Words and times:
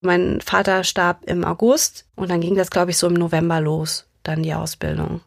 Mein 0.00 0.40
Vater 0.40 0.84
starb 0.84 1.24
im 1.26 1.44
August 1.44 2.06
und 2.14 2.30
dann 2.30 2.40
ging 2.40 2.54
das, 2.54 2.70
glaube 2.70 2.92
ich, 2.92 2.98
so 2.98 3.08
im 3.08 3.14
November 3.14 3.60
los, 3.60 4.06
dann 4.22 4.42
die 4.42 4.54
Ausbildung. 4.54 5.20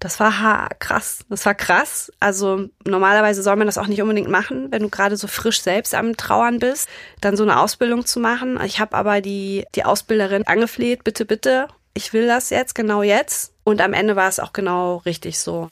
Das 0.00 0.20
war 0.20 0.68
krass. 0.78 1.24
Das 1.28 1.44
war 1.44 1.54
krass. 1.54 2.12
Also 2.20 2.68
normalerweise 2.86 3.42
soll 3.42 3.56
man 3.56 3.66
das 3.66 3.78
auch 3.78 3.88
nicht 3.88 4.00
unbedingt 4.00 4.28
machen, 4.30 4.70
wenn 4.70 4.82
du 4.82 4.88
gerade 4.88 5.16
so 5.16 5.26
frisch 5.26 5.60
selbst 5.60 5.94
am 5.94 6.16
Trauern 6.16 6.58
bist, 6.60 6.88
dann 7.20 7.36
so 7.36 7.42
eine 7.42 7.58
Ausbildung 7.60 8.06
zu 8.06 8.20
machen. 8.20 8.60
Ich 8.64 8.80
habe 8.80 8.96
aber 8.96 9.20
die, 9.20 9.66
die 9.74 9.84
Ausbilderin 9.84 10.46
angefleht, 10.46 11.02
bitte, 11.04 11.24
bitte, 11.24 11.66
ich 11.94 12.12
will 12.12 12.26
das 12.26 12.50
jetzt, 12.50 12.74
genau 12.74 13.02
jetzt. 13.02 13.52
Und 13.64 13.80
am 13.80 13.92
Ende 13.92 14.14
war 14.14 14.28
es 14.28 14.38
auch 14.38 14.52
genau 14.52 14.98
richtig 14.98 15.38
so. 15.38 15.68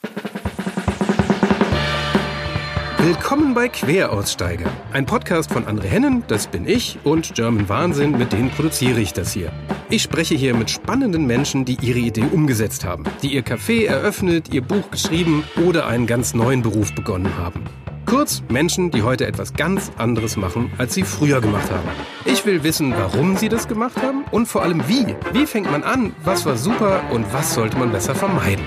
Willkommen 3.07 3.55
bei 3.55 3.69
Queraussteiger, 3.69 4.69
ein 4.93 5.07
Podcast 5.07 5.53
von 5.53 5.65
André 5.65 5.85
Hennen, 5.85 6.25
das 6.27 6.49
bin 6.49 6.69
ich, 6.69 6.99
und 7.05 7.37
German 7.37 7.69
Wahnsinn, 7.69 8.19
mit 8.19 8.33
denen 8.33 8.51
produziere 8.51 8.99
ich 8.99 9.13
das 9.13 9.33
hier. 9.33 9.53
Ich 9.89 10.03
spreche 10.03 10.35
hier 10.35 10.57
mit 10.57 10.71
spannenden 10.71 11.25
Menschen, 11.25 11.65
die 11.65 11.79
ihre 11.81 12.01
Idee 12.01 12.25
umgesetzt 12.33 12.85
haben, 12.85 13.05
die 13.23 13.33
ihr 13.33 13.45
Café 13.45 13.87
eröffnet, 13.87 14.53
ihr 14.53 14.63
Buch 14.63 14.91
geschrieben 14.91 15.45
oder 15.65 15.87
einen 15.87 16.09
ganz 16.09 16.35
neuen 16.35 16.63
Beruf 16.63 16.97
begonnen 16.97 17.39
haben. 17.39 17.63
Kurz 18.07 18.41
Menschen, 18.49 18.93
die 18.93 19.03
heute 19.03 19.27
etwas 19.27 19.53
ganz 19.55 19.91
anderes 19.99 20.37
machen, 20.37 20.73
als 20.79 20.95
sie 20.95 21.03
früher 21.03 21.41
gemacht 21.41 21.69
haben. 21.73 21.89
Ich 22.25 22.47
will 22.47 22.63
wissen, 22.63 22.93
warum 22.93 23.37
sie 23.37 23.49
das 23.49 23.67
gemacht 23.67 24.01
haben 24.01 24.25
und 24.31 24.47
vor 24.47 24.63
allem 24.63 24.87
wie. 24.87 25.17
Wie 25.33 25.45
fängt 25.45 25.69
man 25.69 25.83
an, 25.83 26.15
was 26.23 26.47
war 26.47 26.57
super 26.57 27.03
und 27.11 27.27
was 27.33 27.55
sollte 27.55 27.77
man 27.77 27.91
besser 27.91 28.15
vermeiden. 28.15 28.65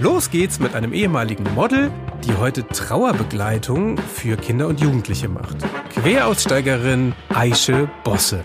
Los 0.00 0.30
geht's 0.30 0.60
mit 0.60 0.74
einem 0.74 0.92
ehemaligen 0.92 1.44
Model, 1.54 1.90
die 2.26 2.34
heute 2.34 2.66
Trauerbegleitung 2.68 3.96
für 3.96 4.36
Kinder 4.36 4.68
und 4.68 4.80
Jugendliche 4.82 5.30
macht. 5.30 5.56
Queraussteigerin 5.94 7.14
Aische 7.30 7.88
Bosse. 8.04 8.44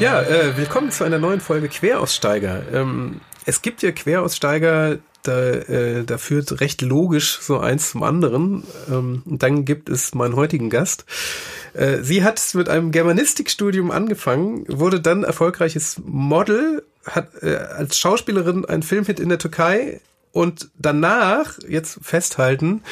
Ja, 0.00 0.20
äh, 0.20 0.54
willkommen 0.58 0.90
zu 0.90 1.04
einer 1.04 1.18
neuen 1.18 1.40
Folge 1.40 1.68
Queraussteiger. 1.68 2.62
Ähm, 2.74 3.22
es 3.46 3.62
gibt 3.62 3.82
ja 3.82 3.92
Queraussteiger, 3.92 4.98
da, 5.26 5.50
äh, 5.50 6.04
da 6.04 6.18
führt 6.18 6.60
recht 6.60 6.82
logisch 6.82 7.38
so 7.40 7.58
eins 7.58 7.90
zum 7.90 8.02
anderen. 8.02 8.64
Ähm, 8.90 9.22
dann 9.26 9.64
gibt 9.64 9.88
es 9.88 10.14
meinen 10.14 10.36
heutigen 10.36 10.70
Gast. 10.70 11.04
Äh, 11.74 12.02
sie 12.02 12.24
hat 12.24 12.42
mit 12.54 12.68
einem 12.68 12.90
Germanistikstudium 12.92 13.90
angefangen, 13.90 14.64
wurde 14.68 15.00
dann 15.00 15.24
erfolgreiches 15.24 16.00
Model, 16.04 16.82
hat 17.04 17.28
äh, 17.42 17.56
als 17.56 17.98
Schauspielerin 17.98 18.64
einen 18.64 18.82
Filmhit 18.82 19.20
in 19.20 19.28
der 19.28 19.38
Türkei 19.38 20.00
und 20.32 20.68
danach, 20.78 21.58
jetzt 21.68 21.98
festhalten, 22.02 22.82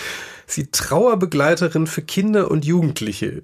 sie 0.46 0.66
Trauerbegleiterin 0.70 1.86
für 1.86 2.02
Kinder 2.02 2.50
und 2.50 2.64
Jugendliche. 2.64 3.42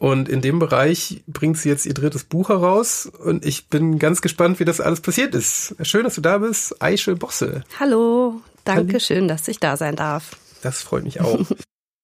Und 0.00 0.30
in 0.30 0.40
dem 0.40 0.58
Bereich 0.58 1.22
bringt 1.26 1.58
sie 1.58 1.68
jetzt 1.68 1.84
ihr 1.84 1.92
drittes 1.92 2.24
Buch 2.24 2.48
heraus 2.48 3.04
und 3.04 3.44
ich 3.44 3.68
bin 3.68 3.98
ganz 3.98 4.22
gespannt, 4.22 4.58
wie 4.58 4.64
das 4.64 4.80
alles 4.80 5.02
passiert 5.02 5.34
ist. 5.34 5.74
Schön, 5.82 6.04
dass 6.04 6.14
du 6.14 6.22
da 6.22 6.38
bist, 6.38 6.80
Aische 6.80 7.16
Bosse. 7.16 7.64
Hallo, 7.78 8.40
danke 8.64 8.92
Hallo. 8.94 8.98
schön, 8.98 9.28
dass 9.28 9.46
ich 9.46 9.60
da 9.60 9.76
sein 9.76 9.96
darf. 9.96 10.38
Das 10.62 10.80
freut 10.82 11.04
mich 11.04 11.20
auch. 11.20 11.40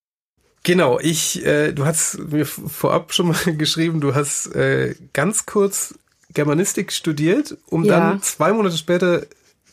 genau, 0.62 1.00
ich, 1.00 1.42
äh, 1.47 1.72
du 1.72 1.86
hast 1.86 2.19
mir 2.19 2.44
vorab 2.44 3.14
schon 3.14 3.28
mal 3.28 3.38
geschrieben, 3.56 4.03
du 4.03 4.14
hast 4.14 4.55
äh, 4.55 4.94
ganz 5.14 5.47
kurz 5.47 5.94
Germanistik 6.34 6.92
studiert, 6.92 7.56
um 7.64 7.83
ja. 7.83 7.98
dann 7.98 8.20
zwei 8.20 8.53
Monate 8.53 8.77
später 8.77 9.22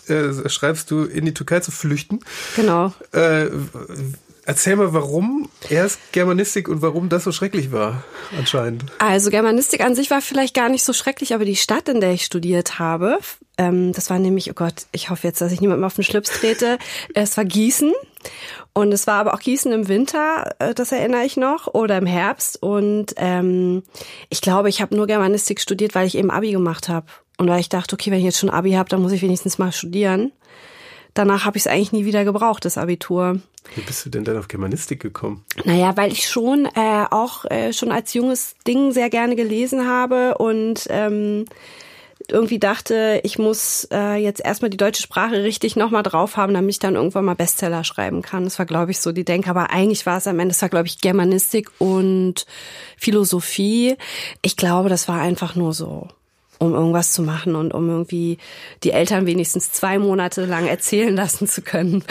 äh, 0.08 0.48
schreibst 0.48 0.92
du, 0.92 1.04
in 1.04 1.26
die 1.26 1.34
Türkei 1.34 1.60
zu 1.60 1.72
flüchten. 1.72 2.22
Genau. 2.56 2.94
Äh, 4.44 4.50
erzähl 4.50 4.76
mal, 4.76 4.94
warum 4.94 5.50
erst 5.70 6.00
Germanistik 6.12 6.68
und 6.68 6.82
warum 6.82 7.10
das 7.10 7.24
so 7.24 7.32
schrecklich 7.32 7.72
war, 7.72 8.04
anscheinend. 8.38 8.86
Also 9.00 9.30
Germanistik 9.30 9.82
an 9.82 9.96
sich 9.96 10.10
war 10.10 10.22
vielleicht 10.22 10.54
gar 10.54 10.70
nicht 10.70 10.84
so 10.84 10.94
schrecklich, 10.94 11.34
aber 11.34 11.46
die 11.46 11.56
Stadt, 11.56 11.90
in 11.90 12.02
der 12.02 12.12
ich 12.12 12.26
studiert 12.26 12.80
habe, 12.80 13.20
ähm, 13.58 13.94
das 13.94 14.10
war 14.10 14.20
nämlich, 14.20 14.50
oh 14.50 14.54
Gott, 14.54 14.86
ich 14.92 15.10
hoffe 15.10 15.28
jetzt, 15.28 15.42
dass 15.42 15.52
ich 15.52 15.62
niemandem 15.62 15.86
auf 15.86 15.96
den 15.96 16.04
Schlips 16.04 16.32
trete, 16.32 16.78
es 17.14 17.38
war 17.38 17.46
Gießen. 17.46 17.94
Und 18.76 18.92
es 18.92 19.06
war 19.06 19.16
aber 19.16 19.36
auch 19.36 19.40
Gießen 19.40 19.72
im 19.72 19.88
Winter, 19.88 20.56
äh, 20.60 20.74
das 20.74 20.92
erinnere 20.92 21.26
ich 21.26 21.38
noch, 21.38 21.68
oder 21.74 21.98
im 21.98 22.08
Herbst. 22.08 22.62
Und 22.62 23.14
ähm, 23.18 23.84
ich 24.30 24.42
glaube, 24.42 24.70
ich 24.70 24.82
habe 24.82 24.96
nur 24.96 25.06
Germanistik 25.06 25.60
studiert, 25.60 25.94
weil 25.94 26.08
ich 26.08 26.18
eben 26.18 26.32
Abi 26.32 26.52
gemacht 26.52 26.90
habe. 26.90 27.08
Und 27.38 27.50
weil 27.50 27.60
ich 27.60 27.70
dachte, 27.70 27.94
okay, 27.94 28.10
wenn 28.10 28.20
ich 28.20 28.26
jetzt 28.26 28.40
schon 28.40 28.50
Abi 28.50 28.72
habe, 28.72 28.90
dann 28.90 29.02
muss 29.02 29.12
ich 29.12 29.22
wenigstens 29.22 29.58
mal 29.58 29.72
studieren. 29.72 30.32
Danach 31.14 31.46
habe 31.46 31.58
ich 31.58 31.64
es 31.64 31.68
eigentlich 31.68 31.92
nie 31.92 32.06
wieder 32.06 32.26
gebraucht, 32.26 32.66
das 32.66 32.78
Abitur. 32.78 33.40
Wie 33.76 33.82
bist 33.82 34.06
du 34.06 34.10
denn 34.10 34.24
dann 34.24 34.38
auf 34.38 34.48
Germanistik 34.48 35.00
gekommen? 35.00 35.46
Naja, 35.64 35.96
weil 35.96 36.12
ich 36.12 36.28
schon 36.28 36.66
äh, 36.76 37.06
auch 37.10 37.46
äh, 37.46 37.72
schon 37.72 37.92
als 37.92 38.14
junges 38.14 38.56
Ding 38.68 38.92
sehr 38.92 39.10
gerne 39.10 39.36
gelesen 39.36 39.88
habe 39.88 40.38
und 40.38 40.88
ähm, 40.90 41.46
irgendwie 42.30 42.60
dachte, 42.60 43.22
ich 43.24 43.38
muss 43.38 43.88
äh, 43.92 44.16
jetzt 44.16 44.44
erstmal 44.44 44.70
die 44.70 44.78
deutsche 44.78 45.02
Sprache 45.02 45.44
richtig 45.44 45.76
nochmal 45.76 46.04
drauf 46.04 46.38
haben, 46.38 46.54
damit 46.54 46.72
ich 46.72 46.80
dann 46.80 46.96
irgendwann 46.96 47.26
mal 47.26 47.36
Bestseller 47.36 47.84
schreiben 47.84 48.22
kann. 48.22 48.46
Das 48.46 48.60
war, 48.60 48.66
glaube 48.66 48.92
ich, 48.92 49.00
so 49.00 49.12
die 49.12 49.26
Denke. 49.26 49.50
Aber 49.50 49.72
eigentlich 49.72 50.06
war 50.06 50.18
es 50.18 50.28
am 50.28 50.40
Ende, 50.40 50.54
das 50.54 50.62
war, 50.62 50.70
glaube 50.70 50.88
ich, 50.88 51.02
Germanistik 51.02 51.70
und 51.80 52.46
Philosophie. 52.98 53.98
Ich 54.42 54.56
glaube, 54.56 54.90
das 54.90 55.08
war 55.08 55.20
einfach 55.20 55.56
nur 55.56 55.74
so 55.74 56.08
um 56.64 56.74
irgendwas 56.74 57.12
zu 57.12 57.22
machen 57.22 57.56
und 57.56 57.74
um 57.74 57.90
irgendwie 57.90 58.38
die 58.84 58.92
Eltern 58.92 59.26
wenigstens 59.26 59.72
zwei 59.72 60.00
Monate 60.00 60.46
lang 60.46 60.66
erzählen 60.66 61.14
lassen 61.14 61.48
zu 61.48 61.62
können. 61.62 62.04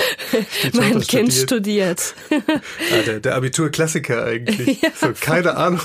mein 0.74 1.00
Kind 1.00 1.32
studiert. 1.32 2.00
studiert. 2.00 2.14
ja, 2.30 3.02
der, 3.06 3.20
der 3.20 3.34
Abiturklassiker 3.36 4.24
eigentlich. 4.24 4.80
Ja. 4.82 4.88
So, 4.96 5.12
keine 5.20 5.56
Ahnung. 5.56 5.80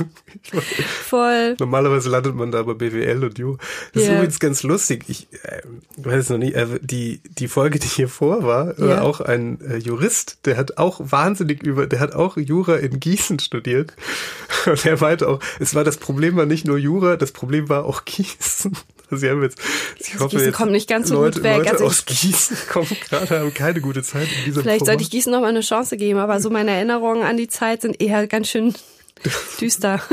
Voll. 1.04 1.56
Normalerweise 1.60 2.10
landet 2.10 2.36
man 2.36 2.52
da 2.52 2.64
bei 2.64 2.74
BWL 2.74 3.26
und 3.26 3.38
Ju. 3.38 3.58
Das 3.94 4.04
yeah. 4.04 4.12
ist 4.12 4.18
übrigens 4.18 4.40
ganz 4.40 4.64
lustig. 4.64 5.04
Ich 5.08 5.28
äh, 5.44 5.62
weiß 5.98 6.24
es 6.24 6.30
noch 6.30 6.38
nie. 6.38 6.54
Äh, 6.54 6.80
die, 6.82 7.22
die 7.38 7.48
Folge, 7.48 7.78
die 7.78 7.88
hier 7.88 8.08
vor 8.08 8.44
war, 8.44 8.80
yeah. 8.80 8.88
war 8.88 9.04
auch 9.04 9.22
ein 9.22 9.62
äh, 9.62 9.78
Jurist, 9.78 10.40
der 10.46 10.58
hat 10.58 10.78
auch 10.78 11.00
wahnsinnig 11.04 11.62
über, 11.64 11.86
der 11.86 12.00
hat 12.00 12.14
auch 12.14 12.38
Jura 12.38 12.78
in 12.78 13.00
Gießen 13.00 13.40
studiert. 13.40 13.94
Und 14.66 14.84
er 14.86 15.00
meinte 15.00 15.28
auch, 15.28 15.40
es 15.60 15.76
war 15.76 15.84
das 15.84 15.98
Problem 15.98 16.36
war 16.38 16.46
nicht 16.46 16.66
nur 16.66 16.78
Jura, 16.78 17.18
das 17.18 17.32
Problem 17.32 17.70
war 17.70 17.86
auch 17.86 18.06
Gießen. 18.06 18.57
Gießen. 18.58 18.78
Sie 19.10 19.30
haben 19.30 19.42
jetzt, 19.42 19.58
ich 20.00 20.14
also 20.14 20.26
hoffe, 20.26 20.36
Gießen 20.38 20.52
kommt 20.52 20.72
nicht 20.74 20.90
ganz 20.90 21.08
so 21.08 21.16
Leute, 21.16 21.40
gut 21.40 21.44
weg. 21.44 21.58
Leute 21.60 21.72
also 21.72 21.86
aus 21.86 22.06
Gießen 22.06 22.58
kommen 22.70 22.88
gerade, 23.10 23.40
haben 23.40 23.54
keine 23.54 23.80
gute 23.80 24.04
Zeit 24.04 24.28
in 24.40 24.46
dieser 24.46 24.62
Vielleicht 24.62 24.80
Format. 24.80 24.88
sollte 24.88 25.04
ich 25.04 25.12
Gießen 25.12 25.32
noch 25.32 25.42
mal 25.42 25.48
eine 25.48 25.62
Chance 25.62 25.96
geben, 25.96 26.20
aber 26.20 26.42
so 26.42 26.50
meine 26.50 26.72
Erinnerungen 26.72 27.24
an 27.24 27.38
die 27.38 27.48
Zeit 27.48 27.82
sind 27.82 28.02
eher 28.02 28.28
ganz 28.28 28.50
schön 28.50 28.74
düster. 29.62 30.02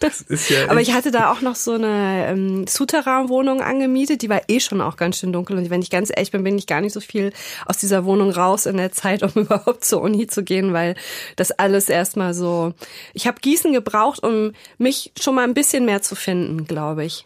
Das 0.00 0.20
ist 0.20 0.48
ja 0.48 0.70
Aber 0.70 0.80
ich 0.80 0.92
hatte 0.92 1.10
da 1.10 1.32
auch 1.32 1.40
noch 1.40 1.56
so 1.56 1.72
eine 1.72 2.28
ähm, 2.28 2.68
Souterrain-Wohnung 2.68 3.60
angemietet, 3.60 4.22
die 4.22 4.28
war 4.28 4.42
eh 4.46 4.60
schon 4.60 4.80
auch 4.80 4.96
ganz 4.96 5.18
schön 5.18 5.32
dunkel. 5.32 5.58
Und 5.58 5.70
wenn 5.70 5.82
ich 5.82 5.90
ganz 5.90 6.10
ehrlich 6.14 6.30
bin, 6.30 6.44
bin 6.44 6.56
ich 6.56 6.68
gar 6.68 6.80
nicht 6.80 6.92
so 6.92 7.00
viel 7.00 7.32
aus 7.66 7.78
dieser 7.78 8.04
Wohnung 8.04 8.30
raus 8.30 8.66
in 8.66 8.76
der 8.76 8.92
Zeit, 8.92 9.24
um 9.24 9.42
überhaupt 9.42 9.84
zur 9.84 10.00
Uni 10.00 10.28
zu 10.28 10.44
gehen, 10.44 10.72
weil 10.72 10.94
das 11.34 11.50
alles 11.50 11.88
erstmal 11.88 12.32
so. 12.32 12.74
Ich 13.12 13.26
habe 13.26 13.40
Gießen 13.40 13.72
gebraucht, 13.72 14.22
um 14.22 14.52
mich 14.78 15.12
schon 15.20 15.34
mal 15.34 15.42
ein 15.42 15.54
bisschen 15.54 15.84
mehr 15.84 16.00
zu 16.00 16.14
finden, 16.14 16.68
glaube 16.68 17.04
ich. 17.04 17.24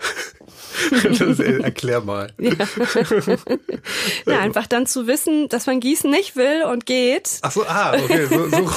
erklär 1.63 2.01
mal. 2.01 2.33
Ja. 2.39 2.53
ja. 4.27 4.39
einfach 4.41 4.67
dann 4.67 4.87
zu 4.87 5.07
wissen, 5.07 5.49
dass 5.49 5.67
man 5.67 5.81
Gießen 5.81 6.11
nicht 6.11 6.37
will 6.37 6.65
und 6.71 6.87
geht. 6.87 7.39
Ach 7.43 7.51
so, 7.51 7.65
ah, 7.67 7.95
okay. 7.95 8.27
So, 8.27 8.49
so, 8.49 8.71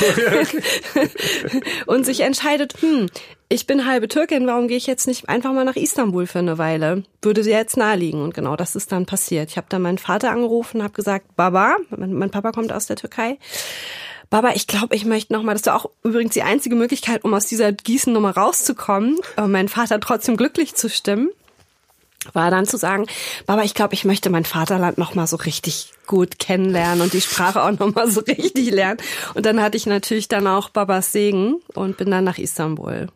und 1.92 2.06
sich 2.06 2.22
entscheidet, 2.22 2.76
hm, 2.82 3.08
ich 3.48 3.68
bin 3.68 3.86
halbe 3.86 4.08
Türkin, 4.08 4.48
warum 4.48 4.68
gehe 4.68 4.78
ich 4.78 4.88
jetzt 4.88 5.08
nicht 5.08 5.30
einfach 5.30 5.54
mal 5.54 5.66
nach 5.66 5.76
Istanbul 5.76 6.28
für 6.28 6.40
eine 6.40 6.58
Weile? 6.58 7.04
Würde 7.22 7.44
dir 7.44 7.54
jetzt 7.54 7.78
naheliegen. 7.78 8.22
Und 8.22 8.34
genau 8.34 8.56
das 8.56 8.76
ist 8.76 8.92
dann 8.92 9.06
passiert. 9.06 9.52
Ich 9.52 9.58
habe 9.58 9.68
dann 9.70 9.82
meinen 9.82 9.98
Vater 9.98 10.32
angerufen, 10.32 10.84
habe 10.84 10.94
gesagt, 10.94 11.36
Baba, 11.36 11.78
mein, 11.96 12.14
mein 12.14 12.32
Papa 12.32 12.52
kommt 12.52 12.74
aus 12.74 12.88
der 12.88 12.96
Türkei. 12.96 13.38
Baba, 14.32 14.52
ich 14.56 14.66
glaube, 14.66 14.96
ich 14.96 15.06
möchte 15.06 15.34
nochmal, 15.34 15.56
das 15.56 15.66
war 15.68 15.76
auch 15.76 15.92
übrigens 16.04 16.34
die 16.34 16.42
einzige 16.42 16.76
Möglichkeit, 16.76 17.24
um 17.24 17.34
aus 17.34 17.46
dieser 17.46 17.72
Gießen-Nummer 17.72 18.32
rauszukommen, 18.32 19.18
um 19.38 19.52
meinen 19.52 19.70
Vater 19.70 20.00
trotzdem 20.00 20.38
glücklich 20.38 20.74
zu 20.74 20.90
stimmen 20.90 21.30
war 22.34 22.52
dann 22.52 22.66
zu 22.66 22.78
sagen, 22.78 23.06
Baba, 23.46 23.64
ich 23.64 23.74
glaube, 23.74 23.94
ich 23.94 24.06
möchte 24.06 24.30
mein 24.30 24.46
Vaterland 24.46 24.98
noch 24.98 25.16
mal 25.16 25.28
so 25.28 25.36
richtig 25.36 25.94
gut 26.08 26.40
kennenlernen 26.40 27.02
und 27.02 27.14
die 27.14 27.22
Sprache 27.22 27.64
auch 27.64 27.72
noch 27.72 27.94
mal 27.94 28.10
so 28.10 28.22
richtig 28.28 28.72
lernen. 28.72 29.00
Und 29.34 29.46
dann 29.46 29.62
hatte 29.62 29.78
ich 29.78 29.86
natürlich 29.86 30.28
dann 30.28 30.48
auch 30.48 30.70
Babas 30.70 31.12
Segen 31.12 31.62
und 31.74 31.98
bin 31.98 32.12
dann 32.12 32.24
nach 32.24 32.38
Istanbul. 32.38 33.08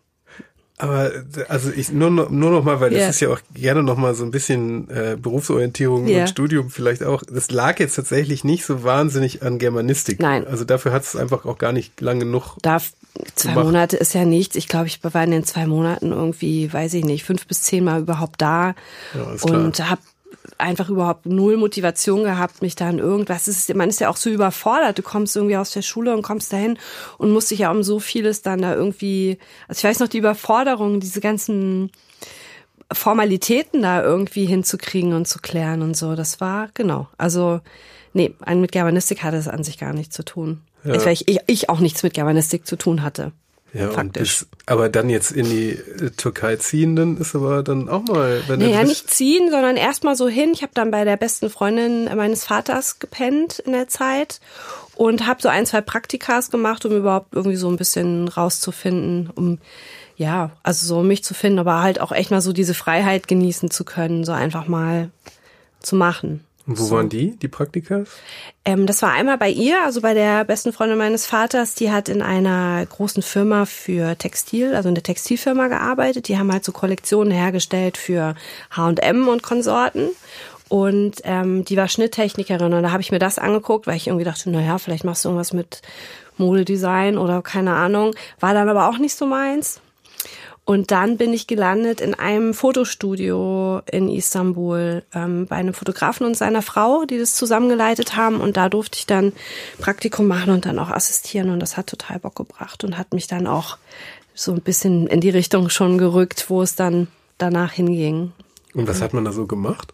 Aber 0.81 1.11
also 1.49 1.71
ich 1.71 1.91
nur 1.91 2.09
nur 2.09 2.29
noch 2.29 2.63
mal, 2.63 2.79
weil 2.79 2.93
yeah. 2.93 3.07
das 3.07 3.15
ist 3.15 3.19
ja 3.19 3.29
auch 3.29 3.41
gerne 3.53 3.83
noch 3.83 3.97
mal 3.97 4.15
so 4.15 4.23
ein 4.23 4.31
bisschen 4.31 4.89
äh, 4.89 5.17
Berufsorientierung 5.21 6.07
yeah. 6.07 6.21
und 6.21 6.29
Studium 6.29 6.69
vielleicht 6.69 7.03
auch. 7.03 7.21
Das 7.29 7.51
lag 7.51 7.79
jetzt 7.79 7.95
tatsächlich 7.95 8.45
nicht 8.45 8.65
so 8.65 8.81
wahnsinnig 8.81 9.43
an 9.43 9.59
Germanistik. 9.59 10.21
Nein. 10.21 10.47
Also 10.47 10.63
dafür 10.63 10.93
hat 10.93 11.03
es 11.03 11.17
einfach 11.17 11.45
auch 11.45 11.57
gar 11.57 11.73
nicht 11.73 11.99
lang 11.99 12.21
genug. 12.21 12.55
Darf 12.61 12.93
zwei 13.35 13.49
gemacht. 13.49 13.65
Monate 13.65 13.97
ist 13.97 14.13
ja 14.13 14.23
nichts. 14.23 14.55
Ich 14.55 14.69
glaube, 14.69 14.87
ich 14.87 15.03
war 15.03 15.21
in 15.21 15.31
den 15.31 15.43
zwei 15.43 15.67
Monaten 15.67 16.13
irgendwie, 16.13 16.71
weiß 16.71 16.93
ich 16.93 17.03
nicht, 17.03 17.25
fünf 17.25 17.45
bis 17.45 17.61
zehn 17.61 17.83
Mal 17.83 17.99
überhaupt 17.99 18.41
da 18.41 18.73
ja, 19.13 19.51
und 19.51 19.89
habe 19.89 20.01
einfach 20.59 20.89
überhaupt 20.89 21.25
null 21.25 21.57
Motivation 21.57 22.23
gehabt, 22.23 22.61
mich 22.61 22.75
da 22.75 22.89
in 22.89 22.99
irgendwas. 22.99 23.47
Ist, 23.47 23.73
man 23.73 23.89
ist 23.89 23.99
ja 23.99 24.09
auch 24.09 24.17
so 24.17 24.29
überfordert. 24.29 24.97
Du 24.97 25.01
kommst 25.01 25.35
irgendwie 25.35 25.57
aus 25.57 25.71
der 25.71 25.81
Schule 25.81 26.13
und 26.13 26.21
kommst 26.21 26.53
dahin 26.53 26.77
und 27.17 27.31
musst 27.31 27.51
dich 27.51 27.59
ja 27.59 27.71
um 27.71 27.81
so 27.81 27.99
vieles 27.99 28.41
dann 28.41 28.61
da 28.61 28.75
irgendwie, 28.75 29.37
also 29.67 29.79
ich 29.79 29.83
weiß 29.85 29.99
noch 29.99 30.07
die 30.07 30.17
Überforderung, 30.17 30.99
diese 30.99 31.21
ganzen 31.21 31.91
Formalitäten 32.91 33.81
da 33.81 34.03
irgendwie 34.03 34.45
hinzukriegen 34.45 35.13
und 35.13 35.27
zu 35.27 35.39
klären 35.39 35.81
und 35.81 35.95
so. 35.95 36.15
Das 36.15 36.41
war, 36.41 36.69
genau. 36.73 37.07
Also, 37.17 37.61
nee, 38.13 38.33
mit 38.53 38.71
Germanistik 38.71 39.23
hatte 39.23 39.37
es 39.37 39.47
an 39.47 39.63
sich 39.63 39.77
gar 39.77 39.93
nichts 39.93 40.15
zu 40.15 40.23
tun. 40.23 40.61
Ja. 40.83 41.03
Weil 41.05 41.13
ich, 41.13 41.25
ich 41.45 41.69
auch 41.69 41.79
nichts 41.79 42.03
mit 42.03 42.13
Germanistik 42.13 42.65
zu 42.65 42.77
tun 42.77 43.03
hatte. 43.03 43.31
Ja, 43.73 43.91
faktisch. 43.91 44.39
Bis, 44.39 44.47
aber 44.65 44.89
dann 44.89 45.09
jetzt 45.09 45.31
in 45.31 45.45
die 45.45 45.71
äh, 45.71 46.09
Türkei 46.11 46.55
ziehen, 46.55 46.95
dann 46.95 47.17
ist 47.17 47.35
aber 47.35 47.63
dann 47.63 47.89
auch 47.89 48.03
mal. 48.03 48.41
Wenn 48.47 48.59
naja, 48.59 48.83
nicht 48.83 49.11
ziehen, 49.11 49.51
sondern 49.51 49.77
erstmal 49.77 50.15
so 50.15 50.27
hin. 50.27 50.51
Ich 50.53 50.61
habe 50.61 50.71
dann 50.73 50.91
bei 50.91 51.03
der 51.03 51.17
besten 51.17 51.49
Freundin 51.49 52.05
meines 52.15 52.45
Vaters 52.45 52.99
gepennt 52.99 53.59
in 53.59 53.73
der 53.73 53.87
Zeit 53.87 54.39
und 54.95 55.27
habe 55.27 55.41
so 55.41 55.49
ein, 55.49 55.65
zwei 55.65 55.81
Praktikas 55.81 56.49
gemacht, 56.51 56.85
um 56.85 56.95
überhaupt 56.95 57.33
irgendwie 57.33 57.57
so 57.57 57.69
ein 57.69 57.77
bisschen 57.77 58.27
rauszufinden, 58.27 59.29
um 59.33 59.59
ja, 60.17 60.51
also 60.63 60.85
so 60.85 61.01
mich 61.01 61.23
zu 61.23 61.33
finden, 61.33 61.59
aber 61.59 61.81
halt 61.81 62.01
auch 62.01 62.11
echt 62.11 62.29
mal 62.29 62.41
so 62.41 62.51
diese 62.51 62.73
Freiheit 62.73 63.29
genießen 63.29 63.71
zu 63.71 63.85
können, 63.85 64.25
so 64.25 64.33
einfach 64.33 64.67
mal 64.67 65.11
zu 65.79 65.95
machen. 65.95 66.43
Und 66.69 66.79
wo 66.79 66.83
so. 66.83 66.95
waren 66.95 67.09
die, 67.09 67.35
die 67.35 67.47
Praktika? 67.47 68.03
Ähm, 68.63 68.85
das 68.85 69.01
war 69.01 69.11
einmal 69.11 69.39
bei 69.39 69.49
ihr, 69.49 69.83
also 69.83 70.01
bei 70.01 70.13
der 70.13 70.45
besten 70.45 70.71
Freundin 70.71 70.99
meines 70.99 71.25
Vaters, 71.25 71.73
die 71.73 71.91
hat 71.91 72.09
in 72.09 72.21
einer 72.21 72.85
großen 72.85 73.23
Firma 73.23 73.65
für 73.65 74.15
Textil, 74.15 74.75
also 74.75 74.87
in 74.87 74.93
der 74.93 75.03
Textilfirma 75.03 75.67
gearbeitet. 75.67 76.27
Die 76.27 76.37
haben 76.37 76.51
halt 76.51 76.63
so 76.63 76.71
Kollektionen 76.71 77.33
hergestellt 77.33 77.97
für 77.97 78.35
H&M 78.69 79.27
und 79.27 79.41
Konsorten. 79.41 80.09
Und 80.67 81.21
ähm, 81.23 81.65
die 81.65 81.75
war 81.75 81.87
Schnitttechnikerin 81.87 82.71
und 82.71 82.83
da 82.83 82.91
habe 82.91 83.01
ich 83.01 83.11
mir 83.11 83.17
das 83.17 83.39
angeguckt, 83.39 83.87
weil 83.87 83.97
ich 83.97 84.05
irgendwie 84.05 84.25
dachte, 84.25 84.51
naja, 84.51 84.77
vielleicht 84.77 85.03
machst 85.03 85.25
du 85.25 85.29
irgendwas 85.29 85.53
mit 85.53 85.81
Modedesign 86.37 87.17
oder 87.17 87.41
keine 87.41 87.73
Ahnung. 87.73 88.13
War 88.39 88.53
dann 88.53 88.69
aber 88.69 88.87
auch 88.87 88.99
nicht 88.99 89.15
so 89.15 89.25
meins. 89.25 89.81
Und 90.69 90.91
dann 90.91 91.17
bin 91.17 91.33
ich 91.33 91.47
gelandet 91.47 91.99
in 91.99 92.13
einem 92.13 92.53
Fotostudio 92.53 93.81
in 93.91 94.07
Istanbul 94.07 95.01
ähm, 95.15 95.47
bei 95.47 95.55
einem 95.55 95.73
Fotografen 95.73 96.27
und 96.27 96.37
seiner 96.37 96.61
Frau, 96.61 97.05
die 97.05 97.17
das 97.17 97.33
zusammengeleitet 97.33 98.15
haben. 98.15 98.39
Und 98.39 98.55
da 98.55 98.69
durfte 98.69 98.99
ich 98.99 99.07
dann 99.07 99.33
Praktikum 99.79 100.27
machen 100.27 100.53
und 100.53 100.67
dann 100.67 100.77
auch 100.77 100.91
assistieren. 100.91 101.49
Und 101.49 101.59
das 101.59 101.75
hat 101.75 101.87
total 101.87 102.19
Bock 102.19 102.35
gebracht 102.35 102.83
und 102.83 102.99
hat 102.99 103.15
mich 103.15 103.25
dann 103.25 103.47
auch 103.47 103.79
so 104.35 104.51
ein 104.51 104.61
bisschen 104.61 105.07
in 105.07 105.21
die 105.21 105.31
Richtung 105.31 105.71
schon 105.71 105.97
gerückt, 105.97 106.51
wo 106.51 106.61
es 106.61 106.75
dann 106.75 107.07
danach 107.39 107.71
hinging. 107.71 108.31
Und 108.75 108.87
was 108.87 109.01
hat 109.01 109.15
man 109.15 109.25
da 109.25 109.31
so 109.31 109.47
gemacht? 109.47 109.91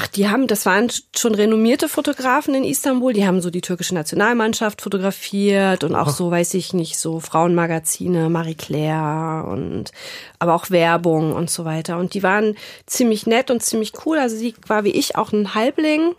Ach, 0.00 0.06
die 0.06 0.28
haben, 0.28 0.46
das 0.46 0.64
waren 0.64 0.92
schon 1.16 1.34
renommierte 1.34 1.88
Fotografen 1.88 2.54
in 2.54 2.62
Istanbul. 2.62 3.12
Die 3.12 3.26
haben 3.26 3.40
so 3.40 3.50
die 3.50 3.62
türkische 3.62 3.96
Nationalmannschaft 3.96 4.80
fotografiert 4.80 5.82
und 5.82 5.96
auch 5.96 6.10
so, 6.10 6.30
weiß 6.30 6.54
ich 6.54 6.72
nicht, 6.72 6.96
so 6.96 7.18
Frauenmagazine, 7.18 8.30
Marie 8.30 8.54
Claire 8.54 9.48
und 9.48 9.90
aber 10.38 10.54
auch 10.54 10.70
Werbung 10.70 11.32
und 11.32 11.50
so 11.50 11.64
weiter. 11.64 11.98
Und 11.98 12.14
die 12.14 12.22
waren 12.22 12.54
ziemlich 12.86 13.26
nett 13.26 13.50
und 13.50 13.60
ziemlich 13.60 13.92
cool. 14.06 14.18
Also 14.18 14.36
sie 14.36 14.54
war 14.68 14.84
wie 14.84 14.92
ich 14.92 15.16
auch 15.16 15.32
ein 15.32 15.56
Halbling, 15.56 16.14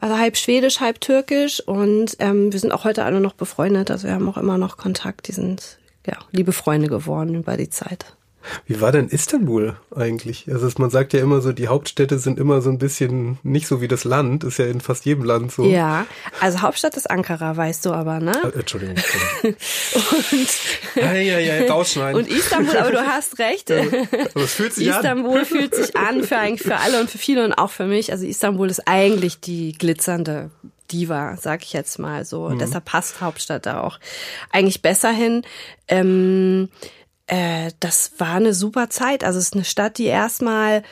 also 0.00 0.18
halb 0.18 0.36
schwedisch, 0.36 0.80
halb 0.80 1.00
türkisch. 1.00 1.60
Und 1.60 2.16
ähm, 2.18 2.52
wir 2.52 2.58
sind 2.58 2.72
auch 2.72 2.82
heute 2.82 3.04
alle 3.04 3.20
noch 3.20 3.34
befreundet. 3.34 3.92
Also 3.92 4.08
wir 4.08 4.14
haben 4.14 4.28
auch 4.28 4.38
immer 4.38 4.58
noch 4.58 4.76
Kontakt. 4.76 5.28
Die 5.28 5.32
sind 5.32 5.78
ja 6.04 6.14
liebe 6.32 6.50
Freunde 6.50 6.88
geworden 6.88 7.36
über 7.36 7.56
die 7.56 7.70
Zeit. 7.70 8.06
Wie 8.66 8.80
war 8.80 8.90
denn 8.90 9.08
Istanbul 9.08 9.76
eigentlich? 9.94 10.46
Also 10.50 10.68
man 10.78 10.90
sagt 10.90 11.12
ja 11.12 11.20
immer 11.20 11.40
so, 11.40 11.52
die 11.52 11.68
Hauptstädte 11.68 12.18
sind 12.18 12.38
immer 12.38 12.62
so 12.62 12.70
ein 12.70 12.78
bisschen 12.78 13.38
nicht 13.42 13.66
so 13.66 13.80
wie 13.80 13.88
das 13.88 14.04
Land, 14.04 14.44
ist 14.44 14.58
ja 14.58 14.66
in 14.66 14.80
fast 14.80 15.04
jedem 15.04 15.24
Land 15.24 15.52
so. 15.52 15.64
Ja, 15.64 16.06
also 16.40 16.62
Hauptstadt 16.62 16.96
ist 16.96 17.10
Ankara, 17.10 17.56
weißt 17.56 17.84
du 17.86 17.92
aber, 17.92 18.20
ne? 18.20 18.32
Äh, 18.42 18.60
Entschuldigung. 18.60 18.96
und, 19.42 20.48
ja, 20.94 21.12
ja, 21.14 21.38
ja, 21.38 21.70
rausschneiden. 21.70 22.20
Und 22.20 22.28
Istanbul, 22.28 22.76
aber 22.76 22.90
du 22.92 23.06
hast 23.06 23.38
recht. 23.38 23.70
Ja, 23.70 23.80
aber 23.80 24.44
es 24.44 24.54
fühlt 24.54 24.72
sich 24.72 24.88
Istanbul 24.88 25.40
an. 25.40 25.44
fühlt 25.44 25.74
sich 25.74 25.96
an 25.96 26.22
für 26.22 26.38
eigentlich 26.38 26.62
für 26.62 26.76
alle 26.76 27.00
und 27.00 27.10
für 27.10 27.18
viele 27.18 27.44
und 27.44 27.52
auch 27.52 27.70
für 27.70 27.86
mich. 27.86 28.12
Also 28.12 28.26
Istanbul 28.26 28.70
ist 28.70 28.86
eigentlich 28.86 29.40
die 29.40 29.72
glitzernde 29.72 30.50
Diva, 30.92 31.36
sag 31.36 31.62
ich 31.62 31.72
jetzt 31.72 31.98
mal 31.98 32.24
so. 32.24 32.48
Mhm. 32.48 32.58
Deshalb 32.58 32.84
passt 32.84 33.20
Hauptstadt 33.20 33.66
da 33.66 33.82
auch 33.82 33.98
eigentlich 34.50 34.82
besser 34.82 35.10
hin. 35.10 35.42
Ähm, 35.88 36.68
äh, 37.30 37.70
das 37.78 38.12
war 38.18 38.34
eine 38.34 38.54
super 38.54 38.90
Zeit. 38.90 39.22
Also 39.24 39.38
es 39.38 39.46
ist 39.46 39.54
eine 39.54 39.64
Stadt, 39.64 39.98
die 39.98 40.06
erstmal 40.06 40.82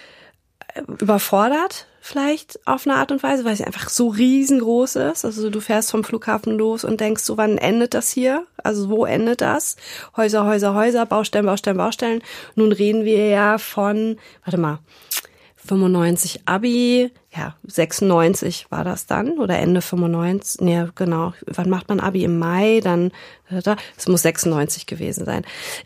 äh, 0.75 0.83
überfordert 1.01 1.87
vielleicht 2.01 2.59
auf 2.67 2.87
eine 2.87 2.97
Art 2.97 3.13
und 3.13 3.23
Weise, 3.23 3.45
weil 3.45 3.57
sie 3.57 3.65
einfach 3.65 3.91
so 3.91 4.09
riesengroß 4.09 4.97
ist. 4.97 5.25
Also 5.27 5.51
du 5.51 5.61
fährst 5.61 5.91
vom 5.91 6.05
Flughafen 6.05 6.57
los 6.57 6.85
und 6.85 7.01
denkst 7.01 7.23
so, 7.23 7.37
wann 7.37 7.59
endet 7.59 7.93
das 7.93 8.11
hier? 8.11 8.47
Also 8.57 8.89
wo 8.89 9.05
endet 9.05 9.43
das? 9.43 9.77
Häuser, 10.17 10.47
Häuser, 10.47 10.75
Häuser, 10.75 11.05
Baustellen, 11.05 11.45
Baustellen, 11.45 11.77
Baustellen. 11.77 12.23
Nun 12.55 12.73
reden 12.73 13.05
wir 13.05 13.29
ja 13.29 13.59
von, 13.59 14.17
warte 14.45 14.59
mal, 14.59 14.79
95 15.69 16.41
Abi, 16.47 17.11
ja, 17.37 17.55
96 17.67 18.67
war 18.71 18.85
das 18.85 19.07
dann 19.07 19.39
oder 19.39 19.59
Ende 19.59 19.83
95, 19.83 20.63
nee, 20.63 20.85
genau. 20.95 21.35
Wann 21.47 21.69
macht 21.69 21.89
man 21.91 22.01
Abi? 22.01 22.25
Im 22.25 22.39
Mai, 22.39 22.81
dann, 22.83 23.13
es 23.97 24.09
muss 24.09 24.23
96 24.23 24.87
gewesen 24.87 25.27
sein. 25.27 25.45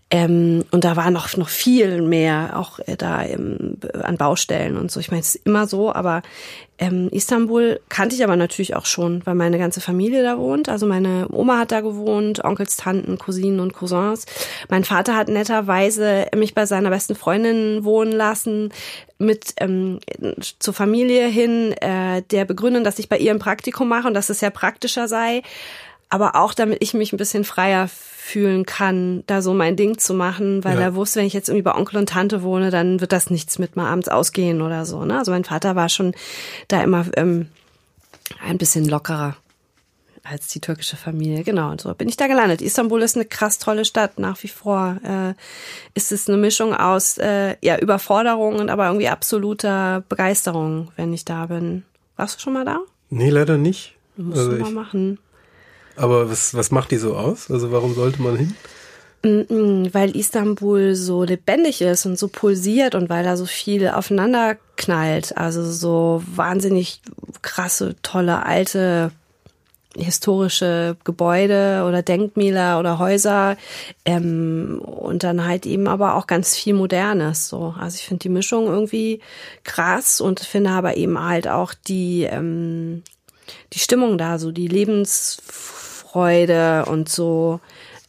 Ähm, 0.09 0.65
und 0.71 0.85
da 0.85 0.95
war 0.95 1.11
noch, 1.11 1.37
noch 1.37 1.49
viel 1.49 2.01
mehr 2.01 2.57
auch 2.57 2.79
äh, 2.81 2.97
da 2.97 3.23
im, 3.23 3.79
an 4.03 4.17
Baustellen 4.17 4.77
und 4.77 4.93
so. 4.93 5.01
Ich 5.01 5.11
meine, 5.11 5.23
es 5.23 5.35
ist 5.35 5.47
immer 5.47 5.67
so, 5.67 5.93
aber 5.93 6.23
ähm, 6.83 7.09
Istanbul 7.13 7.79
kannte 7.89 8.17
ich 8.17 8.25
aber 8.25 8.35
natürlich 8.35 8.75
auch 8.75 8.87
schon, 8.87 9.25
weil 9.25 9.37
meine 9.37 9.57
ganze 9.57 9.81
Familie 9.81 10.25
da 10.25 10.37
wohnt. 10.37 10.69
Also 10.69 10.85
meine 10.85 11.29
Oma 11.31 11.59
hat 11.59 11.71
da 11.71 11.81
gewohnt, 11.81 12.45
Onkels, 12.45 12.77
Tanten, 12.77 13.19
Cousinen 13.19 13.61
und 13.61 13.73
Cousins. 13.73 14.27
Mein 14.69 14.83
Vater 14.83 15.15
hat 15.15 15.29
netterweise 15.29 16.27
mich 16.35 16.55
bei 16.55 16.67
seiner 16.67 16.91
besten 16.91 17.15
Freundin 17.15 17.85
wohnen 17.85 18.11
lassen 18.11 18.73
mit 19.19 19.55
ähm, 19.59 20.01
zur 20.59 20.75
Familie 20.75 21.29
hin 21.29 21.71
äh, 21.81 22.23
der 22.33 22.45
Begründung, 22.47 22.83
dass 22.83 22.99
ich 22.99 23.09
bei 23.09 23.19
ihr 23.19 23.31
ein 23.31 23.39
Praktikum 23.39 23.89
mache 23.89 24.09
und 24.09 24.15
dass 24.15 24.29
es 24.29 24.41
ja 24.41 24.51
praktischer 24.51 25.07
sei, 25.07 25.43
aber 26.13 26.37
auch 26.37 26.53
damit 26.53 26.83
ich 26.83 26.93
mich 26.93 27.15
ein 27.15 27.17
bisschen 27.17 27.43
freier 27.43 27.89
fühlen 27.89 28.67
kann, 28.67 29.25
da 29.27 29.41
so 29.41 29.55
mein 29.55 29.77
Ding 29.77 29.97
zu 29.97 30.13
machen, 30.13 30.63
weil 30.63 30.77
ja. 30.77 30.83
er 30.83 30.95
wusste, 30.95 31.21
wenn 31.21 31.27
ich 31.27 31.33
jetzt 31.33 31.49
irgendwie 31.49 31.63
bei 31.63 31.75
Onkel 31.75 31.97
und 31.97 32.11
Tante 32.11 32.43
wohne, 32.43 32.71
dann 32.71 33.01
wird 33.01 33.13
das 33.13 33.31
nichts 33.31 33.59
mit 33.59 33.77
mal 33.77 33.91
abends 33.91 34.09
ausgehen 34.09 34.61
oder 34.61 34.85
so. 34.85 35.07
Ne? 35.07 35.17
Also 35.17 35.33
mein 35.33 35.45
Vater 35.45 35.75
war 35.75 35.89
schon 35.89 36.15
da 36.69 36.83
immer 36.83 37.07
ähm, 37.17 37.49
ein 38.47 38.59
bisschen 38.59 38.87
lockerer 38.87 39.37
als 40.23 40.49
die 40.49 40.61
türkische 40.61 40.97
Familie. 40.97 41.45
Genau, 41.45 41.71
und 41.71 41.81
so 41.81 41.95
bin 41.95 42.11
ich 42.11 42.19
da 42.19 42.27
gelandet. 42.27 42.61
Istanbul 42.61 43.01
ist 43.01 43.17
eine 43.17 43.25
krass 43.25 43.59
tolle 43.59 43.87
Stadt, 43.87 44.19
nach 44.19 44.43
wie 44.43 44.49
vor. 44.49 44.99
Äh, 45.03 45.33
ist 45.95 46.13
es 46.13 46.29
eine 46.29 46.37
Mischung 46.37 46.75
aus 46.75 47.17
äh, 47.17 47.57
ja, 47.63 47.79
Überforderung 47.79 48.57
und 48.57 48.69
aber 48.69 48.87
irgendwie 48.87 49.09
absoluter 49.09 50.05
Begeisterung, 50.11 50.93
wenn 50.97 51.15
ich 51.15 51.25
da 51.25 51.47
bin. 51.47 51.85
Warst 52.17 52.37
du 52.37 52.41
schon 52.41 52.53
mal 52.53 52.67
da? 52.67 52.81
Nee, 53.09 53.31
leider 53.31 53.57
nicht. 53.57 53.97
Musst 54.19 54.41
also 54.41 54.53
du 54.53 54.59
mal 54.59 54.73
machen. 54.73 55.19
Aber 55.97 56.31
was, 56.31 56.55
was 56.55 56.71
macht 56.71 56.91
die 56.91 56.97
so 56.97 57.17
aus? 57.17 57.51
Also 57.51 57.73
warum 57.73 57.95
sollte 57.95 58.23
man 58.23 58.37
hin? 58.37 58.55
Weil 59.93 60.17
Istanbul 60.17 60.97
so 60.97 61.23
lebendig 61.23 61.81
ist 61.81 62.07
und 62.07 62.19
so 62.19 62.27
pulsiert 62.27 62.97
und 62.97 63.09
weil 63.09 63.23
da 63.23 63.37
so 63.37 63.47
viel 63.47 63.89
aufeinander 63.89 64.57
knallt. 64.77 65.37
Also 65.37 65.65
so 65.71 66.23
wahnsinnig 66.35 67.01
krasse, 67.41 67.95
tolle, 68.03 68.45
alte 68.45 69.13
historische 69.95 70.97
Gebäude 71.05 71.85
oder 71.87 72.03
Denkmäler 72.03 72.81
oder 72.81 72.99
Häuser 72.99 73.57
ähm, 74.05 74.81
und 74.81 75.23
dann 75.23 75.45
halt 75.45 75.67
eben 75.67 75.87
aber 75.87 76.15
auch 76.15 76.27
ganz 76.27 76.57
viel 76.57 76.75
Modernes. 76.75 77.49
So, 77.49 77.75
also 77.79 77.97
ich 77.97 78.07
finde 78.07 78.23
die 78.23 78.29
Mischung 78.31 78.67
irgendwie 78.67 79.21
krass 79.65 80.21
und 80.21 80.41
finde 80.41 80.71
aber 80.71 80.97
eben 80.97 81.23
halt 81.23 81.47
auch 81.47 81.75
die 81.75 82.23
ähm, 82.25 83.03
die 83.73 83.79
Stimmung 83.79 84.19
da, 84.19 84.39
so 84.39 84.51
die 84.51 84.69
Lebensfreude 86.13 86.85
und 86.87 87.09
so 87.09 87.61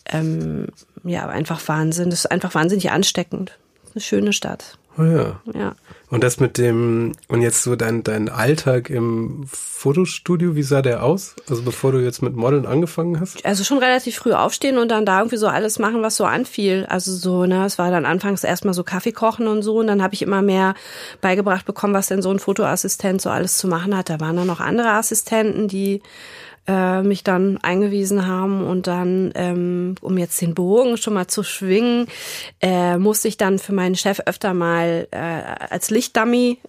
ähm, 0.06 0.68
ja 1.04 1.28
einfach 1.28 1.62
Wahnsinn. 1.68 2.10
Das 2.10 2.20
ist 2.20 2.32
einfach 2.32 2.54
wahnsinnig 2.56 2.92
ansteckend. 2.92 3.58
Eine 3.94 4.02
schöne 4.02 4.34
Stadt. 4.34 4.78
Oh 4.98 5.04
ja. 5.04 5.42
Ja. 5.56 5.76
Und 6.10 6.24
das 6.24 6.40
mit 6.40 6.60
dem, 6.60 7.14
und 7.28 7.42
jetzt 7.42 7.64
so 7.64 7.76
dein, 7.76 8.04
dein 8.04 8.30
Alltag 8.30 8.92
im 8.92 9.44
Fotostudio, 9.48 10.56
wie 10.56 10.62
sah 10.62 10.84
der 10.84 11.04
aus? 11.04 11.36
Also 11.50 11.64
bevor 11.64 11.92
du 11.92 11.98
jetzt 11.98 12.22
mit 12.22 12.36
Modeln 12.36 12.68
angefangen 12.68 13.20
hast? 13.20 13.44
Also 13.44 13.64
schon 13.64 13.80
relativ 13.80 14.18
früh 14.18 14.34
aufstehen 14.34 14.78
und 14.78 14.90
dann 14.90 15.08
da 15.08 15.18
irgendwie 15.18 15.38
so 15.38 15.48
alles 15.48 15.80
machen, 15.80 16.04
was 16.04 16.16
so 16.16 16.26
anfiel. 16.26 16.86
Also 16.88 17.12
so, 17.16 17.48
ne, 17.48 17.66
es 17.66 17.80
war 17.80 17.90
dann 17.90 18.06
anfangs 18.06 18.44
erstmal 18.44 18.76
so 18.76 18.84
Kaffee 18.84 19.12
kochen 19.12 19.48
und 19.48 19.64
so 19.64 19.78
und 19.78 19.88
dann 19.88 20.04
habe 20.04 20.14
ich 20.14 20.22
immer 20.22 20.44
mehr 20.44 20.76
beigebracht 21.22 21.66
bekommen, 21.66 21.96
was 21.96 22.08
denn 22.08 22.22
so 22.22 22.30
ein 22.30 22.40
Fotoassistent 22.40 23.20
so 23.20 23.32
alles 23.32 23.58
zu 23.58 23.68
machen 23.68 23.98
hat. 23.98 24.12
Da 24.12 24.20
waren 24.20 24.36
dann 24.36 24.48
noch 24.48 24.60
andere 24.60 24.92
Assistenten, 24.92 25.68
die 25.68 26.04
äh, 26.68 27.02
mich 27.02 27.24
dann 27.24 27.58
eingewiesen 27.62 28.28
haben 28.28 28.66
und 28.66 28.88
dann, 28.88 29.32
ähm, 29.36 29.96
um 30.02 30.18
jetzt 30.18 30.40
den 30.42 30.54
Bogen 30.54 30.98
schon 30.98 31.14
mal 31.14 31.28
zu 31.28 31.44
schwingen, 31.44 32.08
äh, 32.62 32.98
musste 32.98 33.28
ich 33.28 33.38
dann 33.38 33.60
für 33.60 33.74
meinen 33.74 33.96
Chef 33.96 34.22
öfter 34.26 34.54
mal 34.54 35.08
äh, 35.12 35.18
als 35.18 35.90
Lichtdummy 35.90 36.60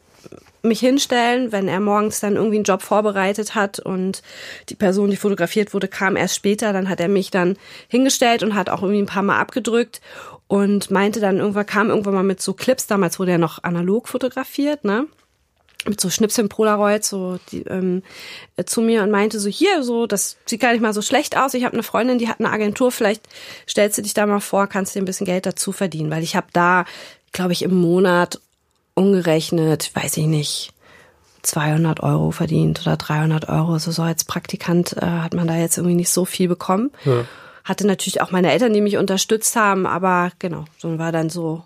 mich 0.65 0.81
hinstellen, 0.81 1.53
wenn 1.53 1.69
er 1.69 1.79
morgens 1.79 2.21
dann 2.21 2.37
irgendwie 2.37 2.57
einen 2.57 2.65
Job 2.65 2.83
vorbereitet 2.83 3.55
hat 3.55 3.79
und 3.79 4.23
die 4.71 4.75
Person, 4.75 5.11
die 5.11 5.17
fotografiert 5.17 5.75
wurde, 5.75 5.89
kam 5.89 6.17
erst 6.17 6.35
später, 6.35 6.73
dann 6.73 6.89
hat 6.89 7.01
er 7.01 7.09
mich 7.09 7.31
dann 7.31 7.57
hingestellt 7.89 8.43
und 8.43 8.55
hat 8.55 8.71
auch 8.71 8.83
irgendwie 8.83 9.03
ein 9.03 9.07
paar 9.07 9.23
Mal 9.23 9.39
abgedrückt 9.39 10.01
und 10.49 10.91
meinte 10.91 11.21
dann 11.21 11.39
irgendwann, 11.39 11.67
kam 11.67 11.91
irgendwann 11.91 12.15
mal 12.15 12.23
mit 12.23 12.41
so 12.41 12.55
Clips, 12.55 12.87
damals 12.87 13.19
wurde 13.19 13.33
er 13.33 13.39
noch 13.39 13.63
analog 13.63 14.09
fotografiert, 14.09 14.85
ne? 14.85 15.07
Mit 15.87 16.01
so 16.01 16.11
Schnipseln 16.11 16.49
Polaroid 16.49 17.05
so 17.05 17.39
die, 17.51 17.63
ähm, 17.63 18.03
äh, 18.57 18.65
zu 18.65 18.81
mir 18.81 19.03
und 19.03 19.11
meinte 19.11 19.41
so 19.41 19.49
hier 19.49 19.83
so 19.83 20.07
das 20.07 20.37
sieht 20.47 20.61
gar 20.61 20.73
nicht 20.73 20.81
mal 20.81 20.95
so 20.95 21.03
schlecht 21.03 21.37
aus. 21.37 21.55
Ich 21.55 21.65
habe 21.65 21.75
eine 21.75 21.83
Freundin 21.83 22.19
die 22.19 22.29
hat 22.29 22.41
eine 22.41 22.51
Agentur. 22.51 22.91
Vielleicht 22.91 23.23
stellst 23.69 23.99
du 23.99 24.03
dich 24.03 24.15
da 24.15 24.27
mal 24.27 24.41
vor 24.41 24.67
kannst 24.67 24.95
dir 24.95 25.03
ein 25.03 25.05
bisschen 25.05 25.27
Geld 25.27 25.47
dazu 25.47 25.73
verdienen. 25.73 26.11
Weil 26.11 26.23
ich 26.23 26.37
habe 26.37 26.47
da 26.53 26.85
glaube 27.33 27.53
ich 27.53 27.63
im 27.63 27.75
Monat 27.75 28.41
umgerechnet 28.95 29.91
weiß 29.95 30.17
ich 30.17 30.27
nicht 30.27 30.73
200 31.43 32.01
Euro 32.03 32.31
verdient 32.31 32.81
oder 32.83 32.97
300 32.97 33.49
Euro. 33.49 33.79
So 33.79 33.91
so 33.91 34.03
als 34.03 34.25
Praktikant 34.25 34.97
äh, 34.97 35.05
hat 35.05 35.35
man 35.35 35.47
da 35.47 35.57
jetzt 35.57 35.77
irgendwie 35.77 35.97
nicht 35.97 36.11
so 36.11 36.25
viel 36.25 36.49
bekommen. 36.49 36.91
Ja. 37.05 37.25
hatte 37.65 37.87
natürlich 37.87 38.21
auch 38.21 38.31
meine 38.31 38.53
Eltern 38.53 38.73
die 38.73 38.81
mich 38.81 38.97
unterstützt 38.97 39.57
haben 39.57 39.87
aber 39.87 40.31
genau 40.39 40.65
so 40.79 40.99
war 40.99 41.13
dann 41.13 41.31
so 41.31 41.65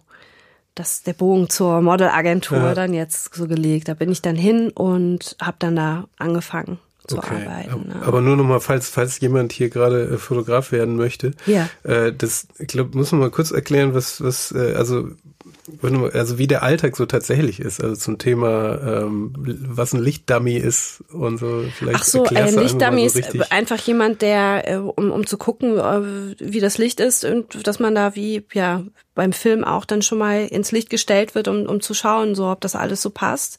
das 0.78 1.02
der 1.02 1.12
Bogen 1.12 1.48
zur 1.48 1.80
Modelagentur 1.80 2.58
ja. 2.58 2.74
dann 2.74 2.94
jetzt 2.94 3.34
so 3.34 3.46
gelegt. 3.46 3.88
Da 3.88 3.94
bin 3.94 4.10
ich 4.10 4.22
dann 4.22 4.36
hin 4.36 4.70
und 4.70 5.36
habe 5.40 5.56
dann 5.58 5.76
da 5.76 6.04
angefangen 6.18 6.78
zu 7.06 7.18
okay. 7.18 7.46
arbeiten. 7.46 7.90
Ja. 7.90 8.06
Aber 8.06 8.20
nur 8.20 8.36
noch 8.36 8.44
mal, 8.44 8.60
falls 8.60 8.88
falls 8.88 9.18
jemand 9.20 9.52
hier 9.52 9.70
gerade 9.70 10.04
äh, 10.04 10.18
Fotograf 10.18 10.72
werden 10.72 10.96
möchte, 10.96 11.32
ja. 11.46 11.68
Äh, 11.82 12.12
das 12.12 12.46
ich 12.58 12.68
glaube 12.68 12.96
muss 12.96 13.12
man 13.12 13.20
mal 13.20 13.30
kurz 13.30 13.50
erklären, 13.50 13.94
was 13.94 14.22
was 14.22 14.52
äh, 14.52 14.74
also 14.74 15.08
also 16.12 16.38
wie 16.38 16.46
der 16.46 16.62
Alltag 16.62 16.96
so 16.96 17.06
tatsächlich 17.06 17.60
ist, 17.60 17.82
also 17.82 17.96
zum 17.96 18.18
Thema, 18.18 19.04
ähm, 19.04 19.32
was 19.36 19.92
ein 19.92 20.02
Lichtdummy 20.02 20.56
ist 20.56 21.04
und 21.12 21.38
so. 21.38 21.64
Vielleicht 21.76 22.00
Ach 22.00 22.04
so, 22.04 22.24
ein 22.24 22.54
Lichtdummy 22.54 23.08
so 23.08 23.18
ist 23.18 23.52
einfach 23.52 23.78
jemand, 23.80 24.22
der, 24.22 24.68
äh, 24.68 24.76
um, 24.76 25.10
um 25.10 25.26
zu 25.26 25.38
gucken, 25.38 25.78
äh, 25.78 26.34
wie 26.38 26.60
das 26.60 26.78
Licht 26.78 27.00
ist 27.00 27.24
und 27.24 27.66
dass 27.66 27.78
man 27.78 27.94
da 27.94 28.14
wie, 28.14 28.44
ja, 28.52 28.84
beim 29.14 29.32
Film 29.32 29.64
auch 29.64 29.84
dann 29.84 30.02
schon 30.02 30.18
mal 30.18 30.46
ins 30.46 30.72
Licht 30.72 30.90
gestellt 30.90 31.34
wird, 31.34 31.48
um, 31.48 31.66
um 31.66 31.80
zu 31.80 31.94
schauen, 31.94 32.34
so 32.34 32.46
ob 32.48 32.60
das 32.60 32.76
alles 32.76 33.02
so 33.02 33.10
passt 33.10 33.58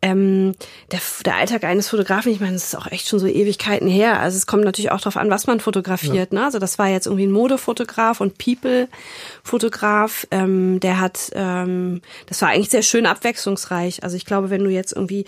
ähm, 0.00 0.54
der, 0.92 1.00
der 1.24 1.36
Alltag 1.36 1.64
eines 1.64 1.88
Fotografen, 1.88 2.30
ich 2.30 2.40
meine, 2.40 2.52
das 2.52 2.64
ist 2.64 2.76
auch 2.76 2.86
echt 2.86 3.08
schon 3.08 3.18
so 3.18 3.26
Ewigkeiten 3.26 3.88
her. 3.88 4.20
Also 4.20 4.36
es 4.36 4.46
kommt 4.46 4.64
natürlich 4.64 4.92
auch 4.92 5.00
darauf 5.00 5.16
an, 5.16 5.30
was 5.30 5.46
man 5.46 5.58
fotografiert. 5.58 6.32
Ja. 6.32 6.38
Ne? 6.38 6.44
Also 6.44 6.58
das 6.58 6.78
war 6.78 6.88
jetzt 6.88 7.06
irgendwie 7.06 7.26
ein 7.26 7.32
Modefotograf 7.32 8.20
und 8.20 8.38
People-Fotograf. 8.38 10.26
Ähm, 10.30 10.78
der 10.80 11.00
hat, 11.00 11.30
ähm, 11.34 12.00
das 12.26 12.42
war 12.42 12.50
eigentlich 12.50 12.70
sehr 12.70 12.82
schön 12.82 13.06
abwechslungsreich. 13.06 14.04
Also 14.04 14.16
ich 14.16 14.24
glaube, 14.24 14.50
wenn 14.50 14.62
du 14.62 14.70
jetzt 14.70 14.92
irgendwie 14.92 15.24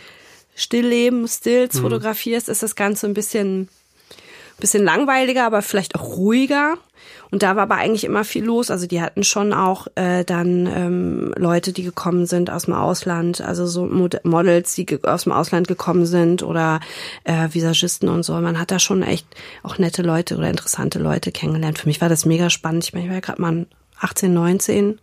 Stillleben, 0.55 1.27
Stills 1.27 1.75
mhm. 1.75 1.83
fotografierst, 1.83 2.49
ist 2.49 2.63
das 2.63 2.77
Ganze 2.77 3.07
ein 3.07 3.15
bisschen 3.15 3.69
bisschen 4.61 4.85
langweiliger, 4.85 5.45
aber 5.47 5.63
vielleicht 5.63 5.97
auch 5.97 6.17
ruhiger. 6.17 6.75
Und 7.31 7.43
da 7.43 7.57
war 7.57 7.63
aber 7.63 7.77
eigentlich 7.77 8.05
immer 8.05 8.25
viel 8.25 8.45
los. 8.45 8.71
Also 8.71 8.87
die 8.87 9.01
hatten 9.01 9.23
schon 9.23 9.53
auch 9.53 9.87
äh, 9.95 10.25
dann 10.25 10.67
ähm, 10.67 11.35
Leute, 11.37 11.73
die 11.73 11.83
gekommen 11.83 12.27
sind 12.27 12.51
aus 12.51 12.65
dem 12.65 12.75
Ausland, 12.75 13.41
also 13.41 13.67
so 13.67 13.87
Mod 13.87 14.25
Models, 14.25 14.75
die 14.75 14.87
aus 15.05 15.25
dem 15.25 15.33
Ausland 15.33 15.69
gekommen 15.69 16.07
sind 16.07 16.43
oder 16.43 16.81
äh, 17.25 17.49
Visagisten 17.53 18.09
und 18.09 18.25
so. 18.25 18.35
Man 18.35 18.59
hat 18.59 18.71
da 18.71 18.79
schon 18.79 19.03
echt 19.03 19.27
auch 19.63 19.79
nette 19.79 20.03
Leute 20.03 20.37
oder 20.37 20.49
interessante 20.49 20.99
Leute 20.99 21.31
kennengelernt. 21.31 21.79
Für 21.79 21.89
mich 21.89 22.01
war 22.01 22.09
das 22.09 22.25
mega 22.25 22.51
spannend. 22.51 22.85
Ich 22.85 22.93
meine, 22.93 23.05
ich 23.05 23.11
war 23.11 23.17
ja 23.17 23.21
gerade 23.21 23.41
mal 23.41 23.67
18, 24.01 24.33
19 24.33 24.99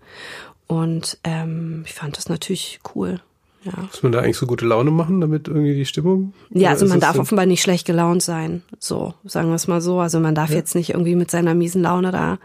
und 0.67 1.17
ähm, 1.24 1.84
ich 1.86 1.93
fand 1.93 2.17
das 2.17 2.29
natürlich 2.29 2.79
cool. 2.96 3.22
Ja. 3.64 3.74
Muss 3.82 4.04
man 4.04 4.12
da 4.12 4.20
eigentlich 4.20 4.38
so 4.38 4.46
gute 4.46 4.66
Laune 4.66 4.92
machen, 4.92 5.20
damit 5.20 5.48
irgendwie 5.48 5.76
die 5.76 5.86
Stimmung? 5.86 6.34
Ja, 6.52 6.70
also 6.70 6.86
man 6.86 7.00
darf 7.00 7.18
offenbar 7.18 7.46
nicht 7.46 7.62
schlecht 7.62 7.86
gelaunt 7.86 8.22
sein. 8.24 8.62
So, 8.80 9.14
sagen 9.26 9.50
wir 9.50 9.56
es 9.56 9.68
mal 9.68 9.82
so. 9.82 10.00
Also 10.00 10.20
man 10.20 10.36
darf 10.36 10.52
ja. 10.52 10.58
jetzt 10.58 10.76
nicht 10.76 10.92
irgendwie 10.92 11.16
mit 11.16 11.32
seiner 11.32 11.54
miesen 11.54 11.82
Laune 11.82 12.12
da 12.12 12.40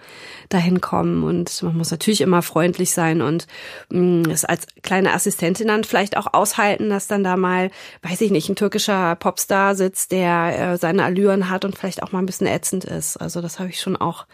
dahin 0.53 0.81
kommen 0.81 1.23
und 1.23 1.63
man 1.63 1.77
muss 1.77 1.91
natürlich 1.91 2.21
immer 2.21 2.43
freundlich 2.43 2.93
sein 2.93 3.23
und 3.23 3.47
mh, 3.91 4.01
mm, 4.01 4.31
es 4.31 4.45
als 4.45 4.67
kleine 4.83 5.13
Assistentin 5.13 5.69
dann 5.69 5.85
vielleicht 5.85 6.17
auch 6.17 6.33
aushalten, 6.33 6.91
dass 6.91 7.07
dann 7.07 7.25
da 7.25 7.37
mal, 7.37 7.71
weiß 8.03 8.21
ich 8.21 8.31
nicht, 8.31 8.49
ein 8.49 8.57
türkischer 8.57 9.17
Popstar 9.17 9.75
sitzt, 9.75 10.13
der 10.13 10.73
äh, 10.73 10.79
seine 10.79 11.05
Allüren 11.05 11.49
hat 11.49 11.65
und 11.65 11.77
vielleicht 11.77 12.03
auch 12.03 12.13
mal 12.13 12.19
ein 12.19 12.27
bisschen 12.27 12.47
ätzend 12.47 12.85
ist. 12.85 13.17
Also 13.17 13.41
das 13.41 13.59
habe 13.59 13.71
ich 13.71 13.81
schon 13.81 13.97
auch 13.97 14.27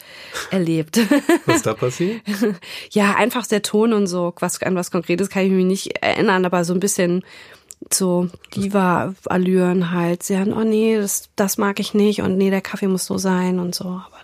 erlebt. 0.51 1.01
Was 1.47 1.63
da 1.63 1.75
passiert? 1.75 2.21
ja, 2.91 3.15
einfach 3.15 3.47
der 3.47 3.63
Ton 3.63 3.93
und 3.93 4.07
so. 4.07 4.35
Was 4.41 4.63
an 4.63 4.75
was 4.75 4.91
Konkretes 4.91 5.31
kann 5.31 5.45
ich 5.45 5.53
mich 5.53 5.65
nicht 5.65 6.03
erinnern, 6.03 6.45
aber 6.45 6.65
so 6.65 6.75
ein 6.75 6.81
bisschen 6.81 7.23
so 7.93 8.29
Diva-Allüren 8.55 9.93
halt. 9.93 10.23
Sie 10.23 10.39
haben, 10.39 10.53
oh 10.53 10.65
nee, 10.65 10.97
das, 10.97 11.29
das 11.37 11.59
mag 11.59 11.81
ich 11.81 11.95
nicht 11.95 12.23
und 12.23 12.37
nee, 12.37 12.51
der 12.51 12.61
Kaffee 12.61 12.89
muss 12.89 13.07
so 13.07 13.19
sein 13.19 13.59
und 13.59 13.75
so. 13.75 13.85
Aber 13.85 14.18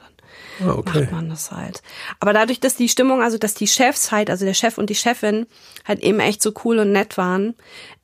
ah, 0.62 0.72
okay. 0.72 1.00
macht 1.00 1.12
man 1.12 1.28
das 1.28 1.50
halt. 1.50 1.82
Aber 2.20 2.32
dadurch, 2.32 2.60
dass 2.60 2.76
die 2.76 2.88
Stimmung, 2.88 3.22
also 3.22 3.38
dass 3.38 3.54
die 3.54 3.66
Chefs 3.66 4.12
halt, 4.12 4.30
also 4.30 4.44
der 4.44 4.54
Chef 4.54 4.78
und 4.78 4.90
die 4.90 4.94
Chefin 4.94 5.46
halt 5.84 6.00
eben 6.00 6.20
echt 6.20 6.42
so 6.42 6.52
cool 6.64 6.78
und 6.78 6.92
nett 6.92 7.16
waren, 7.16 7.54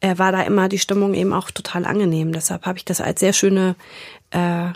äh, 0.01 0.19
war 0.19 0.33
da 0.33 0.43
immer 0.43 0.69
die 0.69 0.79
Stimmung 0.79 1.15
eben 1.15 1.33
auch 1.33 1.51
total 1.51 1.85
angenehm. 1.85 2.33
Deshalb 2.33 2.67
habe 2.67 2.79
ich 2.79 2.85
das 2.85 3.01
als 3.01 3.21
sehr 3.21 3.33
schöne 3.33 3.77
äh, 4.31 4.69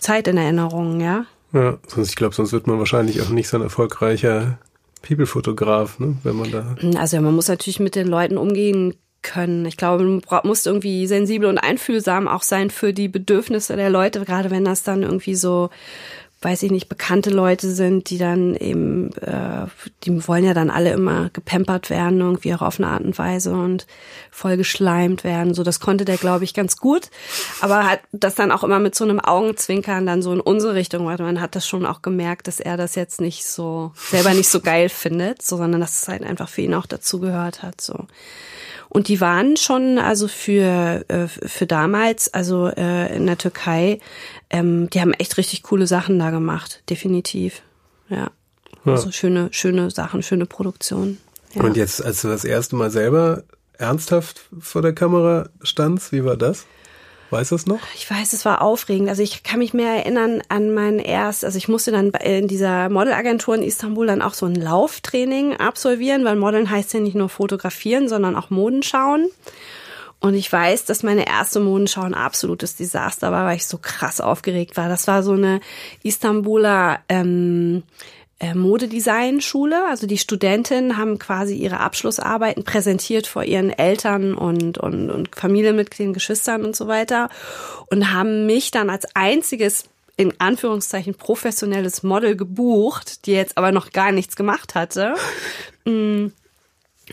Zeit 0.00 0.28
in 0.28 0.36
Erinnerung, 0.36 1.00
ja. 1.00 1.26
Ja, 1.52 1.78
sonst, 1.86 2.10
ich 2.10 2.16
glaube, 2.16 2.34
sonst 2.34 2.52
wird 2.52 2.66
man 2.66 2.78
wahrscheinlich 2.78 3.22
auch 3.22 3.30
nicht 3.30 3.48
so 3.48 3.56
ein 3.56 3.62
erfolgreicher 3.62 4.58
People-Fotograf, 5.02 5.98
ne, 5.98 6.16
wenn 6.22 6.36
man 6.36 6.50
da. 6.50 6.76
Also 6.98 7.16
ja, 7.16 7.22
man 7.22 7.34
muss 7.34 7.48
natürlich 7.48 7.80
mit 7.80 7.94
den 7.94 8.08
Leuten 8.08 8.36
umgehen 8.36 8.94
können. 9.22 9.64
Ich 9.66 9.76
glaube, 9.76 10.04
man 10.04 10.22
muss 10.44 10.66
irgendwie 10.66 11.06
sensibel 11.06 11.48
und 11.48 11.58
einfühlsam 11.58 12.28
auch 12.28 12.42
sein 12.42 12.70
für 12.70 12.92
die 12.92 13.08
Bedürfnisse 13.08 13.76
der 13.76 13.90
Leute, 13.90 14.24
gerade 14.24 14.50
wenn 14.50 14.64
das 14.64 14.82
dann 14.82 15.02
irgendwie 15.02 15.34
so 15.34 15.70
weiß 16.42 16.62
ich 16.64 16.70
nicht, 16.70 16.88
bekannte 16.88 17.30
Leute 17.30 17.70
sind, 17.70 18.10
die 18.10 18.18
dann 18.18 18.54
eben, 18.54 19.10
äh, 19.16 19.66
die 20.04 20.28
wollen 20.28 20.44
ja 20.44 20.52
dann 20.52 20.68
alle 20.68 20.92
immer 20.92 21.30
gepampert 21.30 21.88
werden, 21.88 22.20
irgendwie 22.20 22.54
auch 22.54 22.60
auf 22.60 22.78
eine 22.78 22.88
Art 22.88 23.02
und 23.02 23.18
Weise 23.18 23.52
und 23.52 23.86
voll 24.30 24.58
geschleimt 24.58 25.24
werden. 25.24 25.54
So, 25.54 25.62
das 25.62 25.80
konnte 25.80 26.04
der, 26.04 26.18
glaube 26.18 26.44
ich, 26.44 26.52
ganz 26.52 26.76
gut. 26.76 27.10
Aber 27.62 27.88
hat 27.88 28.00
das 28.12 28.34
dann 28.34 28.52
auch 28.52 28.64
immer 28.64 28.78
mit 28.78 28.94
so 28.94 29.04
einem 29.04 29.18
Augenzwinkern 29.18 30.04
dann 30.04 30.20
so 30.20 30.32
in 30.32 30.40
unsere 30.40 30.74
Richtung, 30.74 31.06
weil 31.06 31.16
man 31.18 31.40
hat 31.40 31.56
das 31.56 31.66
schon 31.66 31.86
auch 31.86 32.02
gemerkt, 32.02 32.48
dass 32.48 32.60
er 32.60 32.76
das 32.76 32.96
jetzt 32.96 33.20
nicht 33.20 33.46
so, 33.46 33.92
selber 33.96 34.34
nicht 34.34 34.50
so 34.50 34.60
geil 34.60 34.90
findet, 34.90 35.40
so, 35.40 35.56
sondern 35.56 35.80
dass 35.80 36.02
es 36.02 36.08
halt 36.08 36.22
einfach 36.22 36.50
für 36.50 36.60
ihn 36.62 36.74
auch 36.74 36.86
dazugehört 36.86 37.62
hat, 37.62 37.80
so. 37.80 38.06
Und 38.96 39.08
die 39.08 39.20
waren 39.20 39.58
schon, 39.58 39.98
also 39.98 40.26
für, 40.26 41.04
äh, 41.08 41.28
für 41.28 41.66
damals, 41.66 42.32
also 42.32 42.68
äh, 42.68 43.14
in 43.14 43.26
der 43.26 43.36
Türkei, 43.36 44.00
ähm, 44.48 44.88
die 44.88 45.02
haben 45.02 45.12
echt 45.12 45.36
richtig 45.36 45.64
coole 45.64 45.86
Sachen 45.86 46.18
da 46.18 46.30
gemacht, 46.30 46.82
definitiv. 46.88 47.60
Ja. 48.08 48.30
ja. 48.86 48.92
Also 48.92 49.12
schöne, 49.12 49.48
schöne 49.50 49.90
Sachen, 49.90 50.22
schöne 50.22 50.46
Produktion. 50.46 51.18
Ja. 51.52 51.64
Und 51.64 51.76
jetzt, 51.76 52.02
als 52.02 52.22
du 52.22 52.28
das 52.28 52.46
erste 52.46 52.74
Mal 52.74 52.90
selber 52.90 53.42
ernsthaft 53.76 54.48
vor 54.60 54.80
der 54.80 54.94
Kamera 54.94 55.50
standst, 55.60 56.12
wie 56.12 56.24
war 56.24 56.38
das? 56.38 56.64
Weißt 57.30 57.50
du 57.50 57.56
es 57.56 57.66
noch? 57.66 57.80
Ich 57.94 58.08
weiß, 58.10 58.32
es 58.32 58.44
war 58.44 58.62
aufregend. 58.62 59.08
Also 59.08 59.22
ich 59.22 59.42
kann 59.42 59.58
mich 59.58 59.74
mehr 59.74 59.92
erinnern 59.96 60.42
an 60.48 60.72
mein 60.72 60.98
erst, 60.98 61.44
also 61.44 61.58
ich 61.58 61.68
musste 61.68 61.90
dann 61.90 62.10
in 62.10 62.46
dieser 62.48 62.88
Modelagentur 62.88 63.54
in 63.54 63.62
Istanbul 63.62 64.06
dann 64.06 64.22
auch 64.22 64.34
so 64.34 64.46
ein 64.46 64.54
Lauftraining 64.54 65.56
absolvieren, 65.56 66.24
weil 66.24 66.36
Modeln 66.36 66.70
heißt 66.70 66.94
ja 66.94 67.00
nicht 67.00 67.16
nur 67.16 67.28
fotografieren, 67.28 68.08
sondern 68.08 68.36
auch 68.36 68.50
Moden 68.50 68.82
schauen. 68.82 69.28
Und 70.18 70.34
ich 70.34 70.50
weiß, 70.50 70.86
dass 70.86 71.02
meine 71.02 71.26
erste 71.26 71.60
Modenschau 71.60 72.02
ein 72.02 72.14
absolutes 72.14 72.74
Desaster 72.74 73.32
war, 73.32 73.46
weil 73.46 73.56
ich 73.56 73.66
so 73.66 73.78
krass 73.78 74.20
aufgeregt 74.20 74.76
war. 74.76 74.88
Das 74.88 75.06
war 75.06 75.22
so 75.22 75.32
eine 75.32 75.60
Istanbuler 76.02 77.00
ähm, 77.08 77.82
äh, 77.82 78.25
Modedesign-Schule. 78.54 79.86
Also 79.88 80.06
die 80.06 80.18
Studentinnen 80.18 80.96
haben 80.96 81.18
quasi 81.18 81.54
ihre 81.54 81.80
Abschlussarbeiten 81.80 82.64
präsentiert 82.64 83.26
vor 83.26 83.44
ihren 83.44 83.70
Eltern 83.70 84.34
und, 84.34 84.78
und, 84.78 85.10
und 85.10 85.34
Familienmitgliedern, 85.34 86.12
Geschwistern 86.12 86.64
und 86.64 86.76
so 86.76 86.86
weiter 86.86 87.30
und 87.90 88.12
haben 88.12 88.46
mich 88.46 88.70
dann 88.70 88.90
als 88.90 89.06
einziges 89.14 89.84
in 90.18 90.32
Anführungszeichen 90.38 91.14
professionelles 91.14 92.02
Model 92.02 92.36
gebucht, 92.36 93.26
die 93.26 93.32
jetzt 93.32 93.58
aber 93.58 93.72
noch 93.72 93.92
gar 93.92 94.12
nichts 94.12 94.36
gemacht 94.36 94.74
hatte. 94.74 95.14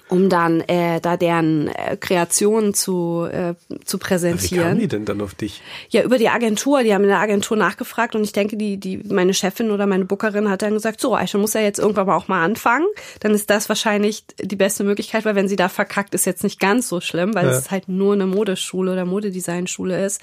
Um 0.09 0.27
dann 0.27 0.61
äh, 0.61 0.99
da 0.99 1.17
deren 1.17 1.67
äh, 1.67 1.97
Kreationen 1.97 2.73
zu, 2.73 3.27
äh, 3.31 3.53
zu 3.85 3.99
präsentieren. 3.99 4.63
Wie 4.63 4.67
kamen 4.67 4.79
die 4.79 4.87
denn 4.87 5.05
dann 5.05 5.21
auf 5.21 5.35
dich? 5.35 5.61
Ja, 5.89 6.01
über 6.01 6.17
die 6.17 6.29
Agentur. 6.29 6.81
Die 6.81 6.93
haben 6.93 7.03
in 7.03 7.09
der 7.09 7.19
Agentur 7.19 7.55
nachgefragt 7.57 8.15
und 8.15 8.23
ich 8.23 8.31
denke, 8.31 8.57
die, 8.57 8.77
die 8.77 8.97
meine 8.97 9.35
Chefin 9.35 9.69
oder 9.69 9.85
meine 9.85 10.05
Bookerin 10.05 10.49
hat 10.49 10.63
dann 10.63 10.73
gesagt, 10.73 10.99
so, 10.99 11.15
Aisha 11.15 11.37
muss 11.37 11.53
ja 11.53 11.61
jetzt 11.61 11.77
irgendwann 11.77 12.07
mal 12.07 12.15
auch 12.15 12.27
mal 12.27 12.43
anfangen. 12.43 12.87
Dann 13.19 13.33
ist 13.33 13.51
das 13.51 13.69
wahrscheinlich 13.69 14.25
die 14.41 14.55
beste 14.55 14.83
Möglichkeit, 14.83 15.25
weil 15.25 15.35
wenn 15.35 15.47
sie 15.47 15.55
da 15.55 15.69
verkackt, 15.69 16.15
ist 16.15 16.25
jetzt 16.25 16.43
nicht 16.43 16.59
ganz 16.59 16.89
so 16.89 16.99
schlimm, 16.99 17.35
weil 17.35 17.45
ja. 17.45 17.51
es 17.51 17.69
halt 17.69 17.87
nur 17.87 18.13
eine 18.13 18.25
Modeschule 18.25 18.93
oder 18.93 19.05
Modedesignschule 19.05 20.03
ist. 20.03 20.21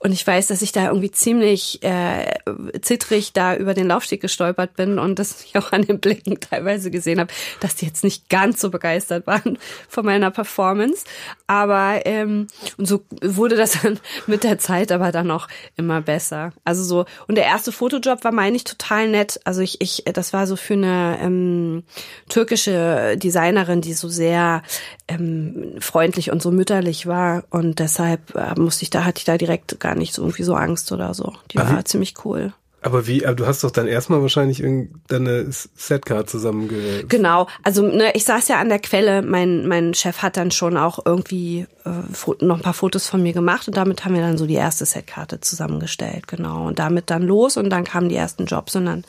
Und 0.00 0.10
ich 0.10 0.26
weiß, 0.26 0.48
dass 0.48 0.62
ich 0.62 0.72
da 0.72 0.88
irgendwie 0.88 1.12
ziemlich 1.12 1.80
äh, 1.84 2.34
zittrig 2.82 3.32
da 3.32 3.54
über 3.54 3.74
den 3.74 3.86
Laufsteg 3.86 4.20
gestolpert 4.20 4.74
bin 4.74 4.98
und 4.98 5.20
das 5.20 5.40
ich 5.44 5.56
auch 5.56 5.70
an 5.70 5.82
den 5.82 6.00
Blicken 6.00 6.40
teilweise 6.40 6.90
gesehen 6.90 7.20
habe, 7.20 7.32
dass 7.60 7.76
die 7.76 7.86
jetzt 7.86 8.02
nicht 8.02 8.28
ganz 8.28 8.60
so 8.60 8.70
begeistert 8.70 8.95
begeistert 8.96 9.26
waren 9.26 9.58
von 9.88 10.04
meiner 10.04 10.30
Performance. 10.30 11.04
Aber 11.46 12.04
ähm, 12.04 12.48
und 12.76 12.86
so 12.86 13.04
wurde 13.22 13.56
das 13.56 13.82
dann 13.82 13.98
mit 14.26 14.44
der 14.44 14.58
Zeit 14.58 14.92
aber 14.92 15.12
dann 15.12 15.30
auch 15.30 15.48
immer 15.76 16.00
besser. 16.00 16.52
Also 16.64 16.82
so 16.84 17.04
und 17.28 17.36
der 17.36 17.44
erste 17.44 17.72
Fotojob 17.72 18.24
war 18.24 18.32
meine 18.32 18.56
ich 18.56 18.64
total 18.64 19.08
nett. 19.08 19.40
Also 19.44 19.60
ich 19.60 19.80
ich 19.80 20.04
das 20.12 20.32
war 20.32 20.46
so 20.46 20.56
für 20.56 20.74
eine 20.74 21.18
ähm, 21.20 21.84
türkische 22.28 23.16
Designerin, 23.16 23.80
die 23.80 23.94
so 23.94 24.08
sehr 24.08 24.62
ähm, 25.08 25.74
freundlich 25.78 26.30
und 26.30 26.42
so 26.42 26.50
mütterlich 26.50 27.06
war 27.06 27.44
und 27.50 27.78
deshalb 27.78 28.34
äh, 28.34 28.58
musste 28.58 28.82
ich 28.82 28.90
da 28.90 29.04
hatte 29.04 29.18
ich 29.18 29.24
da 29.24 29.36
direkt 29.36 29.78
gar 29.80 29.94
nicht 29.94 30.14
so 30.14 30.22
irgendwie 30.22 30.44
so 30.44 30.54
Angst 30.54 30.92
oder 30.92 31.14
so. 31.14 31.32
Die 31.52 31.58
war 31.58 31.84
ziemlich 31.84 32.14
cool. 32.24 32.52
Aber 32.86 33.08
wie, 33.08 33.26
aber 33.26 33.34
du 33.34 33.48
hast 33.48 33.64
doch 33.64 33.72
dann 33.72 33.88
erstmal 33.88 34.22
wahrscheinlich 34.22 34.62
deine 35.08 35.50
Setcard 35.50 36.30
zusammenge... 36.30 37.02
Genau, 37.08 37.48
also 37.64 37.82
ne, 37.82 38.12
ich 38.14 38.22
saß 38.22 38.46
ja 38.46 38.60
an 38.60 38.68
der 38.68 38.78
Quelle, 38.78 39.22
mein, 39.22 39.66
mein 39.66 39.92
Chef 39.92 40.18
hat 40.22 40.36
dann 40.36 40.52
schon 40.52 40.76
auch 40.76 41.04
irgendwie 41.04 41.66
äh, 41.84 42.44
noch 42.44 42.58
ein 42.58 42.62
paar 42.62 42.74
Fotos 42.74 43.08
von 43.08 43.24
mir 43.24 43.32
gemacht 43.32 43.66
und 43.66 43.76
damit 43.76 44.04
haben 44.04 44.14
wir 44.14 44.20
dann 44.20 44.38
so 44.38 44.46
die 44.46 44.54
erste 44.54 44.86
Setkarte 44.86 45.40
zusammengestellt, 45.40 46.28
genau. 46.28 46.68
Und 46.68 46.78
damit 46.78 47.10
dann 47.10 47.22
los 47.22 47.56
und 47.56 47.70
dann 47.70 47.82
kamen 47.82 48.08
die 48.08 48.14
ersten 48.14 48.46
Jobs 48.46 48.76
und 48.76 48.86
dann 48.86 49.02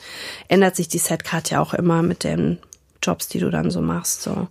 ändert 0.48 0.74
sich 0.74 0.88
die 0.88 0.98
Setkarte 0.98 1.54
ja 1.54 1.60
auch 1.60 1.72
immer 1.72 2.02
mit 2.02 2.24
den 2.24 2.58
Jobs, 3.00 3.28
die 3.28 3.38
du 3.38 3.48
dann 3.48 3.70
so 3.70 3.80
machst, 3.80 4.22
so 4.22 4.48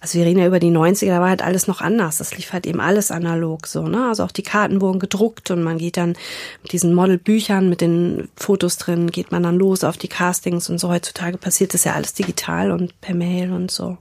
also 0.00 0.18
wir 0.18 0.24
reden 0.24 0.38
ja 0.38 0.46
über 0.46 0.60
die 0.60 0.70
90er, 0.70 1.08
da 1.08 1.20
war 1.20 1.28
halt 1.28 1.42
alles 1.42 1.66
noch 1.66 1.82
anders. 1.82 2.18
Das 2.18 2.34
lief 2.34 2.54
halt 2.54 2.66
eben 2.66 2.80
alles 2.80 3.10
analog 3.10 3.66
so, 3.66 3.86
ne? 3.86 4.08
Also 4.08 4.24
auch 4.24 4.30
die 4.30 4.42
Karten 4.42 4.80
wurden 4.80 4.98
gedruckt 4.98 5.50
und 5.50 5.62
man 5.62 5.76
geht 5.76 5.98
dann 5.98 6.14
mit 6.62 6.72
diesen 6.72 6.94
Modelbüchern 6.94 7.68
mit 7.68 7.82
den 7.82 8.28
Fotos 8.34 8.78
drin, 8.78 9.10
geht 9.10 9.30
man 9.30 9.42
dann 9.42 9.56
los 9.56 9.84
auf 9.84 9.98
die 9.98 10.08
Castings 10.08 10.70
und 10.70 10.78
so. 10.78 10.88
Heutzutage 10.88 11.36
passiert 11.36 11.74
das 11.74 11.84
ja 11.84 11.92
alles 11.92 12.14
digital 12.14 12.70
und 12.72 12.98
per 13.02 13.14
Mail 13.14 13.52
und 13.52 13.70
so. 13.70 13.98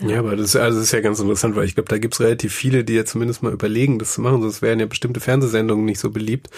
Ja, 0.00 0.08
ja 0.08 0.18
aber 0.20 0.36
das, 0.36 0.56
also 0.56 0.78
das 0.78 0.86
ist 0.86 0.92
ja 0.92 1.00
ganz 1.00 1.20
interessant, 1.20 1.54
weil 1.54 1.66
ich 1.66 1.74
glaube, 1.74 1.90
da 1.90 1.98
gibt's 1.98 2.20
relativ 2.20 2.54
viele, 2.54 2.82
die 2.82 2.94
ja 2.94 3.04
zumindest 3.04 3.42
mal 3.42 3.52
überlegen, 3.52 3.98
das 3.98 4.14
zu 4.14 4.22
machen. 4.22 4.40
Sonst 4.40 4.62
wären 4.62 4.80
ja 4.80 4.86
bestimmte 4.86 5.20
Fernsehsendungen 5.20 5.84
nicht 5.84 6.00
so 6.00 6.10
beliebt. 6.10 6.48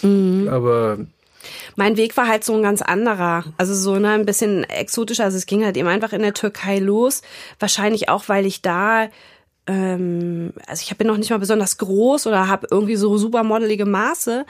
Mhm. 0.00 0.48
Aber 0.48 0.98
mein 1.76 1.96
Weg 1.96 2.16
war 2.16 2.28
halt 2.28 2.44
so 2.44 2.54
ein 2.54 2.62
ganz 2.62 2.82
anderer. 2.82 3.44
Also 3.56 3.74
so 3.74 3.96
ne, 3.96 4.10
ein 4.10 4.26
bisschen 4.26 4.64
exotischer. 4.64 5.24
Also 5.24 5.36
es 5.36 5.46
ging 5.46 5.64
halt 5.64 5.76
eben 5.76 5.88
einfach 5.88 6.12
in 6.12 6.22
der 6.22 6.34
Türkei 6.34 6.78
los. 6.78 7.22
Wahrscheinlich 7.58 8.08
auch, 8.08 8.28
weil 8.28 8.46
ich 8.46 8.62
da 8.62 9.08
ähm, 9.68 10.52
also 10.66 10.82
ich 10.84 10.96
bin 10.96 11.06
noch 11.06 11.16
nicht 11.16 11.30
mal 11.30 11.38
besonders 11.38 11.78
groß 11.78 12.26
oder 12.26 12.48
habe 12.48 12.66
irgendwie 12.70 12.96
so 12.96 13.16
supermodelige 13.16 13.86
Maße. 13.86 14.44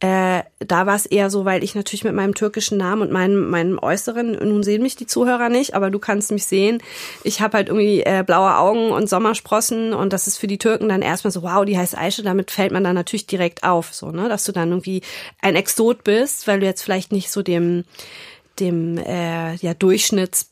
Äh, 0.00 0.42
da 0.58 0.86
war 0.86 0.94
es 0.94 1.06
eher 1.06 1.30
so, 1.30 1.46
weil 1.46 1.64
ich 1.64 1.74
natürlich 1.74 2.04
mit 2.04 2.12
meinem 2.12 2.34
türkischen 2.34 2.76
Namen 2.76 3.02
und 3.02 3.10
meinem, 3.10 3.48
meinem 3.48 3.78
Äußeren, 3.78 4.32
nun 4.32 4.62
sehen 4.62 4.82
mich 4.82 4.94
die 4.94 5.06
Zuhörer 5.06 5.48
nicht, 5.48 5.74
aber 5.74 5.90
du 5.90 5.98
kannst 5.98 6.32
mich 6.32 6.44
sehen. 6.44 6.82
Ich 7.24 7.40
habe 7.40 7.56
halt 7.56 7.68
irgendwie 7.68 8.02
äh, 8.02 8.22
blaue 8.26 8.56
Augen 8.56 8.90
und 8.90 9.08
Sommersprossen 9.08 9.94
und 9.94 10.12
das 10.12 10.26
ist 10.26 10.36
für 10.36 10.46
die 10.46 10.58
Türken 10.58 10.90
dann 10.90 11.00
erstmal 11.00 11.30
so, 11.30 11.42
wow, 11.42 11.64
die 11.64 11.78
heißt 11.78 11.96
Aisha, 11.96 12.22
damit 12.22 12.50
fällt 12.50 12.72
man 12.72 12.84
dann 12.84 12.94
natürlich 12.94 13.26
direkt 13.26 13.64
auf, 13.64 13.94
so, 13.94 14.10
ne, 14.10 14.28
dass 14.28 14.44
du 14.44 14.52
dann 14.52 14.68
irgendwie 14.68 15.00
ein 15.40 15.56
Exot 15.56 16.04
bist, 16.04 16.46
weil 16.46 16.60
du 16.60 16.66
jetzt 16.66 16.82
vielleicht 16.82 17.10
nicht 17.12 17.30
so 17.30 17.42
dem 17.42 17.84
dem 18.60 18.98
äh, 18.98 19.54
ja 19.54 19.72
Durchschnitts 19.72 20.50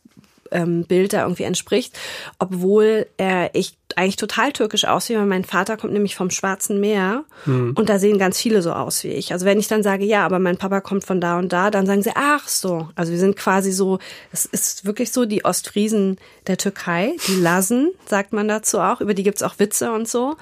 ähm, 0.52 0.86
da 0.88 1.22
irgendwie 1.22 1.42
entspricht, 1.42 1.98
obwohl 2.38 3.06
äh, 3.18 3.50
ich 3.52 3.76
eigentlich 3.94 4.16
total 4.16 4.52
türkisch 4.52 4.84
aussehe, 4.84 5.18
weil 5.18 5.26
mein 5.26 5.44
Vater 5.44 5.76
kommt 5.76 5.92
nämlich 5.92 6.16
vom 6.16 6.30
Schwarzen 6.30 6.80
Meer 6.80 7.24
mhm. 7.44 7.74
und 7.76 7.88
da 7.88 7.98
sehen 7.98 8.18
ganz 8.18 8.38
viele 8.38 8.60
so 8.60 8.72
aus 8.72 9.04
wie 9.04 9.08
ich. 9.08 9.32
Also 9.32 9.46
wenn 9.46 9.60
ich 9.60 9.68
dann 9.68 9.84
sage, 9.84 10.04
ja, 10.04 10.24
aber 10.24 10.40
mein 10.40 10.56
Papa 10.56 10.80
kommt 10.80 11.04
von 11.04 11.20
da 11.20 11.38
und 11.38 11.52
da, 11.52 11.70
dann 11.70 11.86
sagen 11.86 12.02
sie, 12.02 12.10
ach 12.14 12.48
so. 12.48 12.88
Also 12.96 13.12
wir 13.12 13.18
sind 13.18 13.36
quasi 13.36 13.70
so, 13.70 13.98
es 14.32 14.44
ist 14.44 14.86
wirklich 14.86 15.12
so 15.12 15.24
die 15.24 15.44
Ostfriesen 15.44 16.18
der 16.48 16.56
Türkei, 16.56 17.14
die 17.28 17.36
Lassen, 17.36 17.92
sagt 18.06 18.32
man 18.32 18.48
dazu 18.48 18.80
auch, 18.80 19.00
über 19.00 19.14
die 19.14 19.22
gibt's 19.22 19.42
auch 19.42 19.58
Witze 19.58 19.92
und 19.92 20.08
so. 20.08 20.36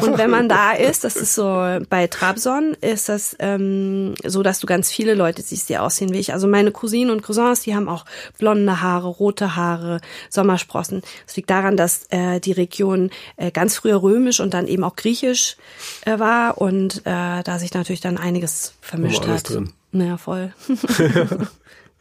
Und 0.00 0.16
wenn 0.16 0.30
man 0.30 0.48
da 0.48 0.72
ist, 0.72 1.04
das 1.04 1.16
ist 1.16 1.34
so, 1.34 1.44
bei 1.88 2.06
Trabzon 2.06 2.76
ist 2.80 3.08
das 3.08 3.36
ähm, 3.40 4.14
so, 4.24 4.42
dass 4.42 4.58
du 4.60 4.66
ganz 4.66 4.90
viele 4.90 5.14
Leute 5.14 5.42
siehst, 5.42 5.68
die 5.68 5.78
aussehen 5.78 6.12
wie 6.12 6.18
ich. 6.18 6.32
Also 6.32 6.48
meine 6.48 6.72
Cousinen 6.72 7.10
und 7.10 7.22
Cousins, 7.22 7.60
die 7.60 7.74
haben 7.74 7.88
auch 7.88 8.04
blonde 8.38 8.80
Haare, 8.80 9.08
rote 9.08 9.54
Haare, 9.54 10.00
Sommersprossen. 10.30 11.02
Es 11.26 11.36
liegt 11.36 11.50
daran, 11.50 11.76
dass 11.76 12.06
äh, 12.10 12.40
die 12.40 12.52
Region 12.52 12.85
Religion 12.86 13.10
äh, 13.36 13.50
ganz 13.50 13.76
früher 13.76 14.02
römisch 14.02 14.40
und 14.40 14.54
dann 14.54 14.66
eben 14.66 14.84
auch 14.84 14.96
griechisch 14.96 15.56
äh, 16.04 16.18
war 16.18 16.58
und 16.58 16.98
äh, 17.04 17.42
da 17.42 17.58
sich 17.58 17.72
natürlich 17.74 18.00
dann 18.00 18.18
einiges 18.18 18.74
vermischt 18.80 19.24
oh, 19.24 19.28
hat. 19.28 19.48
Drin. 19.48 19.72
Ja, 19.92 20.16
voll. 20.16 20.52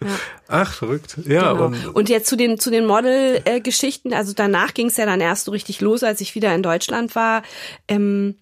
Ja. 0.02 0.10
Ach, 0.50 0.74
verrückt. 0.74 1.17
Ja. 1.26 1.54
Genau. 1.54 1.67
Und, 1.67 1.95
und 1.95 2.10
jetzt 2.10 2.28
zu 2.28 2.36
den, 2.36 2.60
zu 2.60 2.69
den 2.69 2.86
Model-Geschichten. 2.86 4.13
Also 4.13 4.34
danach 4.34 4.74
ging 4.74 4.88
es 4.88 4.98
ja 4.98 5.06
dann 5.06 5.21
erst 5.21 5.45
so 5.45 5.52
richtig 5.52 5.80
los, 5.80 6.04
als 6.04 6.19
ich 6.19 6.36
wieder 6.36 6.54
in 6.54 6.62
Deutschland 6.62 7.15
war. 7.15 7.43
Ähm, 7.88 8.36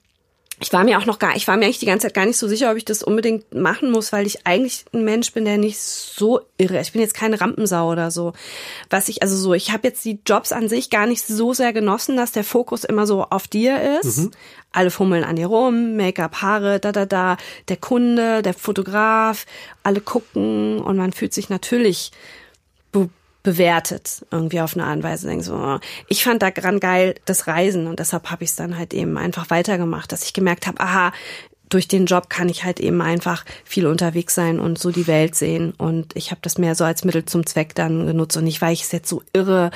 ich 0.63 0.71
war 0.71 0.85
mir 0.85 0.97
auch 0.97 1.05
noch 1.05 1.19
gar, 1.19 1.35
ich 1.35 1.47
war 1.47 1.57
mir 1.57 1.65
eigentlich 1.65 1.79
die 1.79 1.85
ganze 1.85 2.07
Zeit 2.07 2.13
gar 2.13 2.25
nicht 2.25 2.37
so 2.37 2.47
sicher, 2.47 2.71
ob 2.71 2.77
ich 2.77 2.85
das 2.85 3.03
unbedingt 3.03 3.53
machen 3.53 3.91
muss, 3.91 4.13
weil 4.13 4.25
ich 4.25 4.47
eigentlich 4.47 4.85
ein 4.93 5.03
Mensch 5.03 5.33
bin, 5.33 5.43
der 5.43 5.57
nicht 5.57 5.77
so 5.77 6.39
irre. 6.57 6.79
Ich 6.79 6.93
bin 6.93 7.01
jetzt 7.01 7.13
keine 7.13 7.41
Rampensau 7.41 7.91
oder 7.91 8.11
so. 8.11 8.31
Was 8.89 9.09
ich, 9.09 9.21
also 9.21 9.35
so, 9.35 9.53
ich 9.53 9.71
habe 9.71 9.87
jetzt 9.87 10.05
die 10.05 10.19
Jobs 10.25 10.53
an 10.53 10.69
sich 10.69 10.89
gar 10.89 11.05
nicht 11.05 11.27
so 11.27 11.53
sehr 11.53 11.73
genossen, 11.73 12.15
dass 12.15 12.31
der 12.31 12.45
Fokus 12.45 12.85
immer 12.85 13.05
so 13.05 13.23
auf 13.23 13.47
dir 13.49 13.99
ist. 13.99 14.19
Mhm. 14.19 14.31
Alle 14.71 14.89
fummeln 14.89 15.25
an 15.25 15.35
dir 15.35 15.47
rum, 15.47 15.97
Make-up, 15.97 16.41
Haare, 16.41 16.79
da, 16.79 16.93
da, 16.93 17.05
da, 17.05 17.37
der 17.67 17.77
Kunde, 17.77 18.41
der 18.41 18.53
Fotograf, 18.53 19.45
alle 19.83 19.99
gucken 19.99 20.79
und 20.79 20.95
man 20.95 21.11
fühlt 21.11 21.33
sich 21.33 21.49
natürlich 21.49 22.11
bewertet 23.43 24.25
irgendwie 24.31 24.61
auf 24.61 24.75
eine 24.75 24.85
Art 24.85 25.03
Weise. 25.03 25.27
Denke 25.27 25.43
so, 25.43 25.55
oh, 25.55 25.79
ich 26.07 26.23
fand 26.23 26.41
daran 26.41 26.79
geil 26.79 27.15
das 27.25 27.47
Reisen 27.47 27.87
und 27.87 27.99
deshalb 27.99 28.31
habe 28.31 28.43
ich 28.43 28.51
es 28.51 28.55
dann 28.55 28.77
halt 28.77 28.93
eben 28.93 29.17
einfach 29.17 29.49
weitergemacht, 29.49 30.11
dass 30.11 30.23
ich 30.23 30.33
gemerkt 30.33 30.65
habe, 30.65 30.79
aha, 30.79 31.11
durch 31.69 31.87
den 31.87 32.05
Job 32.05 32.29
kann 32.29 32.49
ich 32.49 32.63
halt 32.63 32.79
eben 32.79 33.01
einfach 33.01 33.45
viel 33.63 33.87
unterwegs 33.87 34.35
sein 34.35 34.59
und 34.59 34.77
so 34.77 34.91
die 34.91 35.07
Welt 35.07 35.35
sehen. 35.35 35.73
Und 35.77 36.15
ich 36.15 36.29
habe 36.31 36.39
das 36.41 36.57
mehr 36.57 36.75
so 36.75 36.83
als 36.83 37.03
Mittel 37.03 37.25
zum 37.25 37.45
Zweck 37.45 37.73
dann 37.73 38.05
genutzt 38.05 38.37
und 38.37 38.43
nicht, 38.43 38.61
weil 38.61 38.73
ich 38.73 38.83
es 38.83 38.91
jetzt 38.91 39.09
so 39.09 39.23
irre 39.33 39.71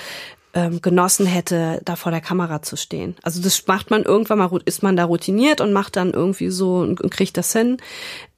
ähm, 0.54 0.82
genossen 0.82 1.26
hätte, 1.26 1.82
da 1.86 1.96
vor 1.96 2.12
der 2.12 2.22
Kamera 2.22 2.62
zu 2.62 2.78
stehen. 2.78 3.16
Also 3.22 3.42
das 3.42 3.68
macht 3.68 3.92
man 3.92 4.04
irgendwann 4.04 4.40
mal, 4.40 4.50
ist 4.66 4.84
man 4.84 4.96
da 4.96 5.06
routiniert 5.06 5.62
und 5.62 5.74
macht 5.74 5.96
dann 5.96 6.12
irgendwie 6.12 6.50
so 6.50 6.78
und, 6.78 7.02
und 7.02 7.10
kriegt 7.12 7.38
das 7.38 7.54
hin. 7.54 7.78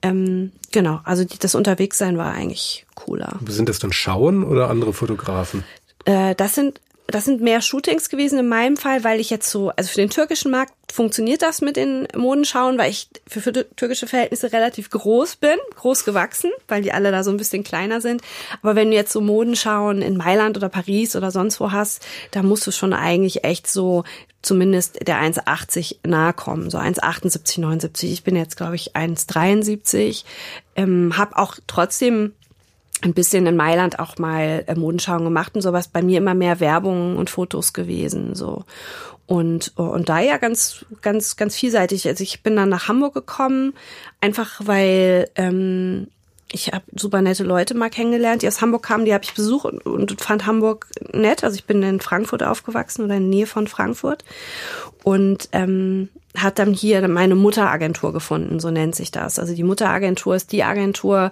Ähm, 0.02 0.52
genau, 0.72 1.02
also 1.04 1.24
die, 1.24 1.38
das 1.38 1.56
Unterwegssein 1.56 2.18
war 2.18 2.34
eigentlich 2.34 2.86
cooler. 2.96 3.40
Sind 3.48 3.70
das 3.70 3.80
dann 3.80 3.94
Schauen 3.94 4.44
oder 4.44 4.70
andere 4.70 4.94
Fotografen? 4.94 5.64
Äh, 6.06 6.36
das 6.36 6.56
sind 6.56 6.82
das 7.12 7.26
sind 7.26 7.42
mehr 7.42 7.62
Shootings 7.62 8.10
gewesen 8.10 8.40
in 8.40 8.48
meinem 8.48 8.78
Fall, 8.78 9.04
weil 9.04 9.20
ich 9.20 9.30
jetzt 9.30 9.50
so, 9.50 9.72
also 9.76 9.90
für 9.90 9.98
den 9.98 10.10
türkischen 10.10 10.52
Markt 10.52 10.74
funktioniert 10.92 11.42
das 11.42 11.62
mit 11.62 11.76
den 11.76 12.08
Modenschauen, 12.16 12.78
weil 12.78 12.92
ich 12.92 13.10
für, 13.28 13.42
für 13.42 13.54
türkische 13.76 14.08
Verhältnisse 14.08 14.52
relativ 14.52 14.90
groß 14.90 15.38
bin, 15.38 15.58
groß 15.76 16.06
gewachsen, 16.06 16.52
weil 16.68 16.82
die 16.82 16.92
alle 16.92 17.12
da 17.12 17.24
so 17.24 17.32
ein 17.32 17.38
bisschen 17.38 17.64
kleiner 17.64 18.02
sind. 18.02 18.22
Aber 18.62 18.76
wenn 18.76 18.92
du 18.92 18.96
jetzt 18.96 19.12
so 19.12 19.22
Modenschauen 19.22 20.02
in 20.02 20.18
Mailand 20.18 20.58
oder 20.58 20.70
Paris 20.70 21.16
oder 21.16 21.32
sonst 21.32 21.60
wo 21.60 21.72
hast, 21.72 22.06
da 22.32 22.44
musst 22.44 22.66
du 22.68 22.72
schon 22.72 22.94
eigentlich 22.94 23.44
echt 23.44 23.68
so 23.68 24.04
zumindest 24.42 25.08
der 25.08 25.22
1,80 25.22 25.98
nahe 26.08 26.34
kommen, 26.34 26.70
so 26.70 26.78
1,78, 26.78 27.60
79. 27.60 28.12
Ich 28.12 28.24
bin 28.24 28.36
jetzt, 28.36 28.56
glaube 28.56 28.76
ich, 28.76 28.96
1,73. 28.96 30.24
Ähm, 30.76 31.18
hab 31.18 31.38
auch 31.38 31.56
trotzdem 31.68 32.34
ein 33.02 33.14
bisschen 33.14 33.46
in 33.46 33.56
Mailand 33.56 34.00
auch 34.00 34.18
mal 34.18 34.64
äh, 34.68 34.76
Modenschauen 34.76 35.24
gemacht 35.24 35.56
und 35.56 35.62
sowas. 35.62 35.88
Bei 35.88 36.02
mir 36.02 36.18
immer 36.18 36.34
mehr 36.34 36.60
Werbung 36.60 37.18
und 37.18 37.30
Fotos 37.30 37.74
gewesen, 37.74 38.36
so. 38.36 38.66
Und, 39.26 39.78
und 39.78 40.10
da 40.10 40.20
ja 40.22 40.38
ganz, 40.38 40.86
ganz, 41.02 41.38
ganz 41.38 41.56
vielseitig. 41.56 42.08
Also 42.08 42.24
ich 42.24 42.42
bin 42.42 42.56
dann 42.56 42.70
nach 42.70 42.88
Hamburg 42.88 43.14
gekommen, 43.14 43.74
einfach 44.22 44.60
weil 44.64 45.30
ähm, 45.36 46.08
ich 46.52 46.74
habe 46.74 46.84
super 46.96 47.22
nette 47.22 47.44
Leute 47.44 47.76
mal 47.76 47.92
kennengelernt, 47.92 48.42
die 48.42 48.48
aus 48.48 48.62
Hamburg 48.62 48.84
kamen, 48.84 49.06
die 49.06 49.14
habe 49.14 49.24
ich 49.24 49.36
besucht 49.36 49.66
und, 49.66 49.86
und 49.86 50.20
fand 50.20 50.48
Hamburg 50.48 50.88
nett. 51.14 51.44
Also 51.44 51.56
ich 51.56 51.66
bin 51.66 51.84
in 51.84 52.00
Frankfurt 52.00 52.42
aufgewachsen 52.42 53.06
oder 53.06 53.18
in 53.18 53.22
der 53.24 53.30
Nähe 53.30 53.46
von 53.46 53.68
Frankfurt 53.68 54.26
und 55.04 55.50
ähm, 55.52 56.10
hat 56.38 56.60
dann 56.60 56.74
hier 56.74 57.08
meine 57.08 57.36
Mutteragentur 57.36 58.14
gefunden, 58.14 58.60
so 58.60 58.70
nennt 58.70 58.96
sich 58.96 59.12
das. 59.12 59.40
Also 59.40 59.56
die 59.56 59.64
Mutteragentur 59.64 60.36
ist 60.36 60.52
die 60.52 60.64
Agentur, 60.64 61.32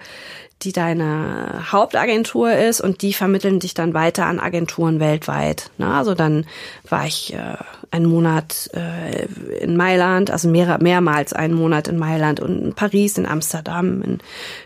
die 0.64 0.72
deine 0.72 1.72
Hauptagentur 1.72 2.52
ist 2.52 2.82
und 2.82 3.04
die 3.04 3.14
vermitteln 3.14 3.60
dich 3.60 3.76
dann 3.76 3.94
weiter 3.94 4.26
an 4.26 4.40
Agenturen 4.40 5.00
weltweit. 5.00 5.70
Na, 5.78 6.00
also 6.00 6.16
dann 6.16 6.46
war 6.90 7.06
ich 7.06 7.34
äh, 7.34 7.58
einen 7.92 8.08
Monat 8.08 8.72
äh, 8.74 9.26
in 9.60 9.78
Mailand, 9.78 10.32
also 10.32 10.50
mehr, 10.50 10.80
mehrmals 10.82 11.34
einen 11.34 11.54
Monat 11.54 11.88
in 11.88 11.98
Mailand 11.98 12.40
und 12.40 12.60
in 12.60 12.74
Paris, 12.74 13.20
in 13.20 13.28
Amsterdam, 13.28 14.02
in 14.02 14.18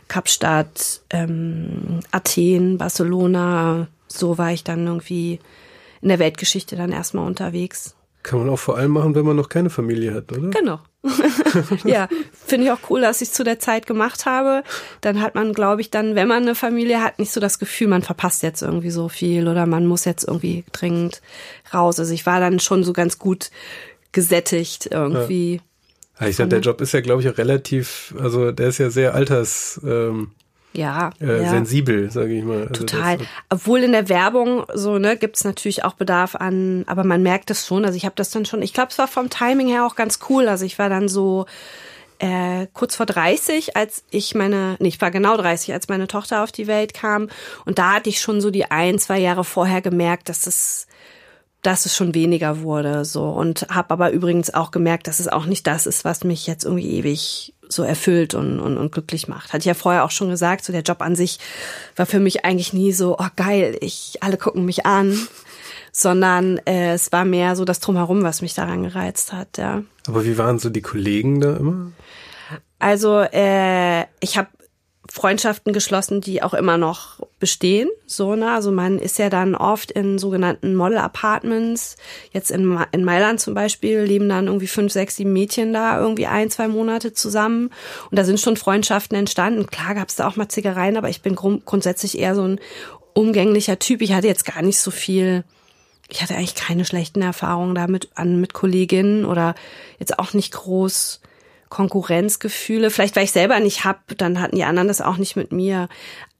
Kapstadt, 0.07 1.01
ähm, 1.09 1.99
Athen, 2.11 2.77
Barcelona. 2.77 3.87
So 4.07 4.37
war 4.37 4.53
ich 4.53 4.63
dann 4.63 4.87
irgendwie 4.87 5.39
in 6.01 6.07
der 6.07 6.19
Weltgeschichte 6.19 6.77
dann 6.77 6.93
erstmal 6.93 7.27
unterwegs. 7.27 7.95
Kann 8.23 8.39
man 8.39 8.49
auch 8.49 8.59
vor 8.59 8.77
allem 8.77 8.91
machen, 8.91 9.15
wenn 9.15 9.25
man 9.25 9.35
noch 9.35 9.49
keine 9.49 9.69
Familie 9.69 10.13
hat, 10.13 10.31
oder? 10.31 10.49
Genau. 10.49 10.79
ja, 11.83 12.07
finde 12.45 12.67
ich 12.67 12.71
auch 12.71 12.89
cool, 12.89 13.01
dass 13.01 13.21
ich 13.21 13.29
es 13.29 13.33
zu 13.33 13.43
der 13.43 13.59
Zeit 13.59 13.87
gemacht 13.87 14.25
habe. 14.27 14.63
Dann 15.01 15.21
hat 15.21 15.33
man, 15.33 15.53
glaube 15.53 15.81
ich, 15.81 15.89
dann, 15.89 16.13
wenn 16.13 16.27
man 16.27 16.43
eine 16.43 16.53
Familie 16.53 17.01
hat, 17.01 17.17
nicht 17.17 17.31
so 17.31 17.39
das 17.39 17.57
Gefühl, 17.57 17.87
man 17.87 18.03
verpasst 18.03 18.43
jetzt 18.43 18.61
irgendwie 18.61 18.91
so 18.91 19.09
viel 19.09 19.47
oder 19.47 19.65
man 19.65 19.87
muss 19.87 20.05
jetzt 20.05 20.27
irgendwie 20.27 20.63
dringend 20.71 21.21
raus. 21.73 21.99
Also 21.99 22.13
ich 22.13 22.27
war 22.27 22.39
dann 22.39 22.59
schon 22.59 22.83
so 22.83 22.93
ganz 22.93 23.17
gut 23.17 23.49
gesättigt 24.11 24.89
irgendwie. 24.91 25.61
Ja. 26.19 26.27
Ich 26.27 26.35
sag, 26.35 26.51
der 26.51 26.59
Job 26.59 26.81
ist 26.81 26.91
ja, 26.91 27.01
glaube 27.01 27.23
ich, 27.23 27.29
auch 27.29 27.37
relativ, 27.39 28.13
also 28.19 28.51
der 28.51 28.67
ist 28.67 28.77
ja 28.77 28.91
sehr 28.91 29.15
alters. 29.15 29.81
Ähm 29.83 30.31
ja, 30.73 31.09
äh, 31.19 31.43
ja. 31.43 31.49
sensibel, 31.49 32.09
sage 32.11 32.33
ich 32.33 32.43
mal. 32.43 32.67
Also 32.67 32.85
Total. 32.85 33.17
Obwohl 33.49 33.83
in 33.83 33.91
der 33.91 34.07
Werbung 34.09 34.65
so 34.73 34.99
ne 34.99 35.17
gibt's 35.17 35.43
natürlich 35.43 35.83
auch 35.83 35.93
Bedarf 35.93 36.35
an, 36.35 36.83
aber 36.87 37.03
man 37.03 37.23
merkt 37.23 37.51
es 37.51 37.67
schon. 37.67 37.83
Also 37.85 37.97
ich 37.97 38.05
habe 38.05 38.15
das 38.15 38.29
dann 38.29 38.45
schon. 38.45 38.61
Ich 38.61 38.73
glaube, 38.73 38.89
es 38.91 38.97
war 38.97 39.07
vom 39.07 39.29
Timing 39.29 39.67
her 39.67 39.85
auch 39.85 39.95
ganz 39.95 40.19
cool. 40.29 40.47
Also 40.47 40.65
ich 40.65 40.79
war 40.79 40.89
dann 40.89 41.09
so 41.09 41.45
äh, 42.19 42.67
kurz 42.73 42.95
vor 42.95 43.05
30, 43.05 43.75
als 43.75 44.03
ich 44.11 44.35
meine, 44.35 44.77
nee, 44.79 44.89
ich 44.89 45.01
war 45.01 45.11
genau 45.11 45.35
30, 45.35 45.73
als 45.73 45.89
meine 45.89 46.07
Tochter 46.07 46.43
auf 46.43 46.51
die 46.51 46.67
Welt 46.67 46.93
kam. 46.93 47.29
Und 47.65 47.79
da 47.79 47.95
hatte 47.95 48.09
ich 48.09 48.21
schon 48.21 48.39
so 48.39 48.51
die 48.51 48.65
ein, 48.65 48.99
zwei 48.99 49.19
Jahre 49.19 49.43
vorher 49.43 49.81
gemerkt, 49.81 50.29
dass 50.29 50.47
es 50.47 50.87
dass 51.61 51.85
es 51.85 51.95
schon 51.95 52.15
weniger 52.15 52.61
wurde 52.61 53.05
so 53.05 53.29
und 53.29 53.67
habe 53.69 53.91
aber 53.91 54.11
übrigens 54.11 54.51
auch 54.51 54.71
gemerkt, 54.71 55.07
dass 55.07 55.19
es 55.19 55.27
auch 55.27 55.45
nicht 55.45 55.67
das 55.67 55.85
ist, 55.85 56.03
was 56.03 56.23
mich 56.23 56.47
jetzt 56.47 56.65
irgendwie 56.65 56.89
ewig 56.89 57.53
so 57.71 57.83
erfüllt 57.83 58.33
und, 58.33 58.59
und, 58.59 58.77
und 58.77 58.91
glücklich 58.91 59.27
macht. 59.27 59.49
Hatte 59.49 59.59
ich 59.59 59.65
ja 59.65 59.73
vorher 59.73 60.03
auch 60.03 60.11
schon 60.11 60.29
gesagt, 60.29 60.65
so 60.65 60.73
der 60.73 60.81
Job 60.81 61.01
an 61.01 61.15
sich 61.15 61.39
war 61.95 62.05
für 62.05 62.19
mich 62.19 62.45
eigentlich 62.45 62.73
nie 62.73 62.91
so, 62.91 63.17
oh 63.17 63.27
geil, 63.35 63.77
ich 63.81 64.17
alle 64.21 64.37
gucken 64.37 64.65
mich 64.65 64.85
an, 64.85 65.17
sondern 65.91 66.57
äh, 66.65 66.93
es 66.93 67.11
war 67.11 67.25
mehr 67.25 67.55
so 67.55 67.65
das 67.65 67.79
drumherum, 67.79 68.23
was 68.23 68.41
mich 68.41 68.53
daran 68.53 68.83
gereizt 68.83 69.33
hat, 69.33 69.57
ja. 69.57 69.83
Aber 70.07 70.25
wie 70.25 70.37
waren 70.37 70.59
so 70.59 70.69
die 70.69 70.81
Kollegen 70.81 71.41
da 71.41 71.57
immer? 71.57 71.91
Also 72.79 73.19
äh, 73.19 74.01
ich 74.19 74.37
habe 74.37 74.47
Freundschaften 75.11 75.73
geschlossen, 75.73 76.21
die 76.21 76.41
auch 76.41 76.53
immer 76.53 76.77
noch 76.77 77.19
bestehen. 77.39 77.89
So, 78.05 78.35
ne? 78.35 78.51
Also 78.51 78.71
man 78.71 78.99
ist 78.99 79.19
ja 79.19 79.29
dann 79.29 79.55
oft 79.55 79.91
in 79.91 80.17
sogenannten 80.17 80.75
Model-Apartments. 80.75 81.97
Jetzt 82.31 82.51
in, 82.51 82.79
in 82.91 83.03
Mailand 83.03 83.39
zum 83.39 83.53
Beispiel 83.53 84.01
leben 84.01 84.29
dann 84.29 84.47
irgendwie 84.47 84.67
fünf, 84.67 84.93
sechs, 84.93 85.17
sieben 85.17 85.33
Mädchen 85.33 85.73
da 85.73 85.99
irgendwie 85.99 86.27
ein, 86.27 86.49
zwei 86.49 86.67
Monate 86.67 87.13
zusammen. 87.13 87.71
Und 88.09 88.17
da 88.17 88.23
sind 88.23 88.39
schon 88.39 88.57
Freundschaften 88.57 89.17
entstanden. 89.17 89.67
Klar 89.67 89.95
gab 89.95 90.09
es 90.09 90.15
da 90.15 90.27
auch 90.27 90.35
mal 90.35 90.49
Zickereien, 90.49 90.97
aber 90.97 91.09
ich 91.09 91.21
bin 91.21 91.35
grund 91.35 91.65
grundsätzlich 91.65 92.17
eher 92.17 92.35
so 92.35 92.43
ein 92.43 92.59
umgänglicher 93.13 93.79
Typ. 93.79 94.01
Ich 94.01 94.13
hatte 94.13 94.27
jetzt 94.27 94.45
gar 94.45 94.61
nicht 94.61 94.79
so 94.79 94.91
viel 94.91 95.43
ich 96.11 96.21
hatte 96.21 96.35
eigentlich 96.35 96.55
keine 96.55 96.83
schlechten 96.83 97.21
Erfahrungen 97.21 97.73
damit 97.73 98.09
an 98.15 98.41
mit 98.41 98.51
Kolleginnen 98.51 99.23
oder 99.23 99.55
jetzt 99.97 100.19
auch 100.19 100.33
nicht 100.33 100.51
groß 100.51 101.21
Konkurrenzgefühle. 101.71 102.91
Vielleicht, 102.91 103.15
weil 103.15 103.23
ich 103.23 103.31
selber 103.31 103.59
nicht 103.59 103.83
hab, 103.85 104.15
dann 104.17 104.39
hatten 104.39 104.57
die 104.57 104.65
anderen 104.65 104.89
das 104.89 105.01
auch 105.01 105.17
nicht 105.17 105.35
mit 105.35 105.51
mir. 105.51 105.89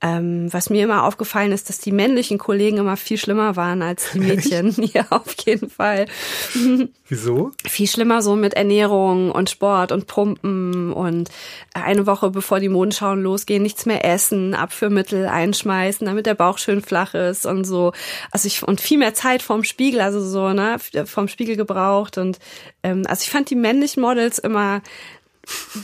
Ähm, 0.04 0.52
was 0.52 0.72
mir 0.72 0.84
immer 0.84 1.04
aufgefallen 1.04 1.52
ist, 1.52 1.70
dass 1.70 1.78
die 1.78 1.92
männlichen 1.92 2.40
Kollegen 2.40 2.78
immer 2.78 2.98
viel 2.98 3.20
schlimmer 3.20 3.56
waren 3.56 3.84
als 3.84 4.12
die 4.14 4.20
Mädchen. 4.20 4.74
ja, 4.94 5.06
auf 5.12 5.36
jeden 5.46 5.70
Fall. 5.70 6.08
Wieso? 7.08 7.52
Viel 7.68 7.88
schlimmer 7.88 8.24
so 8.24 8.36
mit 8.36 8.56
Ernährung 8.56 9.32
und 9.32 9.52
Sport 9.52 9.92
und 9.92 10.08
Pumpen 10.08 10.92
und 10.92 11.30
eine 11.76 12.08
Woche 12.08 12.32
bevor 12.32 12.60
die 12.60 12.70
Mondschauen 12.70 13.22
losgehen, 13.22 13.62
nichts 13.62 13.86
mehr 13.86 14.04
essen, 14.04 14.56
Abführmittel 14.56 15.28
einschmeißen, 15.28 16.08
damit 16.08 16.26
der 16.26 16.36
Bauch 16.36 16.58
schön 16.58 16.82
flach 16.82 17.14
ist 17.14 17.46
und 17.46 17.64
so. 17.64 17.94
Also 18.32 18.48
ich 18.48 18.64
und 18.64 18.82
viel 18.82 18.98
mehr 18.98 19.14
Zeit 19.14 19.44
vorm 19.44 19.64
Spiegel, 19.64 20.02
also 20.02 20.20
so 20.20 20.52
ne, 20.52 20.78
vom 21.06 21.28
Spiegel 21.28 21.58
gebraucht 21.58 22.18
und 22.18 22.40
ähm, 22.82 23.04
also 23.08 23.22
ich 23.22 23.30
fand 23.30 23.52
die 23.52 23.56
männlichen 23.56 24.02
Models 24.02 24.40
immer 24.40 24.82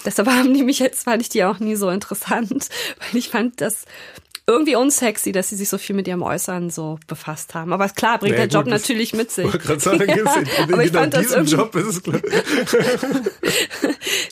deshalb 0.05 0.27
haben 0.29 0.53
die 0.53 0.63
mich 0.63 0.79
jetzt, 0.79 1.03
fand 1.03 1.21
ich 1.21 1.29
die 1.29 1.43
auch 1.43 1.59
nie 1.59 1.75
so 1.75 1.89
interessant, 1.89 2.69
weil 2.99 3.19
ich 3.19 3.29
fand 3.29 3.61
das 3.61 3.85
irgendwie 4.49 4.77
unsexy, 4.77 5.33
dass 5.33 5.49
sie 5.49 5.57
sich 5.57 5.67
so 5.67 5.77
viel 5.77 5.93
mit 5.93 6.07
ihrem 6.07 6.21
Äußeren 6.21 6.69
so 6.69 6.99
befasst 7.07 7.53
haben. 7.53 7.73
Aber 7.73 7.89
klar, 7.89 8.17
bringt 8.17 8.35
naja, 8.35 8.47
der 8.47 8.59
Job 8.59 8.63
gut, 8.63 8.71
natürlich 8.71 9.13
mit 9.13 9.29
sich. 9.29 9.45
Ich 9.53 9.83
sagen, 9.83 9.99
ja, 10.07 10.15
in, 10.15 10.73
aber 10.73 10.85
ich 10.85 10.91
fand 10.93 11.13
das 11.13 11.33
irgendwie, 11.33 11.55
Job 11.55 11.75
ist 11.75 11.87
es 11.87 12.03
klar. 12.03 12.21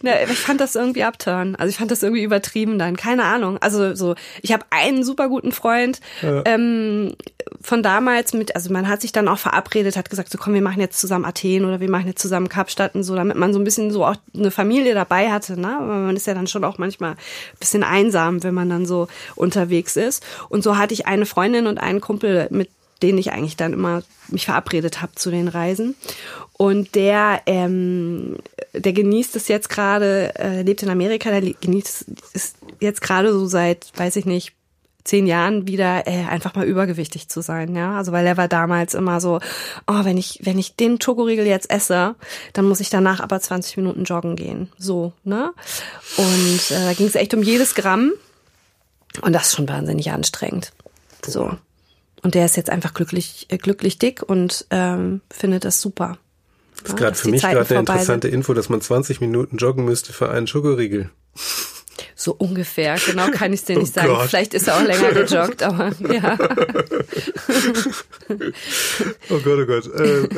Na, 0.04 0.23
ich 0.23 0.39
fand 0.39 0.62
das 0.62 0.75
irgendwie 0.75 1.04
abturn. 1.04 1.58
Also 1.58 1.69
ich 1.69 1.78
fand 1.78 1.91
das 1.91 2.01
irgendwie 2.01 2.23
übertrieben 2.23 2.80
dann. 2.80 2.95
Keine 2.95 3.25
Ahnung. 3.25 3.58
Also 3.58 3.93
so, 3.93 4.15
ich 4.41 4.54
habe 4.54 4.65
einen 4.69 5.04
super 5.04 5.28
guten 5.28 5.51
Freund 5.51 5.99
ja. 6.21 6.43
ähm, 6.45 7.15
von 7.60 7.84
damals 7.84 8.34
mit, 8.34 8.56
also 8.56 8.71
man 8.71 8.88
hat 8.88 9.01
sich 9.01 9.12
dann 9.12 9.28
auch 9.28 9.39
verabredet, 9.39 9.97
hat 9.97 10.10
gesagt, 10.10 10.32
so 10.32 10.38
komm, 10.38 10.54
wir 10.54 10.62
machen 10.62 10.80
jetzt 10.80 10.97
zusammen 10.97 11.25
Athen 11.25 11.65
oder 11.65 11.82
wir 11.82 11.89
machen 11.89 12.08
jetzt 12.08 12.21
zusammen 12.21 12.47
Kapstadt 12.47 12.95
und 12.95 13.04
so, 13.04 13.15
damit 13.15 13.36
man 13.36 13.51
so 13.51 13.60
ein 13.60 13.65
bisschen 13.65 13.91
so 13.91 14.06
auch 14.06 14.15
eine 14.34 14.51
Familie 14.51 14.93
dabei 14.93 15.30
hatte. 15.30 15.60
Ne? 15.60 15.75
Aber 15.75 15.97
man 15.97 16.15
ist 16.15 16.25
ja 16.25 16.34
dann 16.34 16.47
schon 16.47 16.63
auch 16.63 16.78
manchmal 16.78 17.12
ein 17.12 17.60
bisschen 17.60 17.84
einsam, 17.84 18.43
wenn 18.43 18.54
man 18.54 18.69
dann 18.69 18.86
so 18.86 19.10
unterwegs 19.36 19.97
ist 19.97 20.05
ist. 20.06 20.24
Und 20.50 20.63
so 20.63 20.78
hatte 20.78 20.94
ich 20.94 21.08
eine 21.08 21.26
Freundin 21.26 21.68
und 21.68 21.78
einen 21.78 22.02
Kumpel, 22.02 22.48
mit 22.52 22.70
denen 23.02 23.18
ich 23.18 23.32
eigentlich 23.32 23.58
dann 23.58 23.74
immer 23.74 24.04
mich 24.30 24.46
verabredet 24.46 25.02
habe 25.02 25.15
zu 25.15 25.30
den 25.30 25.48
Reisen. 25.48 25.96
Und 26.54 26.96
der, 26.96 27.41
ähm, 27.46 28.38
der 28.74 28.94
genießt 28.94 29.36
es 29.36 29.48
jetzt 29.48 29.70
gerade, 29.70 30.34
äh, 30.39 30.62
lebt 30.62 30.84
in 30.84 30.89
Amerika, 30.89 31.30
der 31.30 31.41
genießt 31.41 32.06
es 32.34 32.54
jetzt 32.80 33.02
gerade 33.02 33.34
so 33.34 33.46
seit, 33.46 33.91
weiß 33.96 34.15
ich 34.15 34.26
nicht, 34.26 34.54
zehn 35.06 35.28
Jahren 35.28 35.68
wieder 35.68 36.08
äh, 36.08 36.26
einfach 36.26 36.56
mal 36.56 36.65
übergewichtig 36.65 37.30
zu 37.30 37.41
sein, 37.41 37.76
ja. 37.76 37.96
Also 37.96 38.12
weil 38.12 38.26
er 38.26 38.38
war 38.38 38.48
damals 38.48 38.96
immer 38.96 39.22
so, 39.22 39.39
oh, 39.88 40.04
wenn 40.04 40.18
ich, 40.18 40.39
wenn 40.44 40.58
ich 40.58 40.76
den 40.76 41.00
Schokoriegel 41.00 41.46
jetzt 41.46 41.70
esse, 41.70 42.15
dann 42.54 42.65
muss 42.65 42.80
ich 42.80 42.89
danach 42.89 43.20
aber 43.20 43.39
20 43.39 43.78
Minuten 43.78 44.04
joggen 44.04 44.36
gehen. 44.36 44.72
So, 44.78 45.13
ne? 45.24 45.54
Und 46.18 46.72
äh, 46.72 46.86
da 46.86 46.94
ging 46.94 47.08
es 47.08 47.15
echt 47.15 47.34
um 47.34 47.44
jedes 47.44 47.76
Gramm. 47.76 48.13
Und 49.21 49.34
das 49.34 49.47
ist 49.47 49.56
schon 49.56 49.67
wahnsinnig 49.67 50.12
anstrengend. 50.12 50.71
So. 51.25 51.58
Und 52.21 52.36
der 52.36 52.45
ist 52.45 52.58
jetzt 52.58 52.69
einfach 52.69 52.93
glücklich, 52.93 53.45
äh, 53.49 53.58
glücklich 53.58 53.99
dick 53.99 54.23
und 54.23 54.65
ähm, 54.71 55.21
findet 55.30 55.65
das 55.65 55.82
super. 55.82 56.17
Das 56.82 56.84
ist 56.84 56.89
ja, 56.89 56.95
gerade 56.95 57.15
für 57.15 57.30
mich 57.30 57.41
gerade 57.41 57.69
eine 57.69 57.80
interessante 57.80 58.28
sind. 58.28 58.36
Info, 58.36 58.54
dass 58.54 58.69
man 58.69 58.82
20 58.82 59.21
Minuten 59.21 59.58
joggen 59.58 59.86
müsste 59.86 60.12
für 60.13 60.30
einen 60.30 60.47
Schokoriegel. 60.47 61.10
So 62.15 62.34
ungefähr, 62.34 62.97
genau 63.06 63.30
kann 63.30 63.54
ich 63.54 63.60
es 63.62 63.65
dir 63.65 63.78
nicht 63.80 63.91
oh 63.91 64.01
sagen. 64.01 64.08
Gott. 64.10 64.30
Vielleicht 64.30 64.54
ist 64.54 64.67
er 64.67 64.78
auch 64.78 64.84
länger 64.84 65.12
gejoggt, 65.23 65.63
aber 65.63 65.91
ja. 66.12 66.38
oh 69.30 69.39
Gott, 69.43 69.60
oh 69.60 69.65
Gott. 69.65 69.89
Ähm, 69.97 70.30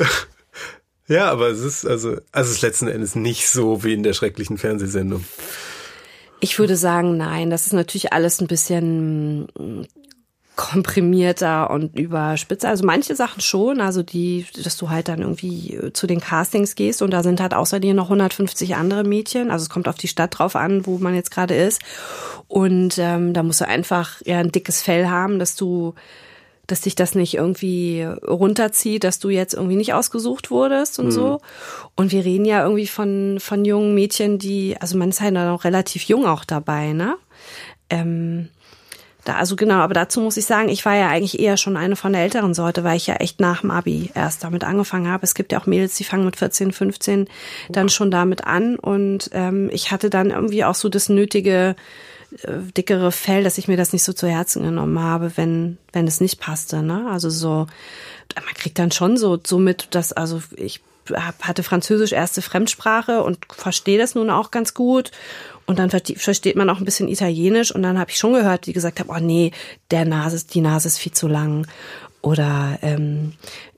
ja, 1.08 1.30
aber 1.30 1.48
es 1.48 1.60
ist 1.60 1.86
also, 1.86 2.18
also 2.32 2.50
es 2.50 2.56
ist 2.56 2.62
letzten 2.62 2.88
Endes 2.88 3.14
nicht 3.14 3.48
so 3.48 3.82
wie 3.82 3.94
in 3.94 4.02
der 4.02 4.12
schrecklichen 4.12 4.58
Fernsehsendung. 4.58 5.24
Ich 6.40 6.58
würde 6.58 6.76
sagen, 6.76 7.16
nein. 7.16 7.50
Das 7.50 7.66
ist 7.66 7.72
natürlich 7.72 8.12
alles 8.12 8.40
ein 8.40 8.46
bisschen 8.46 9.44
mm, 9.58 9.86
komprimierter 10.56 11.70
und 11.70 11.96
überspitzer. 11.96 12.68
Also 12.68 12.84
manche 12.84 13.14
Sachen 13.14 13.40
schon, 13.40 13.80
also 13.80 14.02
die, 14.02 14.44
dass 14.64 14.76
du 14.76 14.90
halt 14.90 15.08
dann 15.08 15.20
irgendwie 15.20 15.74
äh, 15.74 15.92
zu 15.92 16.06
den 16.06 16.20
Castings 16.20 16.74
gehst 16.74 17.00
und 17.00 17.12
da 17.12 17.22
sind 17.22 17.40
halt 17.40 17.54
außer 17.54 17.78
dir 17.78 17.94
noch 17.94 18.06
150 18.06 18.74
andere 18.74 19.04
Mädchen. 19.04 19.50
Also 19.50 19.62
es 19.62 19.70
kommt 19.70 19.88
auf 19.88 19.96
die 19.96 20.08
Stadt 20.08 20.38
drauf 20.38 20.56
an, 20.56 20.84
wo 20.84 20.98
man 20.98 21.14
jetzt 21.14 21.30
gerade 21.30 21.54
ist. 21.54 21.80
Und 22.48 22.98
ähm, 22.98 23.34
da 23.34 23.42
musst 23.42 23.60
du 23.60 23.68
einfach 23.68 24.20
ja 24.24 24.38
ein 24.38 24.50
dickes 24.52 24.82
Fell 24.82 25.08
haben, 25.08 25.38
dass 25.38 25.54
du 25.54 25.94
dass 26.68 26.82
dich 26.82 26.94
das 26.94 27.14
nicht 27.14 27.34
irgendwie 27.34 28.04
runterzieht, 28.26 29.02
dass 29.02 29.18
du 29.18 29.30
jetzt 29.30 29.54
irgendwie 29.54 29.76
nicht 29.76 29.94
ausgesucht 29.94 30.50
wurdest 30.50 30.98
und 30.98 31.06
mhm. 31.06 31.10
so. 31.10 31.40
Und 31.96 32.12
wir 32.12 32.24
reden 32.24 32.44
ja 32.44 32.62
irgendwie 32.62 32.86
von, 32.86 33.38
von 33.40 33.64
jungen 33.64 33.94
Mädchen, 33.94 34.38
die, 34.38 34.76
also 34.78 34.96
man 34.96 35.08
ist 35.08 35.20
halt 35.20 35.34
noch 35.34 35.64
relativ 35.64 36.04
jung 36.04 36.26
auch 36.26 36.44
dabei, 36.44 36.92
ne? 36.92 37.16
Ähm, 37.90 38.50
da, 39.24 39.36
also 39.36 39.56
genau, 39.56 39.76
aber 39.76 39.94
dazu 39.94 40.20
muss 40.20 40.36
ich 40.36 40.44
sagen, 40.44 40.68
ich 40.68 40.84
war 40.84 40.94
ja 40.94 41.08
eigentlich 41.08 41.40
eher 41.40 41.56
schon 41.56 41.76
eine 41.76 41.96
von 41.96 42.12
der 42.12 42.22
älteren 42.22 42.54
Sorte, 42.54 42.84
weil 42.84 42.96
ich 42.96 43.06
ja 43.06 43.16
echt 43.16 43.40
nach 43.40 43.62
dem 43.62 43.70
Abi 43.70 44.10
erst 44.14 44.44
damit 44.44 44.62
angefangen 44.64 45.08
habe. 45.08 45.24
Es 45.24 45.34
gibt 45.34 45.52
ja 45.52 45.60
auch 45.60 45.66
Mädels, 45.66 45.96
die 45.96 46.04
fangen 46.04 46.24
mit 46.24 46.36
14, 46.36 46.72
15 46.72 47.28
dann 47.70 47.88
schon 47.88 48.10
damit 48.10 48.44
an. 48.44 48.76
Und 48.76 49.30
ähm, 49.32 49.70
ich 49.72 49.90
hatte 49.90 50.10
dann 50.10 50.30
irgendwie 50.30 50.64
auch 50.64 50.74
so 50.74 50.88
das 50.88 51.08
nötige 51.08 51.76
dickere 52.76 53.10
Fell, 53.10 53.42
dass 53.42 53.58
ich 53.58 53.68
mir 53.68 53.76
das 53.76 53.92
nicht 53.92 54.04
so 54.04 54.12
zu 54.12 54.28
Herzen 54.28 54.62
genommen 54.62 54.98
habe, 55.00 55.32
wenn, 55.36 55.78
wenn 55.92 56.06
es 56.06 56.20
nicht 56.20 56.40
passte. 56.40 56.82
Ne? 56.82 57.08
Also 57.10 57.30
so, 57.30 57.66
man 58.34 58.54
kriegt 58.54 58.78
dann 58.78 58.92
schon 58.92 59.16
so, 59.16 59.38
so 59.44 59.58
mit, 59.58 59.88
dass, 59.94 60.12
also 60.12 60.42
ich 60.56 60.80
hatte 61.10 61.62
Französisch 61.62 62.12
erste 62.12 62.42
Fremdsprache 62.42 63.22
und 63.22 63.38
verstehe 63.50 63.98
das 63.98 64.14
nun 64.14 64.28
auch 64.28 64.50
ganz 64.50 64.74
gut. 64.74 65.10
Und 65.64 65.78
dann 65.78 65.90
versteht 65.90 66.56
man 66.56 66.70
auch 66.70 66.78
ein 66.78 66.84
bisschen 66.84 67.08
Italienisch. 67.08 67.74
Und 67.74 67.82
dann 67.82 67.98
habe 67.98 68.10
ich 68.10 68.18
schon 68.18 68.32
gehört, 68.32 68.66
die 68.66 68.72
gesagt 68.72 69.00
haben, 69.00 69.10
oh 69.10 69.20
nee, 69.20 69.52
der 69.90 70.04
Nase, 70.04 70.44
die 70.52 70.60
Nase 70.60 70.88
ist 70.88 70.98
viel 70.98 71.12
zu 71.12 71.28
lang. 71.28 71.66
Oder 72.20 72.78
ähm, 72.82 73.32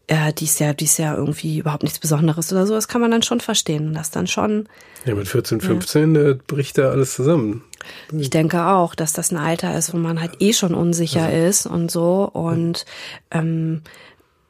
ja, 0.08 0.32
die 0.32 0.44
ist 0.44 0.58
ja, 0.60 0.72
die 0.72 0.84
ist 0.84 0.98
ja 0.98 1.14
irgendwie 1.14 1.58
überhaupt 1.58 1.82
nichts 1.82 1.98
Besonderes 1.98 2.52
oder 2.52 2.66
so. 2.66 2.74
Das 2.74 2.88
kann 2.88 3.00
man 3.00 3.10
dann 3.10 3.22
schon 3.22 3.40
verstehen. 3.40 3.88
Und 3.88 3.94
das 3.94 4.10
dann 4.10 4.26
schon. 4.26 4.68
Ja, 5.04 5.14
mit 5.14 5.28
14, 5.28 5.60
15 5.60 6.14
ja. 6.14 6.34
bricht 6.46 6.78
da 6.78 6.90
alles 6.90 7.14
zusammen. 7.14 7.64
Ich 8.12 8.30
denke 8.30 8.66
auch, 8.66 8.94
dass 8.94 9.12
das 9.12 9.30
ein 9.30 9.36
Alter 9.36 9.76
ist, 9.76 9.92
wo 9.92 9.98
man 9.98 10.20
halt 10.20 10.40
eh 10.40 10.52
schon 10.52 10.74
unsicher 10.74 11.24
also. 11.24 11.36
ist 11.36 11.66
und 11.66 11.90
so. 11.90 12.28
Und 12.32 12.84
ähm, 13.30 13.82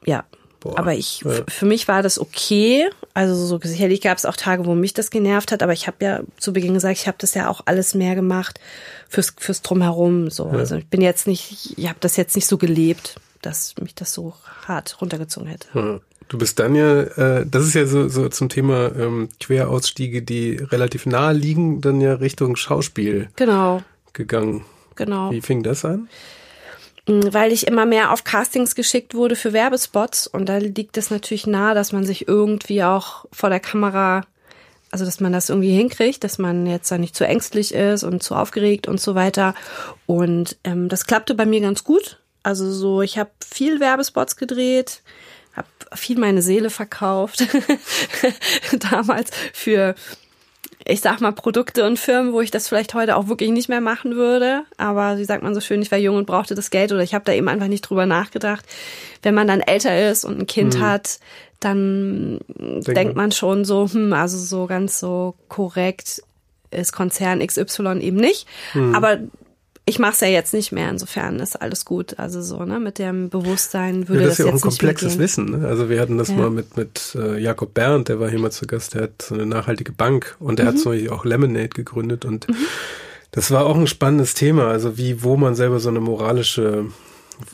ja, 0.05 0.23
Boah. 0.61 0.77
Aber 0.77 0.93
ich, 0.93 1.25
für 1.47 1.65
mich 1.65 1.87
war 1.87 2.03
das 2.03 2.19
okay. 2.19 2.87
Also 3.15 3.33
so 3.33 3.59
sicherlich 3.63 3.99
gab 3.99 4.19
es 4.19 4.27
auch 4.27 4.35
Tage, 4.35 4.67
wo 4.67 4.75
mich 4.75 4.93
das 4.93 5.09
genervt 5.09 5.51
hat, 5.51 5.63
aber 5.63 5.73
ich 5.73 5.87
habe 5.87 5.97
ja 6.05 6.21
zu 6.37 6.53
Beginn 6.53 6.75
gesagt, 6.75 6.99
ich 6.99 7.07
habe 7.07 7.17
das 7.19 7.33
ja 7.33 7.49
auch 7.49 7.61
alles 7.65 7.95
mehr 7.95 8.13
gemacht 8.13 8.59
fürs 9.09 9.33
fürs 9.37 9.63
drumherum. 9.63 10.29
So, 10.29 10.45
ja. 10.45 10.59
also 10.59 10.75
ich 10.75 10.87
bin 10.87 11.01
jetzt 11.01 11.25
nicht, 11.25 11.73
ich 11.77 11.89
habe 11.89 11.97
das 11.99 12.15
jetzt 12.15 12.35
nicht 12.35 12.45
so 12.45 12.59
gelebt, 12.59 13.15
dass 13.41 13.73
mich 13.81 13.95
das 13.95 14.13
so 14.13 14.35
hart 14.67 15.01
runtergezogen 15.01 15.49
hätte. 15.49 15.67
Ja. 15.73 15.99
Du 16.31 16.37
bist 16.37 16.59
dann 16.59 16.75
ja, 16.75 17.01
äh, 17.01 17.45
das 17.45 17.65
ist 17.65 17.73
ja 17.73 17.85
so, 17.85 18.07
so 18.07 18.29
zum 18.29 18.47
Thema 18.47 18.89
ähm, 18.95 19.27
Querausstiege, 19.41 20.21
die 20.21 20.55
relativ 20.55 21.05
nahe 21.05 21.33
liegen, 21.33 21.81
dann 21.81 21.99
ja 21.99 22.13
Richtung 22.13 22.55
Schauspiel 22.55 23.27
genau. 23.35 23.83
gegangen. 24.13 24.63
Genau. 24.95 25.31
Wie 25.31 25.41
fing 25.41 25.61
das 25.61 25.83
an? 25.83 26.07
Mm, 27.05 27.33
weil 27.33 27.51
ich 27.51 27.67
immer 27.67 27.85
mehr 27.85 28.13
auf 28.13 28.23
Castings 28.23 28.75
geschickt 28.75 29.13
wurde 29.13 29.35
für 29.35 29.51
Werbespots 29.51 30.25
und 30.25 30.47
da 30.47 30.59
liegt 30.59 30.95
es 30.95 31.11
natürlich 31.11 31.47
nahe, 31.47 31.75
dass 31.75 31.91
man 31.91 32.05
sich 32.05 32.29
irgendwie 32.29 32.81
auch 32.81 33.25
vor 33.33 33.49
der 33.49 33.59
Kamera, 33.59 34.21
also 34.89 35.03
dass 35.03 35.19
man 35.19 35.33
das 35.33 35.49
irgendwie 35.49 35.75
hinkriegt, 35.75 36.23
dass 36.23 36.37
man 36.37 36.65
jetzt 36.65 36.89
da 36.89 36.97
nicht 36.97 37.13
zu 37.13 37.27
ängstlich 37.27 37.73
ist 37.73 38.05
und 38.05 38.23
zu 38.23 38.35
aufgeregt 38.35 38.87
und 38.87 39.01
so 39.01 39.15
weiter. 39.15 39.53
Und 40.05 40.55
ähm, 40.63 40.87
das 40.87 41.05
klappte 41.05 41.35
bei 41.35 41.45
mir 41.45 41.59
ganz 41.59 41.83
gut. 41.83 42.19
Also 42.41 42.71
so, 42.71 43.01
ich 43.01 43.17
habe 43.17 43.31
viel 43.45 43.81
Werbespots 43.81 44.37
gedreht, 44.37 45.01
viel 45.93 46.19
meine 46.19 46.41
Seele 46.41 46.69
verkauft 46.69 47.45
damals 48.91 49.31
für 49.53 49.95
ich 50.85 51.01
sag 51.01 51.21
mal, 51.21 51.31
Produkte 51.31 51.85
und 51.85 51.99
Firmen, 51.99 52.33
wo 52.33 52.41
ich 52.41 52.51
das 52.51 52.67
vielleicht 52.67 52.93
heute 52.93 53.15
auch 53.15 53.27
wirklich 53.27 53.51
nicht 53.51 53.69
mehr 53.69 53.81
machen 53.81 54.15
würde. 54.15 54.63
Aber 54.77 55.17
wie 55.17 55.25
sagt 55.25 55.43
man 55.43 55.53
so 55.53 55.61
schön, 55.61 55.81
ich 55.81 55.91
war 55.91 55.99
jung 55.99 56.15
und 56.15 56.25
brauchte 56.25 56.55
das 56.55 56.71
Geld 56.71 56.91
oder 56.91 57.03
ich 57.03 57.13
habe 57.13 57.25
da 57.25 57.33
eben 57.33 57.47
einfach 57.47 57.67
nicht 57.67 57.81
drüber 57.81 58.05
nachgedacht. 58.05 58.65
Wenn 59.21 59.35
man 59.35 59.47
dann 59.47 59.61
älter 59.61 60.09
ist 60.09 60.25
und 60.25 60.39
ein 60.39 60.47
Kind 60.47 60.75
mhm. 60.75 60.81
hat, 60.81 61.19
dann 61.59 62.39
Denk 62.57 62.95
denkt 62.95 63.15
man 63.15 63.31
schon 63.31 63.65
so, 63.65 63.87
hm, 63.91 64.13
also 64.13 64.37
so 64.37 64.65
ganz 64.65 64.99
so 64.99 65.35
korrekt 65.47 66.23
ist 66.71 66.93
Konzern 66.93 67.45
XY 67.45 67.99
eben 67.99 68.17
nicht. 68.17 68.47
Mhm. 68.73 68.95
Aber 68.95 69.19
ich 69.91 69.99
mache 69.99 70.13
es 70.13 70.19
ja 70.21 70.27
jetzt 70.29 70.53
nicht 70.53 70.71
mehr, 70.71 70.89
insofern 70.89 71.41
ist 71.41 71.61
alles 71.61 71.83
gut. 71.83 72.17
Also 72.17 72.41
so, 72.41 72.63
ne, 72.63 72.79
mit 72.79 72.97
dem 72.97 73.29
Bewusstsein 73.29 74.07
würde 74.07 74.21
ja, 74.21 74.27
das, 74.29 74.37
das 74.37 74.39
ist 74.39 74.45
ja 74.45 74.51
auch 74.51 74.55
ein 74.55 74.61
komplexes 74.61 75.19
Wissen. 75.19 75.59
Ne? 75.59 75.67
Also 75.67 75.89
wir 75.89 75.99
hatten 75.99 76.17
das 76.17 76.29
ja. 76.29 76.35
mal 76.35 76.49
mit, 76.49 76.77
mit 76.77 77.17
äh, 77.19 77.37
Jakob 77.37 77.73
Berndt, 77.73 78.07
der 78.07 78.21
war 78.21 78.29
hier 78.29 78.39
mal 78.39 78.51
zu 78.51 78.65
Gast, 78.67 78.93
der 78.93 79.03
hat 79.03 79.21
so 79.21 79.35
eine 79.35 79.45
nachhaltige 79.45 79.91
Bank 79.91 80.37
und 80.39 80.59
der 80.59 80.65
mhm. 80.65 80.69
hat 80.69 80.79
so 80.79 80.93
auch 81.13 81.25
Lemonade 81.25 81.69
gegründet 81.69 82.23
und 82.23 82.47
mhm. 82.47 82.55
das 83.31 83.51
war 83.51 83.65
auch 83.65 83.75
ein 83.75 83.87
spannendes 83.87 84.33
Thema. 84.33 84.69
Also 84.69 84.97
wie, 84.97 85.23
wo 85.23 85.35
man 85.35 85.55
selber 85.55 85.81
so 85.81 85.89
eine 85.89 85.99
moralische 85.99 86.85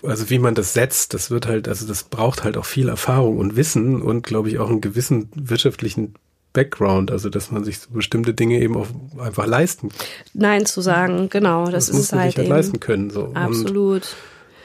also 0.04 0.30
wie 0.30 0.39
man 0.39 0.54
das 0.54 0.73
setzt, 0.73 1.13
das 1.13 1.32
wird 1.32 1.47
halt, 1.47 1.69
also 1.69 1.88
das 1.88 2.04
braucht 2.04 2.43
halt 2.43 2.58
auch 2.58 2.65
viel 2.65 2.89
Erfahrung 2.89 3.38
und 3.38 3.56
Wissen 3.56 4.02
und 4.02 4.23
glaube 4.23 4.50
ich 4.50 4.60
auch 4.60 4.69
einen 4.69 4.82
gewissen 4.82 5.30
wirtschaftlichen 5.34 6.15
Background, 6.58 7.12
also 7.12 7.30
dass 7.30 7.52
man 7.52 7.63
sich 7.63 7.78
so 7.78 7.89
bestimmte 7.91 8.34
Dinge 8.34 8.60
eben 8.60 8.76
auch 8.76 8.88
einfach 9.20 9.46
leisten. 9.46 9.91
Nein 10.34 10.65
zu 10.65 10.82
sagen, 10.82 11.30
genau, 11.30 11.65
das, 11.65 11.86
das 11.86 11.89
ist 11.89 11.96
muss 11.96 12.12
man 12.13 12.22
halt, 12.22 12.32
sich 12.32 12.39
halt 12.39 12.50
leisten 12.50 12.80
können. 12.80 13.12
So. 13.12 13.30
Absolut. 13.36 14.02
Und 14.02 14.15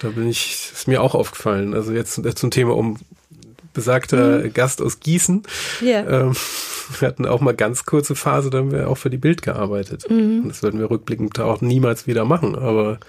da 0.00 0.09
bin 0.09 0.26
ich, 0.26 0.70
ist 0.72 0.88
mir 0.88 1.02
auch 1.02 1.14
aufgefallen. 1.14 1.74
Also 1.74 1.92
jetzt 1.92 2.18
zum 2.38 2.50
Thema 2.50 2.74
um 2.74 2.96
besagter 3.74 4.38
mhm. 4.38 4.55
Gast 4.55 4.81
aus 4.81 5.00
Gießen. 5.00 5.42
Yeah. 5.83 6.22
Ähm, 6.22 6.33
wir 6.98 7.09
hatten 7.09 7.26
auch 7.26 7.42
mal 7.42 7.55
ganz 7.55 7.85
kurze 7.85 8.14
Phase, 8.14 8.48
da 8.48 8.59
haben 8.59 8.72
wir 8.72 8.88
auch 8.88 8.96
für 8.96 9.11
die 9.11 9.18
Bild 9.18 9.42
gearbeitet. 9.42 10.09
Mhm. 10.09 10.48
Das 10.48 10.62
würden 10.62 10.81
wir 10.81 10.90
rückblickend 10.90 11.38
auch 11.40 11.61
niemals 11.61 12.07
wieder 12.07 12.24
machen. 12.24 12.55
Aber 12.55 13.00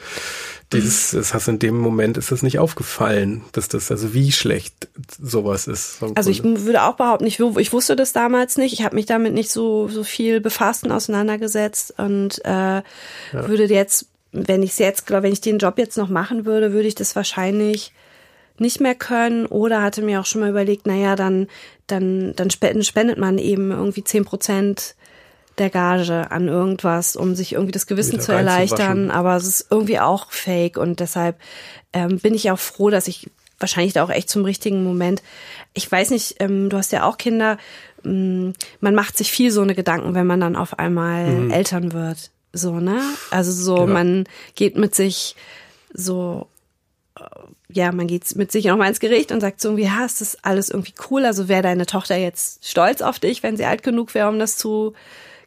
dieses, 0.74 1.12
das 1.12 1.34
hast 1.34 1.48
in 1.48 1.60
dem 1.60 1.78
Moment 1.78 2.18
ist 2.18 2.32
das 2.32 2.44
nicht 2.44 2.60
aufgefallen, 2.60 3.44
dass 3.52 3.68
das, 3.68 3.92
also 3.92 4.14
wie 4.14 4.32
schlecht 4.32 4.88
sowas 5.22 5.68
ist. 5.68 6.00
Also 6.16 6.30
ich 6.30 6.44
würde 6.44 6.84
auch 6.84 6.96
behaupten, 6.96 7.26
ich, 7.26 7.40
ich 7.40 7.74
wusste 7.74 7.96
das 7.96 8.14
damals 8.14 8.58
nicht. 8.58 8.74
Ich 8.74 8.84
habe 8.84 8.96
mich 8.96 9.06
damit 9.06 9.34
nicht 9.34 9.52
so, 9.52 9.88
so 9.88 10.04
viel 10.04 10.42
befasst 10.42 10.84
und 10.84 10.92
auseinandergesetzt 10.92 11.94
und 11.98 12.44
äh, 12.46 12.50
ja. 12.50 12.84
würde 13.32 13.66
jetzt, 13.66 14.08
wenn 14.32 14.64
ich 14.64 14.72
es 14.72 14.80
jetzt, 14.80 15.08
glaube 15.08 15.24
wenn 15.24 15.34
ich 15.34 15.42
den 15.42 15.60
Job 15.60 15.78
jetzt 15.78 15.98
noch 15.98 16.10
machen 16.10 16.46
würde, 16.46 16.74
würde 16.74 16.88
ich 16.88 16.96
das 16.96 17.16
wahrscheinlich 17.16 17.94
nicht 18.58 18.80
mehr 18.80 18.96
können 18.96 19.46
oder 19.46 19.82
hatte 19.82 20.02
mir 20.02 20.20
auch 20.20 20.26
schon 20.26 20.42
mal 20.42 20.50
überlegt, 20.50 20.86
naja, 20.86 21.16
dann, 21.16 21.48
dann, 21.88 22.36
dann 22.36 22.50
spendet 22.50 23.18
man 23.18 23.38
eben 23.38 23.72
irgendwie 23.72 24.04
zehn 24.04 24.26
Prozent 24.26 24.96
der 25.58 25.70
Gage 25.70 26.32
an 26.32 26.48
irgendwas, 26.48 27.16
um 27.16 27.36
sich 27.36 27.54
irgendwie 27.54 27.72
das 27.72 27.88
Gewissen 27.88 28.20
zu 28.20 28.32
erleichtern, 28.32 29.12
aber 29.12 29.36
es 29.36 29.48
ist 29.48 29.68
irgendwie 29.70 30.00
auch 30.00 30.32
fake 30.32 30.78
und 30.78 31.00
deshalb 31.00 31.38
ähm, 31.94 32.20
bin 32.20 32.34
ich 32.34 32.50
auch 32.50 32.60
froh, 32.60 32.90
dass 32.90 33.08
ich 33.08 33.30
wahrscheinlich 33.60 33.94
da 33.94 34.04
auch 34.04 34.10
echt 34.10 34.30
zum 34.30 34.46
richtigen 34.46 34.84
Moment. 34.84 35.22
Ich 35.74 35.90
weiß 35.92 36.10
nicht, 36.10 36.36
ähm, 36.40 36.70
du 36.70 36.78
hast 36.78 36.92
ja 36.92 37.08
auch 37.08 37.18
Kinder, 37.18 37.58
ähm, 38.04 38.54
man 38.80 38.96
macht 38.96 39.18
sich 39.18 39.32
viel 39.32 39.52
so 39.52 39.62
eine 39.62 39.76
Gedanken, 39.76 40.16
wenn 40.16 40.28
man 40.28 40.40
dann 40.40 40.56
auf 40.56 40.80
einmal 40.80 41.28
mhm. 41.28 41.52
Eltern 41.52 41.94
wird. 41.94 42.32
So, 42.52 42.80
ne? 42.80 43.00
Also 43.32 43.52
so, 43.52 43.78
ja. 43.80 43.86
man 43.86 44.26
geht 44.56 44.78
mit 44.78 44.96
sich 44.96 45.36
so 45.94 46.48
äh, 47.18 47.24
ja, 47.70 47.92
man 47.92 48.08
geht 48.08 48.36
mit 48.36 48.52
sich 48.52 48.66
nochmal 48.66 48.90
ins 48.90 49.00
Gericht 49.00 49.32
und 49.32 49.42
sagt 49.42 49.60
so 49.60 49.70
irgendwie, 49.70 49.86
ja, 49.86 50.06
ist 50.06 50.22
das 50.22 50.38
alles 50.44 50.70
irgendwie 50.70 50.94
cool? 51.10 51.26
Also 51.26 51.48
wäre 51.48 51.64
deine 51.64 51.86
Tochter 51.86 52.16
jetzt 52.16 52.68
stolz 52.68 53.02
auf 53.02 53.20
dich, 53.20 53.42
wenn 53.42 53.58
sie 53.58 53.66
alt 53.66 53.84
genug 53.84 54.14
wäre, 54.14 54.30
um 54.30 54.38
das 54.38 54.58
zu 54.58 54.94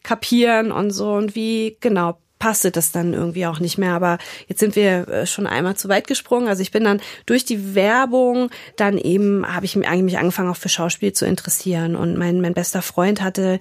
kapieren 0.07 0.73
und 0.73 0.93
so 0.93 1.13
und 1.13 1.35
wie 1.35 1.77
genau 1.81 2.19
passte 2.39 2.71
das 2.71 2.93
dann 2.93 3.15
irgendwie 3.15 3.47
auch 3.47 3.61
nicht 3.61 3.79
mehr. 3.79 3.93
Aber 3.93 4.19
jetzt 4.47 4.61
sind 4.61 4.77
wir 4.77 5.09
äh, 5.09 5.27
schon 5.27 5.47
einmal 5.47 5.77
zu 5.77 5.89
weit 5.89 6.07
gesprungen. 6.07 6.49
Also 6.49 6.63
ich 6.63 6.71
bin 6.71 6.85
dann 6.85 7.01
durch 7.25 7.45
die 7.45 7.75
Werbung, 7.75 8.51
dann 8.77 8.99
eben 8.99 9.47
habe 9.47 9.65
ich 9.65 9.77
mich 9.77 10.19
angefangen 10.19 10.51
auch 10.51 10.57
für 10.57 10.69
Schauspiel 10.69 11.13
zu 11.13 11.25
interessieren. 11.25 11.97
Und 11.97 12.19
mein, 12.19 12.41
mein 12.41 12.55
bester 12.55 12.83
Freund 12.83 13.23
hatte, 13.23 13.59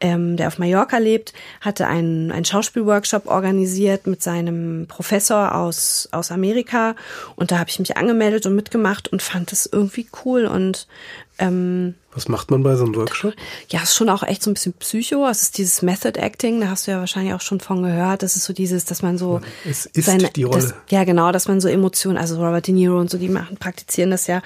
ähm, 0.00 0.36
der 0.36 0.48
auf 0.48 0.58
Mallorca 0.58 0.98
lebt, 0.98 1.34
hatte 1.60 1.86
einen, 1.86 2.32
einen 2.32 2.44
Schauspielworkshop 2.44 3.26
organisiert 3.26 4.06
mit 4.06 4.22
seinem 4.22 4.86
Professor 4.88 5.54
aus, 5.54 6.08
aus 6.10 6.32
Amerika. 6.32 6.96
Und 7.36 7.52
da 7.52 7.58
habe 7.58 7.70
ich 7.70 7.78
mich 7.78 7.96
angemeldet 7.96 8.44
und 8.46 8.56
mitgemacht 8.56 9.08
und 9.08 9.22
fand 9.22 9.52
das 9.52 9.66
irgendwie 9.66 10.08
cool. 10.24 10.46
Und 10.46 10.88
ähm, 11.38 11.94
was 12.12 12.28
macht 12.28 12.50
man 12.50 12.62
bei 12.62 12.76
so 12.76 12.84
einem 12.84 12.94
Workshop? 12.94 13.34
Ja, 13.68 13.82
ist 13.82 13.94
schon 13.94 14.08
auch 14.08 14.22
echt 14.22 14.42
so 14.42 14.50
ein 14.50 14.54
bisschen 14.54 14.72
Psycho. 14.72 15.28
Es 15.28 15.42
ist 15.42 15.58
dieses 15.58 15.82
Method 15.82 16.18
Acting, 16.18 16.60
da 16.60 16.68
hast 16.68 16.86
du 16.86 16.92
ja 16.92 16.98
wahrscheinlich 16.98 17.34
auch 17.34 17.42
schon 17.42 17.60
von 17.60 17.82
gehört. 17.82 18.22
Das 18.22 18.36
ist 18.36 18.44
so 18.44 18.54
dieses, 18.54 18.86
dass 18.86 19.02
man 19.02 19.18
so. 19.18 19.42
Es 19.68 19.84
ist 19.84 20.06
seine, 20.06 20.30
die 20.30 20.44
Rolle. 20.44 20.62
Das, 20.62 20.74
ja, 20.88 21.04
genau, 21.04 21.30
dass 21.32 21.46
man 21.46 21.60
so 21.60 21.68
Emotionen, 21.68 22.16
also 22.16 22.36
Robert 22.36 22.66
De 22.66 22.74
Niro 22.74 22.98
und 22.98 23.10
so, 23.10 23.18
die 23.18 23.28
machen, 23.28 23.58
praktizieren 23.58 24.10
das 24.10 24.26
ja 24.26 24.40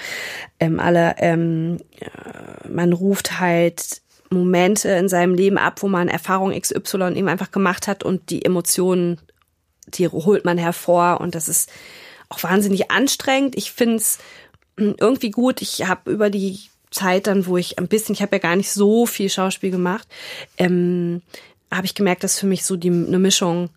ähm, 0.58 0.80
alle. 0.80 1.14
Ähm, 1.18 1.78
man 2.68 2.92
ruft 2.92 3.38
halt 3.38 4.02
Momente 4.30 4.88
in 4.90 5.08
seinem 5.08 5.34
Leben 5.34 5.58
ab, 5.58 5.82
wo 5.82 5.88
man 5.88 6.08
Erfahrung 6.08 6.58
XY 6.58 7.12
eben 7.14 7.28
einfach 7.28 7.52
gemacht 7.52 7.86
hat 7.86 8.02
und 8.02 8.30
die 8.30 8.44
Emotionen, 8.44 9.20
die 9.86 10.08
holt 10.08 10.44
man 10.44 10.58
hervor 10.58 11.20
und 11.20 11.36
das 11.36 11.48
ist 11.48 11.70
auch 12.28 12.42
wahnsinnig 12.42 12.90
anstrengend. 12.90 13.56
Ich 13.56 13.70
finde 13.72 13.96
es 13.96 14.18
hm, 14.76 14.96
irgendwie 14.98 15.30
gut. 15.30 15.62
Ich 15.62 15.86
habe 15.86 16.10
über 16.10 16.30
die 16.30 16.69
Zeit 16.90 17.26
dann, 17.26 17.46
wo 17.46 17.56
ich 17.56 17.78
ein 17.78 17.88
bisschen, 17.88 18.14
ich 18.14 18.22
habe 18.22 18.36
ja 18.36 18.40
gar 18.40 18.56
nicht 18.56 18.70
so 18.70 19.06
viel 19.06 19.30
Schauspiel 19.30 19.70
gemacht, 19.70 20.06
ähm, 20.58 21.22
habe 21.70 21.86
ich 21.86 21.94
gemerkt, 21.94 22.24
dass 22.24 22.38
für 22.38 22.46
mich 22.46 22.64
so 22.64 22.76
die 22.76 22.90
eine 22.90 23.18
Mischung 23.18 23.70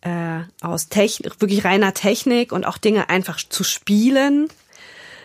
äh, 0.00 0.40
aus 0.62 0.88
Technik, 0.88 1.40
wirklich 1.40 1.64
reiner 1.64 1.92
Technik 1.94 2.52
und 2.52 2.66
auch 2.66 2.78
Dinge 2.78 3.10
einfach 3.10 3.38
zu 3.38 3.64
spielen. 3.64 4.48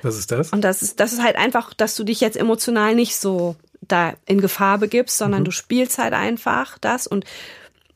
Was 0.01 0.17
ist 0.17 0.31
das? 0.31 0.51
Und 0.51 0.61
das 0.61 0.81
ist, 0.81 0.99
das 0.99 1.13
ist 1.13 1.23
halt 1.23 1.37
einfach, 1.37 1.73
dass 1.73 1.95
du 1.95 2.03
dich 2.03 2.19
jetzt 2.19 2.35
emotional 2.35 2.93
nicht 2.95 3.15
so 3.15 3.55
da 3.81 4.13
in 4.25 4.41
Gefahr 4.41 4.77
begibst, 4.77 5.17
sondern 5.17 5.41
mhm. 5.41 5.45
du 5.45 5.51
spielst 5.51 5.97
halt 5.97 6.13
einfach 6.13 6.77
das 6.79 7.07
und 7.07 7.25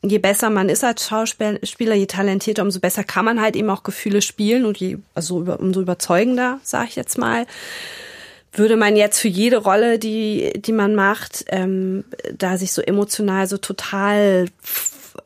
je 0.02 0.18
besser 0.18 0.48
man 0.48 0.68
ist 0.68 0.84
als 0.84 1.08
Schauspieler, 1.08 1.94
je 1.94 2.06
talentierter, 2.06 2.62
umso 2.62 2.80
besser 2.80 3.04
kann 3.04 3.24
man 3.24 3.40
halt 3.40 3.56
eben 3.56 3.68
auch 3.68 3.82
Gefühle 3.82 4.22
spielen 4.22 4.64
und 4.64 4.78
je, 4.78 4.98
also 5.14 5.38
umso 5.38 5.80
überzeugender, 5.80 6.60
sag 6.62 6.88
ich 6.88 6.96
jetzt 6.96 7.18
mal 7.18 7.46
würde 8.58 8.76
man 8.76 8.96
jetzt 8.96 9.18
für 9.18 9.28
jede 9.28 9.58
Rolle, 9.58 9.98
die, 9.98 10.52
die 10.56 10.72
man 10.72 10.94
macht, 10.94 11.44
ähm, 11.48 12.04
da 12.36 12.58
sich 12.58 12.72
so 12.72 12.82
emotional 12.82 13.46
so 13.46 13.58
total 13.58 14.46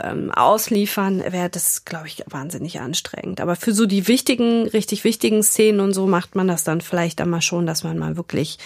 ähm, 0.01 0.31
ausliefern, 0.31 1.23
wäre 1.31 1.51
das, 1.51 1.85
glaube 1.85 2.07
ich, 2.07 2.23
wahnsinnig 2.29 2.81
anstrengend. 2.81 3.41
Aber 3.41 3.57
für 3.57 3.73
so 3.73 3.87
die 3.87 4.09
wichtigen, 4.09 4.67
richtig 4.69 5.05
wichtigen 5.05 5.43
Szenen 5.43 5.81
und 5.81 5.93
so 5.93 6.07
macht 6.07 6.35
man 6.35 6.49
das 6.49 6.65
dann 6.65 6.81
vielleicht 6.81 7.21
einmal 7.21 7.43
schon, 7.43 7.67
dass 7.67 7.85
man 7.85 7.99
mal 7.99 8.17
wirklich 8.17 8.59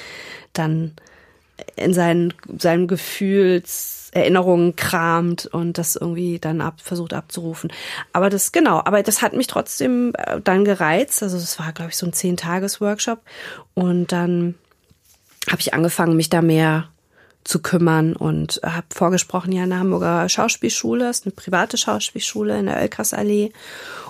dann 0.53 0.93
in 1.77 1.95
seinen, 1.95 2.35
Gefühlserinnerungen 4.17 4.77
kramt 4.77 5.47
und 5.47 5.79
das 5.79 5.97
irgendwie 5.97 6.39
dann 6.39 6.61
ab, 6.61 6.81
versucht 6.83 7.13
abzurufen. 7.13 7.73
Aber 8.13 8.31
das, 8.31 8.53
genau, 8.53 8.79
aber 8.79 9.03
das 9.03 9.23
hat 9.23 9.33
mich 9.33 9.47
trotzdem 9.47 10.13
äh, 10.17 10.41
dann 10.41 10.65
gereizt. 10.65 11.23
Also 11.23 11.37
es 11.37 11.59
war, 11.59 11.73
glaube 11.73 11.91
ich, 11.91 11.97
so 11.97 12.07
ein 12.07 12.13
Zehn-Tages-Workshop. 12.13 13.21
Und 13.75 14.13
dann 14.13 14.55
habe 15.51 15.61
ich 15.61 15.75
angefangen, 15.75 16.17
mich 16.17 16.31
da 16.31 16.43
mehr 16.43 16.89
zu 17.45 17.61
kümmern 17.63 18.17
und 18.17 18.61
habe 18.65 18.87
vorgesprochen 18.93 19.53
ja 19.53 19.63
in 19.63 19.71
der 19.71 19.79
Hamburger 19.79 20.29
Schauspielschule, 20.29 21.09
ist 21.09 21.27
eine 21.27 21.33
private 21.33 21.77
Schauspielschule 21.77 22.59
in 22.59 22.67
der 22.67 22.79
Oelkersallee 22.79 23.53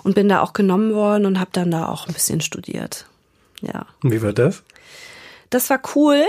und 0.04 0.14
bin 0.14 0.30
da 0.30 0.40
auch 0.40 0.54
genommen 0.54 0.94
worden 0.94 1.26
und 1.26 1.38
habe 1.38 1.50
dann 1.52 1.70
da 1.70 1.88
auch 1.88 2.06
ein 2.06 2.14
bisschen 2.14 2.40
studiert. 2.40 3.04
Ja. 3.61 3.85
Wie 4.02 4.22
war 4.22 4.32
das? 4.32 4.62
das 5.50 5.70
war 5.70 5.80
cool. 5.94 6.24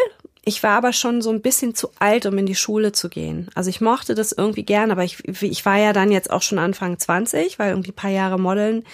Ich 0.48 0.64
war 0.64 0.78
aber 0.78 0.94
schon 0.94 1.22
so 1.22 1.30
ein 1.30 1.42
bisschen 1.42 1.76
zu 1.76 1.90
alt, 2.00 2.26
um 2.26 2.38
in 2.38 2.46
die 2.46 2.56
Schule 2.56 2.94
zu 2.94 3.10
gehen. 3.10 3.50
Also 3.54 3.70
ich 3.70 3.82
mochte 3.82 4.16
das 4.16 4.32
irgendwie 4.32 4.64
gern, 4.64 4.92
aber 4.92 5.04
ich, 5.04 5.22
ich 5.44 5.66
war 5.66 5.76
ja 5.76 5.92
dann 5.92 6.10
jetzt 6.10 6.32
auch 6.32 6.42
schon 6.42 6.58
Anfang 6.58 6.98
20, 6.98 7.60
weil 7.60 7.72
irgendwie 7.72 7.92
ein 7.92 7.96
paar 7.96 8.12
Jahre 8.12 8.40
Modeln 8.40 8.86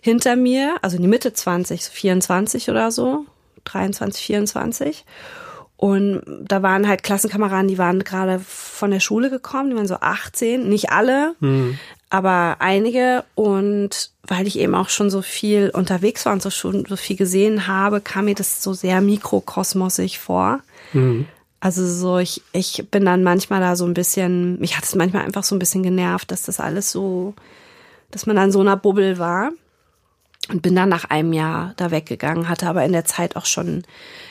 hinter 0.00 0.36
mir, 0.36 0.76
also 0.80 0.94
in 0.94 1.02
die 1.02 1.08
Mitte 1.08 1.32
20, 1.32 1.82
24 1.82 2.70
oder 2.70 2.92
so, 2.92 3.26
23, 3.64 4.24
24. 4.24 5.04
Und 5.76 6.22
da 6.46 6.62
waren 6.62 6.86
halt 6.86 7.02
Klassenkameraden, 7.02 7.66
die 7.66 7.78
waren 7.78 8.04
gerade 8.04 8.38
von 8.38 8.92
der 8.92 9.00
Schule 9.00 9.28
gekommen, 9.28 9.70
die 9.70 9.76
waren 9.76 9.88
so 9.88 9.96
18, 9.96 10.68
nicht 10.68 10.90
alle, 10.90 11.34
mhm. 11.40 11.80
aber 12.10 12.58
einige. 12.60 13.24
Und 13.34 14.12
weil 14.22 14.46
ich 14.46 14.56
eben 14.56 14.76
auch 14.76 14.88
schon 14.88 15.10
so 15.10 15.20
viel 15.20 15.70
unterwegs 15.74 16.26
war 16.26 16.32
und 16.32 16.42
so 16.42 16.50
schon 16.50 16.84
so 16.88 16.94
viel 16.94 17.16
gesehen 17.16 17.66
habe, 17.66 18.00
kam 18.00 18.26
mir 18.26 18.36
das 18.36 18.62
so 18.62 18.72
sehr 18.72 19.00
mikrokosmosig 19.00 20.20
vor. 20.20 20.60
Mhm. 20.92 21.26
Also 21.60 21.86
so, 21.86 22.18
ich, 22.18 22.42
ich 22.52 22.88
bin 22.90 23.04
dann 23.04 23.22
manchmal 23.22 23.60
da 23.60 23.76
so 23.76 23.84
ein 23.84 23.94
bisschen, 23.94 24.58
mich 24.58 24.76
hat 24.76 24.84
es 24.84 24.96
manchmal 24.96 25.24
einfach 25.24 25.44
so 25.44 25.54
ein 25.54 25.60
bisschen 25.60 25.84
genervt, 25.84 26.32
dass 26.32 26.42
das 26.42 26.58
alles 26.58 26.90
so, 26.90 27.34
dass 28.10 28.26
man 28.26 28.34
dann 28.34 28.50
so 28.50 28.60
einer 28.60 28.76
Bubbel 28.76 29.18
war. 29.18 29.52
Und 30.48 30.60
bin 30.60 30.74
dann 30.74 30.88
nach 30.88 31.04
einem 31.04 31.32
Jahr 31.32 31.72
da 31.76 31.92
weggegangen, 31.92 32.48
hatte 32.48 32.66
aber 32.66 32.84
in 32.84 32.90
der 32.90 33.04
Zeit 33.04 33.36
auch 33.36 33.46
schon 33.46 33.84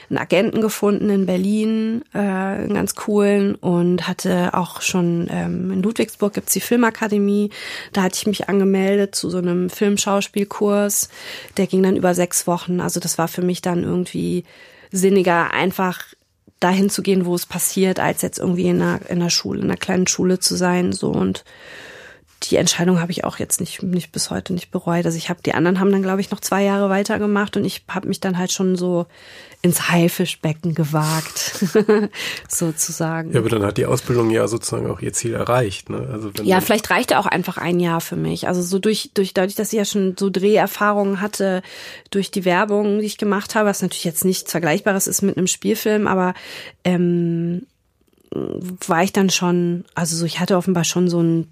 einen 0.10 0.17
Agenten 0.17 0.60
gefunden 0.60 1.10
in 1.10 1.26
Berlin, 1.26 2.04
äh, 2.13 2.17
einen 2.17 2.74
ganz 2.74 2.95
coolen 2.95 3.56
und 3.56 4.10
hatte 4.10 4.54
auch 4.54 4.82
schon 4.82 5.28
ähm, 5.32 5.71
in 5.71 5.82
Ludwigsburg 5.82 6.34
gibt's 6.34 6.52
die 6.52 6.60
Filmakademie. 6.60 7.50
Da 7.93 8.04
hatte 8.04 8.17
ich 8.17 8.28
mich 8.28 8.50
angemeldet 8.50 9.15
zu 9.15 9.30
so 9.30 9.38
einem 9.38 9.69
Filmschauspielkurs. 9.69 11.08
Der 11.56 11.67
ging 11.67 11.82
dann 11.82 11.95
über 11.95 12.13
sechs 12.13 12.45
Wochen. 12.45 12.82
Also 12.82 13.00
das 13.00 13.17
war 13.17 13.30
für 13.30 13.41
mich 13.41 13.62
dann 13.62 13.84
irgendwie 13.84 14.43
sinniger, 14.91 15.52
einfach 15.52 16.04
dahin 16.62 16.89
zu 16.89 17.02
gehen, 17.02 17.26
wo 17.26 17.36
es 17.36 17.45
passiert, 17.45 18.00
als 18.00 18.21
jetzt 18.21 18.39
irgendwie 18.39 18.67
in 18.67 18.82
einer, 18.82 19.02
in 19.10 19.19
einer 19.19 19.30
Schule, 19.30 19.60
in 19.60 19.65
einer 19.65 19.78
kleinen 19.78 20.08
Schule 20.08 20.39
zu 20.39 20.56
sein. 20.56 20.93
So 20.93 21.10
und 21.10 21.43
die 22.43 22.56
Entscheidung 22.56 22.99
habe 22.99 23.12
ich 23.12 23.23
auch 23.23 23.38
jetzt 23.38 23.60
nicht, 23.60 23.84
nicht 23.84 24.12
bis 24.12 24.30
heute 24.30 24.54
nicht 24.54 24.71
bereut. 24.71 25.06
Also 25.06 25.17
ich 25.17 25.30
habe, 25.30 25.41
die 25.45 25.54
anderen 25.54 25.80
haben 25.80 25.91
dann, 25.91 26.01
glaube 26.01 26.21
ich, 26.21 26.32
noch 26.32 26.39
zwei 26.39 26.63
Jahre 26.63 26.89
weitergemacht 26.89 27.56
und 27.56 27.65
ich 27.65 27.84
habe 27.88 28.08
mich 28.08 28.19
dann 28.19 28.38
halt 28.38 28.51
schon 28.51 28.75
so 28.75 29.06
ins 29.63 29.89
Haifischbecken 29.91 30.73
gewagt, 30.73 31.63
sozusagen. 32.49 33.32
Ja, 33.32 33.41
aber 33.41 33.49
dann 33.49 33.63
hat 33.63 33.77
die 33.77 33.86
Ausbildung 33.86 34.32
ja 34.32 34.47
sozusagen 34.47 34.89
auch 34.89 35.01
ihr 35.01 35.13
Ziel 35.13 35.36
erreicht. 35.36 35.91
Ne? 35.91 36.10
Also 36.12 36.32
wenn 36.36 36.47
ja, 36.47 36.62
vielleicht 36.62 36.89
reichte 36.89 37.19
auch 37.19 37.27
einfach 37.27 37.60
ein 37.60 37.80
Jahr 37.80 38.01
für 38.01 38.15
mich. 38.15 38.47
Also 38.47 38.63
so 38.63 38.80
durch, 38.80 39.12
durch 39.13 39.36
dadurch, 39.36 39.56
dass 39.56 39.71
ich 39.71 39.77
ja 39.77 39.86
schon 39.86 40.15
so 40.17 40.32
Dreherfahrungen 40.32 41.21
hatte, 41.21 41.62
durch 42.10 42.32
die 42.32 42.43
Werbung, 42.43 42.99
die 42.99 43.06
ich 43.06 43.19
gemacht 43.19 43.54
habe, 43.54 43.69
was 43.69 43.84
natürlich 43.84 44.04
jetzt 44.04 44.25
nichts 44.25 44.49
Vergleichbares 44.49 45.06
ist 45.06 45.21
mit 45.21 45.38
einem 45.38 45.47
Spielfilm, 45.47 46.08
aber 46.08 46.34
ähm, 46.84 47.67
war 48.34 49.04
ich 49.04 49.12
dann 49.12 49.30
schon, 49.30 49.84
also 49.94 50.15
so, 50.15 50.26
ich 50.26 50.39
hatte 50.39 50.56
offenbar 50.56 50.86
schon 50.86 51.10
so 51.10 51.22
ein 51.22 51.48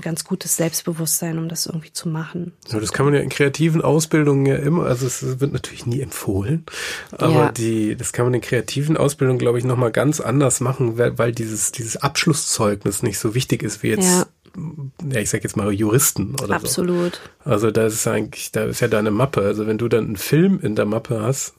ganz 0.00 0.24
gutes 0.24 0.56
Selbstbewusstsein, 0.56 1.38
um 1.38 1.48
das 1.48 1.66
irgendwie 1.66 1.92
zu 1.92 2.08
machen. 2.08 2.52
Ja, 2.68 2.80
das 2.80 2.92
kann 2.92 3.06
man 3.06 3.14
ja 3.14 3.20
in 3.20 3.28
kreativen 3.28 3.82
Ausbildungen 3.82 4.44
ja 4.44 4.56
immer, 4.56 4.86
also 4.86 5.06
es 5.06 5.40
wird 5.40 5.52
natürlich 5.52 5.86
nie 5.86 6.00
empfohlen, 6.00 6.64
aber 7.12 7.32
ja. 7.32 7.52
die, 7.52 7.94
das 7.94 8.12
kann 8.12 8.26
man 8.26 8.34
in 8.34 8.40
kreativen 8.40 8.96
Ausbildungen, 8.96 9.38
glaube 9.38 9.58
ich, 9.58 9.64
nochmal 9.64 9.92
ganz 9.92 10.20
anders 10.20 10.60
machen, 10.60 10.98
weil, 10.98 11.16
weil 11.18 11.30
dieses, 11.30 11.70
dieses 11.70 11.96
Abschlusszeugnis 11.98 13.04
nicht 13.04 13.20
so 13.20 13.34
wichtig 13.34 13.62
ist 13.62 13.82
wie 13.82 13.90
jetzt 13.90 14.04
ja 14.04 14.26
ja, 15.02 15.20
ich 15.20 15.30
sag 15.30 15.42
jetzt 15.42 15.56
mal 15.56 15.72
Juristen 15.72 16.36
oder 16.40 16.54
Absolut. 16.54 17.20
so. 17.44 17.50
Also 17.50 17.72
da 17.72 17.86
ist 17.86 18.06
eigentlich, 18.06 18.52
da 18.52 18.64
ist 18.66 18.78
ja 18.78 18.86
deine 18.86 19.10
Mappe. 19.10 19.40
Also 19.40 19.66
wenn 19.66 19.78
du 19.78 19.88
dann 19.88 20.04
einen 20.04 20.16
Film 20.16 20.60
in 20.60 20.76
der 20.76 20.84
Mappe 20.84 21.20
hast, 21.20 21.54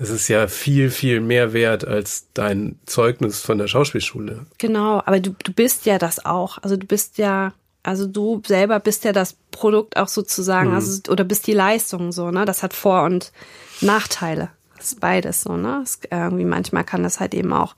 es 0.00 0.10
ist 0.10 0.28
ja 0.28 0.46
viel, 0.46 0.90
viel 0.90 1.20
mehr 1.20 1.52
wert 1.52 1.86
als 1.86 2.28
dein 2.34 2.78
Zeugnis 2.86 3.40
von 3.40 3.58
der 3.58 3.66
Schauspielschule. 3.66 4.46
Genau, 4.58 5.02
aber 5.04 5.18
du, 5.20 5.34
du 5.42 5.52
bist 5.52 5.86
ja 5.86 5.98
das 5.98 6.24
auch. 6.24 6.58
Also 6.62 6.76
du 6.76 6.86
bist 6.86 7.18
ja, 7.18 7.52
also 7.82 8.06
du 8.06 8.40
selber 8.46 8.78
bist 8.78 9.04
ja 9.04 9.12
das 9.12 9.36
Produkt 9.50 9.96
auch 9.96 10.08
sozusagen, 10.08 10.70
mhm. 10.70 10.76
also, 10.76 11.10
oder 11.10 11.24
bist 11.24 11.46
die 11.46 11.52
Leistung 11.52 12.12
so, 12.12 12.30
ne? 12.30 12.44
Das 12.44 12.62
hat 12.62 12.74
Vor- 12.74 13.04
und 13.04 13.32
Nachteile. 13.80 14.50
Das 14.76 14.92
ist 14.92 15.00
beides 15.00 15.42
so, 15.42 15.56
ne? 15.56 15.80
Es, 15.82 15.98
irgendwie 16.10 16.44
manchmal 16.44 16.84
kann 16.84 17.02
das 17.02 17.18
halt 17.18 17.34
eben 17.34 17.52
auch 17.52 17.74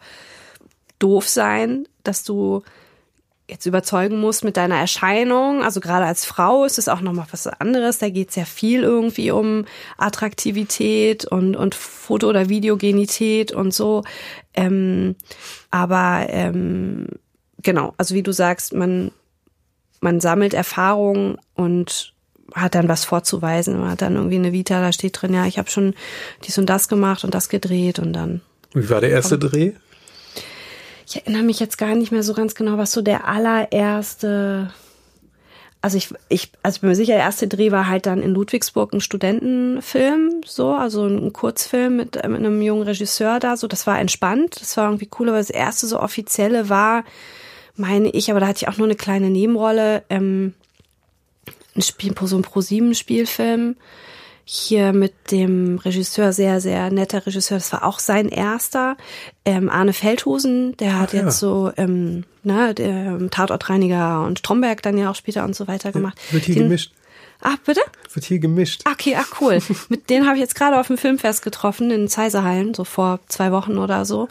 doof 0.98 1.26
sein, 1.26 1.88
dass 2.04 2.22
du 2.24 2.62
jetzt 3.50 3.66
überzeugen 3.66 4.20
musst 4.20 4.44
mit 4.44 4.56
deiner 4.56 4.76
Erscheinung. 4.76 5.62
Also 5.62 5.80
gerade 5.80 6.06
als 6.06 6.24
Frau 6.24 6.64
ist 6.64 6.78
es 6.78 6.88
auch 6.88 7.00
nochmal 7.00 7.26
was 7.30 7.46
anderes. 7.46 7.98
Da 7.98 8.08
geht 8.08 8.30
es 8.30 8.36
ja 8.36 8.44
viel 8.44 8.82
irgendwie 8.82 9.30
um 9.30 9.64
Attraktivität 9.98 11.24
und, 11.24 11.56
und 11.56 11.74
Foto- 11.74 12.28
oder 12.28 12.48
Videogenität 12.48 13.52
und 13.52 13.74
so. 13.74 14.04
Ähm, 14.54 15.16
aber 15.70 16.26
ähm, 16.28 17.08
genau, 17.62 17.94
also 17.98 18.14
wie 18.14 18.22
du 18.22 18.32
sagst, 18.32 18.72
man, 18.72 19.10
man 20.00 20.20
sammelt 20.20 20.54
Erfahrung 20.54 21.38
und 21.54 22.14
hat 22.54 22.74
dann 22.74 22.88
was 22.88 23.04
vorzuweisen. 23.04 23.78
Man 23.78 23.90
hat 23.90 24.02
dann 24.02 24.16
irgendwie 24.16 24.36
eine 24.36 24.52
Vita, 24.52 24.80
da 24.80 24.92
steht 24.92 25.20
drin, 25.20 25.34
ja, 25.34 25.46
ich 25.46 25.58
habe 25.58 25.70
schon 25.70 25.94
dies 26.44 26.58
und 26.58 26.66
das 26.66 26.88
gemacht 26.88 27.24
und 27.24 27.34
das 27.34 27.48
gedreht 27.48 27.98
und 27.98 28.12
dann. 28.12 28.40
Wie 28.72 28.88
war 28.88 29.00
der 29.00 29.10
erste 29.10 29.38
Dreh? 29.38 29.72
Ich 31.10 31.16
erinnere 31.16 31.42
mich 31.42 31.58
jetzt 31.58 31.76
gar 31.76 31.96
nicht 31.96 32.12
mehr 32.12 32.22
so 32.22 32.34
ganz 32.34 32.54
genau, 32.54 32.78
was 32.78 32.92
so 32.92 33.02
der 33.02 33.26
allererste, 33.26 34.72
also 35.82 35.96
ich, 35.96 36.14
ich, 36.28 36.52
also 36.62 36.76
ich 36.76 36.80
bin 36.82 36.90
mir 36.90 36.94
sicher, 36.94 37.14
der 37.14 37.24
erste 37.24 37.48
Dreh 37.48 37.72
war 37.72 37.88
halt 37.88 38.06
dann 38.06 38.22
in 38.22 38.30
Ludwigsburg 38.30 38.92
ein 38.92 39.00
Studentenfilm, 39.00 40.42
so, 40.46 40.70
also 40.70 41.06
ein 41.06 41.32
Kurzfilm 41.32 41.96
mit, 41.96 42.14
mit 42.14 42.24
einem 42.24 42.62
jungen 42.62 42.84
Regisseur 42.84 43.40
da, 43.40 43.56
so, 43.56 43.66
das 43.66 43.88
war 43.88 43.98
entspannt, 43.98 44.60
das 44.60 44.76
war 44.76 44.84
irgendwie 44.84 45.10
cool, 45.18 45.28
aber 45.30 45.38
das 45.38 45.50
erste 45.50 45.88
so 45.88 45.98
offizielle 45.98 46.68
war, 46.68 47.02
meine 47.74 48.10
ich, 48.10 48.30
aber 48.30 48.38
da 48.38 48.46
hatte 48.46 48.62
ich 48.62 48.68
auch 48.68 48.76
nur 48.76 48.86
eine 48.86 48.96
kleine 48.96 49.30
Nebenrolle, 49.30 50.04
ähm, 50.10 50.54
ein 51.74 51.82
Spiel, 51.82 52.14
so 52.22 52.36
ein 52.36 52.42
Pro-7-Spielfilm, 52.42 53.74
hier 54.52 54.92
mit 54.92 55.30
dem 55.30 55.78
Regisseur, 55.78 56.32
sehr, 56.32 56.60
sehr 56.60 56.90
netter 56.90 57.24
Regisseur, 57.24 57.58
das 57.58 57.72
war 57.72 57.84
auch 57.84 58.00
sein 58.00 58.28
erster, 58.28 58.96
ähm, 59.44 59.70
Arne 59.70 59.92
Feldhusen, 59.92 60.76
der 60.78 60.98
hat 60.98 61.10
Ach, 61.10 61.14
jetzt 61.14 61.38
so, 61.38 61.70
ähm, 61.76 62.24
ne, 62.42 62.74
der 62.74 62.88
ähm, 62.88 63.30
Tatortreiniger 63.30 64.24
und 64.24 64.40
Stromberg 64.40 64.82
dann 64.82 64.98
ja 64.98 65.08
auch 65.08 65.14
später 65.14 65.44
und 65.44 65.54
so 65.54 65.68
weiter 65.68 65.92
gemacht. 65.92 66.18
Wird 66.32 66.46
hier 66.46 66.56
Den, 66.56 66.64
gemischt. 66.64 66.92
Ach, 67.40 67.58
bitte? 67.58 67.80
Wird 68.12 68.24
hier 68.24 68.40
gemischt. 68.40 68.82
Okay, 68.90 69.16
ach 69.16 69.40
cool. 69.40 69.60
mit 69.88 70.10
denen 70.10 70.26
habe 70.26 70.34
ich 70.34 70.40
jetzt 70.40 70.56
gerade 70.56 70.80
auf 70.80 70.88
dem 70.88 70.98
Filmfest 70.98 71.42
getroffen 71.42 71.92
in 71.92 72.08
Zeiserhallen, 72.08 72.74
so 72.74 72.82
vor 72.82 73.20
zwei 73.28 73.52
Wochen 73.52 73.78
oder 73.78 74.04
so. 74.04 74.26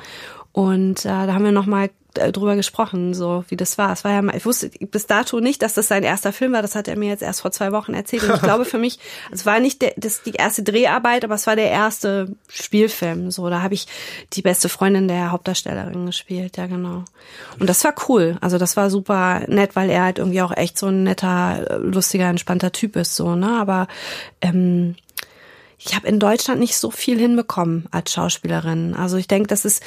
Und 0.52 1.06
äh, 1.06 1.28
da 1.28 1.34
haben 1.34 1.46
wir 1.46 1.54
nochmal 1.54 1.92
drüber 2.14 2.56
gesprochen, 2.56 3.14
so 3.14 3.44
wie 3.50 3.56
das 3.56 3.78
war. 3.78 3.92
Es 3.92 4.04
war 4.04 4.12
ja 4.12 4.22
mal, 4.22 4.36
ich 4.36 4.46
wusste 4.46 4.70
bis 4.70 5.06
dato 5.06 5.40
nicht, 5.40 5.62
dass 5.62 5.76
das 5.76 5.88
sein 5.88 6.04
erster 6.04 6.34
Film 6.34 6.54
war. 6.54 6.62
Das 6.62 6.76
hat 6.76 6.88
er 6.88 6.98
mir 6.98 7.10
jetzt 7.10 7.22
erst 7.22 7.42
vor 7.42 7.52
zwei 7.52 7.72
Wochen 7.72 7.94
erzählt. 7.94 8.24
Und 8.24 8.36
ich 8.36 8.42
glaube 8.42 8.66
für 8.66 8.78
mich, 8.78 9.00
es 9.32 9.46
war 9.46 9.60
nicht 9.60 9.82
der, 9.82 9.94
das 9.96 10.24
die 10.24 10.34
erste 10.34 10.64
Dreharbeit, 10.64 11.24
aber 11.24 11.36
es 11.36 11.46
war 11.46 11.56
der 11.56 11.70
erste 11.70 12.36
Spielfilm. 12.48 13.32
So, 13.32 13.50
da 13.50 13.62
habe 13.62 13.76
ich 13.76 13.88
die 14.34 14.42
beste 14.42 14.70
Freundin 14.70 15.08
der 15.08 15.32
Hauptdarstellerin 15.32 16.06
gespielt. 16.06 16.58
Ja, 16.58 16.68
genau. 16.68 17.04
Und 17.60 17.70
das 17.70 17.84
war 17.84 17.94
cool. 18.08 18.38
Also 18.42 18.58
das 18.58 18.76
war 18.76 18.90
super 18.90 19.42
nett, 19.48 19.76
weil 19.76 19.90
er 19.90 20.04
halt 20.04 20.18
irgendwie 20.18 20.42
auch 20.42 20.56
echt 20.56 20.78
so 20.78 20.88
ein 20.88 21.04
netter, 21.04 21.80
lustiger, 21.80 22.28
entspannter 22.28 22.72
Typ 22.72 22.96
ist. 22.96 23.16
So, 23.16 23.36
ne? 23.36 23.60
Aber 23.60 23.88
ähm, 24.42 24.96
ich 25.78 25.96
habe 25.96 26.08
in 26.08 26.20
Deutschland 26.20 26.60
nicht 26.60 26.76
so 26.76 26.92
viel 26.92 27.18
hinbekommen 27.18 27.86
als 27.92 28.12
Schauspielerin. 28.12 28.96
Also 28.96 29.16
ich 29.16 29.28
denke, 29.28 29.48
das 29.48 29.64
ist 29.64 29.82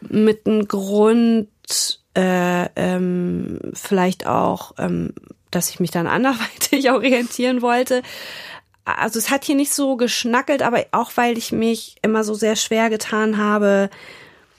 mit 0.00 0.46
einem 0.46 0.68
Grund 0.68 1.48
äh, 2.16 2.68
ähm, 2.76 3.60
vielleicht 3.74 4.26
auch, 4.26 4.74
ähm, 4.78 5.14
dass 5.50 5.70
ich 5.70 5.80
mich 5.80 5.90
dann 5.90 6.06
anderweitig 6.06 6.90
orientieren 6.90 7.62
wollte. 7.62 8.02
Also 8.84 9.18
es 9.18 9.30
hat 9.30 9.44
hier 9.44 9.54
nicht 9.54 9.72
so 9.72 9.96
geschnackelt, 9.96 10.62
aber 10.62 10.84
auch 10.92 11.12
weil 11.16 11.36
ich 11.36 11.52
mich 11.52 11.96
immer 12.02 12.24
so 12.24 12.34
sehr 12.34 12.56
schwer 12.56 12.88
getan 12.88 13.36
habe, 13.36 13.90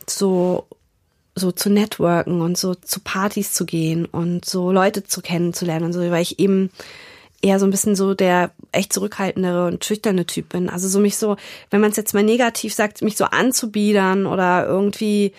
so 0.07 0.67
so 1.35 1.51
zu 1.51 1.69
networken 1.69 2.41
und 2.41 2.57
so 2.57 2.75
zu 2.75 2.99
Partys 2.99 3.53
zu 3.53 3.65
gehen 3.65 4.05
und 4.05 4.45
so 4.45 4.71
Leute 4.71 5.03
zu 5.03 5.21
kennenzulernen 5.21 5.85
und 5.85 5.93
so, 5.93 6.01
weil 6.11 6.21
ich 6.21 6.37
eben 6.39 6.69
eher 7.41 7.59
so 7.59 7.65
ein 7.65 7.71
bisschen 7.71 7.95
so 7.95 8.13
der 8.13 8.51
echt 8.71 8.91
zurückhaltendere 8.91 9.67
und 9.67 9.85
schüchterne 9.85 10.25
Typ 10.25 10.49
bin. 10.49 10.69
Also 10.69 10.87
so 10.87 10.99
mich 10.99 11.17
so, 11.17 11.37
wenn 11.69 11.81
man 11.81 11.91
es 11.91 11.97
jetzt 11.97 12.13
mal 12.13 12.23
negativ 12.23 12.73
sagt, 12.73 13.01
mich 13.01 13.15
so 13.15 13.25
anzubiedern 13.25 14.25
oder 14.25 14.65
irgendwie 14.67 15.33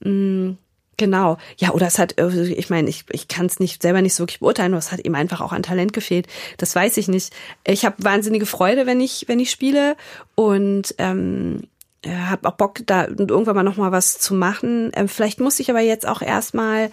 mh, 0.00 0.10
mm, 0.10 0.58
Genau, 1.02 1.36
ja, 1.56 1.72
oder 1.72 1.88
es 1.88 1.98
hat, 1.98 2.14
ich 2.20 2.70
meine, 2.70 2.88
ich, 2.88 3.06
ich 3.10 3.26
kann 3.26 3.46
es 3.46 3.58
nicht 3.58 3.82
selber 3.82 4.00
nicht 4.02 4.14
so 4.14 4.22
wirklich 4.22 4.38
beurteilen, 4.38 4.72
aber 4.72 4.78
es 4.78 4.92
hat 4.92 5.04
ihm 5.04 5.16
einfach 5.16 5.40
auch 5.40 5.50
an 5.50 5.64
Talent 5.64 5.92
gefehlt. 5.92 6.28
Das 6.58 6.76
weiß 6.76 6.96
ich 6.96 7.08
nicht. 7.08 7.32
Ich 7.66 7.84
habe 7.84 7.96
wahnsinnige 7.98 8.46
Freude, 8.46 8.86
wenn 8.86 9.00
ich, 9.00 9.24
wenn 9.26 9.40
ich 9.40 9.50
spiele 9.50 9.96
und 10.36 10.94
ähm, 10.98 11.64
habe 12.06 12.48
auch 12.48 12.52
Bock, 12.52 12.82
da 12.86 13.08
irgendwann 13.08 13.56
mal 13.56 13.64
nochmal 13.64 13.90
was 13.90 14.20
zu 14.20 14.32
machen. 14.32 14.92
Ähm, 14.94 15.08
vielleicht 15.08 15.40
muss 15.40 15.58
ich 15.58 15.70
aber 15.70 15.80
jetzt 15.80 16.06
auch 16.06 16.22
erstmal 16.22 16.92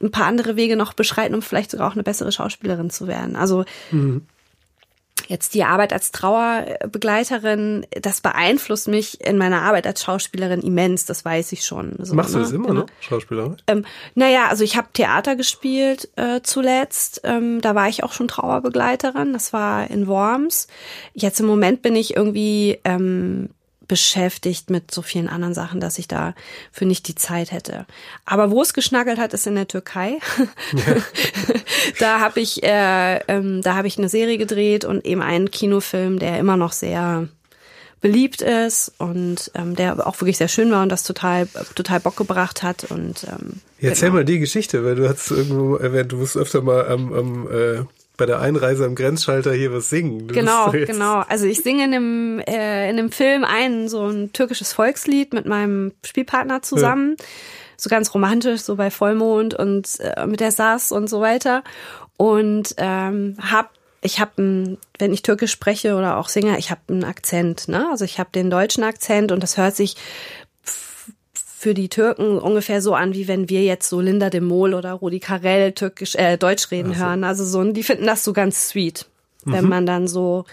ein 0.00 0.12
paar 0.12 0.26
andere 0.26 0.54
Wege 0.54 0.76
noch 0.76 0.92
beschreiten, 0.92 1.34
um 1.34 1.42
vielleicht 1.42 1.72
sogar 1.72 1.88
auch 1.88 1.94
eine 1.94 2.04
bessere 2.04 2.30
Schauspielerin 2.30 2.90
zu 2.90 3.08
werden. 3.08 3.34
Also 3.34 3.64
mhm. 3.90 4.24
Jetzt 5.26 5.54
die 5.54 5.64
Arbeit 5.64 5.92
als 5.92 6.12
Trauerbegleiterin, 6.12 7.86
das 8.00 8.20
beeinflusst 8.20 8.88
mich 8.88 9.20
in 9.20 9.38
meiner 9.38 9.62
Arbeit 9.62 9.86
als 9.86 10.02
Schauspielerin 10.02 10.60
immens, 10.60 11.04
das 11.04 11.24
weiß 11.24 11.52
ich 11.52 11.64
schon. 11.64 11.94
So, 11.98 12.14
Machst 12.14 12.34
du 12.34 12.38
ne? 12.38 12.44
das 12.44 12.52
immer 12.52 12.72
noch, 12.72 12.86
Schauspielerin? 13.00 13.56
Ähm, 13.66 13.84
naja, 14.14 14.48
also 14.48 14.64
ich 14.64 14.76
habe 14.76 14.88
Theater 14.92 15.36
gespielt 15.36 16.08
äh, 16.16 16.40
zuletzt, 16.42 17.22
ähm, 17.24 17.60
da 17.60 17.74
war 17.74 17.88
ich 17.88 18.04
auch 18.04 18.12
schon 18.12 18.28
Trauerbegleiterin, 18.28 19.32
das 19.32 19.52
war 19.52 19.90
in 19.90 20.06
Worms. 20.06 20.68
Jetzt 21.12 21.40
im 21.40 21.46
Moment 21.46 21.82
bin 21.82 21.96
ich 21.96 22.16
irgendwie 22.16 22.78
ähm, 22.84 23.50
beschäftigt 23.88 24.70
mit 24.70 24.90
so 24.90 25.02
vielen 25.02 25.28
anderen 25.28 25.54
Sachen, 25.54 25.80
dass 25.80 25.98
ich 25.98 26.08
da 26.08 26.34
für 26.72 26.84
nicht 26.84 27.08
die 27.08 27.14
Zeit 27.14 27.52
hätte. 27.52 27.86
Aber 28.24 28.50
wo 28.50 28.62
es 28.62 28.74
geschnackelt 28.74 29.18
hat, 29.18 29.34
ist 29.34 29.46
in 29.46 29.54
der 29.54 29.68
Türkei. 29.68 30.18
Ja. 30.72 30.96
da 31.98 32.20
habe 32.20 32.40
ich, 32.40 32.62
äh, 32.62 33.18
ähm, 33.28 33.62
da 33.62 33.74
habe 33.74 33.88
ich 33.88 33.98
eine 33.98 34.08
Serie 34.08 34.38
gedreht 34.38 34.84
und 34.84 35.04
eben 35.04 35.22
einen 35.22 35.50
Kinofilm, 35.50 36.18
der 36.18 36.38
immer 36.38 36.56
noch 36.56 36.72
sehr 36.72 37.28
beliebt 38.00 38.42
ist 38.42 38.92
und 38.98 39.50
ähm, 39.54 39.74
der 39.74 40.06
auch 40.06 40.20
wirklich 40.20 40.36
sehr 40.36 40.48
schön 40.48 40.70
war 40.70 40.82
und 40.82 40.90
das 40.90 41.02
total 41.02 41.48
total 41.74 41.98
Bock 41.98 42.16
gebracht 42.16 42.62
hat 42.62 42.84
und 42.84 43.24
ähm, 43.24 43.60
Erzähl 43.80 44.08
genau. 44.08 44.20
mal 44.20 44.24
die 44.24 44.38
Geschichte, 44.38 44.84
weil 44.84 44.94
du 44.94 45.08
hast 45.08 45.30
irgendwo 45.30 45.76
erwähnt, 45.76 46.12
du 46.12 46.16
musst 46.16 46.36
öfter 46.36 46.62
mal 46.62 46.88
am, 46.88 47.12
am 47.12 47.48
äh, 47.50 47.84
bei 48.16 48.26
der 48.26 48.40
Einreise 48.40 48.84
am 48.84 48.94
Grenzschalter 48.94 49.52
hier 49.52 49.72
was 49.72 49.90
singen. 49.90 50.28
Du 50.28 50.34
genau, 50.34 50.70
genau. 50.70 51.22
Also 51.28 51.46
ich 51.46 51.62
singe 51.62 51.84
in 51.84 51.92
dem, 51.92 52.38
äh, 52.40 52.90
in 52.90 52.96
dem 52.96 53.10
Film 53.10 53.44
ein 53.44 53.88
so 53.88 54.06
ein 54.06 54.32
türkisches 54.32 54.72
Volkslied 54.72 55.32
mit 55.32 55.46
meinem 55.46 55.92
Spielpartner 56.04 56.62
zusammen. 56.62 57.16
Ja. 57.18 57.24
So 57.78 57.90
ganz 57.90 58.14
romantisch, 58.14 58.62
so 58.62 58.76
bei 58.76 58.90
Vollmond 58.90 59.54
und 59.54 60.00
äh, 60.00 60.26
mit 60.26 60.40
der 60.40 60.50
Sass 60.50 60.92
und 60.92 61.10
so 61.10 61.20
weiter. 61.20 61.62
Und 62.16 62.74
ähm, 62.78 63.36
hab 63.38 63.70
ich 64.02 64.20
habe, 64.20 64.78
wenn 64.98 65.12
ich 65.12 65.22
Türkisch 65.22 65.50
spreche 65.50 65.96
oder 65.96 66.16
auch 66.16 66.28
singe, 66.28 66.58
ich 66.58 66.70
habe 66.70 66.80
einen 66.88 67.04
Akzent, 67.04 67.68
ne? 67.68 67.88
Also 67.90 68.04
ich 68.04 68.18
habe 68.18 68.30
den 68.32 68.50
deutschen 68.50 68.84
Akzent 68.84 69.32
und 69.32 69.42
das 69.42 69.56
hört 69.56 69.74
sich 69.74 69.96
für 71.58 71.72
die 71.72 71.88
Türken 71.88 72.38
ungefähr 72.38 72.82
so 72.82 72.94
an, 72.94 73.14
wie 73.14 73.28
wenn 73.28 73.48
wir 73.48 73.64
jetzt 73.64 73.88
so 73.88 74.02
Linda 74.02 74.28
de 74.28 74.42
Mol 74.42 74.74
oder 74.74 74.92
Rudi 74.92 75.20
Carell 75.20 75.72
türkisch, 75.72 76.14
äh, 76.14 76.36
Deutsch 76.36 76.70
reden 76.70 76.92
so. 76.92 77.00
hören. 77.00 77.24
Also 77.24 77.46
so, 77.46 77.64
die 77.72 77.82
finden 77.82 78.04
das 78.04 78.24
so 78.24 78.34
ganz 78.34 78.68
sweet, 78.68 79.06
wenn 79.46 79.64
mhm. 79.64 79.70
man 79.70 79.86
dann 79.86 80.06
so 80.06 80.44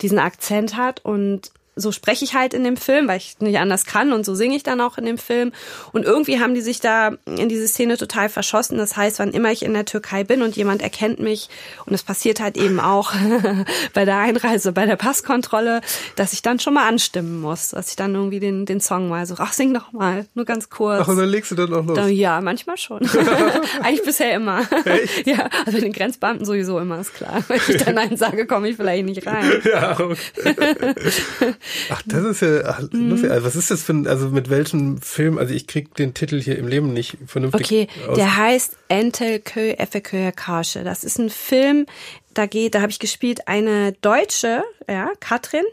diesen 0.00 0.20
Akzent 0.20 0.76
hat 0.76 1.04
und 1.04 1.50
so 1.78 1.92
spreche 1.92 2.24
ich 2.24 2.34
halt 2.34 2.54
in 2.54 2.64
dem 2.64 2.76
Film, 2.76 3.08
weil 3.08 3.18
ich 3.18 3.38
nicht 3.40 3.58
anders 3.58 3.84
kann 3.84 4.12
und 4.12 4.24
so 4.24 4.34
singe 4.34 4.56
ich 4.56 4.62
dann 4.62 4.80
auch 4.80 4.98
in 4.98 5.06
dem 5.06 5.18
Film. 5.18 5.52
Und 5.92 6.04
irgendwie 6.04 6.40
haben 6.40 6.54
die 6.54 6.60
sich 6.60 6.80
da 6.80 7.12
in 7.26 7.48
diese 7.48 7.68
Szene 7.68 7.96
total 7.96 8.28
verschossen. 8.28 8.78
Das 8.78 8.96
heißt, 8.96 9.18
wann 9.18 9.32
immer 9.32 9.52
ich 9.52 9.62
in 9.62 9.74
der 9.74 9.84
Türkei 9.84 10.24
bin 10.24 10.42
und 10.42 10.56
jemand 10.56 10.82
erkennt 10.82 11.20
mich, 11.20 11.48
und 11.86 11.94
es 11.94 12.02
passiert 12.02 12.40
halt 12.40 12.56
eben 12.56 12.80
auch 12.80 13.12
bei 13.94 14.04
der 14.04 14.18
Einreise, 14.18 14.72
bei 14.72 14.86
der 14.86 14.96
Passkontrolle, 14.96 15.80
dass 16.16 16.32
ich 16.32 16.42
dann 16.42 16.60
schon 16.60 16.74
mal 16.74 16.88
anstimmen 16.88 17.40
muss, 17.40 17.70
dass 17.70 17.90
ich 17.90 17.96
dann 17.96 18.14
irgendwie 18.14 18.40
den, 18.40 18.66
den 18.66 18.80
Song 18.80 19.08
mal 19.08 19.26
so, 19.26 19.34
ach, 19.38 19.52
sing 19.52 19.72
doch 19.72 19.92
mal, 19.92 20.26
nur 20.34 20.44
ganz 20.44 20.70
kurz. 20.70 21.02
Ach, 21.02 21.08
und 21.08 21.16
dann 21.16 21.28
legst 21.28 21.50
du 21.50 21.54
dann 21.54 21.72
auch 21.72 21.84
los? 21.84 21.96
Dann, 21.96 22.10
ja, 22.10 22.40
manchmal 22.40 22.76
schon. 22.76 23.00
Eigentlich 23.82 24.02
bisher 24.04 24.34
immer. 24.34 24.62
Echt? 24.84 25.26
Ja, 25.26 25.48
also 25.66 25.80
den 25.80 25.92
Grenzbeamten 25.92 26.44
sowieso 26.44 26.78
immer, 26.78 27.00
ist 27.00 27.14
klar. 27.14 27.42
Wenn 27.48 27.60
ich 27.68 27.76
dann 27.84 27.94
Nein 27.94 28.16
sage, 28.16 28.46
komme 28.46 28.68
ich 28.68 28.76
vielleicht 28.76 29.04
nicht 29.04 29.26
rein. 29.26 29.50
Ja, 29.64 29.98
okay. 29.98 30.16
Ach, 31.90 32.02
das 32.06 32.24
ist 32.24 32.42
ja 32.42 32.64
ach, 32.64 32.80
lustig. 32.90 33.30
Also, 33.30 33.46
was 33.46 33.56
ist 33.56 33.70
das 33.70 33.82
für 33.82 33.92
ein, 33.92 34.06
also 34.06 34.28
mit 34.28 34.50
welchem 34.50 35.00
Film? 35.00 35.38
Also 35.38 35.54
ich 35.54 35.66
krieg 35.66 35.94
den 35.94 36.14
Titel 36.14 36.40
hier 36.40 36.58
im 36.58 36.68
Leben 36.68 36.92
nicht 36.92 37.16
vernünftig. 37.26 37.64
Okay, 37.64 37.88
aus. 38.08 38.16
der 38.16 38.36
heißt 38.36 38.76
Entel 38.88 39.40
Kö 39.40 39.70
Effekö 39.70 40.32
Karsche. 40.32 40.84
Das 40.84 41.04
ist 41.04 41.18
ein 41.18 41.30
Film, 41.30 41.86
da 42.34 42.46
geht, 42.46 42.74
da 42.74 42.80
habe 42.80 42.90
ich 42.90 42.98
gespielt 42.98 43.48
eine 43.48 43.92
Deutsche, 43.92 44.62
ja, 44.88 45.10
Katrin, 45.20 45.64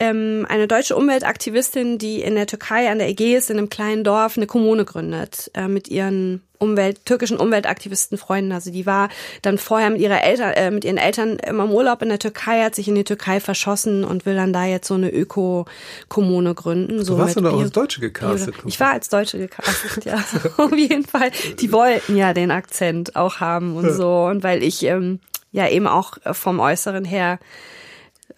ähm, 0.00 0.46
eine 0.48 0.66
deutsche 0.66 0.96
Umweltaktivistin, 0.96 1.98
die 1.98 2.22
in 2.22 2.34
der 2.34 2.46
Türkei 2.46 2.90
an 2.90 2.98
der 2.98 3.08
Ägäis 3.08 3.50
in 3.50 3.58
einem 3.58 3.68
kleinen 3.68 4.02
Dorf 4.02 4.38
eine 4.38 4.46
Kommune 4.46 4.86
gründet 4.86 5.50
äh, 5.54 5.68
mit 5.68 5.88
ihren 5.88 6.40
Umwelt, 6.58 7.04
türkischen 7.04 7.36
Umweltaktivisten 7.36 8.16
Freunden. 8.16 8.52
Also 8.52 8.70
die 8.70 8.86
war 8.86 9.10
dann 9.42 9.58
vorher 9.58 9.90
mit 9.90 10.00
ihrer 10.00 10.22
Eltern, 10.22 10.52
äh, 10.54 10.70
mit 10.70 10.86
ihren 10.86 10.96
Eltern 10.96 11.38
immer 11.38 11.64
im 11.64 11.70
Urlaub 11.70 12.00
in 12.00 12.08
der 12.08 12.18
Türkei, 12.18 12.62
hat 12.62 12.74
sich 12.74 12.88
in 12.88 12.94
die 12.94 13.04
Türkei 13.04 13.40
verschossen 13.40 14.04
und 14.04 14.24
will 14.24 14.36
dann 14.36 14.54
da 14.54 14.64
jetzt 14.64 14.88
so 14.88 14.94
eine 14.94 15.10
Öko-Kommune 15.10 16.54
gründen. 16.54 17.04
So 17.04 17.14
du 17.14 17.20
warst 17.20 17.36
du 17.36 17.42
da 17.42 17.50
auch 17.50 17.60
als 17.60 17.72
Deutsche 17.72 18.00
gecastet? 18.00 18.54
Ich 18.64 18.80
war 18.80 18.92
als 18.92 19.10
Deutsche 19.10 19.38
gecastet, 19.38 20.06
ja. 20.06 20.24
Auf 20.56 20.74
jeden 20.74 21.04
Fall. 21.04 21.30
Die 21.60 21.72
wollten 21.72 22.16
ja 22.16 22.32
den 22.32 22.50
Akzent 22.50 23.16
auch 23.16 23.40
haben 23.40 23.76
und 23.76 23.92
so. 23.92 24.24
Und 24.24 24.42
weil 24.42 24.62
ich 24.62 24.82
ähm, 24.84 25.20
ja 25.52 25.68
eben 25.68 25.86
auch 25.86 26.16
vom 26.32 26.58
Äußeren 26.58 27.04
her 27.04 27.38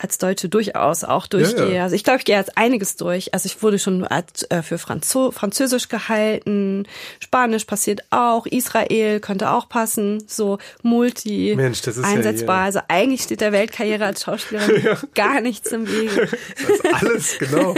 als 0.02 0.18
Deutsche 0.18 0.48
durchaus 0.48 1.04
auch 1.04 1.26
durchgehe. 1.26 1.68
Ja, 1.68 1.74
ja. 1.74 1.82
Also 1.84 1.94
ich 1.94 2.04
glaube, 2.04 2.18
ich 2.18 2.24
gehe 2.24 2.36
jetzt 2.36 2.58
einiges 2.58 2.96
durch. 2.96 3.32
Also 3.32 3.46
ich 3.46 3.62
wurde 3.62 3.78
schon 3.78 4.04
als, 4.04 4.42
äh, 4.50 4.62
für 4.62 4.78
Franzo 4.78 5.30
Französisch 5.30 5.88
gehalten, 5.88 6.86
Spanisch 7.20 7.64
passiert 7.64 8.00
auch, 8.10 8.46
Israel 8.46 9.20
könnte 9.20 9.50
auch 9.50 9.68
passen, 9.68 10.24
so 10.26 10.58
multi 10.82 11.54
Mensch, 11.56 11.82
das 11.82 11.96
ist 11.96 12.04
einsetzbar. 12.04 12.60
Ja 12.60 12.64
also 12.64 12.80
eigentlich 12.88 13.22
steht 13.22 13.40
der 13.40 13.52
Weltkarriere 13.52 14.04
als 14.04 14.22
Schauspielerin 14.22 14.96
gar 15.14 15.40
nichts 15.40 15.70
im 15.72 15.86
Wege. 15.86 16.28
Das 16.28 16.70
ist 16.70 16.94
alles, 16.94 17.38
genau. 17.38 17.74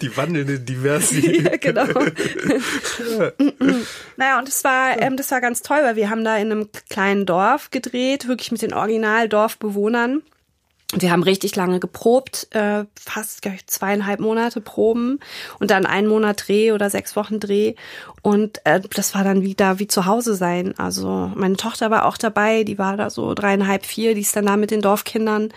Die 0.00 0.16
wandelnde 0.16 0.60
Diversität. 0.60 1.36
Ja, 1.46 1.56
genau. 1.56 1.86
naja, 4.16 4.38
und 4.38 4.48
das 4.48 4.64
war, 4.64 5.00
ähm, 5.00 5.16
das 5.16 5.30
war 5.30 5.40
ganz 5.40 5.62
toll, 5.62 5.78
weil 5.82 5.96
wir 5.96 6.10
haben 6.10 6.24
da 6.24 6.36
in 6.36 6.50
einem 6.50 6.68
kleinen 6.88 7.26
Dorf 7.26 7.70
gedreht, 7.70 8.26
wirklich 8.26 8.52
mit 8.52 8.62
den 8.62 8.72
Original-Dorfbewohnern. 8.72 10.22
Wir 10.92 11.10
haben 11.10 11.24
richtig 11.24 11.56
lange 11.56 11.80
geprobt, 11.80 12.46
äh, 12.54 12.84
fast 12.94 13.44
ich, 13.44 13.66
zweieinhalb 13.66 14.20
Monate 14.20 14.60
Proben 14.60 15.18
und 15.58 15.72
dann 15.72 15.84
einen 15.84 16.06
Monat 16.06 16.46
Dreh 16.46 16.70
oder 16.70 16.90
sechs 16.90 17.16
Wochen 17.16 17.40
Dreh. 17.40 17.74
Und 18.22 18.60
äh, 18.64 18.80
das 18.94 19.12
war 19.12 19.24
dann 19.24 19.42
wieder 19.42 19.80
wie 19.80 19.88
zu 19.88 20.06
Hause 20.06 20.36
sein. 20.36 20.78
Also 20.78 21.32
meine 21.34 21.56
Tochter 21.56 21.90
war 21.90 22.06
auch 22.06 22.16
dabei, 22.16 22.62
die 22.62 22.78
war 22.78 22.96
da 22.96 23.10
so 23.10 23.34
dreieinhalb, 23.34 23.84
vier, 23.84 24.14
die 24.14 24.20
ist 24.20 24.36
dann 24.36 24.46
da 24.46 24.56
mit 24.56 24.70
den 24.70 24.80
Dorfkindern 24.80 25.52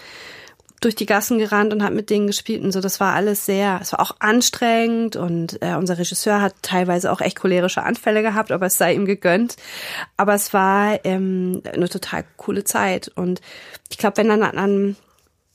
durch 0.81 0.95
die 0.95 1.05
Gassen 1.05 1.37
gerannt 1.37 1.73
und 1.73 1.83
hat 1.83 1.93
mit 1.93 2.09
denen 2.09 2.25
gespielt 2.25 2.63
und 2.63 2.71
so. 2.71 2.81
Das 2.81 2.99
war 2.99 3.13
alles 3.13 3.45
sehr, 3.45 3.79
es 3.81 3.91
war 3.91 3.99
auch 3.99 4.15
anstrengend 4.19 5.15
und 5.15 5.61
äh, 5.61 5.75
unser 5.75 5.99
Regisseur 5.99 6.41
hat 6.41 6.55
teilweise 6.63 7.11
auch 7.11 7.21
echt 7.21 7.39
cholerische 7.39 7.83
Anfälle 7.83 8.23
gehabt, 8.23 8.51
aber 8.51 8.67
es 8.67 8.77
sei 8.77 8.93
ihm 8.93 9.05
gegönnt. 9.05 9.57
Aber 10.17 10.33
es 10.33 10.53
war 10.53 11.05
ähm, 11.05 11.61
eine 11.71 11.89
total 11.89 12.23
coole 12.37 12.63
Zeit 12.63 13.09
und 13.13 13.41
ich 13.91 13.97
glaube, 13.97 14.17
wenn 14.17 14.29
dann 14.29 14.41
an 14.41 14.95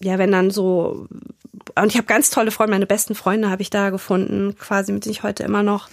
ja, 0.05 0.19
wenn 0.19 0.33
dann 0.33 0.51
so, 0.51 1.09
und 1.77 1.87
ich 1.87 1.97
habe 1.97 2.07
ganz 2.07 2.31
tolle 2.31 2.51
Freunde, 2.51 2.73
meine 2.73 2.87
besten 2.87 3.15
Freunde 3.15 3.51
habe 3.51 3.63
ich 3.63 3.71
da 3.71 3.91
gefunden, 3.91 4.55
quasi 4.59 4.93
mit 4.93 5.05
denen 5.05 5.13
ich 5.13 5.23
heute 5.23 5.43
immer 5.43 5.63
noch 5.63 5.89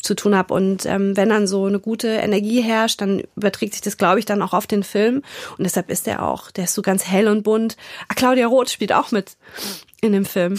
zu 0.00 0.14
tun 0.14 0.36
habe. 0.36 0.54
Und 0.54 0.86
ähm, 0.86 1.16
wenn 1.16 1.28
dann 1.28 1.46
so 1.48 1.66
eine 1.66 1.80
gute 1.80 2.08
Energie 2.08 2.62
herrscht, 2.62 3.00
dann 3.00 3.22
überträgt 3.36 3.72
sich 3.74 3.82
das, 3.82 3.96
glaube 3.96 4.20
ich, 4.20 4.24
dann 4.24 4.42
auch 4.42 4.52
auf 4.54 4.68
den 4.68 4.84
Film. 4.84 5.22
Und 5.56 5.64
deshalb 5.64 5.90
ist 5.90 6.06
er 6.06 6.22
auch, 6.22 6.50
der 6.52 6.64
ist 6.64 6.74
so 6.74 6.82
ganz 6.82 7.04
hell 7.04 7.26
und 7.28 7.42
bunt. 7.42 7.76
Ah, 8.08 8.14
Claudia 8.14 8.46
Roth 8.46 8.70
spielt 8.70 8.92
auch 8.92 9.10
mit 9.10 9.36
in 10.00 10.12
dem 10.12 10.24
Film. 10.24 10.58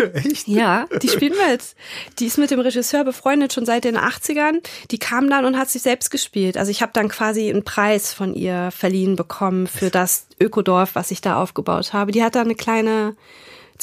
Echt? 0.14 0.48
Ja, 0.48 0.86
die 1.02 1.08
spielt 1.08 1.34
mit. 1.48 1.74
Die 2.18 2.26
ist 2.26 2.38
mit 2.38 2.50
dem 2.50 2.60
Regisseur 2.60 3.04
befreundet 3.04 3.52
schon 3.52 3.66
seit 3.66 3.84
den 3.84 3.96
80ern. 3.96 4.62
Die 4.90 4.98
kam 4.98 5.28
dann 5.30 5.44
und 5.44 5.58
hat 5.58 5.70
sich 5.70 5.82
selbst 5.82 6.10
gespielt. 6.10 6.56
Also 6.56 6.70
ich 6.70 6.82
habe 6.82 6.92
dann 6.94 7.08
quasi 7.08 7.50
einen 7.50 7.64
Preis 7.64 8.12
von 8.12 8.34
ihr 8.34 8.70
verliehen 8.70 9.16
bekommen 9.16 9.66
für 9.66 9.90
das 9.90 10.26
Ökodorf, 10.40 10.94
was 10.94 11.10
ich 11.10 11.20
da 11.20 11.40
aufgebaut 11.40 11.92
habe. 11.92 12.12
Die 12.12 12.22
hat 12.22 12.34
da 12.34 12.40
eine 12.40 12.54
kleine 12.54 13.16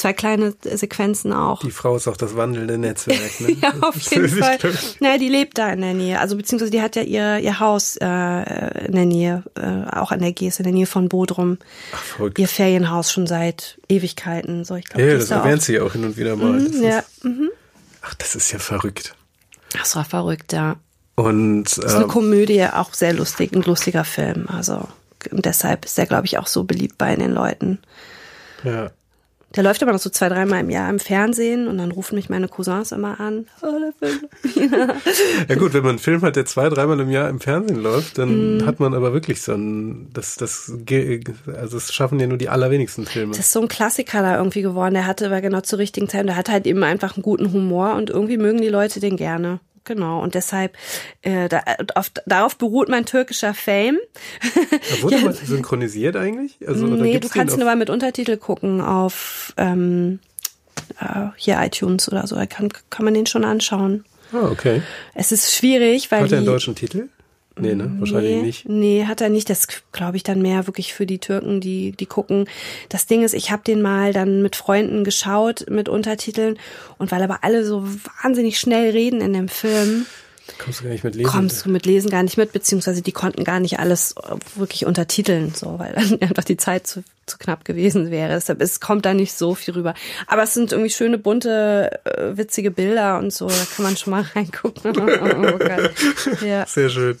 zwei 0.00 0.12
kleine 0.12 0.54
Sequenzen 0.62 1.32
auch. 1.32 1.60
Die 1.60 1.70
Frau 1.70 1.96
ist 1.96 2.08
auch 2.08 2.16
das 2.16 2.36
wandelnde 2.36 2.78
Netzwerk, 2.78 3.40
ne? 3.40 3.52
ja, 3.62 3.72
auf 3.82 3.96
jeden 3.96 4.28
Fall. 4.28 4.58
Naja, 5.00 5.18
die 5.18 5.28
lebt 5.28 5.58
da 5.58 5.70
in 5.70 5.80
der 5.80 5.94
Nähe. 5.94 6.18
Also 6.18 6.36
beziehungsweise 6.36 6.70
die 6.70 6.80
hat 6.80 6.96
ja 6.96 7.02
ihr, 7.02 7.38
ihr 7.38 7.60
Haus 7.60 7.96
äh, 7.96 8.86
in 8.86 8.94
der 8.94 9.06
Nähe, 9.06 9.44
äh, 9.56 9.96
auch 9.96 10.10
an 10.10 10.20
der 10.20 10.32
Geest, 10.32 10.60
in 10.60 10.64
der 10.64 10.72
Nähe 10.72 10.86
von 10.86 11.08
Bodrum. 11.08 11.58
Ach, 11.92 12.02
verrückt. 12.02 12.38
Ihr 12.38 12.48
Ferienhaus 12.48 13.12
schon 13.12 13.26
seit 13.26 13.78
Ewigkeiten. 13.88 14.64
So, 14.64 14.74
ich 14.74 14.86
glaub, 14.86 15.00
ja, 15.00 15.14
das 15.14 15.28
da 15.28 15.38
erwähnt 15.38 15.60
auch. 15.60 15.64
sie 15.64 15.80
auch 15.80 15.92
hin 15.92 16.04
und 16.04 16.16
wieder 16.16 16.36
mal. 16.36 16.52
Mhm, 16.52 16.82
ja. 16.82 16.98
Ist, 17.00 17.24
mhm. 17.24 17.50
Ach, 18.02 18.14
das 18.14 18.34
ist 18.34 18.50
ja 18.52 18.58
verrückt. 18.58 19.14
Das 19.78 19.94
war 19.94 20.04
verrückt, 20.04 20.52
ja. 20.52 20.76
Und 21.14 21.64
das 21.64 21.78
ist 21.78 21.94
eine 21.94 22.04
ähm, 22.04 22.10
Komödie, 22.10 22.64
auch 22.64 22.94
sehr 22.94 23.12
lustig, 23.12 23.52
ein 23.52 23.62
lustiger 23.62 24.04
Film. 24.04 24.46
Also 24.48 24.88
und 25.30 25.44
deshalb 25.44 25.84
ist 25.84 25.98
er, 25.98 26.06
glaube 26.06 26.26
ich, 26.26 26.38
auch 26.38 26.46
so 26.46 26.64
beliebt 26.64 26.96
bei 26.96 27.14
den 27.14 27.32
Leuten. 27.32 27.78
Ja. 28.64 28.90
Der 29.56 29.64
läuft 29.64 29.82
aber 29.82 29.92
noch 29.92 29.98
so 29.98 30.10
zwei, 30.10 30.28
dreimal 30.28 30.60
im 30.60 30.70
Jahr 30.70 30.88
im 30.88 31.00
Fernsehen 31.00 31.66
und 31.66 31.78
dann 31.78 31.90
rufen 31.90 32.14
mich 32.14 32.28
meine 32.28 32.46
Cousins 32.46 32.92
immer 32.92 33.18
an. 33.18 33.46
Oh, 33.62 33.78
der 33.80 33.92
Film. 33.98 34.90
ja 35.48 35.54
gut, 35.56 35.74
wenn 35.74 35.82
man 35.82 35.90
einen 35.90 35.98
Film 35.98 36.22
hat, 36.22 36.36
der 36.36 36.46
zwei, 36.46 36.68
dreimal 36.68 37.00
im 37.00 37.10
Jahr 37.10 37.28
im 37.28 37.40
Fernsehen 37.40 37.82
läuft, 37.82 38.18
dann 38.18 38.58
mm. 38.58 38.66
hat 38.66 38.78
man 38.78 38.94
aber 38.94 39.12
wirklich 39.12 39.42
so 39.42 39.52
ein, 39.52 40.10
das, 40.12 40.36
das, 40.36 40.72
also 41.46 41.76
das 41.76 41.92
schaffen 41.92 42.20
ja 42.20 42.28
nur 42.28 42.38
die 42.38 42.48
allerwenigsten 42.48 43.06
Filme. 43.06 43.32
Das 43.32 43.46
ist 43.46 43.52
so 43.52 43.60
ein 43.60 43.68
Klassiker 43.68 44.22
da 44.22 44.36
irgendwie 44.36 44.62
geworden. 44.62 44.94
Der 44.94 45.06
hatte 45.06 45.26
aber 45.26 45.40
genau 45.40 45.62
zur 45.62 45.80
richtigen 45.80 46.08
Zeit, 46.08 46.26
der 46.26 46.36
hat 46.36 46.48
halt 46.48 46.66
eben 46.68 46.84
einfach 46.84 47.16
einen 47.16 47.22
guten 47.22 47.52
Humor 47.52 47.96
und 47.96 48.08
irgendwie 48.08 48.36
mögen 48.36 48.60
die 48.60 48.68
Leute 48.68 49.00
den 49.00 49.16
gerne. 49.16 49.58
Genau. 49.84 50.22
Und 50.22 50.34
deshalb, 50.34 50.76
äh, 51.22 51.48
da, 51.48 51.62
auf, 51.94 52.10
darauf 52.26 52.56
beruht 52.56 52.88
mein 52.88 53.06
türkischer 53.06 53.54
Fame. 53.54 53.98
Da 54.42 55.02
wurde 55.02 55.16
ja. 55.18 55.24
man 55.24 55.34
synchronisiert 55.34 56.16
eigentlich? 56.16 56.56
Also, 56.66 56.86
nee, 56.86 57.18
du 57.18 57.28
kannst 57.28 57.56
nur 57.56 57.66
mal 57.66 57.76
mit 57.76 57.90
Untertitel 57.90 58.36
gucken 58.36 58.80
auf 58.80 59.54
ähm, 59.56 60.20
äh, 61.00 61.28
hier 61.36 61.58
iTunes 61.60 62.10
oder 62.10 62.26
so. 62.26 62.36
Da 62.36 62.46
kann, 62.46 62.68
kann 62.90 63.04
man 63.04 63.14
den 63.14 63.26
schon 63.26 63.44
anschauen. 63.44 64.04
Ah, 64.32 64.48
okay. 64.50 64.82
Es 65.14 65.32
ist 65.32 65.52
schwierig, 65.52 66.10
weil. 66.10 66.22
Hat 66.22 66.32
er 66.32 66.38
einen 66.38 66.46
deutschen 66.46 66.74
Titel? 66.74 67.08
Nee, 67.58 67.74
ne? 67.74 67.92
Wahrscheinlich 67.98 68.36
nee, 68.36 68.42
nicht. 68.42 68.68
Nee, 68.68 69.04
hat 69.06 69.20
er 69.20 69.28
nicht. 69.28 69.50
Das 69.50 69.66
glaube 69.92 70.16
ich 70.16 70.22
dann 70.22 70.40
mehr 70.40 70.66
wirklich 70.66 70.94
für 70.94 71.06
die 71.06 71.18
Türken, 71.18 71.60
die, 71.60 71.92
die 71.92 72.06
gucken. 72.06 72.46
Das 72.88 73.06
Ding 73.06 73.22
ist, 73.22 73.34
ich 73.34 73.50
habe 73.50 73.62
den 73.64 73.82
mal 73.82 74.12
dann 74.12 74.42
mit 74.42 74.56
Freunden 74.56 75.04
geschaut 75.04 75.66
mit 75.68 75.88
Untertiteln 75.88 76.58
und 76.98 77.12
weil 77.12 77.22
aber 77.22 77.44
alle 77.44 77.64
so 77.64 77.86
wahnsinnig 78.22 78.58
schnell 78.58 78.90
reden 78.90 79.20
in 79.20 79.32
dem 79.32 79.48
Film. 79.48 80.06
Kommst 80.58 80.80
du 80.80 80.84
gar 80.84 80.90
nicht 80.90 81.04
mit 81.04 81.14
Lesen? 81.14 81.30
Kommst 81.30 81.64
du 81.64 81.70
mit 81.70 81.86
Lesen 81.86 82.10
gar 82.10 82.22
nicht 82.22 82.36
mit, 82.36 82.52
beziehungsweise 82.52 83.02
die 83.02 83.12
konnten 83.12 83.44
gar 83.44 83.60
nicht 83.60 83.78
alles 83.78 84.14
wirklich 84.56 84.86
untertiteln, 84.86 85.52
so, 85.54 85.78
weil 85.78 85.92
dann 85.92 86.20
einfach 86.28 86.44
die 86.44 86.56
Zeit 86.56 86.86
zu, 86.86 87.04
zu 87.26 87.38
knapp 87.38 87.64
gewesen 87.64 88.10
wäre. 88.10 88.34
Deshalb 88.34 88.60
es 88.60 88.80
kommt 88.80 89.06
da 89.06 89.14
nicht 89.14 89.32
so 89.32 89.54
viel 89.54 89.74
rüber. 89.74 89.94
Aber 90.26 90.42
es 90.42 90.54
sind 90.54 90.72
irgendwie 90.72 90.90
schöne, 90.90 91.18
bunte, 91.18 92.00
äh, 92.04 92.36
witzige 92.36 92.70
Bilder 92.70 93.18
und 93.18 93.32
so. 93.32 93.48
Da 93.48 93.66
kann 93.74 93.84
man 93.84 93.96
schon 93.96 94.10
mal 94.12 94.22
reingucken. 94.34 94.96
oh, 95.00 96.44
ja. 96.44 96.66
Sehr 96.66 96.88
schön. 96.88 97.18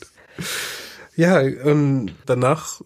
Ja, 1.16 1.40
und 1.40 2.14
danach 2.26 2.80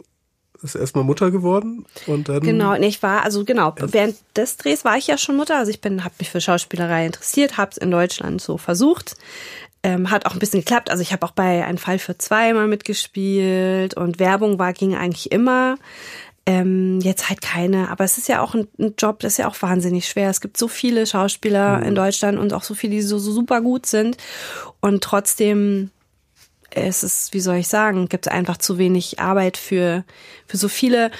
ist 0.64 0.74
erstmal 0.74 1.04
Mutter 1.04 1.30
geworden 1.30 1.84
und 2.06 2.28
dann 2.28 2.40
genau 2.40 2.74
ich 2.74 3.02
war 3.02 3.22
also 3.22 3.44
genau 3.44 3.74
während 3.78 4.16
des 4.34 4.56
Drehs 4.56 4.84
war 4.84 4.96
ich 4.96 5.06
ja 5.06 5.18
schon 5.18 5.36
Mutter. 5.36 5.58
Also 5.58 5.70
ich 5.70 5.80
bin 5.80 6.04
habe 6.04 6.14
mich 6.18 6.30
für 6.30 6.40
Schauspielerei 6.40 7.06
interessiert 7.06 7.58
habe 7.58 7.70
es 7.72 7.76
in 7.76 7.90
Deutschland 7.90 8.40
so 8.40 8.56
versucht. 8.56 9.14
Ähm, 9.82 10.10
hat 10.10 10.24
auch 10.24 10.32
ein 10.32 10.38
bisschen 10.38 10.60
geklappt. 10.60 10.90
Also 10.90 11.02
ich 11.02 11.12
habe 11.12 11.26
auch 11.26 11.32
bei 11.32 11.62
ein 11.62 11.76
Fall 11.76 11.98
für 11.98 12.16
zwei 12.16 12.54
mal 12.54 12.66
mitgespielt 12.66 13.94
und 13.94 14.18
Werbung 14.18 14.58
war 14.58 14.72
ging 14.72 14.96
eigentlich 14.96 15.30
immer. 15.30 15.76
Ähm, 16.46 17.00
jetzt 17.00 17.28
halt 17.28 17.40
keine, 17.40 17.90
aber 17.90 18.04
es 18.04 18.18
ist 18.18 18.28
ja 18.28 18.42
auch 18.42 18.54
ein, 18.54 18.68
ein, 18.78 18.94
Job, 18.98 19.20
das 19.20 19.34
ist 19.34 19.38
ja 19.38 19.48
auch 19.48 19.60
wahnsinnig 19.62 20.06
schwer. 20.06 20.28
Es 20.28 20.42
gibt 20.42 20.58
so 20.58 20.68
viele 20.68 21.06
Schauspieler 21.06 21.78
mhm. 21.78 21.84
in 21.84 21.94
Deutschland 21.94 22.38
und 22.38 22.52
auch 22.52 22.62
so 22.62 22.74
viele, 22.74 22.96
die 22.96 23.02
so, 23.02 23.18
so 23.18 23.32
super 23.32 23.62
gut 23.62 23.86
sind. 23.86 24.18
Und 24.80 25.02
trotzdem 25.02 25.90
es 26.74 27.02
ist, 27.02 27.32
wie 27.34 27.40
soll 27.40 27.56
ich 27.56 27.68
sagen, 27.68 28.08
gibt 28.08 28.26
es 28.26 28.32
einfach 28.32 28.56
zu 28.56 28.78
wenig 28.78 29.20
Arbeit 29.20 29.56
für, 29.56 30.04
für 30.46 30.56
so 30.56 30.68
viele. 30.68 31.10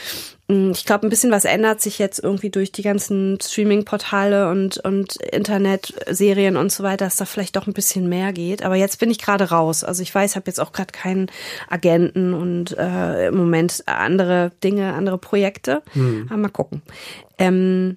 Hm, 0.48 0.72
ich 0.72 0.84
glaube, 0.84 1.06
ein 1.06 1.10
bisschen 1.10 1.30
was 1.30 1.44
ändert 1.44 1.80
sich 1.80 1.98
jetzt 1.98 2.18
irgendwie 2.18 2.50
durch 2.50 2.72
die 2.72 2.82
ganzen 2.82 3.38
Streaming-Portale 3.40 4.50
und, 4.50 4.78
und 4.78 5.16
Internetserien 5.16 6.56
und 6.56 6.70
so 6.70 6.82
weiter, 6.82 7.06
dass 7.06 7.16
da 7.16 7.24
vielleicht 7.24 7.56
doch 7.56 7.66
ein 7.66 7.72
bisschen 7.72 8.08
mehr 8.08 8.32
geht. 8.32 8.64
Aber 8.64 8.76
jetzt 8.76 8.98
bin 8.98 9.10
ich 9.10 9.18
gerade 9.18 9.50
raus. 9.50 9.84
Also 9.84 10.02
ich 10.02 10.14
weiß, 10.14 10.32
ich 10.32 10.36
habe 10.36 10.48
jetzt 10.48 10.60
auch 10.60 10.72
gerade 10.72 10.92
keinen 10.92 11.30
Agenten 11.68 12.34
und 12.34 12.76
äh, 12.76 13.28
im 13.28 13.36
Moment 13.36 13.84
andere 13.86 14.52
Dinge, 14.62 14.92
andere 14.92 15.18
Projekte. 15.18 15.82
Hm. 15.92 16.26
Aber 16.28 16.36
mal 16.36 16.48
gucken. 16.48 16.82
Ähm, 17.38 17.96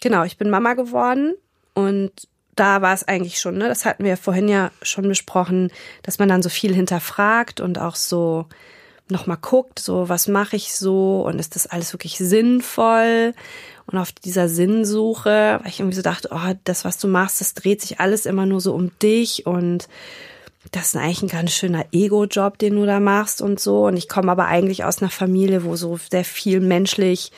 genau, 0.00 0.24
ich 0.24 0.36
bin 0.36 0.50
Mama 0.50 0.74
geworden 0.74 1.34
und 1.74 2.12
da 2.56 2.82
war 2.82 2.94
es 2.94 3.06
eigentlich 3.06 3.38
schon, 3.38 3.58
ne? 3.58 3.68
Das 3.68 3.84
hatten 3.84 4.04
wir 4.04 4.16
vorhin 4.16 4.48
ja 4.48 4.70
schon 4.82 5.08
besprochen, 5.08 5.70
dass 6.02 6.18
man 6.18 6.28
dann 6.28 6.42
so 6.42 6.48
viel 6.48 6.74
hinterfragt 6.74 7.60
und 7.60 7.78
auch 7.78 7.96
so 7.96 8.46
nochmal 9.08 9.38
guckt, 9.40 9.78
so 9.78 10.08
was 10.08 10.28
mache 10.28 10.56
ich 10.56 10.74
so 10.74 11.22
und 11.22 11.38
ist 11.38 11.56
das 11.56 11.66
alles 11.66 11.92
wirklich 11.92 12.18
sinnvoll? 12.18 13.34
Und 13.86 13.98
auf 13.98 14.12
dieser 14.12 14.48
Sinnsuche, 14.48 15.58
weil 15.60 15.68
ich 15.68 15.80
irgendwie 15.80 15.96
so 15.96 16.02
dachte, 16.02 16.28
oh, 16.30 16.54
das, 16.62 16.84
was 16.84 16.98
du 16.98 17.08
machst, 17.08 17.40
das 17.40 17.54
dreht 17.54 17.80
sich 17.80 17.98
alles 17.98 18.24
immer 18.24 18.46
nur 18.46 18.60
so 18.60 18.72
um 18.72 18.96
dich 19.00 19.46
und 19.46 19.88
das 20.72 20.88
ist 20.88 20.96
eigentlich 20.96 21.22
ein 21.22 21.28
ganz 21.28 21.52
schöner 21.52 21.86
Ego-Job, 21.90 22.58
den 22.58 22.76
du 22.76 22.84
da 22.84 23.00
machst 23.00 23.40
und 23.40 23.58
so. 23.58 23.86
Und 23.86 23.96
ich 23.96 24.10
komme 24.10 24.30
aber 24.30 24.46
eigentlich 24.46 24.84
aus 24.84 25.00
einer 25.00 25.10
Familie, 25.10 25.64
wo 25.64 25.74
so 25.74 25.98
sehr 26.10 26.24
viel 26.24 26.60
menschlich 26.60 27.32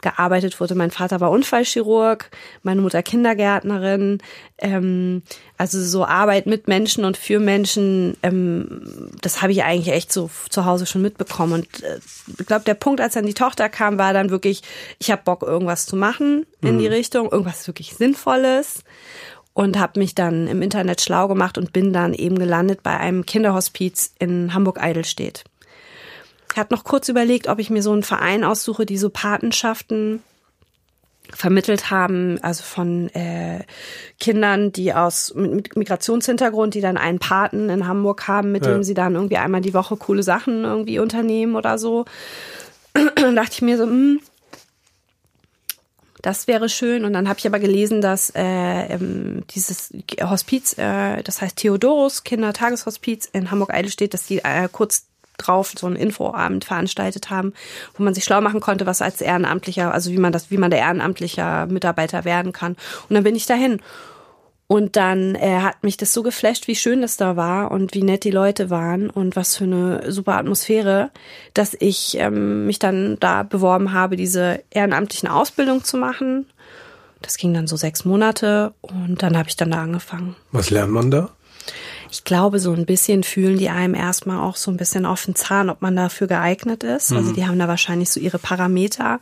gearbeitet 0.00 0.60
wurde. 0.60 0.76
Mein 0.76 0.92
Vater 0.92 1.20
war 1.20 1.32
Unfallchirurg, 1.32 2.30
meine 2.62 2.80
Mutter 2.80 3.02
Kindergärtnerin. 3.02 4.18
Ähm, 4.58 5.22
also 5.56 5.82
so 5.82 6.04
Arbeit 6.04 6.46
mit 6.46 6.68
Menschen 6.68 7.04
und 7.04 7.16
für 7.16 7.40
Menschen, 7.40 8.16
ähm, 8.22 9.10
das 9.22 9.42
habe 9.42 9.50
ich 9.50 9.64
eigentlich 9.64 9.92
echt 9.92 10.12
so 10.12 10.30
zu 10.48 10.64
Hause 10.64 10.86
schon 10.86 11.02
mitbekommen. 11.02 11.54
Und 11.54 11.82
äh, 11.82 11.98
ich 12.38 12.46
glaube, 12.46 12.64
der 12.64 12.74
Punkt, 12.74 13.00
als 13.00 13.14
dann 13.14 13.26
die 13.26 13.34
Tochter 13.34 13.68
kam, 13.68 13.98
war 13.98 14.12
dann 14.12 14.30
wirklich, 14.30 14.62
ich 15.00 15.10
habe 15.10 15.22
Bock, 15.24 15.42
irgendwas 15.42 15.86
zu 15.86 15.96
machen 15.96 16.46
in 16.60 16.76
mhm. 16.76 16.78
die 16.78 16.86
Richtung, 16.86 17.30
irgendwas 17.32 17.66
wirklich 17.66 17.96
Sinnvolles 17.96 18.84
und 19.58 19.76
habe 19.76 19.98
mich 19.98 20.14
dann 20.14 20.46
im 20.46 20.62
Internet 20.62 21.00
schlau 21.00 21.26
gemacht 21.26 21.58
und 21.58 21.72
bin 21.72 21.92
dann 21.92 22.14
eben 22.14 22.38
gelandet 22.38 22.84
bei 22.84 22.96
einem 22.96 23.26
Kinderhospiz 23.26 24.14
in 24.20 24.54
Hamburg-Eidelstedt. 24.54 25.42
Ich 26.52 26.56
hatte 26.56 26.72
noch 26.72 26.84
kurz 26.84 27.08
überlegt, 27.08 27.48
ob 27.48 27.58
ich 27.58 27.68
mir 27.68 27.82
so 27.82 27.90
einen 27.90 28.04
Verein 28.04 28.44
aussuche, 28.44 28.86
die 28.86 28.96
so 28.96 29.10
Patenschaften 29.10 30.22
vermittelt 31.34 31.90
haben, 31.90 32.38
also 32.40 32.62
von 32.62 33.08
äh, 33.14 33.64
Kindern, 34.20 34.70
die 34.70 34.94
aus 34.94 35.34
mit 35.34 35.76
Migrationshintergrund, 35.76 36.74
die 36.74 36.80
dann 36.80 36.96
einen 36.96 37.18
Paten 37.18 37.68
in 37.68 37.88
Hamburg 37.88 38.28
haben, 38.28 38.52
mit 38.52 38.64
ja. 38.64 38.70
dem 38.70 38.84
sie 38.84 38.94
dann 38.94 39.16
irgendwie 39.16 39.38
einmal 39.38 39.60
die 39.60 39.74
Woche 39.74 39.96
coole 39.96 40.22
Sachen 40.22 40.62
irgendwie 40.62 41.00
unternehmen 41.00 41.56
oder 41.56 41.78
so. 41.78 42.04
dann 42.92 43.34
dachte 43.34 43.54
ich 43.54 43.62
mir 43.62 43.76
so, 43.76 43.86
mh, 43.86 43.92
hm, 43.92 44.20
das 46.28 46.46
wäre 46.46 46.68
schön. 46.68 47.06
Und 47.06 47.14
dann 47.14 47.26
habe 47.26 47.38
ich 47.38 47.46
aber 47.46 47.58
gelesen, 47.58 48.02
dass 48.02 48.28
äh, 48.36 48.42
ähm, 48.42 49.44
dieses 49.48 49.94
Hospiz, 50.20 50.76
äh, 50.76 51.22
das 51.22 51.40
heißt 51.40 51.56
Theodorus 51.56 52.22
Kindertageshospiz 52.22 53.24
in 53.32 53.50
Hamburg-Eidelstedt, 53.50 54.12
dass 54.12 54.26
die 54.26 54.40
äh, 54.44 54.68
kurz 54.70 55.06
drauf 55.38 55.72
so 55.78 55.86
einen 55.86 55.96
Infoabend 55.96 56.66
veranstaltet 56.66 57.30
haben, 57.30 57.54
wo 57.96 58.02
man 58.02 58.12
sich 58.12 58.24
schlau 58.24 58.42
machen 58.42 58.60
konnte, 58.60 58.84
was 58.84 59.00
als 59.00 59.22
Ehrenamtlicher, 59.22 59.94
also 59.94 60.10
wie 60.10 60.18
man 60.18 60.32
das, 60.32 60.50
wie 60.50 60.58
man 60.58 60.70
der 60.70 60.80
ehrenamtlicher 60.80 61.64
Mitarbeiter 61.64 62.26
werden 62.26 62.52
kann. 62.52 62.72
Und 63.08 63.14
dann 63.14 63.24
bin 63.24 63.34
ich 63.34 63.46
dahin. 63.46 63.80
Und 64.70 64.96
dann 64.96 65.34
äh, 65.34 65.60
hat 65.60 65.82
mich 65.82 65.96
das 65.96 66.12
so 66.12 66.22
geflasht, 66.22 66.68
wie 66.68 66.76
schön 66.76 67.00
das 67.00 67.16
da 67.16 67.36
war 67.36 67.70
und 67.70 67.94
wie 67.94 68.02
nett 68.02 68.22
die 68.24 68.30
Leute 68.30 68.68
waren 68.68 69.08
und 69.08 69.34
was 69.34 69.56
für 69.56 69.64
eine 69.64 70.12
super 70.12 70.36
Atmosphäre, 70.36 71.10
dass 71.54 71.74
ich 71.80 72.18
ähm, 72.18 72.66
mich 72.66 72.78
dann 72.78 73.16
da 73.18 73.44
beworben 73.44 73.94
habe, 73.94 74.16
diese 74.16 74.62
ehrenamtlichen 74.68 75.28
Ausbildung 75.28 75.84
zu 75.84 75.96
machen. 75.96 76.44
Das 77.22 77.38
ging 77.38 77.54
dann 77.54 77.66
so 77.66 77.76
sechs 77.76 78.04
Monate 78.04 78.74
und 78.82 79.22
dann 79.22 79.38
habe 79.38 79.48
ich 79.48 79.56
dann 79.56 79.70
da 79.70 79.82
angefangen. 79.82 80.36
Was 80.52 80.68
lernt 80.68 80.92
man 80.92 81.10
da? 81.10 81.30
Ich 82.10 82.24
glaube, 82.24 82.58
so 82.58 82.72
ein 82.72 82.86
bisschen 82.86 83.22
fühlen 83.22 83.58
die 83.58 83.68
einem 83.68 83.94
erstmal 83.94 84.40
auch 84.40 84.56
so 84.56 84.70
ein 84.70 84.76
bisschen 84.76 85.06
auf 85.06 85.24
den 85.24 85.34
Zahn, 85.34 85.70
ob 85.70 85.82
man 85.82 85.94
dafür 85.96 86.26
geeignet 86.26 86.84
ist. 86.84 87.12
Also 87.12 87.14
mhm. 87.14 87.18
Also 87.18 87.32
die 87.32 87.46
haben 87.46 87.58
da 87.58 87.68
wahrscheinlich 87.68 88.10
so 88.10 88.20
ihre 88.20 88.38
Parameter, 88.38 89.20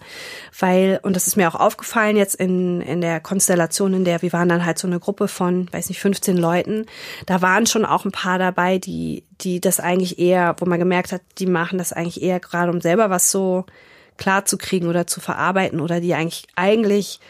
weil, 0.58 1.00
und 1.02 1.16
das 1.16 1.26
ist 1.26 1.36
mir 1.36 1.48
auch 1.48 1.58
aufgefallen 1.58 2.16
jetzt 2.16 2.36
in, 2.36 2.80
in 2.80 3.00
der 3.00 3.20
Konstellation, 3.20 3.94
in 3.94 4.04
der 4.04 4.22
wir 4.22 4.32
waren 4.32 4.48
dann 4.48 4.64
halt 4.64 4.78
so 4.78 4.86
eine 4.86 5.00
Gruppe 5.00 5.28
von, 5.28 5.68
weiß 5.72 5.88
nicht, 5.88 6.00
15 6.00 6.36
Leuten. 6.36 6.86
Da 7.26 7.42
waren 7.42 7.66
schon 7.66 7.84
auch 7.84 8.04
ein 8.04 8.12
paar 8.12 8.38
dabei, 8.38 8.78
die, 8.78 9.24
die 9.40 9.60
das 9.60 9.80
eigentlich 9.80 10.18
eher, 10.18 10.54
wo 10.58 10.66
man 10.66 10.78
gemerkt 10.78 11.12
hat, 11.12 11.22
die 11.38 11.46
machen 11.46 11.78
das 11.78 11.92
eigentlich 11.92 12.22
eher 12.22 12.40
gerade, 12.40 12.70
um 12.70 12.80
selber 12.80 13.10
was 13.10 13.30
so 13.30 13.64
klar 14.16 14.44
zu 14.44 14.56
kriegen 14.56 14.88
oder 14.88 15.06
zu 15.06 15.20
verarbeiten 15.20 15.80
oder 15.80 16.00
die 16.00 16.14
eigentlich, 16.14 16.46
eigentlich 16.56 17.20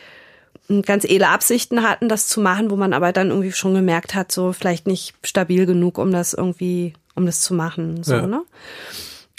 ganz 0.83 1.05
edle 1.05 1.29
Absichten 1.29 1.83
hatten, 1.83 2.09
das 2.09 2.29
zu 2.29 2.41
machen, 2.41 2.71
wo 2.71 2.77
man 2.77 2.93
aber 2.93 3.13
dann 3.13 3.31
irgendwie 3.31 3.53
schon 3.53 3.75
gemerkt 3.75 4.15
hat, 4.15 4.33
so 4.33 4.53
vielleicht 4.53 4.87
nicht 4.87 5.15
stabil 5.25 5.67
genug, 5.67 5.99
um 5.99 6.11
das 6.11 6.35
irgendwie, 6.35 6.95
um 7.15 7.27
das 7.27 7.41
zu 7.41 7.55
machen. 7.55 8.03
So, 8.03 8.15
ja. 8.15 8.27
ne? 8.27 8.43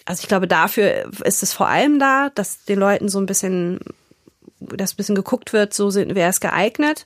Also 0.05 0.21
ich 0.21 0.27
glaube, 0.29 0.47
dafür 0.47 1.11
ist 1.25 1.43
es 1.43 1.51
vor 1.51 1.67
allem 1.67 1.99
da, 1.99 2.29
dass 2.33 2.63
den 2.63 2.79
Leuten 2.79 3.09
so 3.09 3.19
ein 3.19 3.25
bisschen, 3.25 3.79
dass 4.59 4.93
ein 4.93 4.97
bisschen 4.97 5.15
geguckt 5.15 5.51
wird, 5.51 5.73
so 5.73 5.89
sind, 5.89 6.15
wer 6.15 6.29
ist 6.29 6.39
geeignet. 6.39 7.05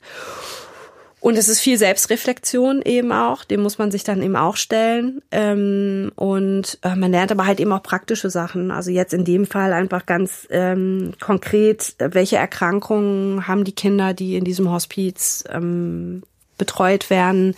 Und 1.22 1.38
es 1.38 1.48
ist 1.48 1.60
viel 1.60 1.78
Selbstreflexion 1.78 2.82
eben 2.82 3.12
auch, 3.12 3.44
dem 3.44 3.62
muss 3.62 3.78
man 3.78 3.92
sich 3.92 4.04
dann 4.04 4.24
eben 4.24 4.36
auch 4.36 4.56
stellen. 4.56 5.22
Ähm, 5.30 6.12
und 6.16 6.80
äh, 6.82 6.96
man 6.96 7.12
lernt 7.12 7.32
aber 7.32 7.46
halt 7.46 7.60
eben 7.60 7.72
auch 7.72 7.84
praktische 7.84 8.32
Sachen. 8.32 8.72
Also 8.72 8.90
jetzt 8.90 9.14
in 9.14 9.24
dem 9.24 9.46
Fall 9.46 9.72
einfach 9.72 10.08
ganz 10.08 10.48
ähm, 10.50 11.14
konkret, 11.20 11.94
welche 12.00 12.38
Erkrankungen 12.38 13.48
haben 13.48 13.66
die 13.66 13.76
Kinder, 13.76 14.16
die 14.16 14.36
in 14.36 14.44
diesem 14.44 14.72
Hospiz 14.72 15.44
ähm, 15.48 16.24
betreut 16.58 17.12
werden, 17.12 17.56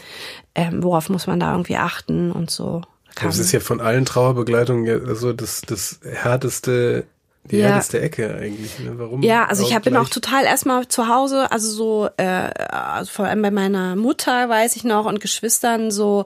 ähm, 0.56 0.84
worauf 0.84 1.08
muss 1.10 1.26
man 1.26 1.40
da 1.40 1.54
irgendwie 1.54 1.78
achten 1.78 2.34
und 2.34 2.52
so. 2.52 2.82
Das 3.22 3.40
ist 3.40 3.54
ja 3.54 3.62
von 3.62 3.80
allen 3.80 4.04
Trauerbegleitungen 4.04 5.08
also 5.08 5.32
das, 5.32 5.62
das 5.62 6.02
härteste 6.04 7.06
die 7.52 7.58
ja. 7.58 7.68
härteste 7.68 8.00
Ecke 8.00 8.34
eigentlich. 8.36 8.80
Ne? 8.80 8.94
Warum? 8.98 9.22
Ja, 9.22 9.46
also 9.46 9.66
ich 9.66 9.76
hab, 9.76 9.84
bin 9.84 9.98
auch 9.98 10.10
total 10.10 10.46
erstmal 10.46 10.88
zu 10.88 11.08
Hause, 11.08 11.52
also 11.52 11.70
so, 11.70 12.10
äh, 12.18 12.24
also 12.24 13.12
vor 13.12 13.26
allem 13.26 13.42
bei 13.42 13.52
meiner 13.52 13.96
Mutter 13.96 14.48
weiß 14.48 14.76
ich 14.76 14.84
noch 14.84 15.06
und 15.06 15.20
Geschwistern 15.20 15.92
so 15.92 16.26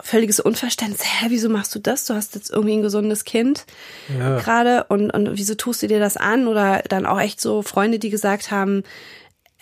völliges 0.00 0.40
Unverständnis. 0.40 1.02
Hä, 1.04 1.26
wieso 1.28 1.48
machst 1.48 1.74
du 1.74 1.78
das? 1.78 2.04
Du 2.06 2.14
hast 2.14 2.34
jetzt 2.34 2.50
irgendwie 2.50 2.76
ein 2.76 2.82
gesundes 2.82 3.24
Kind 3.24 3.64
ja. 4.16 4.38
gerade 4.38 4.84
und, 4.88 5.10
und 5.10 5.36
wieso 5.36 5.54
tust 5.54 5.82
du 5.82 5.86
dir 5.86 6.00
das 6.00 6.16
an? 6.16 6.48
Oder 6.48 6.82
dann 6.88 7.06
auch 7.06 7.20
echt 7.20 7.40
so 7.40 7.62
Freunde, 7.62 7.98
die 7.98 8.10
gesagt 8.10 8.50
haben, 8.50 8.82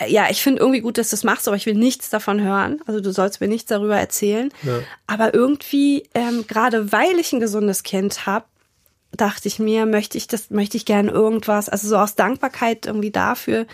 ja, 0.07 0.29
ich 0.31 0.43
finde 0.43 0.61
irgendwie 0.61 0.81
gut, 0.81 0.97
dass 0.97 1.11
du 1.11 1.15
das 1.15 1.25
machst, 1.25 1.47
aber 1.47 1.57
ich 1.57 1.67
will 1.67 1.75
nichts 1.75 2.09
davon 2.09 2.41
hören. 2.41 2.81
Also 2.87 3.01
du 3.01 3.13
sollst 3.13 3.41
mir 3.41 3.49
nichts 3.49 3.69
darüber 3.69 3.99
erzählen. 3.99 4.51
Ja. 4.63 4.81
Aber 5.07 5.35
irgendwie, 5.35 6.09
ähm, 6.15 6.47
gerade 6.47 6.91
weil 6.91 7.19
ich 7.19 7.33
ein 7.33 7.41
gesundes 7.41 7.83
Kind 7.83 8.25
habe, 8.25 8.47
dachte 9.13 9.49
ich 9.49 9.59
mir, 9.59 9.87
möchte 9.87 10.17
ich 10.19 10.29
das, 10.29 10.51
möchte 10.51 10.77
ich 10.77 10.85
gerne 10.85 11.11
irgendwas, 11.11 11.69
also 11.69 11.89
so 11.89 11.97
aus 11.97 12.15
Dankbarkeit 12.15 12.87
irgendwie 12.87 13.11
dafür. 13.11 13.67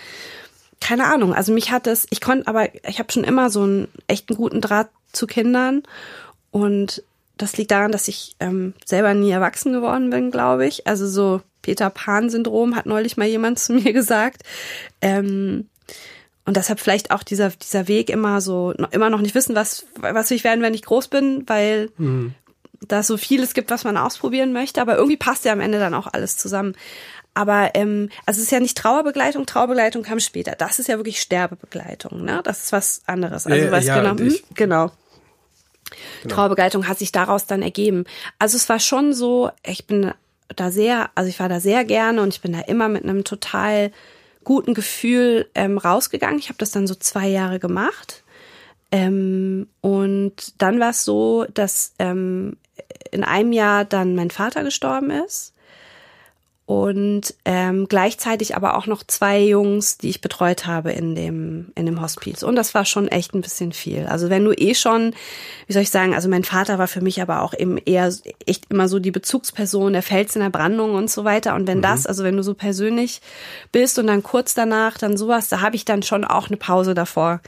Keine 0.80 1.06
Ahnung. 1.06 1.34
Also 1.34 1.52
mich 1.52 1.70
hat 1.70 1.86
es, 1.86 2.06
ich 2.10 2.20
konnte, 2.20 2.46
aber 2.46 2.74
ich 2.86 2.98
habe 2.98 3.12
schon 3.12 3.24
immer 3.24 3.50
so 3.50 3.62
einen 3.62 3.88
echten 4.06 4.34
guten 4.34 4.60
Draht 4.60 4.88
zu 5.12 5.26
Kindern 5.26 5.82
und 6.50 7.02
das 7.38 7.56
liegt 7.56 7.70
daran, 7.70 7.92
dass 7.92 8.08
ich 8.08 8.34
ähm, 8.40 8.74
selber 8.84 9.12
nie 9.14 9.30
erwachsen 9.30 9.72
geworden 9.72 10.10
bin, 10.10 10.30
glaube 10.30 10.66
ich. 10.66 10.86
Also 10.86 11.06
so 11.06 11.42
Peter 11.62 11.90
Pan-Syndrom 11.90 12.76
hat 12.76 12.86
neulich 12.86 13.16
mal 13.16 13.26
jemand 13.26 13.58
zu 13.58 13.74
mir 13.74 13.92
gesagt. 13.92 14.42
Ähm, 15.00 15.68
und 16.44 16.56
deshalb 16.56 16.78
vielleicht 16.78 17.10
auch 17.10 17.24
dieser, 17.24 17.50
dieser 17.50 17.88
Weg 17.88 18.08
immer 18.08 18.40
so, 18.40 18.72
immer 18.92 19.10
noch 19.10 19.20
nicht 19.20 19.34
wissen, 19.34 19.56
was, 19.56 19.84
was 19.96 20.30
will 20.30 20.36
ich 20.36 20.44
werden, 20.44 20.62
wenn 20.62 20.74
ich 20.74 20.82
groß 20.82 21.08
bin, 21.08 21.42
weil 21.48 21.90
mhm. 21.98 22.34
Da 22.80 23.02
so 23.02 23.16
vieles 23.16 23.54
gibt, 23.54 23.70
was 23.70 23.84
man 23.84 23.96
ausprobieren 23.96 24.52
möchte. 24.52 24.80
Aber 24.80 24.96
irgendwie 24.96 25.16
passt 25.16 25.44
ja 25.44 25.52
am 25.52 25.60
Ende 25.60 25.78
dann 25.78 25.94
auch 25.94 26.06
alles 26.06 26.36
zusammen. 26.36 26.74
Aber 27.34 27.72
ähm, 27.74 28.08
also 28.24 28.38
es 28.38 28.44
ist 28.44 28.50
ja 28.50 28.60
nicht 28.60 28.78
Trauerbegleitung, 28.78 29.44
Trauerbegleitung 29.44 30.02
kam 30.02 30.20
später. 30.20 30.52
Das 30.52 30.78
ist 30.78 30.88
ja 30.88 30.96
wirklich 30.96 31.20
Sterbebegleitung, 31.20 32.24
ne? 32.24 32.40
Das 32.42 32.64
ist 32.64 32.72
was 32.72 33.02
anderes. 33.06 33.46
Also 33.46 33.64
ja, 33.64 33.70
was 33.70 33.84
ja, 33.84 34.00
genau, 34.00 34.18
hm? 34.18 34.28
ich, 34.28 34.44
genau. 34.54 34.90
Genau. 36.22 36.34
Trauerbegleitung 36.34 36.88
hat 36.88 36.98
sich 36.98 37.12
daraus 37.12 37.46
dann 37.46 37.62
ergeben. 37.62 38.04
Also 38.38 38.56
es 38.56 38.68
war 38.68 38.80
schon 38.80 39.12
so, 39.12 39.50
ich 39.64 39.86
bin 39.86 40.12
da 40.54 40.70
sehr, 40.70 41.10
also 41.14 41.28
ich 41.28 41.38
war 41.38 41.48
da 41.48 41.60
sehr 41.60 41.84
gerne 41.84 42.22
und 42.22 42.34
ich 42.34 42.40
bin 42.40 42.52
da 42.52 42.60
immer 42.60 42.88
mit 42.88 43.04
einem 43.04 43.24
total 43.24 43.92
guten 44.42 44.74
Gefühl 44.74 45.48
ähm, 45.54 45.76
rausgegangen. 45.76 46.38
Ich 46.38 46.48
habe 46.48 46.58
das 46.58 46.70
dann 46.70 46.86
so 46.86 46.94
zwei 46.94 47.28
Jahre 47.28 47.58
gemacht. 47.58 48.22
Ähm, 48.96 49.68
und 49.82 50.54
dann 50.56 50.80
war 50.80 50.90
es 50.90 51.04
so, 51.04 51.44
dass 51.52 51.92
ähm, 51.98 52.56
in 53.10 53.24
einem 53.24 53.52
Jahr 53.52 53.84
dann 53.84 54.14
mein 54.14 54.30
Vater 54.30 54.64
gestorben 54.64 55.10
ist 55.10 55.52
und 56.64 57.34
ähm, 57.44 57.88
gleichzeitig 57.88 58.56
aber 58.56 58.76
auch 58.76 58.86
noch 58.86 59.04
zwei 59.04 59.40
Jungs, 59.40 59.98
die 59.98 60.08
ich 60.08 60.22
betreut 60.22 60.66
habe 60.66 60.92
in 60.92 61.14
dem 61.14 61.72
in 61.74 61.84
dem 61.84 62.00
Hospiz 62.00 62.42
und 62.42 62.56
das 62.56 62.74
war 62.74 62.86
schon 62.86 63.06
echt 63.08 63.34
ein 63.34 63.42
bisschen 63.42 63.72
viel. 63.72 64.06
Also 64.06 64.30
wenn 64.30 64.44
du 64.46 64.52
eh 64.52 64.74
schon, 64.74 65.14
wie 65.66 65.74
soll 65.74 65.82
ich 65.82 65.90
sagen, 65.90 66.14
also 66.14 66.30
mein 66.30 66.42
Vater 66.42 66.78
war 66.78 66.88
für 66.88 67.02
mich 67.02 67.20
aber 67.20 67.42
auch 67.42 67.52
eben 67.52 67.76
eher 67.76 68.10
echt 68.46 68.64
immer 68.70 68.88
so 68.88 68.98
die 68.98 69.12
Bezugsperson, 69.12 69.92
der 69.92 70.02
Fels 70.02 70.34
in 70.36 70.42
der 70.42 70.50
Brandung 70.50 70.94
und 70.94 71.10
so 71.10 71.24
weiter 71.24 71.54
und 71.54 71.66
wenn 71.66 71.78
mhm. 71.78 71.82
das, 71.82 72.06
also 72.06 72.24
wenn 72.24 72.36
du 72.36 72.42
so 72.42 72.54
persönlich 72.54 73.20
bist 73.72 73.98
und 73.98 74.06
dann 74.06 74.22
kurz 74.22 74.54
danach 74.54 74.96
dann 74.96 75.18
sowas, 75.18 75.50
da 75.50 75.60
habe 75.60 75.76
ich 75.76 75.84
dann 75.84 76.02
schon 76.02 76.24
auch 76.24 76.48
eine 76.48 76.56
Pause 76.56 76.94
davor 76.94 77.42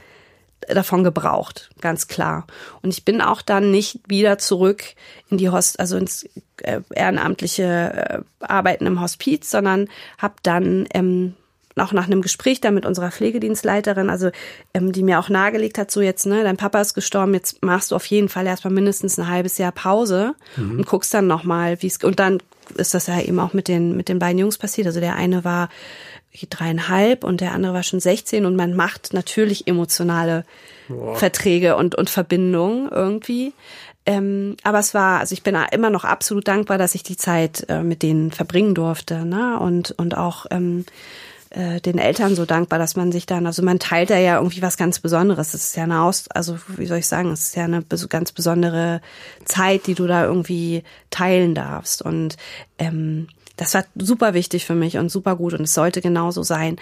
davon 0.67 1.03
gebraucht, 1.03 1.69
ganz 1.81 2.07
klar. 2.07 2.45
Und 2.81 2.89
ich 2.89 3.05
bin 3.05 3.21
auch 3.21 3.41
dann 3.41 3.71
nicht 3.71 3.99
wieder 4.07 4.37
zurück 4.37 4.83
in 5.29 5.37
die 5.37 5.49
Host, 5.49 5.79
also 5.79 5.97
ins 5.97 6.27
äh, 6.57 6.81
ehrenamtliche 6.93 7.63
äh, 7.63 8.19
Arbeiten 8.45 8.85
im 8.85 9.01
Hospiz, 9.01 9.49
sondern 9.49 9.87
habe 10.17 10.35
dann 10.43 10.87
ähm, 10.93 11.35
auch 11.77 11.93
nach 11.93 12.07
einem 12.07 12.21
Gespräch 12.21 12.61
da 12.61 12.71
mit 12.71 12.85
unserer 12.85 13.11
Pflegedienstleiterin, 13.11 14.09
also 14.09 14.31
ähm, 14.73 14.91
die 14.91 15.03
mir 15.03 15.19
auch 15.19 15.29
nahegelegt 15.29 15.77
hat, 15.77 15.91
so 15.91 16.01
jetzt, 16.01 16.25
ne, 16.25 16.43
dein 16.43 16.57
Papa 16.57 16.81
ist 16.81 16.93
gestorben, 16.93 17.33
jetzt 17.33 17.63
machst 17.63 17.91
du 17.91 17.95
auf 17.95 18.05
jeden 18.05 18.29
Fall 18.29 18.45
erstmal 18.45 18.73
mindestens 18.73 19.17
ein 19.17 19.29
halbes 19.29 19.57
Jahr 19.57 19.71
Pause 19.71 20.35
mhm. 20.57 20.79
und 20.79 20.85
guckst 20.85 21.13
dann 21.13 21.27
nochmal, 21.27 21.81
wie 21.81 21.87
es 21.87 21.97
und 22.03 22.19
dann 22.19 22.39
ist 22.75 22.93
das 22.93 23.07
ja 23.07 23.19
eben 23.19 23.39
auch 23.39 23.53
mit 23.53 23.67
den 23.67 23.97
mit 23.97 24.09
den 24.09 24.19
beiden 24.19 24.37
Jungs 24.37 24.59
passiert. 24.59 24.85
Also 24.85 24.99
der 24.99 25.15
eine 25.15 25.43
war 25.43 25.69
dreieinhalb 26.49 27.23
und 27.23 27.41
der 27.41 27.53
andere 27.53 27.73
war 27.73 27.83
schon 27.83 27.99
16 27.99 28.45
und 28.45 28.55
man 28.55 28.75
macht 28.75 29.13
natürlich 29.13 29.67
emotionale 29.67 30.45
Boah. 30.87 31.15
Verträge 31.15 31.75
und, 31.75 31.95
und 31.95 32.09
Verbindungen 32.09 32.89
irgendwie. 32.89 33.53
Ähm, 34.05 34.55
aber 34.63 34.79
es 34.79 34.93
war, 34.93 35.19
also 35.19 35.33
ich 35.33 35.43
bin 35.43 35.57
immer 35.71 35.89
noch 35.89 36.03
absolut 36.03 36.47
dankbar, 36.47 36.77
dass 36.77 36.95
ich 36.95 37.03
die 37.03 37.17
Zeit 37.17 37.65
äh, 37.69 37.83
mit 37.83 38.01
denen 38.01 38.31
verbringen 38.31 38.73
durfte, 38.73 39.25
ne? 39.25 39.59
Und, 39.59 39.91
und 39.91 40.17
auch 40.17 40.45
ähm, 40.49 40.85
äh, 41.51 41.81
den 41.81 41.97
Eltern 41.97 42.35
so 42.35 42.45
dankbar, 42.45 42.79
dass 42.79 42.95
man 42.95 43.11
sich 43.11 43.25
dann, 43.25 43.45
also 43.45 43.61
man 43.63 43.79
teilt 43.79 44.09
da 44.09 44.17
ja 44.17 44.37
irgendwie 44.37 44.61
was 44.61 44.77
ganz 44.77 44.99
Besonderes. 44.99 45.53
Es 45.53 45.65
ist 45.65 45.75
ja 45.75 45.83
eine 45.83 46.01
Aus, 46.01 46.27
also 46.29 46.57
wie 46.77 46.85
soll 46.85 46.99
ich 46.99 47.07
sagen, 47.07 47.31
es 47.31 47.49
ist 47.49 47.55
ja 47.55 47.65
eine 47.65 47.83
ganz 47.83 48.31
besondere 48.31 49.01
Zeit, 49.45 49.87
die 49.87 49.95
du 49.95 50.07
da 50.07 50.23
irgendwie 50.25 50.83
teilen 51.09 51.55
darfst. 51.55 52.01
Und 52.01 52.37
ähm, 52.77 53.27
das 53.59 53.73
war 53.73 53.83
super 53.95 54.33
wichtig 54.33 54.65
für 54.65 54.73
mich 54.73 54.97
und 54.97 55.09
super 55.09 55.35
gut 55.35 55.53
und 55.53 55.61
es 55.61 55.73
sollte 55.73 55.99
genauso 55.99 56.43
sein. 56.43 56.77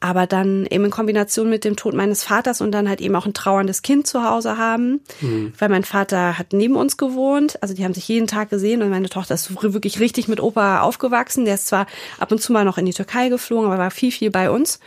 Aber 0.00 0.26
dann 0.26 0.64
eben 0.64 0.86
in 0.86 0.90
Kombination 0.90 1.50
mit 1.50 1.62
dem 1.62 1.76
Tod 1.76 1.92
meines 1.92 2.24
Vaters 2.24 2.62
und 2.62 2.72
dann 2.72 2.88
halt 2.88 3.02
eben 3.02 3.14
auch 3.16 3.26
ein 3.26 3.34
trauerndes 3.34 3.82
Kind 3.82 4.06
zu 4.06 4.24
Hause 4.24 4.56
haben, 4.56 5.02
mhm. 5.20 5.52
weil 5.58 5.68
mein 5.68 5.84
Vater 5.84 6.38
hat 6.38 6.54
neben 6.54 6.74
uns 6.74 6.96
gewohnt, 6.96 7.62
also 7.62 7.74
die 7.74 7.84
haben 7.84 7.92
sich 7.92 8.08
jeden 8.08 8.28
Tag 8.28 8.48
gesehen 8.48 8.80
und 8.82 8.88
meine 8.88 9.10
Tochter 9.10 9.34
ist 9.34 9.62
wirklich 9.62 10.00
richtig 10.00 10.26
mit 10.26 10.40
Opa 10.40 10.80
aufgewachsen. 10.80 11.44
Der 11.44 11.56
ist 11.56 11.66
zwar 11.66 11.86
ab 12.18 12.32
und 12.32 12.40
zu 12.40 12.50
mal 12.54 12.64
noch 12.64 12.78
in 12.78 12.86
die 12.86 12.94
Türkei 12.94 13.28
geflogen, 13.28 13.66
aber 13.66 13.76
war 13.76 13.90
viel, 13.90 14.10
viel 14.10 14.30
bei 14.30 14.50
uns. 14.50 14.80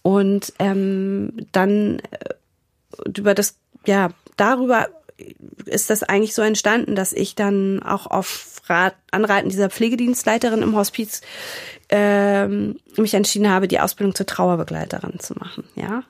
Und 0.00 0.54
ähm, 0.58 1.46
dann 1.52 1.98
äh, 1.98 3.18
über 3.18 3.34
das, 3.34 3.56
ja, 3.84 4.08
darüber 4.38 4.88
ist 5.66 5.90
das 5.90 6.02
eigentlich 6.02 6.34
so 6.34 6.40
entstanden, 6.42 6.94
dass 6.94 7.12
ich 7.12 7.34
dann 7.34 7.82
auch 7.82 8.06
auf 8.06 8.55
Rat, 8.68 8.94
Anraten 9.10 9.48
dieser 9.48 9.70
Pflegedienstleiterin 9.70 10.62
im 10.62 10.76
Hospiz 10.76 11.22
ähm, 11.88 12.80
mich 12.96 13.14
entschieden 13.14 13.50
habe, 13.50 13.68
die 13.68 13.80
Ausbildung 13.80 14.14
zur 14.14 14.26
Trauerbegleiterin 14.26 15.20
zu 15.20 15.34
machen. 15.34 15.64
Ja. 15.74 16.02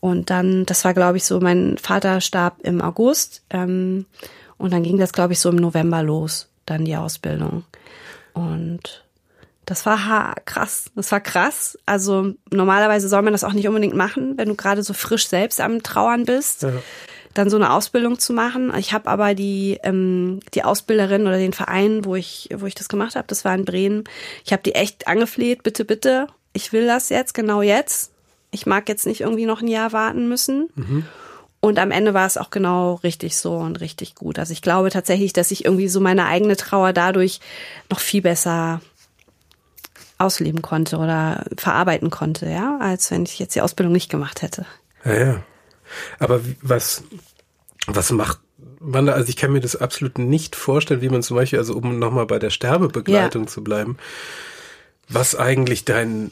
Und 0.00 0.30
dann, 0.30 0.66
das 0.66 0.84
war, 0.84 0.94
glaube 0.94 1.16
ich, 1.16 1.24
so, 1.24 1.40
mein 1.40 1.76
Vater 1.78 2.20
starb 2.20 2.58
im 2.62 2.80
August 2.80 3.42
ähm, 3.50 4.06
und 4.56 4.72
dann 4.72 4.82
ging 4.82 4.98
das, 4.98 5.12
glaube 5.12 5.32
ich, 5.32 5.40
so 5.40 5.48
im 5.50 5.56
November 5.56 6.02
los, 6.02 6.48
dann 6.66 6.84
die 6.84 6.96
Ausbildung. 6.96 7.64
Und 8.32 9.04
das 9.66 9.84
war 9.84 10.34
krass. 10.44 10.90
Das 10.94 11.12
war 11.12 11.20
krass. 11.20 11.78
Also 11.84 12.32
normalerweise 12.50 13.08
soll 13.08 13.22
man 13.22 13.32
das 13.32 13.44
auch 13.44 13.52
nicht 13.52 13.68
unbedingt 13.68 13.94
machen, 13.94 14.38
wenn 14.38 14.48
du 14.48 14.54
gerade 14.54 14.82
so 14.82 14.94
frisch 14.94 15.28
selbst 15.28 15.60
am 15.60 15.82
Trauern 15.82 16.24
bist. 16.24 16.62
Ja 16.62 16.72
dann 17.34 17.50
so 17.50 17.56
eine 17.56 17.72
Ausbildung 17.72 18.18
zu 18.18 18.32
machen. 18.32 18.72
Ich 18.78 18.92
habe 18.92 19.08
aber 19.08 19.34
die 19.34 19.78
ähm, 19.82 20.40
die 20.54 20.64
Ausbilderin 20.64 21.26
oder 21.26 21.38
den 21.38 21.52
Verein, 21.52 22.04
wo 22.04 22.14
ich 22.14 22.48
wo 22.54 22.66
ich 22.66 22.74
das 22.74 22.88
gemacht 22.88 23.16
habe, 23.16 23.26
das 23.28 23.44
war 23.44 23.54
in 23.54 23.64
Bremen. 23.64 24.04
Ich 24.44 24.52
habe 24.52 24.62
die 24.62 24.74
echt 24.74 25.06
angefleht, 25.08 25.62
bitte 25.62 25.84
bitte, 25.84 26.28
ich 26.52 26.72
will 26.72 26.86
das 26.86 27.08
jetzt 27.08 27.34
genau 27.34 27.62
jetzt. 27.62 28.12
Ich 28.50 28.66
mag 28.66 28.88
jetzt 28.88 29.06
nicht 29.06 29.20
irgendwie 29.20 29.46
noch 29.46 29.60
ein 29.60 29.68
Jahr 29.68 29.92
warten 29.92 30.28
müssen. 30.28 30.70
Mhm. 30.74 31.04
Und 31.60 31.78
am 31.78 31.90
Ende 31.90 32.14
war 32.14 32.26
es 32.26 32.36
auch 32.36 32.50
genau 32.50 32.94
richtig 33.02 33.36
so 33.36 33.54
und 33.54 33.80
richtig 33.80 34.14
gut. 34.14 34.38
Also 34.38 34.52
ich 34.52 34.62
glaube 34.62 34.90
tatsächlich, 34.90 35.32
dass 35.32 35.50
ich 35.50 35.64
irgendwie 35.64 35.88
so 35.88 36.00
meine 36.00 36.26
eigene 36.26 36.56
Trauer 36.56 36.92
dadurch 36.92 37.40
noch 37.90 37.98
viel 37.98 38.22
besser 38.22 38.80
ausleben 40.18 40.62
konnte 40.62 40.98
oder 40.98 41.44
verarbeiten 41.56 42.10
konnte, 42.10 42.48
ja, 42.48 42.78
als 42.80 43.10
wenn 43.10 43.24
ich 43.24 43.38
jetzt 43.38 43.54
die 43.54 43.60
Ausbildung 43.60 43.92
nicht 43.92 44.10
gemacht 44.10 44.42
hätte. 44.42 44.66
Ja, 45.04 45.14
ja. 45.14 45.42
Aber 46.18 46.40
was, 46.62 47.04
was 47.86 48.10
macht 48.10 48.40
man 48.80 49.06
da, 49.06 49.12
also 49.12 49.28
ich 49.28 49.36
kann 49.36 49.52
mir 49.52 49.60
das 49.60 49.76
absolut 49.76 50.18
nicht 50.18 50.56
vorstellen, 50.56 51.00
wie 51.00 51.08
man 51.08 51.22
zum 51.22 51.36
Beispiel, 51.36 51.58
also 51.58 51.74
um 51.74 51.98
nochmal 51.98 52.26
bei 52.26 52.38
der 52.38 52.50
Sterbebegleitung 52.50 53.42
ja. 53.42 53.48
zu 53.48 53.64
bleiben, 53.64 53.96
was 55.08 55.34
eigentlich 55.34 55.84
dein, 55.84 56.30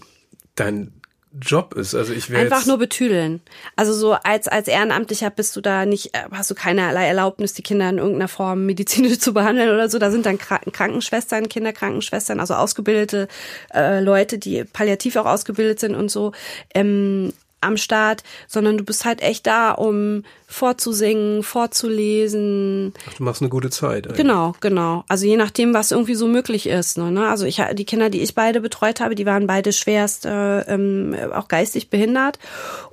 dein 0.54 0.92
Job 1.40 1.74
ist. 1.74 1.94
Also 1.94 2.12
ich 2.12 2.30
will 2.30 2.38
einfach 2.38 2.66
nur 2.66 2.78
betüdeln. 2.78 3.40
Also 3.74 3.92
so 3.92 4.12
als 4.12 4.48
als 4.48 4.68
Ehrenamtlicher 4.68 5.30
bist 5.30 5.54
du 5.56 5.60
da 5.60 5.84
nicht, 5.84 6.14
äh, 6.14 6.24
hast 6.30 6.50
du 6.50 6.54
keinerlei 6.54 7.06
Erlaubnis, 7.06 7.52
die 7.52 7.62
Kinder 7.62 7.88
in 7.90 7.98
irgendeiner 7.98 8.28
Form 8.28 8.64
medizinisch 8.64 9.18
zu 9.18 9.34
behandeln 9.34 9.70
oder 9.70 9.88
so. 9.88 9.98
Da 9.98 10.10
sind 10.10 10.26
dann 10.26 10.38
Krankenschwestern, 10.38 11.48
Kinderkrankenschwestern, 11.48 12.40
also 12.40 12.54
ausgebildete 12.54 13.28
äh, 13.74 14.00
Leute, 14.00 14.38
die 14.38 14.64
palliativ 14.64 15.16
auch 15.16 15.26
ausgebildet 15.26 15.80
sind 15.80 15.94
und 15.94 16.10
so. 16.10 16.32
Ähm, 16.74 17.32
am 17.66 17.76
Start, 17.76 18.22
sondern 18.46 18.78
du 18.78 18.84
bist 18.84 19.04
halt 19.04 19.22
echt 19.22 19.46
da, 19.46 19.72
um 19.72 20.22
vorzusingen, 20.48 21.42
vorzulesen. 21.42 22.94
Ach, 23.08 23.14
du 23.14 23.22
machst 23.24 23.42
eine 23.42 23.48
gute 23.48 23.70
Zeit. 23.70 24.06
Eigentlich. 24.06 24.16
Genau, 24.16 24.54
genau. 24.60 25.04
Also 25.08 25.26
je 25.26 25.36
nachdem, 25.36 25.74
was 25.74 25.90
irgendwie 25.90 26.14
so 26.14 26.28
möglich 26.28 26.68
ist. 26.68 26.98
Ne? 26.98 27.28
Also 27.28 27.46
ich, 27.46 27.60
die 27.72 27.84
Kinder, 27.84 28.10
die 28.10 28.22
ich 28.22 28.34
beide 28.34 28.60
betreut 28.60 29.00
habe, 29.00 29.14
die 29.14 29.26
waren 29.26 29.46
beide 29.46 29.72
schwerst 29.72 30.24
äh, 30.24 30.60
ähm, 30.60 31.16
auch 31.34 31.48
geistig 31.48 31.90
behindert. 31.90 32.38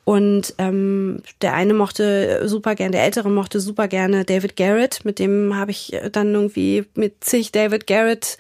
Und 0.04 0.56
ähm, 0.58 1.22
der 1.42 1.54
eine 1.54 1.74
mochte 1.74 2.48
super 2.48 2.76
gerne, 2.76 2.92
der 2.92 3.04
ältere 3.04 3.30
mochte 3.30 3.60
super 3.60 3.88
gerne 3.88 4.26
David 4.26 4.56
Garrett. 4.56 5.06
Mit 5.06 5.20
dem 5.20 5.56
habe 5.56 5.72
ich 5.72 5.96
dann 6.12 6.34
irgendwie 6.34 6.86
mit 6.96 7.24
zig 7.24 7.52
David 7.52 7.88
Garrett 7.88 8.38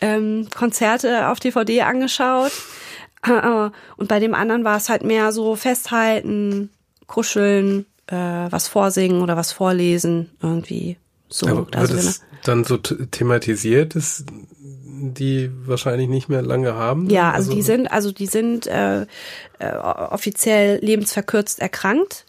ähm, 0.00 0.48
Konzerte 0.54 1.28
auf 1.28 1.38
DVD 1.38 1.82
angeschaut. 1.82 2.52
Und 3.96 4.08
bei 4.08 4.20
dem 4.20 4.34
anderen 4.34 4.64
war 4.64 4.76
es 4.76 4.88
halt 4.88 5.04
mehr 5.04 5.32
so 5.32 5.56
festhalten, 5.56 6.70
kuscheln, 7.06 7.86
äh, 8.06 8.16
was 8.16 8.68
vorsingen 8.68 9.22
oder 9.22 9.36
was 9.36 9.52
vorlesen, 9.52 10.30
irgendwie 10.42 10.96
so. 11.28 11.46
Aber 11.46 11.58
wird 11.60 11.76
also, 11.76 11.96
es 11.96 12.22
dann 12.44 12.64
so 12.64 12.76
thematisiert, 12.76 13.94
dass 13.94 14.24
die 15.12 15.50
wahrscheinlich 15.64 16.08
nicht 16.08 16.28
mehr 16.28 16.42
lange 16.42 16.74
haben. 16.74 17.10
Ja, 17.10 17.32
also, 17.32 17.50
also 17.50 17.54
die 17.54 17.62
sind, 17.62 17.92
also 17.92 18.12
die 18.12 18.26
sind 18.26 18.66
äh, 18.66 19.02
äh, 19.58 19.76
offiziell 19.76 20.78
lebensverkürzt 20.82 21.60
erkrankt. 21.60 22.24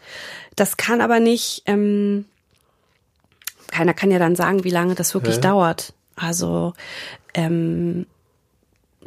Das 0.56 0.78
kann 0.78 1.02
aber 1.02 1.20
nicht, 1.20 1.64
ähm, 1.66 2.26
keiner 3.72 3.94
kann 3.94 4.12
ja 4.12 4.20
dann 4.20 4.36
sagen, 4.36 4.64
wie 4.64 4.70
lange 4.70 4.96
das 4.96 5.14
wirklich 5.14 5.38
Hä? 5.38 5.42
dauert. 5.42 5.94
Also 6.16 6.74
ähm, 7.34 8.06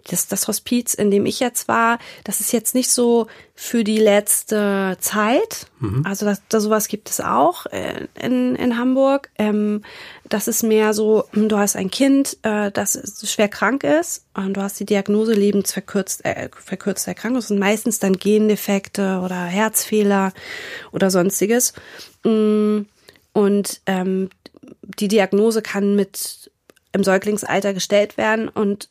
das, 0.09 0.29
das 0.29 0.49
Hospiz, 0.49 0.95
in 0.95 1.11
dem 1.11 1.27
ich 1.27 1.41
jetzt 1.41 1.69
war, 1.69 1.99
das 2.25 2.41
ist 2.41 2.53
jetzt 2.53 2.75
nicht 2.75 2.91
so 2.91 3.27
für 3.55 3.85
die 3.85 3.99
letzte 3.99 4.97
Zeit. 5.01 5.67
Mhm. 5.81 6.05
Also 6.07 6.25
das, 6.25 6.43
das, 6.49 6.63
sowas 6.63 6.89
gibt 6.89 7.11
es 7.11 7.21
auch 7.21 7.67
in, 7.67 8.55
in 8.55 8.79
Hamburg. 8.79 9.31
Ähm, 9.37 9.83
das 10.29 10.49
ist 10.49 10.63
mehr 10.63 10.95
so, 10.95 11.25
hm, 11.33 11.49
du 11.49 11.59
hast 11.59 11.77
ein 11.77 11.91
Kind, 11.91 12.37
äh, 12.43 12.71
das 12.71 13.21
schwer 13.25 13.49
krank 13.49 13.85
ist 13.85 14.25
und 14.35 14.55
du 14.55 14.63
hast 14.63 14.79
die 14.79 14.87
Diagnose 14.87 15.33
lebensverkürzt 15.33 16.25
äh, 16.25 16.49
verkürzte 16.53 17.11
Erkrankung. 17.11 17.39
Das 17.39 17.49
sind 17.49 17.59
meistens 17.59 17.99
dann 17.99 18.19
Gendefekte 18.19 19.21
oder 19.25 19.45
Herzfehler 19.45 20.33
oder 20.93 21.11
sonstiges. 21.11 21.73
Mm, 22.25 22.83
und 23.33 23.81
ähm, 23.87 24.31
die 24.83 25.09
Diagnose 25.09 25.63
kann 25.63 25.95
mit 25.95 26.51
im 26.93 27.05
Säuglingsalter 27.05 27.75
gestellt 27.75 28.17
werden 28.17 28.49
und 28.49 28.89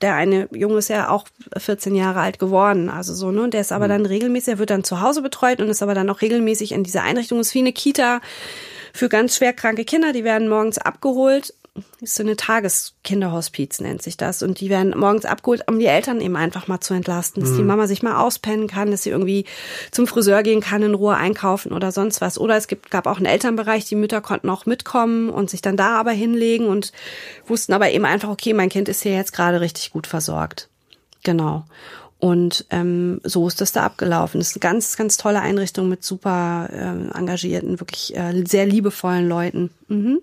der 0.00 0.14
eine 0.14 0.48
Junge 0.52 0.78
ist 0.78 0.88
ja 0.88 1.10
auch 1.10 1.26
14 1.56 1.94
Jahre 1.94 2.20
alt 2.20 2.38
geworden, 2.38 2.88
also 2.88 3.14
so, 3.14 3.30
ne? 3.30 3.42
Und 3.42 3.54
der 3.54 3.60
ist 3.60 3.72
aber 3.72 3.86
mhm. 3.86 3.90
dann 3.90 4.06
regelmäßig, 4.06 4.54
er 4.54 4.58
wird 4.58 4.70
dann 4.70 4.84
zu 4.84 5.00
Hause 5.00 5.22
betreut 5.22 5.60
und 5.60 5.68
ist 5.68 5.82
aber 5.82 5.94
dann 5.94 6.08
auch 6.10 6.22
regelmäßig 6.22 6.72
in 6.72 6.84
dieser 6.84 7.02
Einrichtung. 7.02 7.38
Das 7.38 7.48
ist 7.48 7.54
wie 7.54 7.60
eine 7.60 7.72
Kita 7.72 8.20
für 8.92 9.08
ganz 9.08 9.36
schwer 9.36 9.52
kranke 9.52 9.84
Kinder. 9.84 10.12
Die 10.12 10.24
werden 10.24 10.48
morgens 10.48 10.78
abgeholt 10.78 11.54
ist 12.00 12.14
so 12.14 12.22
eine 12.22 12.36
Tageskinderhospiz, 12.36 13.80
nennt 13.80 14.02
sich 14.02 14.16
das. 14.16 14.42
Und 14.42 14.60
die 14.60 14.70
werden 14.70 14.96
morgens 14.96 15.24
abgeholt, 15.24 15.64
um 15.66 15.78
die 15.78 15.86
Eltern 15.86 16.20
eben 16.20 16.36
einfach 16.36 16.68
mal 16.68 16.80
zu 16.80 16.94
entlasten, 16.94 17.42
dass 17.42 17.52
mhm. 17.52 17.56
die 17.58 17.62
Mama 17.64 17.86
sich 17.86 18.02
mal 18.02 18.20
auspennen 18.20 18.66
kann, 18.66 18.90
dass 18.90 19.02
sie 19.02 19.10
irgendwie 19.10 19.44
zum 19.90 20.06
Friseur 20.06 20.42
gehen 20.42 20.60
kann, 20.60 20.82
in 20.82 20.94
Ruhe 20.94 21.16
einkaufen 21.16 21.72
oder 21.72 21.92
sonst 21.92 22.20
was. 22.20 22.38
Oder 22.38 22.56
es 22.56 22.68
gibt, 22.68 22.90
gab 22.90 23.06
auch 23.06 23.16
einen 23.16 23.26
Elternbereich, 23.26 23.84
die 23.84 23.96
Mütter 23.96 24.20
konnten 24.20 24.50
auch 24.50 24.66
mitkommen 24.66 25.30
und 25.30 25.50
sich 25.50 25.62
dann 25.62 25.76
da 25.76 25.98
aber 25.98 26.12
hinlegen 26.12 26.66
und 26.66 26.92
wussten 27.46 27.72
aber 27.72 27.90
eben 27.90 28.04
einfach, 28.04 28.28
okay, 28.28 28.52
mein 28.52 28.68
Kind 28.68 28.88
ist 28.88 29.02
hier 29.02 29.14
jetzt 29.14 29.32
gerade 29.32 29.60
richtig 29.60 29.92
gut 29.92 30.06
versorgt. 30.06 30.68
Genau. 31.22 31.64
Und 32.20 32.66
ähm, 32.68 33.20
so 33.24 33.48
ist 33.48 33.62
das 33.62 33.72
da 33.72 33.82
abgelaufen. 33.82 34.40
Das 34.40 34.50
ist 34.50 34.56
eine 34.56 34.60
ganz, 34.60 34.96
ganz 34.96 35.16
tolle 35.16 35.40
Einrichtung 35.40 35.88
mit 35.88 36.04
super 36.04 36.68
äh, 36.70 37.18
engagierten, 37.18 37.80
wirklich 37.80 38.14
äh, 38.14 38.44
sehr 38.46 38.66
liebevollen 38.66 39.26
Leuten. 39.26 39.70
Mhm. 39.88 40.20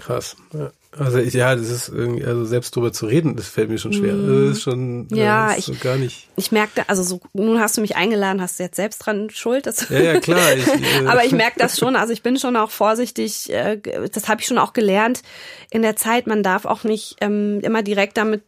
Krass. 0.00 0.36
Ja. 0.52 0.70
Also 0.98 1.18
ich, 1.18 1.34
ja, 1.34 1.54
das 1.54 1.70
ist 1.70 1.88
irgendwie, 1.88 2.24
also 2.24 2.44
selbst 2.44 2.74
drüber 2.74 2.92
zu 2.92 3.06
reden, 3.06 3.36
das 3.36 3.46
fällt 3.46 3.70
mir 3.70 3.78
schon 3.78 3.92
schwer. 3.92 4.12
Mhm. 4.14 4.48
Das 4.48 4.56
ist 4.56 4.62
schon 4.62 5.06
ja, 5.12 5.52
ist 5.52 5.58
ich, 5.58 5.64
so 5.66 5.74
gar 5.80 5.96
nicht. 5.96 6.28
Ich 6.34 6.50
merkte, 6.50 6.88
also 6.88 7.04
so, 7.04 7.20
nun 7.32 7.60
hast 7.60 7.76
du 7.76 7.80
mich 7.80 7.94
eingeladen, 7.94 8.42
hast 8.42 8.58
du 8.58 8.64
jetzt 8.64 8.74
selbst 8.74 8.98
dran 8.98 9.30
schuld. 9.30 9.66
Das 9.66 9.88
ja, 9.88 10.00
ja, 10.00 10.20
klar. 10.20 10.40
Ich, 10.56 10.66
äh, 10.66 11.06
Aber 11.06 11.24
ich 11.24 11.32
merke 11.32 11.58
das 11.58 11.78
schon. 11.78 11.94
Also 11.94 12.12
ich 12.12 12.22
bin 12.22 12.38
schon 12.38 12.56
auch 12.56 12.70
vorsichtig. 12.70 13.52
Äh, 13.52 13.78
das 14.12 14.28
habe 14.28 14.40
ich 14.40 14.48
schon 14.48 14.58
auch 14.58 14.72
gelernt 14.72 15.22
in 15.70 15.82
der 15.82 15.94
Zeit. 15.94 16.26
Man 16.26 16.42
darf 16.42 16.64
auch 16.64 16.82
nicht 16.82 17.16
ähm, 17.20 17.60
immer 17.60 17.82
direkt 17.82 18.16
damit 18.16 18.42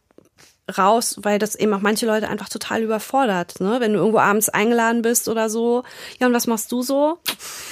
raus, 0.77 1.19
weil 1.21 1.39
das 1.39 1.55
eben 1.55 1.73
auch 1.73 1.81
manche 1.81 2.05
Leute 2.05 2.29
einfach 2.29 2.49
total 2.49 2.81
überfordert. 2.81 3.59
Ne? 3.59 3.77
Wenn 3.79 3.93
du 3.93 3.99
irgendwo 3.99 4.19
abends 4.19 4.49
eingeladen 4.49 5.01
bist 5.01 5.27
oder 5.27 5.49
so, 5.49 5.83
ja, 6.19 6.27
und 6.27 6.33
was 6.33 6.47
machst 6.47 6.71
du 6.71 6.81
so? 6.81 7.19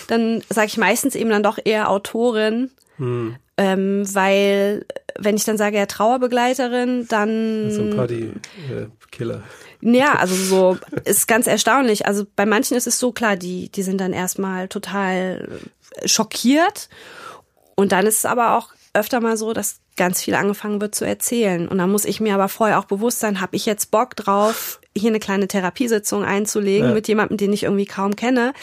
Dann 0.08 0.44
sage 0.50 0.68
ich 0.68 0.78
meistens 0.78 1.16
eben 1.16 1.30
dann 1.30 1.44
doch 1.44 1.60
eher 1.64 1.90
Autorin. 1.90 2.72
Hm. 3.02 3.36
Ähm, 3.58 4.04
weil, 4.14 4.86
wenn 5.18 5.36
ich 5.36 5.44
dann 5.44 5.58
sage, 5.58 5.78
ja, 5.78 5.88
Trauerbegleiterin, 5.88 7.08
dann. 7.08 7.72
So 7.72 7.82
ein 7.82 7.96
Party-Killer. 7.96 9.42
Ja, 9.82 10.14
also 10.14 10.36
so 10.36 10.78
ist 11.04 11.28
ganz 11.28 11.48
erstaunlich. 11.48 12.06
Also 12.06 12.26
bei 12.36 12.46
manchen 12.46 12.78
ist 12.78 12.86
es 12.86 13.00
so 13.00 13.12
klar, 13.12 13.36
die, 13.36 13.70
die 13.72 13.82
sind 13.82 14.00
dann 14.00 14.14
erstmal 14.14 14.68
total 14.68 15.60
schockiert. 16.06 16.90
Und 17.76 17.92
dann 17.92 18.06
ist 18.06 18.20
es 18.20 18.26
aber 18.26 18.56
auch 18.56 18.70
öfter 18.94 19.20
mal 19.20 19.36
so, 19.36 19.54
dass 19.54 19.80
ganz 19.98 20.22
viel 20.22 20.36
angefangen 20.36 20.80
wird 20.82 20.94
zu 20.94 21.06
erzählen. 21.06 21.68
Und 21.68 21.80
dann 21.80 21.92
muss 21.92 22.06
ich 22.06 22.20
mir 22.20 22.36
aber 22.36 22.50
vorher 22.50 22.78
auch 22.78 22.86
bewusst 22.86 23.20
sein, 23.20 23.42
habe 23.42 23.56
ich 23.56 23.66
jetzt 23.66 23.90
Bock 23.90 24.16
drauf, 24.16 24.80
hier 24.96 25.10
eine 25.10 25.20
kleine 25.20 25.48
Therapiesitzung 25.48 26.24
einzulegen 26.24 26.90
ja. 26.90 26.94
mit 26.94 27.08
jemandem, 27.08 27.38
den 27.38 27.54
ich 27.54 27.64
irgendwie 27.64 27.86
kaum 27.86 28.16
kenne. 28.16 28.54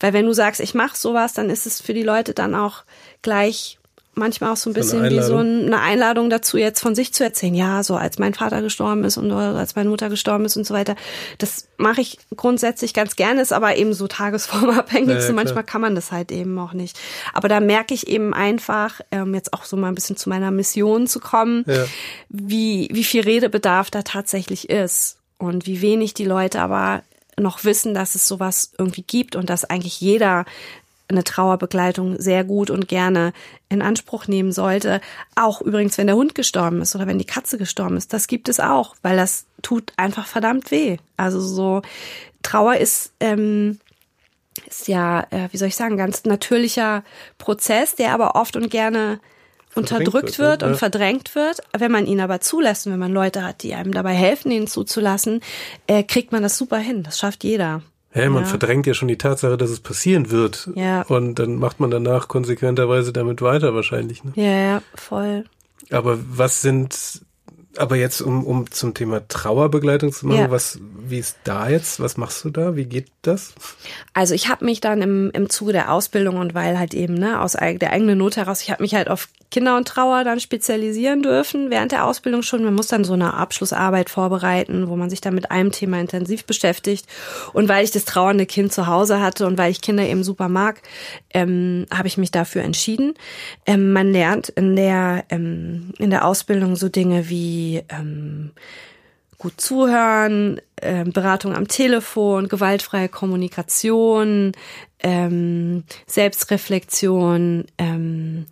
Weil 0.00 0.14
wenn 0.14 0.26
du 0.26 0.32
sagst, 0.32 0.60
ich 0.60 0.74
mache 0.74 0.96
sowas, 0.96 1.34
dann 1.34 1.50
ist 1.50 1.66
es 1.66 1.80
für 1.82 1.94
die 1.94 2.02
Leute 2.02 2.32
dann 2.32 2.54
auch 2.54 2.84
gleich 3.20 3.78
manchmal 4.14 4.52
auch 4.52 4.56
so 4.56 4.68
ein 4.68 4.74
bisschen 4.74 5.02
wie 5.08 5.22
so 5.22 5.38
eine 5.38 5.80
Einladung 5.80 6.28
dazu, 6.28 6.58
jetzt 6.58 6.80
von 6.80 6.94
sich 6.94 7.14
zu 7.14 7.24
erzählen. 7.24 7.54
Ja, 7.54 7.82
so 7.82 7.96
als 7.96 8.18
mein 8.18 8.34
Vater 8.34 8.60
gestorben 8.60 9.04
ist 9.04 9.16
und 9.16 9.30
als 9.32 9.74
meine 9.74 9.88
Mutter 9.88 10.10
gestorben 10.10 10.44
ist 10.44 10.56
und 10.56 10.66
so 10.66 10.74
weiter. 10.74 10.96
Das 11.38 11.68
mache 11.78 12.02
ich 12.02 12.18
grundsätzlich 12.36 12.92
ganz 12.92 13.16
gerne, 13.16 13.40
ist 13.40 13.52
aber 13.52 13.76
eben 13.76 13.94
so 13.94 14.06
tagesformabhängig. 14.08 15.08
Ja, 15.08 15.14
ja, 15.14 15.20
so 15.22 15.32
manchmal 15.32 15.64
kann 15.64 15.80
man 15.80 15.94
das 15.94 16.12
halt 16.12 16.30
eben 16.30 16.58
auch 16.58 16.74
nicht. 16.74 16.98
Aber 17.32 17.48
da 17.48 17.60
merke 17.60 17.94
ich 17.94 18.06
eben 18.06 18.34
einfach, 18.34 19.00
ähm, 19.10 19.34
jetzt 19.34 19.52
auch 19.54 19.64
so 19.64 19.76
mal 19.76 19.88
ein 19.88 19.94
bisschen 19.94 20.16
zu 20.16 20.28
meiner 20.28 20.50
Mission 20.50 21.06
zu 21.06 21.18
kommen, 21.18 21.64
ja. 21.66 21.84
wie, 22.28 22.88
wie 22.92 23.04
viel 23.04 23.22
Redebedarf 23.22 23.90
da 23.90 24.02
tatsächlich 24.02 24.68
ist 24.68 25.16
und 25.38 25.66
wie 25.66 25.80
wenig 25.80 26.12
die 26.12 26.24
Leute 26.24 26.60
aber 26.60 27.02
noch 27.40 27.64
wissen, 27.64 27.94
dass 27.94 28.14
es 28.14 28.28
sowas 28.28 28.72
irgendwie 28.78 29.02
gibt 29.02 29.36
und 29.36 29.48
dass 29.48 29.64
eigentlich 29.64 30.00
jeder 30.00 30.44
eine 31.12 31.24
Trauerbegleitung 31.24 32.20
sehr 32.20 32.44
gut 32.44 32.70
und 32.70 32.88
gerne 32.88 33.32
in 33.68 33.82
Anspruch 33.82 34.26
nehmen 34.26 34.52
sollte. 34.52 35.00
Auch 35.34 35.60
übrigens, 35.60 35.98
wenn 35.98 36.06
der 36.06 36.16
Hund 36.16 36.34
gestorben 36.34 36.82
ist 36.82 36.94
oder 36.94 37.06
wenn 37.06 37.18
die 37.18 37.24
Katze 37.24 37.58
gestorben 37.58 37.96
ist. 37.96 38.12
Das 38.12 38.26
gibt 38.26 38.48
es 38.48 38.60
auch, 38.60 38.96
weil 39.02 39.16
das 39.16 39.46
tut 39.62 39.92
einfach 39.96 40.26
verdammt 40.26 40.70
weh. 40.70 40.96
Also 41.16 41.40
so 41.40 41.82
Trauer 42.42 42.76
ist, 42.76 43.12
ähm, 43.20 43.78
ist 44.66 44.88
ja, 44.88 45.26
äh, 45.30 45.48
wie 45.52 45.56
soll 45.56 45.68
ich 45.68 45.76
sagen, 45.76 45.96
ganz 45.96 46.24
natürlicher 46.24 47.04
Prozess, 47.38 47.94
der 47.94 48.12
aber 48.12 48.34
oft 48.34 48.56
und 48.56 48.70
gerne 48.70 49.20
unterdrückt 49.74 50.38
wird, 50.38 50.60
wird 50.60 50.62
und 50.62 50.70
ja. 50.70 50.76
verdrängt 50.76 51.34
wird. 51.34 51.60
Wenn 51.76 51.92
man 51.92 52.06
ihn 52.06 52.20
aber 52.20 52.40
zulässt 52.40 52.86
und 52.86 52.92
wenn 52.92 53.00
man 53.00 53.12
Leute 53.12 53.44
hat, 53.44 53.62
die 53.62 53.74
einem 53.74 53.92
dabei 53.92 54.12
helfen, 54.12 54.50
ihn 54.50 54.66
zuzulassen, 54.66 55.40
äh, 55.86 56.02
kriegt 56.02 56.32
man 56.32 56.42
das 56.42 56.58
super 56.58 56.78
hin. 56.78 57.02
Das 57.02 57.18
schafft 57.18 57.44
jeder. 57.44 57.82
Hä, 58.14 58.28
man 58.28 58.42
ja. 58.42 58.48
verdrängt 58.48 58.86
ja 58.86 58.92
schon 58.94 59.08
die 59.08 59.16
Tatsache, 59.16 59.56
dass 59.56 59.70
es 59.70 59.80
passieren 59.80 60.30
wird. 60.30 60.70
Ja. 60.74 61.02
Und 61.02 61.38
dann 61.38 61.56
macht 61.56 61.80
man 61.80 61.90
danach 61.90 62.28
konsequenterweise 62.28 63.12
damit 63.12 63.40
weiter 63.40 63.74
wahrscheinlich. 63.74 64.22
Ne? 64.22 64.32
Ja, 64.34 64.50
ja, 64.50 64.82
voll. 64.94 65.44
Aber 65.90 66.18
was 66.20 66.60
sind 66.60 67.22
aber 67.76 67.96
jetzt, 67.96 68.20
um, 68.20 68.44
um 68.44 68.70
zum 68.70 68.94
Thema 68.94 69.26
Trauerbegleitung 69.26 70.12
zu 70.12 70.26
machen, 70.26 70.40
ja. 70.40 70.50
was, 70.50 70.78
wie 70.98 71.18
ist 71.18 71.38
da 71.44 71.68
jetzt? 71.68 72.00
Was 72.00 72.16
machst 72.16 72.44
du 72.44 72.50
da? 72.50 72.76
Wie 72.76 72.84
geht 72.84 73.08
das? 73.22 73.54
Also 74.12 74.34
ich 74.34 74.48
habe 74.48 74.64
mich 74.64 74.80
dann 74.80 75.00
im, 75.00 75.30
im 75.32 75.48
Zuge 75.48 75.72
der 75.72 75.92
Ausbildung 75.92 76.36
und 76.36 76.54
weil 76.54 76.78
halt 76.78 76.92
eben 76.92 77.14
ne, 77.14 77.40
aus 77.40 77.52
der 77.52 77.92
eigenen 77.92 78.18
Not 78.18 78.36
heraus, 78.36 78.62
ich 78.62 78.70
habe 78.70 78.82
mich 78.82 78.94
halt 78.94 79.08
auf 79.08 79.28
Kinder 79.50 79.76
und 79.76 79.86
Trauer 79.86 80.24
dann 80.24 80.40
spezialisieren 80.40 81.22
dürfen 81.22 81.70
während 81.70 81.92
der 81.92 82.06
Ausbildung 82.06 82.42
schon. 82.42 82.64
Man 82.64 82.74
muss 82.74 82.88
dann 82.88 83.04
so 83.04 83.12
eine 83.12 83.34
Abschlussarbeit 83.34 84.08
vorbereiten, 84.08 84.88
wo 84.88 84.96
man 84.96 85.10
sich 85.10 85.20
dann 85.20 85.34
mit 85.34 85.50
einem 85.50 85.72
Thema 85.72 86.00
intensiv 86.00 86.44
beschäftigt. 86.44 87.06
Und 87.52 87.68
weil 87.68 87.84
ich 87.84 87.90
das 87.90 88.06
trauernde 88.06 88.46
Kind 88.46 88.72
zu 88.72 88.86
Hause 88.86 89.20
hatte 89.20 89.46
und 89.46 89.58
weil 89.58 89.70
ich 89.70 89.82
Kinder 89.82 90.04
eben 90.04 90.24
super 90.24 90.48
mag, 90.48 90.80
ähm, 91.34 91.86
habe 91.92 92.08
ich 92.08 92.16
mich 92.16 92.30
dafür 92.30 92.62
entschieden. 92.62 93.14
Ähm, 93.66 93.92
man 93.92 94.10
lernt 94.10 94.48
in 94.48 94.74
der 94.74 95.24
ähm, 95.28 95.92
in 95.98 96.08
der 96.08 96.26
Ausbildung 96.26 96.74
so 96.76 96.88
Dinge 96.88 97.28
wie 97.28 97.61
ähm, 97.88 98.52
gut 99.38 99.60
zuhören, 99.60 100.60
äh, 100.76 101.04
Beratung 101.04 101.54
am 101.54 101.66
Telefon, 101.66 102.48
gewaltfreie 102.48 103.08
Kommunikation, 103.08 104.52
ähm, 105.00 105.82
Selbstreflexion, 106.06 107.64
ähm, 107.76 108.46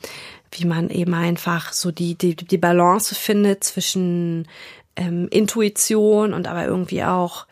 wie 0.51 0.65
man 0.65 0.91
eben 0.91 1.15
einfach 1.15 1.73
so 1.73 1.93
die, 1.93 2.17
die, 2.17 2.35
die 2.35 2.59
Balance 2.59 3.15
findet 3.15 3.63
zwischen 3.63 4.49
ähm, 4.97 5.29
Intuition 5.31 6.35
und 6.35 6.49
aber 6.49 6.67
irgendwie 6.67 7.05
auch 7.05 7.47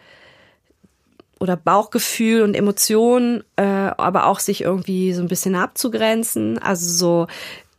oder 1.40 1.56
Bauchgefühl 1.56 2.42
und 2.42 2.54
Emotionen, 2.54 3.44
äh, 3.54 3.62
aber 3.62 4.26
auch 4.26 4.40
sich 4.40 4.62
irgendwie 4.62 5.12
so 5.12 5.22
ein 5.22 5.28
bisschen 5.28 5.54
abzugrenzen. 5.54 6.58
Also 6.58 6.90
so 6.90 7.26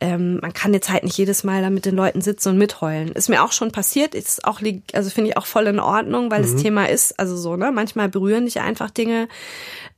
ähm, 0.00 0.38
man 0.40 0.54
kann 0.54 0.72
jetzt 0.72 0.88
halt 0.88 1.04
nicht 1.04 1.18
jedes 1.18 1.44
Mal 1.44 1.60
da 1.60 1.68
mit 1.68 1.84
den 1.84 1.94
Leuten 1.94 2.22
sitzen 2.22 2.50
und 2.50 2.58
mitheulen. 2.58 3.12
Ist 3.12 3.28
mir 3.28 3.44
auch 3.44 3.52
schon 3.52 3.70
passiert, 3.70 4.14
ist 4.14 4.44
auch, 4.44 4.60
also 4.94 5.10
finde 5.10 5.30
ich 5.30 5.36
auch 5.36 5.44
voll 5.44 5.66
in 5.66 5.78
Ordnung, 5.78 6.30
weil 6.30 6.40
mhm. 6.40 6.52
das 6.52 6.62
Thema 6.62 6.88
ist, 6.88 7.18
also 7.18 7.36
so, 7.36 7.56
ne, 7.56 7.70
manchmal 7.70 8.08
berühren 8.08 8.46
dich 8.46 8.60
einfach 8.60 8.90
Dinge 8.90 9.28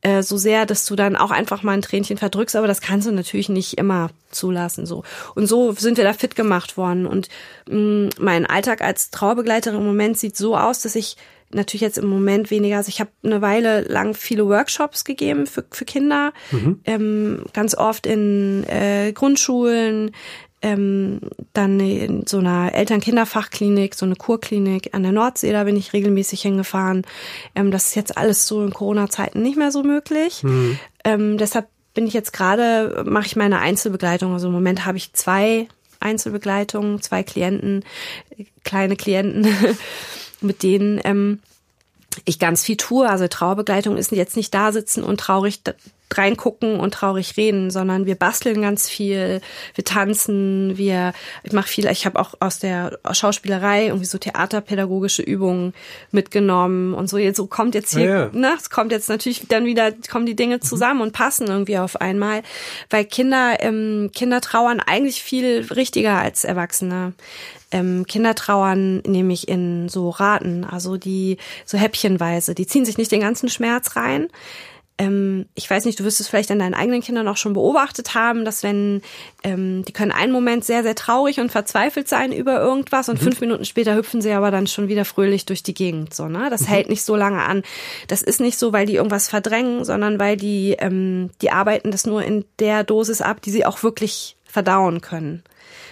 äh, 0.00 0.22
so 0.22 0.36
sehr, 0.36 0.66
dass 0.66 0.86
du 0.86 0.96
dann 0.96 1.14
auch 1.14 1.30
einfach 1.30 1.62
mal 1.62 1.72
ein 1.72 1.82
Tränchen 1.82 2.18
verdrückst, 2.18 2.56
aber 2.56 2.66
das 2.66 2.80
kannst 2.80 3.06
du 3.06 3.12
natürlich 3.12 3.48
nicht 3.48 3.78
immer 3.78 4.10
zulassen, 4.32 4.86
so. 4.86 5.04
Und 5.36 5.46
so 5.46 5.72
sind 5.72 5.96
wir 5.96 6.04
da 6.04 6.12
fit 6.12 6.34
gemacht 6.34 6.76
worden 6.76 7.06
und 7.06 7.28
mh, 7.68 7.76
mm, 7.76 8.10
mein 8.18 8.46
Alltag 8.46 8.82
als 8.82 9.10
Trauerbegleiterin 9.10 9.78
im 9.78 9.86
Moment 9.86 10.18
sieht 10.18 10.36
so 10.36 10.56
aus, 10.56 10.80
dass 10.80 10.96
ich 10.96 11.16
natürlich 11.52 11.82
jetzt 11.82 11.98
im 11.98 12.08
Moment 12.08 12.50
weniger. 12.50 12.78
Also 12.78 12.88
ich 12.88 13.00
habe 13.00 13.10
eine 13.22 13.42
Weile 13.42 13.82
lang 13.82 14.14
viele 14.14 14.46
Workshops 14.46 15.04
gegeben 15.04 15.46
für, 15.46 15.64
für 15.70 15.84
Kinder, 15.84 16.32
mhm. 16.50 16.80
ähm, 16.84 17.44
ganz 17.52 17.74
oft 17.74 18.06
in 18.06 18.64
äh, 18.68 19.12
Grundschulen, 19.12 20.12
ähm, 20.62 21.20
dann 21.52 21.80
in 21.80 22.26
so 22.26 22.38
einer 22.38 22.72
Eltern-Kinder-Fachklinik, 22.74 23.94
so 23.94 24.06
eine 24.06 24.14
Kurklinik 24.14 24.94
an 24.94 25.02
der 25.02 25.12
Nordsee, 25.12 25.52
da 25.52 25.64
bin 25.64 25.76
ich 25.76 25.92
regelmäßig 25.92 26.42
hingefahren. 26.42 27.02
Ähm, 27.54 27.70
das 27.70 27.86
ist 27.86 27.94
jetzt 27.96 28.16
alles 28.16 28.46
so 28.46 28.62
in 28.62 28.72
Corona-Zeiten 28.72 29.42
nicht 29.42 29.58
mehr 29.58 29.72
so 29.72 29.82
möglich. 29.82 30.42
Mhm. 30.44 30.78
Ähm, 31.04 31.38
deshalb 31.38 31.68
bin 31.94 32.06
ich 32.06 32.14
jetzt 32.14 32.32
gerade, 32.32 33.02
mache 33.04 33.26
ich 33.26 33.36
meine 33.36 33.58
Einzelbegleitung. 33.58 34.32
Also 34.32 34.46
im 34.46 34.54
Moment 34.54 34.86
habe 34.86 34.96
ich 34.96 35.12
zwei 35.12 35.68
Einzelbegleitungen, 36.00 37.02
zwei 37.02 37.22
Klienten, 37.22 37.84
kleine 38.64 38.96
Klienten, 38.96 39.46
mit 40.42 40.62
denen 40.62 41.00
ähm, 41.04 41.40
ich 42.24 42.38
ganz 42.38 42.64
viel 42.64 42.76
tue. 42.76 43.08
Also 43.08 43.28
Trauerbegleitung 43.28 43.96
ist 43.96 44.12
jetzt 44.12 44.36
nicht 44.36 44.52
da 44.54 44.72
sitzen 44.72 45.02
und 45.02 45.20
traurig 45.20 45.62
reingucken 46.18 46.78
und 46.78 46.94
traurig 46.94 47.36
reden, 47.36 47.70
sondern 47.70 48.06
wir 48.06 48.14
basteln 48.14 48.62
ganz 48.62 48.88
viel, 48.88 49.40
wir 49.74 49.84
tanzen, 49.84 50.76
wir 50.76 51.12
ich 51.42 51.52
mache 51.52 51.68
viel, 51.68 51.86
ich 51.86 52.06
habe 52.06 52.18
auch 52.18 52.34
aus 52.40 52.58
der 52.58 52.98
Schauspielerei 53.10 53.86
irgendwie 53.86 54.06
so 54.06 54.18
theaterpädagogische 54.18 55.22
Übungen 55.22 55.74
mitgenommen 56.10 56.94
und 56.94 57.08
so 57.08 57.18
jetzt 57.18 57.36
so 57.36 57.46
kommt 57.46 57.74
jetzt 57.74 57.94
hier, 57.94 58.04
ja, 58.04 58.20
ja. 58.24 58.30
ne, 58.32 58.54
es 58.56 58.70
kommt 58.70 58.92
jetzt 58.92 59.08
natürlich 59.08 59.46
dann 59.48 59.64
wieder 59.64 59.92
kommen 60.10 60.26
die 60.26 60.36
Dinge 60.36 60.60
zusammen 60.60 61.00
und 61.00 61.12
passen 61.12 61.48
irgendwie 61.48 61.78
auf 61.78 62.00
einmal, 62.00 62.42
weil 62.90 63.04
Kinder 63.04 63.56
ähm, 63.60 64.10
Kinder 64.14 64.40
trauern 64.40 64.80
eigentlich 64.80 65.22
viel 65.22 65.66
richtiger 65.70 66.18
als 66.18 66.44
Erwachsene 66.44 67.14
ähm, 67.72 68.06
Kinder 68.06 68.34
trauern 68.34 68.98
nämlich 69.06 69.48
in 69.48 69.88
so 69.88 70.10
Raten, 70.10 70.64
also 70.64 70.96
die 70.96 71.38
so 71.64 71.78
häppchenweise. 71.78 72.54
Die 72.54 72.66
ziehen 72.66 72.84
sich 72.84 72.98
nicht 72.98 73.10
den 73.10 73.20
ganzen 73.20 73.48
Schmerz 73.48 73.96
rein. 73.96 74.28
Ähm, 75.02 75.46
ich 75.56 75.68
weiß 75.68 75.84
nicht, 75.84 75.98
du 75.98 76.04
wirst 76.04 76.20
es 76.20 76.28
vielleicht 76.28 76.52
an 76.52 76.60
deinen 76.60 76.74
eigenen 76.74 77.00
Kindern 77.00 77.26
auch 77.26 77.36
schon 77.36 77.54
beobachtet 77.54 78.14
haben, 78.14 78.44
dass 78.44 78.62
wenn 78.62 79.02
ähm, 79.42 79.84
die 79.84 79.92
können 79.92 80.12
einen 80.12 80.32
Moment 80.32 80.64
sehr, 80.64 80.84
sehr 80.84 80.94
traurig 80.94 81.40
und 81.40 81.50
verzweifelt 81.50 82.08
sein 82.08 82.30
über 82.30 82.60
irgendwas 82.60 83.08
und 83.08 83.20
mhm. 83.20 83.24
fünf 83.24 83.40
Minuten 83.40 83.64
später 83.64 83.96
hüpfen 83.96 84.22
sie 84.22 84.30
aber 84.30 84.52
dann 84.52 84.68
schon 84.68 84.86
wieder 84.86 85.04
fröhlich 85.04 85.44
durch 85.44 85.64
die 85.64 85.74
Gegend. 85.74 86.14
So, 86.14 86.28
ne? 86.28 86.50
Das 86.50 86.62
mhm. 86.62 86.66
hält 86.66 86.88
nicht 86.88 87.02
so 87.02 87.16
lange 87.16 87.42
an. 87.42 87.64
Das 88.06 88.22
ist 88.22 88.40
nicht 88.40 88.56
so, 88.58 88.72
weil 88.72 88.86
die 88.86 88.94
irgendwas 88.94 89.28
verdrängen, 89.28 89.84
sondern 89.84 90.20
weil 90.20 90.36
die, 90.36 90.76
ähm, 90.78 91.30
die 91.40 91.50
arbeiten 91.50 91.90
das 91.90 92.06
nur 92.06 92.22
in 92.22 92.44
der 92.60 92.84
Dosis 92.84 93.22
ab, 93.22 93.42
die 93.42 93.50
sie 93.50 93.66
auch 93.66 93.82
wirklich 93.82 94.36
verdauen 94.44 95.00
können. 95.00 95.42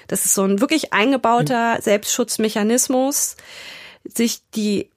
Das 0.06 0.24
ist 0.24 0.34
so 0.34 0.44
ein 0.44 0.60
wirklich 0.60 0.92
eingebauter 0.92 1.78
Selbstschutzmechanismus, 1.80 3.36
sich 4.04 4.40
die, 4.54 4.88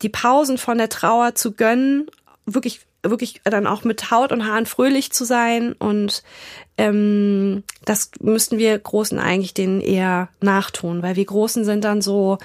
die 0.00 0.08
Pausen 0.08 0.56
von 0.56 0.78
der 0.78 0.88
Trauer 0.88 1.34
zu 1.34 1.52
gönnen, 1.52 2.06
wirklich 2.46 2.80
wirklich 3.02 3.40
dann 3.44 3.66
auch 3.66 3.84
mit 3.84 4.10
Haut 4.10 4.32
und 4.32 4.46
Haaren 4.46 4.66
fröhlich 4.66 5.12
zu 5.12 5.24
sein 5.24 5.72
und 5.72 6.22
ähm, 6.76 7.62
das 7.84 8.10
müssten 8.20 8.58
wir 8.58 8.78
Großen 8.78 9.18
eigentlich 9.18 9.54
denen 9.54 9.80
eher 9.80 10.28
nachtun, 10.40 11.02
weil 11.02 11.16
wir 11.16 11.24
Großen 11.24 11.64
sind 11.64 11.84
dann 11.84 12.02
so 12.02 12.38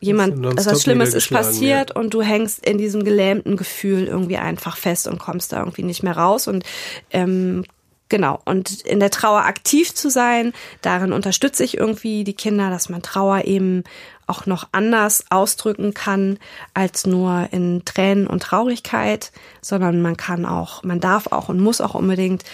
jemand, 0.00 0.44
also 0.46 0.70
was 0.70 0.82
Schlimmes 0.82 1.14
ist 1.14 1.30
passiert 1.30 1.90
ja. 1.90 1.96
und 1.96 2.12
du 2.12 2.22
hängst 2.22 2.64
in 2.66 2.78
diesem 2.78 3.04
gelähmten 3.04 3.56
Gefühl 3.56 4.06
irgendwie 4.06 4.36
einfach 4.36 4.76
fest 4.76 5.08
und 5.08 5.18
kommst 5.18 5.52
da 5.52 5.60
irgendwie 5.60 5.82
nicht 5.82 6.02
mehr 6.02 6.16
raus 6.16 6.46
und 6.46 6.64
ähm, 7.10 7.64
Genau. 8.10 8.38
Und 8.44 8.82
in 8.82 9.00
der 9.00 9.10
Trauer 9.10 9.44
aktiv 9.44 9.94
zu 9.94 10.10
sein, 10.10 10.52
darin 10.82 11.12
unterstütze 11.12 11.64
ich 11.64 11.78
irgendwie 11.78 12.22
die 12.22 12.34
Kinder, 12.34 12.68
dass 12.70 12.88
man 12.88 13.02
Trauer 13.02 13.44
eben 13.44 13.82
auch 14.26 14.46
noch 14.46 14.68
anders 14.72 15.24
ausdrücken 15.30 15.94
kann 15.94 16.38
als 16.72 17.06
nur 17.06 17.48
in 17.52 17.84
Tränen 17.84 18.26
und 18.26 18.42
Traurigkeit, 18.42 19.32
sondern 19.60 20.02
man 20.02 20.16
kann 20.16 20.46
auch, 20.46 20.82
man 20.82 21.00
darf 21.00 21.28
auch 21.28 21.48
und 21.48 21.60
muss 21.60 21.80
auch 21.80 21.94
unbedingt 21.94 22.44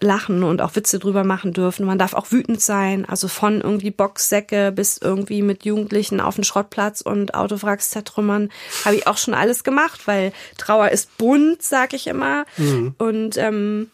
lachen 0.00 0.44
und 0.44 0.62
auch 0.62 0.76
Witze 0.76 0.98
drüber 0.98 1.24
machen 1.24 1.52
dürfen. 1.52 1.84
Man 1.84 1.98
darf 1.98 2.14
auch 2.14 2.30
wütend 2.30 2.60
sein, 2.60 3.04
also 3.04 3.28
von 3.28 3.60
irgendwie 3.60 3.90
Boxsäcke 3.90 4.72
bis 4.72 4.98
irgendwie 4.98 5.42
mit 5.42 5.64
Jugendlichen 5.64 6.20
auf 6.20 6.36
den 6.36 6.44
Schrottplatz 6.44 7.00
und 7.00 7.34
Autowracks 7.34 7.90
zertrümmern, 7.90 8.50
habe 8.84 8.96
ich 8.96 9.06
auch 9.06 9.18
schon 9.18 9.34
alles 9.34 9.64
gemacht, 9.64 10.06
weil 10.06 10.32
Trauer 10.56 10.90
ist 10.90 11.18
bunt, 11.18 11.62
sag 11.62 11.94
ich 11.94 12.06
immer. 12.06 12.44
Mhm. 12.56 12.94
Und 12.98 13.36
ähm, 13.36 13.90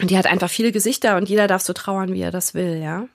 und 0.00 0.10
die 0.10 0.18
hat 0.18 0.26
einfach 0.26 0.50
viele 0.50 0.72
Gesichter 0.72 1.16
und 1.16 1.28
jeder 1.28 1.46
darf 1.46 1.62
so 1.62 1.72
trauern, 1.72 2.12
wie 2.12 2.20
er 2.20 2.32
das 2.32 2.54
will, 2.54 2.80
ja. 2.82 3.06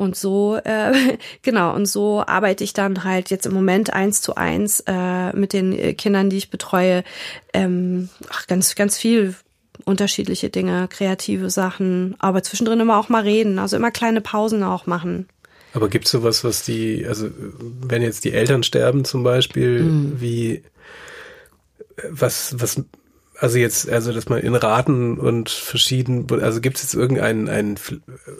Und 0.00 0.16
so, 0.16 0.56
äh, 0.56 1.18
genau, 1.42 1.74
und 1.74 1.84
so 1.84 2.24
arbeite 2.26 2.64
ich 2.64 2.72
dann 2.72 3.04
halt 3.04 3.28
jetzt 3.28 3.44
im 3.44 3.52
Moment 3.52 3.92
eins 3.92 4.22
zu 4.22 4.34
eins 4.34 4.82
äh, 4.86 5.36
mit 5.36 5.52
den 5.52 5.94
Kindern, 5.98 6.30
die 6.30 6.38
ich 6.38 6.48
betreue. 6.48 7.04
Ähm, 7.52 8.08
ach, 8.30 8.46
ganz, 8.46 8.74
ganz 8.76 8.96
viel 8.96 9.34
unterschiedliche 9.84 10.48
Dinge, 10.48 10.88
kreative 10.88 11.50
Sachen, 11.50 12.16
aber 12.18 12.42
zwischendrin 12.42 12.80
immer 12.80 12.98
auch 12.98 13.10
mal 13.10 13.24
reden, 13.24 13.58
also 13.58 13.76
immer 13.76 13.90
kleine 13.90 14.22
Pausen 14.22 14.62
auch 14.62 14.86
machen. 14.86 15.28
Aber 15.74 15.90
gibt 15.90 16.06
es 16.06 16.12
sowas, 16.12 16.44
was 16.44 16.64
die, 16.64 17.04
also 17.06 17.28
wenn 17.82 18.00
jetzt 18.00 18.24
die 18.24 18.32
Eltern 18.32 18.62
sterben 18.62 19.04
zum 19.04 19.22
Beispiel, 19.22 19.82
mm. 19.82 20.20
wie 20.20 20.62
was, 22.08 22.58
was 22.58 22.82
also 23.40 23.58
jetzt, 23.58 23.88
also 23.88 24.12
dass 24.12 24.28
man 24.28 24.40
in 24.40 24.54
Raten 24.54 25.18
und 25.18 25.48
verschieden, 25.48 26.26
also 26.42 26.60
gibt 26.60 26.76
es 26.76 26.82
jetzt 26.82 26.94
irgendeinen, 26.94 27.48
einen, 27.48 27.78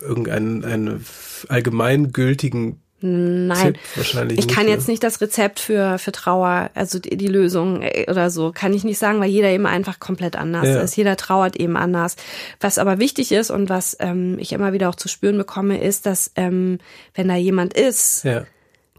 irgendeinen 0.03 0.65
einen 0.65 1.07
allgemeingültigen 1.49 2.83
Nein, 3.03 3.79
wahrscheinlich 3.95 4.39
ich 4.39 4.47
kann 4.47 4.69
jetzt 4.69 4.87
nicht 4.87 5.03
das 5.03 5.23
Rezept 5.23 5.59
für, 5.59 5.97
für 5.99 6.13
Trauer, 6.13 6.69
also 6.75 6.99
die, 6.99 7.17
die, 7.17 7.29
Lösung 7.29 7.81
äh, 7.81 8.05
oder 8.11 8.29
so, 8.29 8.53
kann 8.53 8.75
ich 8.75 8.85
nicht 8.85 8.99
sagen, 8.99 9.21
weil 9.21 9.31
jeder 9.31 9.49
eben 9.49 9.65
einfach 9.65 10.01
komplett 10.01 10.37
anders 10.37 10.69
ja. 10.69 10.81
ist. 10.83 10.97
Jeder 10.97 11.17
trauert 11.17 11.57
eben 11.57 11.79
anders. 11.79 12.17
Was 12.61 12.77
aber 12.77 12.99
wichtig 12.99 13.33
ist 13.33 13.51
und 13.51 13.71
was 13.71 13.97
ähm, 14.01 14.39
ich 14.39 14.53
immer 14.53 14.75
wieder 14.75 14.91
auch 14.91 14.97
zu 14.97 15.09
spüren 15.09 15.39
bekomme, 15.39 15.83
ist, 15.83 16.05
dass 16.05 16.31
ähm, 16.37 16.79
wenn 17.15 17.29
da 17.29 17.37
jemand 17.37 17.73
ist, 17.73 18.25
ja. 18.25 18.45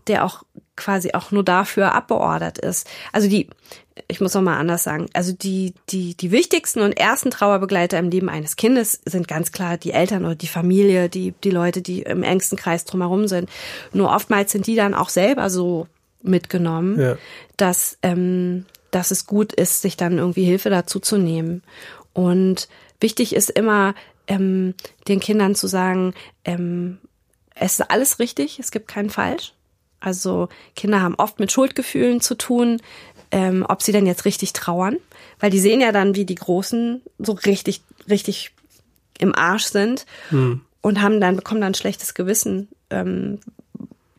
der 0.07 0.25
auch 0.25 0.41
quasi 0.75 1.11
auch 1.13 1.29
nur 1.29 1.43
dafür 1.43 1.93
abbeordert 1.93 2.57
ist. 2.57 2.87
Also 3.11 3.29
die, 3.29 3.49
ich 4.07 4.21
muss 4.21 4.33
noch 4.33 4.41
mal 4.41 4.57
anders 4.57 4.83
sagen. 4.83 5.07
Also 5.13 5.33
die, 5.33 5.73
die, 5.89 6.15
die 6.15 6.31
wichtigsten 6.31 6.81
und 6.81 6.93
ersten 6.93 7.31
Trauerbegleiter 7.31 7.99
im 7.99 8.09
Leben 8.09 8.29
eines 8.29 8.55
Kindes 8.55 9.01
sind 9.05 9.27
ganz 9.27 9.51
klar 9.51 9.77
die 9.77 9.91
Eltern 9.91 10.25
oder 10.25 10.35
die 10.35 10.47
Familie, 10.47 11.09
die, 11.09 11.33
die 11.43 11.51
Leute, 11.51 11.81
die 11.81 12.01
im 12.01 12.23
engsten 12.23 12.57
Kreis 12.57 12.85
drumherum 12.85 13.27
sind. 13.27 13.49
Nur 13.93 14.13
oftmals 14.13 14.51
sind 14.51 14.67
die 14.67 14.75
dann 14.75 14.93
auch 14.93 15.09
selber 15.09 15.49
so 15.49 15.87
mitgenommen, 16.21 16.99
ja. 16.99 17.17
dass, 17.57 17.97
ähm, 18.03 18.65
dass 18.91 19.11
es 19.11 19.25
gut 19.25 19.53
ist, 19.53 19.81
sich 19.81 19.97
dann 19.97 20.17
irgendwie 20.17 20.43
Hilfe 20.43 20.69
dazu 20.69 20.99
zu 20.99 21.17
nehmen. 21.17 21.63
Und 22.13 22.67
wichtig 22.99 23.33
ist 23.35 23.49
immer, 23.49 23.95
ähm, 24.27 24.75
den 25.07 25.19
Kindern 25.19 25.55
zu 25.55 25.67
sagen, 25.67 26.13
ähm, 26.45 26.99
es 27.55 27.79
ist 27.79 27.91
alles 27.91 28.19
richtig, 28.19 28.59
es 28.59 28.71
gibt 28.71 28.87
keinen 28.87 29.09
falsch. 29.09 29.53
Also 29.99 30.49
Kinder 30.75 31.01
haben 31.01 31.15
oft 31.15 31.39
mit 31.39 31.51
Schuldgefühlen 31.51 32.21
zu 32.21 32.35
tun, 32.35 32.81
ähm, 33.31 33.65
ob 33.67 33.81
sie 33.81 33.91
denn 33.91 34.05
jetzt 34.05 34.25
richtig 34.25 34.53
trauern, 34.53 34.97
weil 35.39 35.49
die 35.49 35.59
sehen 35.59 35.81
ja 35.81 35.91
dann, 35.91 36.15
wie 36.15 36.25
die 36.25 36.35
Großen 36.35 37.01
so 37.17 37.33
richtig, 37.33 37.81
richtig 38.09 38.51
im 39.17 39.35
Arsch 39.35 39.65
sind 39.65 40.05
hm. 40.29 40.61
und 40.81 41.01
haben 41.01 41.21
dann, 41.21 41.35
bekommen 41.35 41.61
dann 41.61 41.71
ein 41.71 41.75
schlechtes 41.75 42.13
Gewissen. 42.13 42.67
Ähm, 42.89 43.39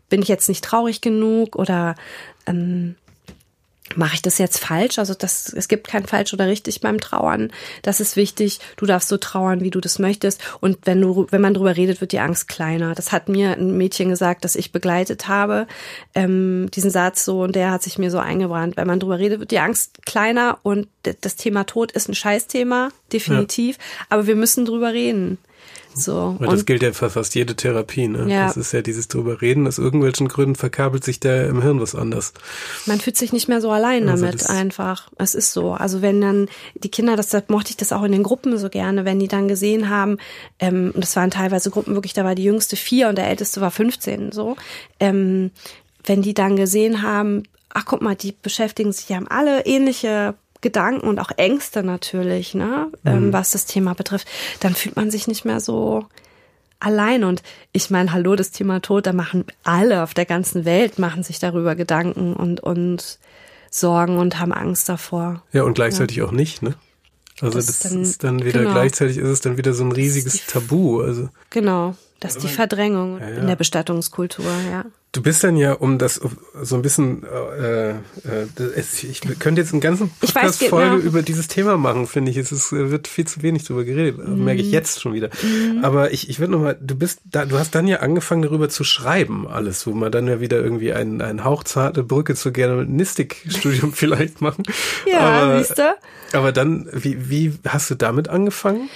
bin 0.09 0.23
ich 0.23 0.29
jetzt 0.29 0.49
nicht 0.49 0.65
traurig 0.65 1.01
genug 1.01 1.57
oder 1.57 1.95
ähm, 2.47 2.97
mache 3.97 4.15
ich 4.15 4.23
das 4.23 4.39
jetzt 4.39 4.59
falsch? 4.59 4.99
Also 4.99 5.15
das, 5.15 5.53
es 5.53 5.69
gibt 5.69 5.89
kein 5.89 6.07
falsch 6.07 6.33
oder 6.33 6.47
richtig 6.47 6.81
beim 6.81 7.01
Trauern. 7.01 7.53
Das 7.83 8.01
ist 8.01 8.17
wichtig. 8.17 8.61
Du 8.77 8.87
darfst 8.87 9.09
so 9.09 9.17
trauern, 9.17 9.61
wie 9.61 9.71
du 9.71 9.81
das 9.81 9.99
möchtest. 9.99 10.41
Und 10.61 10.79
wenn 10.85 11.01
du, 11.01 11.27
wenn 11.31 11.41
man 11.41 11.55
drüber 11.55 11.77
redet, 11.77 12.01
wird 12.01 12.13
die 12.13 12.21
Angst 12.21 12.49
kleiner. 12.49 12.95
Das 12.95 13.13
hat 13.13 13.29
mir 13.29 13.53
ein 13.53 13.77
Mädchen 13.77 14.09
gesagt, 14.09 14.45
das 14.45 14.57
ich 14.57 14.73
begleitet 14.73 15.29
habe. 15.29 15.67
Ähm, 16.15 16.69
diesen 16.75 16.91
Satz 16.91 17.25
so 17.25 17.43
und 17.43 17.57
der 17.57 17.71
hat 17.71 17.83
sich 17.83 17.99
mir 17.99 18.11
so 18.11 18.19
eingebrannt. 18.19 18.77
Wenn 18.77 18.87
man 18.87 19.01
drüber 19.01 19.19
redet, 19.19 19.41
wird 19.41 19.51
die 19.51 19.59
Angst 19.59 20.05
kleiner 20.07 20.59
und 20.63 20.89
das 21.21 21.37
Thema 21.37 21.65
Tod 21.65 21.93
ist 21.93 22.09
ein 22.09 22.15
Scheißthema, 22.15 22.91
definitiv. 23.13 23.77
Ja. 23.77 24.07
Aber 24.11 24.27
wir 24.27 24.37
müssen 24.37 24.65
drüber 24.65 24.93
reden. 24.93 25.39
So. 25.95 26.37
Weil 26.39 26.49
das 26.49 26.67
gilt 26.67 26.83
ja 26.83 26.93
für 26.93 27.11
fast 27.11 27.35
jede 27.35 27.55
Therapie, 27.55 28.09
ne? 28.09 28.27
Ja. 28.29 28.47
Das 28.47 28.57
ist 28.57 28.73
ja 28.73 28.83
dieses 28.83 29.09
drüber 29.09 29.43
reden, 29.43 29.67
aus 29.67 29.79
irgendwelchen 29.79 30.29
Gründen 30.29 30.55
verkabelt 30.55 31.05
sich 31.05 31.21
da 31.21 31.45
im 31.45 31.63
Hirn 31.63 31.81
was 31.81 31.95
anders. 31.95 32.33
Man 32.87 33.01
fühlt 33.01 33.17
sich 33.17 33.33
nicht 33.33 33.49
mehr 33.49 33.61
so 33.61 33.71
allein 33.71 34.09
also 34.09 34.25
damit 34.25 34.49
einfach. 34.49 35.11
Es 35.19 35.35
ist 35.35 35.53
so. 35.53 35.73
Also 35.73 36.03
wenn 36.03 36.21
dann 36.21 36.49
die 36.75 36.91
Kinder, 36.91 37.17
das, 37.17 37.29
das 37.29 37.45
mochte 37.49 37.71
ich 37.71 37.77
das 37.77 37.93
auch 37.93 38.03
in 38.03 38.13
den 38.13 38.23
Gruppen 38.23 38.57
so 38.59 38.69
gerne, 38.69 39.05
wenn 39.05 39.19
die 39.19 39.29
dann 39.29 39.49
gesehen 39.49 39.89
haben, 39.89 40.19
ähm, 40.59 40.93
das 40.97 41.15
waren 41.17 41.31
teilweise 41.31 41.71
Gruppen 41.71 41.95
wirklich, 41.95 42.15
da 42.15 42.25
war 42.25 42.35
die 42.35 42.45
jüngste 42.45 42.77
vier 42.77 43.09
und 43.09 43.17
der 43.17 43.29
älteste 43.29 43.61
war 43.61 43.71
15, 43.71 44.33
so. 44.33 44.57
Ähm, 45.01 45.51
wenn 46.05 46.23
die 46.23 46.35
dann 46.35 46.57
gesehen 46.57 47.03
haben, 47.03 47.45
ach 47.71 47.85
guck 47.85 48.03
mal, 48.03 48.17
die 48.17 48.33
beschäftigen 48.33 48.93
sich, 48.93 49.07
die 49.07 49.15
haben 49.15 49.29
alle 49.29 49.65
ähnliche 49.67 50.35
Gedanken 50.63 51.07
und 51.07 51.19
auch 51.19 51.31
Ängste 51.37 51.83
natürlich, 51.83 52.55
ne, 52.55 52.91
ähm, 53.05 53.27
mhm. 53.27 53.33
was 53.33 53.51
das 53.51 53.67
Thema 53.67 53.95
betrifft, 53.95 54.27
dann 54.61 54.75
fühlt 54.75 54.97
man 54.97 55.11
sich 55.11 55.29
nicht 55.29 55.45
mehr 55.45 55.61
so 55.61 56.07
allein. 56.81 57.25
Und 57.25 57.43
ich 57.73 57.91
meine, 57.91 58.13
hallo, 58.13 58.35
das 58.37 58.51
Thema 58.51 58.81
Tod, 58.81 59.07
da 59.07 59.13
machen 59.13 59.45
alle 59.65 60.03
auf 60.03 60.15
der 60.15 60.25
ganzen 60.25 60.65
Welt, 60.65 60.99
machen 60.99 61.23
sich 61.23 61.39
darüber 61.39 61.75
Gedanken 61.75 62.35
und, 62.35 62.61
und 62.61 63.19
Sorgen 63.71 64.19
und 64.19 64.39
haben 64.39 64.53
Angst 64.53 64.89
davor. 64.89 65.43
Ja, 65.53 65.63
und 65.65 65.75
gleichzeitig 65.75 66.19
ja. 66.19 66.25
auch 66.25 66.33
nicht, 66.33 66.63
ne? 66.63 66.75
Also 67.41 67.57
das, 67.57 67.67
das 67.67 67.75
ist, 67.77 67.85
dann, 67.85 68.03
ist 68.03 68.25
dann 68.25 68.45
wieder 68.45 68.61
genau. 68.61 68.73
gleichzeitig 68.73 69.17
ist 69.19 69.29
es 69.29 69.41
dann 69.41 69.57
wieder 69.57 69.73
so 69.73 69.83
ein 69.85 69.93
riesiges 69.93 70.47
Tabu. 70.47 71.01
Also 71.01 71.29
genau, 71.51 71.97
das 72.23 72.37
ist 72.37 72.45
die 72.45 72.49
Verdrängung 72.49 73.19
ja, 73.19 73.29
ja. 73.29 73.37
in 73.39 73.47
der 73.49 73.57
Bestattungskultur, 73.57 74.45
ja. 74.71 74.85
Du 75.11 75.21
bist 75.21 75.43
dann 75.45 75.57
ja, 75.57 75.73
um 75.73 75.99
das 75.99 76.21
so 76.63 76.77
ein 76.77 76.83
bisschen, 76.83 77.25
äh, 77.25 77.91
äh, 77.91 77.97
ich 79.03 79.21
könnte 79.41 79.61
jetzt 79.61 79.73
einen 79.73 79.83
ganzen 79.83 80.09
Podcast-Folge 80.09 80.97
genau. 80.97 81.03
über 81.03 81.23
dieses 81.23 81.49
Thema 81.49 81.77
machen, 81.77 82.07
finde 82.07 82.31
ich. 82.31 82.39
Es 82.39 82.51
ist, 82.51 82.73
wird 82.73 83.09
viel 83.09 83.27
zu 83.27 83.43
wenig 83.43 83.65
darüber 83.65 83.85
geredet, 83.85 84.27
mhm. 84.27 84.45
merke 84.45 84.63
ich 84.63 84.71
jetzt 84.71 85.03
schon 85.03 85.13
wieder. 85.13 85.29
Mhm. 85.43 85.85
Aber 85.85 86.13
ich, 86.13 86.31
ich 86.31 86.39
würde 86.39 86.53
nochmal, 86.53 86.79
du 86.81 86.95
bist 86.95 87.21
da, 87.25 87.45
du 87.45 87.59
hast 87.59 87.75
dann 87.75 87.89
ja 87.89 87.99
angefangen 87.99 88.43
darüber 88.43 88.71
zu 88.71 88.85
schreiben, 88.85 89.47
alles, 89.49 89.87
wo 89.87 89.91
man 89.91 90.13
dann 90.13 90.29
ja 90.29 90.41
wieder 90.41 90.59
irgendwie 90.61 90.95
ein, 90.95 91.21
ein 91.21 91.45
hauchzarte 91.45 92.05
Brücke 92.05 92.35
zur 92.35 92.53
Germanistik-Studium 92.53 93.93
vielleicht 93.93 94.41
machen. 94.41 94.63
Ja, 95.11 95.43
aber, 95.43 95.59
siehst 95.59 95.77
du? 95.77 95.95
Aber 96.33 96.53
dann, 96.53 96.89
wie, 96.93 97.29
wie 97.29 97.53
hast 97.69 97.91
du 97.91 97.97
damit 97.97 98.29
angefangen? 98.29 98.89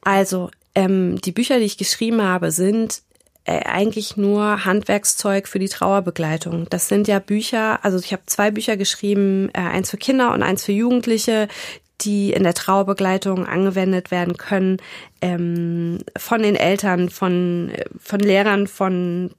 Also, 0.00 0.50
ähm, 0.76 1.18
die 1.22 1.32
Bücher, 1.32 1.58
die 1.58 1.64
ich 1.64 1.78
geschrieben 1.78 2.22
habe, 2.22 2.52
sind 2.52 3.02
äh, 3.44 3.64
eigentlich 3.64 4.16
nur 4.16 4.64
Handwerkszeug 4.64 5.48
für 5.48 5.58
die 5.58 5.70
Trauerbegleitung. 5.70 6.68
Das 6.68 6.88
sind 6.88 7.08
ja 7.08 7.18
Bücher, 7.18 7.84
also 7.84 7.98
ich 7.98 8.12
habe 8.12 8.22
zwei 8.26 8.50
Bücher 8.50 8.76
geschrieben, 8.76 9.48
äh, 9.54 9.60
eins 9.60 9.90
für 9.90 9.96
Kinder 9.96 10.34
und 10.34 10.42
eins 10.42 10.64
für 10.64 10.72
Jugendliche, 10.72 11.48
die 12.02 12.32
in 12.32 12.42
der 12.42 12.52
Trauerbegleitung 12.52 13.46
angewendet 13.46 14.10
werden 14.10 14.36
können 14.36 14.76
ähm, 15.22 16.00
von 16.16 16.42
den 16.42 16.56
Eltern, 16.56 17.08
von 17.08 17.72
von 17.98 18.20
Lehrern, 18.20 18.66
von 18.66 19.30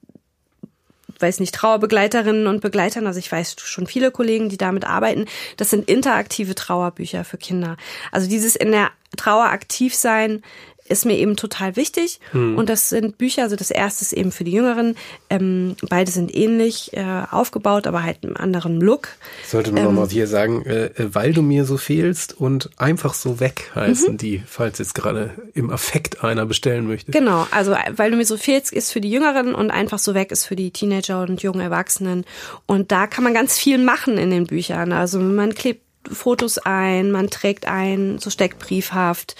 weiß 1.19 1.39
nicht, 1.39 1.53
Trauerbegleiterinnen 1.53 2.47
und 2.47 2.61
Begleitern, 2.61 3.07
also 3.07 3.19
ich 3.19 3.31
weiß 3.31 3.55
schon 3.59 3.87
viele 3.87 4.11
Kollegen, 4.11 4.49
die 4.49 4.57
damit 4.57 4.85
arbeiten, 4.85 5.25
das 5.57 5.69
sind 5.69 5.89
interaktive 5.89 6.55
Trauerbücher 6.55 7.23
für 7.23 7.37
Kinder. 7.37 7.77
Also 8.11 8.27
dieses 8.29 8.55
in 8.55 8.71
der 8.71 8.91
Trauer 9.15 9.45
aktiv 9.45 9.95
sein, 9.95 10.43
ist 10.89 11.05
mir 11.05 11.17
eben 11.17 11.35
total 11.35 11.75
wichtig. 11.75 12.19
Hm. 12.31 12.57
Und 12.57 12.69
das 12.69 12.89
sind 12.89 13.17
Bücher, 13.17 13.43
also 13.43 13.55
das 13.55 13.71
erste 13.71 14.03
ist 14.03 14.13
eben 14.13 14.31
für 14.31 14.43
die 14.43 14.51
Jüngeren. 14.51 14.95
Ähm, 15.29 15.75
beide 15.89 16.11
sind 16.11 16.33
ähnlich 16.35 16.91
äh, 16.93 17.23
aufgebaut, 17.29 17.87
aber 17.87 18.03
halt 18.03 18.23
einen 18.23 18.35
anderen 18.35 18.79
Look. 18.79 19.09
Sollte 19.47 19.71
man 19.71 19.79
ähm, 19.79 19.85
nochmal 19.85 20.09
hier 20.09 20.27
sagen, 20.27 20.65
äh, 20.65 20.85
äh, 20.85 21.13
weil 21.13 21.33
du 21.33 21.41
mir 21.41 21.65
so 21.65 21.77
fehlst 21.77 22.37
und 22.39 22.69
einfach 22.77 23.13
so 23.13 23.39
weg 23.39 23.71
heißen 23.75 24.13
mhm. 24.13 24.17
die, 24.17 24.43
falls 24.45 24.79
jetzt 24.79 24.95
gerade 24.95 25.31
im 25.53 25.69
Affekt 25.69 26.23
einer 26.23 26.45
bestellen 26.45 26.87
möchte. 26.87 27.11
Genau, 27.11 27.47
also 27.51 27.75
weil 27.95 28.11
du 28.11 28.17
mir 28.17 28.25
so 28.25 28.37
fehlst, 28.37 28.73
ist 28.73 28.91
für 28.91 29.01
die 29.01 29.11
Jüngeren 29.11 29.53
und 29.53 29.71
einfach 29.71 29.99
so 29.99 30.13
weg 30.13 30.31
ist 30.31 30.45
für 30.45 30.55
die 30.55 30.71
Teenager 30.71 31.21
und 31.21 31.41
jungen 31.43 31.61
Erwachsenen. 31.61 32.25
Und 32.65 32.91
da 32.91 33.07
kann 33.07 33.23
man 33.23 33.33
ganz 33.33 33.57
viel 33.57 33.77
machen 33.77 34.17
in 34.17 34.31
den 34.31 34.47
Büchern. 34.47 34.91
Also 34.91 35.19
man 35.19 35.53
klebt 35.53 35.81
Fotos 36.11 36.57
ein, 36.57 37.11
man 37.11 37.29
trägt 37.29 37.67
ein, 37.67 38.19
so 38.19 38.29
steckbriefhaft 38.29 39.35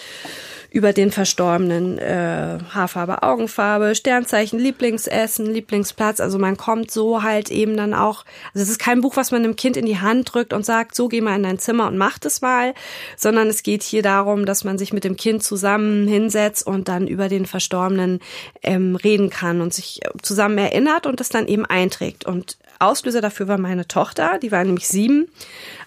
über 0.78 0.94
den 0.94 1.12
Verstorbenen 1.12 1.98
äh, 1.98 2.60
Haarfarbe, 2.70 3.24
Augenfarbe, 3.24 3.96
Sternzeichen, 3.96 4.60
Lieblingsessen, 4.60 5.52
Lieblingsplatz. 5.52 6.20
Also 6.20 6.38
man 6.38 6.56
kommt 6.56 6.92
so 6.92 7.24
halt 7.24 7.50
eben 7.50 7.76
dann 7.76 7.96
auch, 7.96 8.26
also 8.54 8.62
es 8.62 8.70
ist 8.70 8.78
kein 8.78 9.02
Buch, 9.02 9.16
was 9.16 9.32
man 9.32 9.44
einem 9.44 9.56
Kind 9.56 9.76
in 9.76 9.88
die 9.88 9.98
Hand 9.98 10.32
drückt 10.32 10.54
und 10.54 10.68
sagt, 10.68 10.94
so 10.94 11.08
geh 11.08 11.20
mal 11.20 11.36
in 11.36 11.42
dein 11.42 11.58
Zimmer 11.58 11.88
und 11.88 11.98
mach 11.98 12.20
das 12.20 12.42
mal, 12.42 12.76
sondern 13.16 13.48
es 13.48 13.64
geht 13.64 13.82
hier 13.82 14.04
darum, 14.04 14.46
dass 14.46 14.66
man 14.66 14.78
sich 14.78 14.94
mit 14.94 15.04
dem 15.04 15.18
Kind 15.18 15.42
zusammen 15.42 16.08
hinsetzt 16.08 16.68
und 16.68 16.88
dann 16.90 17.08
über 17.08 17.28
den 17.28 17.48
Verstorbenen 17.48 18.20
ähm, 18.62 18.96
reden 18.96 19.32
kann 19.32 19.62
und 19.62 19.74
sich 19.74 20.02
zusammen 20.22 20.60
erinnert 20.60 21.08
und 21.08 21.20
das 21.20 21.30
dann 21.30 21.48
eben 21.48 21.66
einträgt. 21.66 22.24
Und 22.28 22.60
Auslöser 22.78 23.22
dafür 23.22 23.48
war 23.48 23.58
meine 23.58 23.88
Tochter, 23.88 24.38
die 24.38 24.52
war 24.52 24.64
nämlich 24.64 24.88
sieben, 24.88 25.28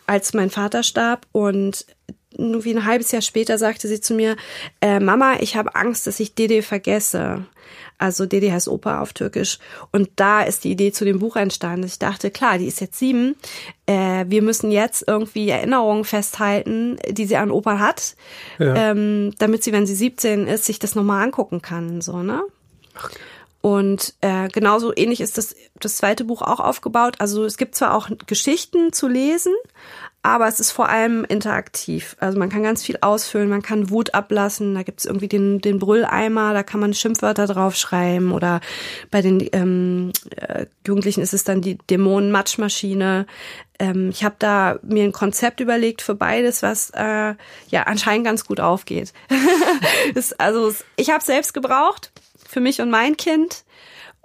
als 0.08 0.34
mein 0.34 0.50
Vater 0.50 0.82
starb 0.82 1.28
und 1.30 1.86
nur 2.36 2.64
wie 2.64 2.74
ein 2.74 2.84
halbes 2.84 3.10
Jahr 3.12 3.22
später 3.22 3.58
sagte 3.58 3.88
sie 3.88 4.00
zu 4.00 4.14
mir, 4.14 4.36
äh, 4.80 5.00
Mama, 5.00 5.34
ich 5.40 5.56
habe 5.56 5.74
Angst, 5.74 6.06
dass 6.06 6.20
ich 6.20 6.34
Dede 6.34 6.62
vergesse. 6.62 7.44
Also 7.98 8.24
Dede 8.24 8.50
heißt 8.50 8.68
Opa 8.68 9.02
auf 9.02 9.12
Türkisch. 9.12 9.58
Und 9.92 10.08
da 10.16 10.42
ist 10.42 10.64
die 10.64 10.70
Idee 10.70 10.90
zu 10.90 11.04
dem 11.04 11.18
Buch 11.18 11.36
entstanden. 11.36 11.84
Ich 11.84 11.98
dachte, 11.98 12.30
klar, 12.30 12.56
die 12.56 12.66
ist 12.66 12.80
jetzt 12.80 12.98
sieben. 12.98 13.36
Äh, 13.86 14.24
wir 14.28 14.42
müssen 14.42 14.70
jetzt 14.70 15.04
irgendwie 15.06 15.50
Erinnerungen 15.50 16.04
festhalten, 16.04 16.98
die 17.08 17.26
sie 17.26 17.36
an 17.36 17.50
Opa 17.50 17.78
hat, 17.78 18.16
ja. 18.58 18.90
ähm, 18.90 19.34
damit 19.38 19.64
sie, 19.64 19.72
wenn 19.72 19.86
sie 19.86 19.94
17 19.94 20.46
ist, 20.46 20.64
sich 20.64 20.78
das 20.78 20.94
nochmal 20.94 21.24
angucken 21.24 21.60
kann. 21.60 22.00
So, 22.00 22.22
ne? 22.22 22.42
Ach. 22.94 23.10
Und 23.62 24.14
äh, 24.22 24.48
genauso 24.48 24.92
ähnlich 24.96 25.20
ist 25.20 25.36
das, 25.36 25.54
das 25.78 25.96
zweite 25.96 26.24
Buch 26.24 26.40
auch 26.40 26.60
aufgebaut. 26.60 27.16
Also 27.18 27.44
es 27.44 27.58
gibt 27.58 27.74
zwar 27.74 27.94
auch 27.94 28.08
Geschichten 28.26 28.92
zu 28.92 29.06
lesen, 29.06 29.52
aber 30.22 30.48
es 30.48 30.60
ist 30.60 30.70
vor 30.70 30.88
allem 30.88 31.24
interaktiv. 31.24 32.16
Also 32.20 32.38
man 32.38 32.48
kann 32.48 32.62
ganz 32.62 32.82
viel 32.82 32.98
ausfüllen, 33.02 33.50
man 33.50 33.60
kann 33.60 33.90
Wut 33.90 34.14
ablassen, 34.14 34.74
da 34.74 34.82
gibt 34.82 35.00
es 35.00 35.06
irgendwie 35.06 35.28
den, 35.28 35.60
den 35.60 35.78
Brülleimer, 35.78 36.54
da 36.54 36.62
kann 36.62 36.80
man 36.80 36.94
Schimpfwörter 36.94 37.46
draufschreiben 37.46 38.32
oder 38.32 38.62
bei 39.10 39.20
den 39.20 39.46
ähm, 39.52 40.12
äh, 40.36 40.64
Jugendlichen 40.86 41.20
ist 41.20 41.34
es 41.34 41.44
dann 41.44 41.60
die 41.60 41.76
Dämonen-Matschmaschine. 41.76 43.26
Ähm, 43.78 44.08
ich 44.08 44.24
habe 44.24 44.36
da 44.38 44.78
mir 44.82 45.04
ein 45.04 45.12
Konzept 45.12 45.60
überlegt 45.60 46.00
für 46.00 46.14
beides, 46.14 46.62
was 46.62 46.90
äh, 46.90 47.34
ja 47.68 47.82
anscheinend 47.84 48.26
ganz 48.26 48.46
gut 48.46 48.60
aufgeht. 48.60 49.12
ist, 50.14 50.40
also 50.40 50.72
ich 50.96 51.10
habe 51.10 51.22
selbst 51.22 51.52
gebraucht 51.52 52.10
für 52.50 52.60
mich 52.60 52.80
und 52.80 52.90
mein 52.90 53.16
Kind 53.16 53.64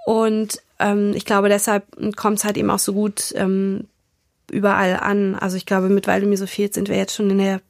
und 0.06 0.62
ähm, 0.80 1.14
ich 1.16 1.26
glaube, 1.26 1.50
deshalb 1.50 1.86
kommt 2.16 2.38
es 2.38 2.44
halt 2.44 2.58
eben 2.58 2.70
auch 2.70 2.80
so 2.80 2.94
gut 2.94 3.34
ähm, 3.36 3.88
überall 4.52 5.00
an. 5.00 5.36
Also 5.36 5.58
ich 5.58 5.66
glaube, 5.66 5.90
mit 5.90 6.06
Weil 6.06 6.22
du 6.22 6.28
mir 6.28 6.38
so 6.38 6.46
fehlt, 6.46 6.74
sind 6.74 6.90
wir 6.90 6.96
jetzt 6.98 7.16
schon 7.16 7.30
in 7.32 7.40
der 7.40 7.62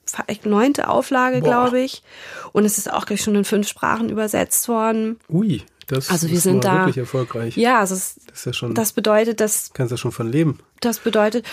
neunte 0.43 0.89
Auflage, 0.89 1.41
glaube 1.41 1.79
ich. 1.79 2.03
Und 2.51 2.65
es 2.65 2.77
ist 2.77 2.91
auch 2.91 3.05
gleich 3.05 3.21
schon 3.21 3.35
in 3.35 3.45
fünf 3.45 3.67
Sprachen 3.67 4.09
übersetzt 4.09 4.67
worden. 4.67 5.17
Ui, 5.29 5.63
das 5.87 6.09
also 6.09 6.27
wir 6.27 6.35
ist 6.37 6.43
sind 6.43 6.65
da, 6.65 6.79
wirklich 6.79 6.97
erfolgreich. 6.97 7.55
Ja, 7.55 7.79
also 7.79 7.95
es, 7.95 8.19
das, 8.27 8.39
ist 8.39 8.45
ja 8.45 8.53
schon, 8.53 8.73
das 8.73 8.91
bedeutet, 8.91 9.39
dass... 9.39 9.71
Kannst 9.73 9.91
ja 9.91 9.97
schon 9.97 10.11
von 10.11 10.29
leben. 10.29 10.59
Das 10.81 10.99
bedeutet... 10.99 11.45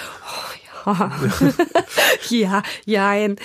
Oh, 0.84 0.90
ja, 0.90 1.12
ja, 2.28 2.62
ja, 2.84 3.14
ähm, 3.14 3.36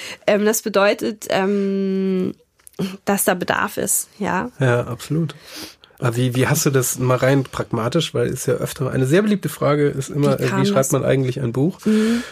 das 0.45 0.63
bedeutet, 0.63 1.27
ähm, 1.29 2.33
dass 3.05 3.25
da 3.25 3.33
Bedarf 3.33 3.77
ist, 3.77 4.09
ja. 4.19 4.51
Ja, 4.59 4.85
absolut. 4.87 5.35
Aber 5.99 6.15
wie, 6.15 6.35
wie 6.35 6.47
hast 6.47 6.65
du 6.65 6.69
das 6.69 6.99
mal 6.99 7.17
rein 7.17 7.43
pragmatisch? 7.43 8.13
Weil 8.13 8.27
ist 8.27 8.45
ja 8.45 8.55
öfter 8.55 8.91
eine 8.91 9.07
sehr 9.07 9.23
beliebte 9.23 9.49
Frage 9.49 9.87
ist 9.87 10.09
immer, 10.09 10.37
wie, 10.39 10.55
wie 10.57 10.65
schreibt 10.65 10.91
man 10.91 11.03
eigentlich 11.03 11.39
ein 11.41 11.53
Buch? 11.53 11.83
Mhm. 11.85 12.23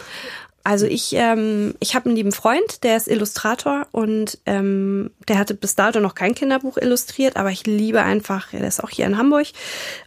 Also 0.62 0.86
ich, 0.86 1.12
ähm, 1.12 1.74
ich 1.78 1.94
habe 1.94 2.06
einen 2.06 2.16
lieben 2.16 2.32
Freund, 2.32 2.82
der 2.82 2.96
ist 2.96 3.06
Illustrator 3.06 3.86
und 3.92 4.38
ähm, 4.46 5.12
der 5.28 5.38
hatte 5.38 5.54
bis 5.54 5.76
dato 5.76 6.00
noch 6.00 6.16
kein 6.16 6.34
Kinderbuch 6.34 6.76
illustriert, 6.76 7.36
aber 7.36 7.50
ich 7.50 7.66
liebe 7.66 8.02
einfach, 8.02 8.50
der 8.50 8.66
ist 8.66 8.82
auch 8.82 8.90
hier 8.90 9.06
in 9.06 9.16
Hamburg 9.16 9.46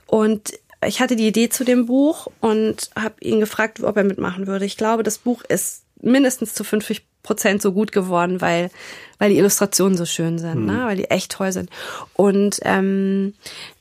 und 0.06 0.52
ich 0.86 1.02
hatte 1.02 1.16
die 1.16 1.28
Idee 1.28 1.50
zu 1.50 1.64
dem 1.64 1.86
Buch 1.86 2.28
und 2.42 2.90
habe 2.96 3.16
ihn 3.22 3.40
gefragt, 3.40 3.82
ob 3.82 3.96
er 3.96 4.04
mitmachen 4.04 4.48
würde. 4.48 4.66
Ich 4.66 4.76
glaube, 4.76 5.04
das 5.04 5.18
Buch 5.18 5.44
ist 5.48 5.84
mindestens 6.02 6.54
zu 6.54 6.64
50 6.64 7.09
Prozent 7.24 7.62
so 7.62 7.72
gut 7.72 7.92
geworden, 7.92 8.42
weil 8.42 8.70
weil 9.18 9.32
die 9.32 9.38
Illustrationen 9.38 9.98
so 9.98 10.06
schön 10.06 10.40
sind, 10.40 10.66
ne? 10.66 10.72
mhm. 10.72 10.80
ne? 10.80 10.86
weil 10.86 10.98
die 10.98 11.12
echt 11.12 11.32
toll 11.32 11.52
sind. 11.52 11.70
Und 12.14 12.60
ähm, 12.64 13.34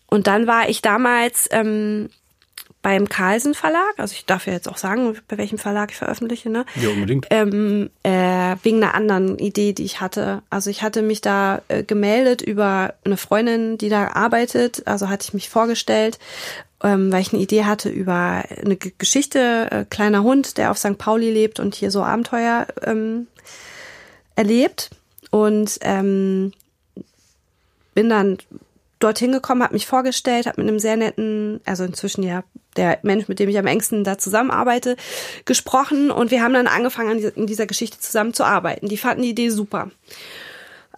und 0.07 0.27
dann 0.27 0.47
war 0.47 0.69
ich 0.69 0.83
damals 0.83 1.49
ähm, 1.53 2.09
beim 2.81 3.09
Carlsen 3.09 3.55
Verlag, 3.55 3.95
also 3.99 4.15
ich 4.15 4.25
darf 4.25 4.47
ja 4.47 4.53
jetzt 4.53 4.69
auch 4.69 4.77
sagen, 4.77 5.19
bei 5.27 5.37
welchem 5.37 5.59
Verlag 5.59 5.91
ich 5.91 5.97
veröffentliche, 5.97 6.49
ne? 6.49 6.65
Ja, 6.77 6.91
unbedingt. 6.91 7.27
Ähm, 7.31 7.91
äh, 8.05 8.57
wegen 8.63 8.83
einer 8.83 8.95
anderen 8.95 9.39
Idee, 9.39 9.73
die 9.73 9.85
ich 9.85 10.01
hatte. 10.01 10.43
Also 10.49 10.71
ich 10.71 10.83
hatte 10.83 11.03
mich 11.03 11.21
da 11.21 11.61
äh, 11.69 11.83
gemeldet 11.83 12.41
über 12.41 12.95
eine 13.05 13.17
Freundin, 13.17 13.79
die 13.79 13.89
da 13.89 14.13
arbeitet, 14.13 14.87
also 14.87 15.09
hatte 15.09 15.27
ich 15.29 15.35
mich 15.35 15.49
vorgestellt, 15.49 16.19
ähm, 16.83 17.13
weil 17.13 17.23
ich 17.23 17.33
eine 17.33 17.43
Idee 17.43 17.65
hatte 17.65 17.89
über 17.89 18.45
eine 18.65 18.77
G 18.77 18.93
Geschichte, 18.99 19.69
äh, 19.71 19.85
kleiner 19.85 20.23
Hund, 20.23 20.59
der 20.59 20.71
auf 20.71 20.79
St. 20.79 20.99
Pauli 20.99 21.31
lebt 21.31 21.61
und 21.61 21.75
hier 21.75 21.91
so 21.91 22.03
Abenteuer 22.03 22.67
ähm, 22.83 23.27
erlebt. 24.37 24.91
Und 25.31 25.79
ähm, 25.83 26.53
bin 27.95 28.09
dann 28.09 28.39
dorthin 28.99 29.33
gekommen, 29.33 29.63
habe 29.63 29.75
mich 29.75 29.87
vorgestellt, 29.87 30.47
habe 30.47 30.61
mit 30.61 30.69
einem 30.69 30.79
sehr 30.79 30.97
netten, 30.97 31.61
also 31.65 31.85
inzwischen 31.85 32.23
ja 32.23 32.45
der 32.77 32.99
Mensch, 33.03 33.29
mit 33.29 33.39
dem 33.39 33.49
ich 33.49 33.59
am 33.59 33.67
engsten 33.67 34.05
da 34.05 34.19
zusammenarbeite, 34.19 34.97
gesprochen 35.45 36.11
und 36.11 36.31
wir 36.31 36.43
haben 36.43 36.55
dann 36.55 36.67
angefangen, 36.67 37.19
in 37.19 37.47
dieser 37.47 37.67
Geschichte 37.67 37.99
zusammenzuarbeiten. 37.99 38.89
Die 38.89 38.97
fanden 38.97 39.23
die 39.23 39.31
Idee 39.31 39.51
super. 39.51 39.91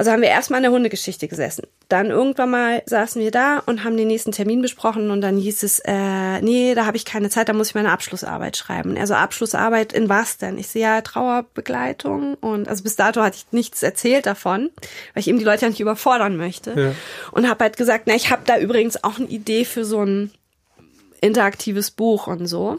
Also 0.01 0.13
haben 0.13 0.23
wir 0.23 0.31
erstmal 0.31 0.61
in 0.61 0.63
der 0.63 0.73
Hundegeschichte 0.73 1.29
gesessen. 1.29 1.65
Dann 1.91 2.07
irgendwann 2.07 2.49
mal 2.49 2.83
saßen 2.87 3.21
wir 3.21 3.31
da 3.31 3.59
und 3.67 3.85
haben 3.85 3.99
den 3.99 4.09
nächsten 4.09 4.33
Termin 4.33 4.63
besprochen 4.63 5.11
und 5.11 5.21
dann 5.21 5.37
hieß 5.37 5.63
es, 5.63 5.79
äh, 5.81 6.41
nee, 6.41 6.75
da 6.75 6.87
habe 6.87 6.97
ich 6.97 7.05
keine 7.05 7.29
Zeit, 7.29 7.51
da 7.51 7.53
muss 7.53 7.69
ich 7.69 7.75
meine 7.75 7.93
Abschlussarbeit 7.93 8.57
schreiben. 8.57 8.97
Also 8.97 9.13
Abschlussarbeit 9.13 9.93
in 9.93 10.09
was 10.09 10.39
denn? 10.39 10.57
Ich 10.57 10.69
sehe 10.69 10.81
ja 10.81 11.03
Trauerbegleitung 11.03 12.33
und 12.37 12.67
also 12.67 12.83
bis 12.83 12.97
dato 12.97 13.21
hatte 13.21 13.37
ich 13.37 13.53
nichts 13.53 13.83
erzählt 13.83 14.25
davon, 14.25 14.71
weil 15.13 15.21
ich 15.21 15.29
eben 15.29 15.39
die 15.39 15.45
Leute 15.45 15.67
ja 15.67 15.69
nicht 15.69 15.81
überfordern 15.81 16.39
möchte. 16.39 16.81
Ja. 16.81 16.95
Und 17.33 17.47
habe 17.47 17.65
halt 17.65 17.77
gesagt, 17.77 18.05
na, 18.07 18.15
ich 18.15 18.31
habe 18.31 18.41
da 18.47 18.59
übrigens 18.59 19.05
auch 19.05 19.19
eine 19.19 19.29
Idee 19.29 19.67
für 19.67 19.85
so 19.85 20.03
ein 20.03 20.31
interaktives 21.21 21.91
Buch 21.91 22.27
und 22.27 22.47
so. 22.47 22.79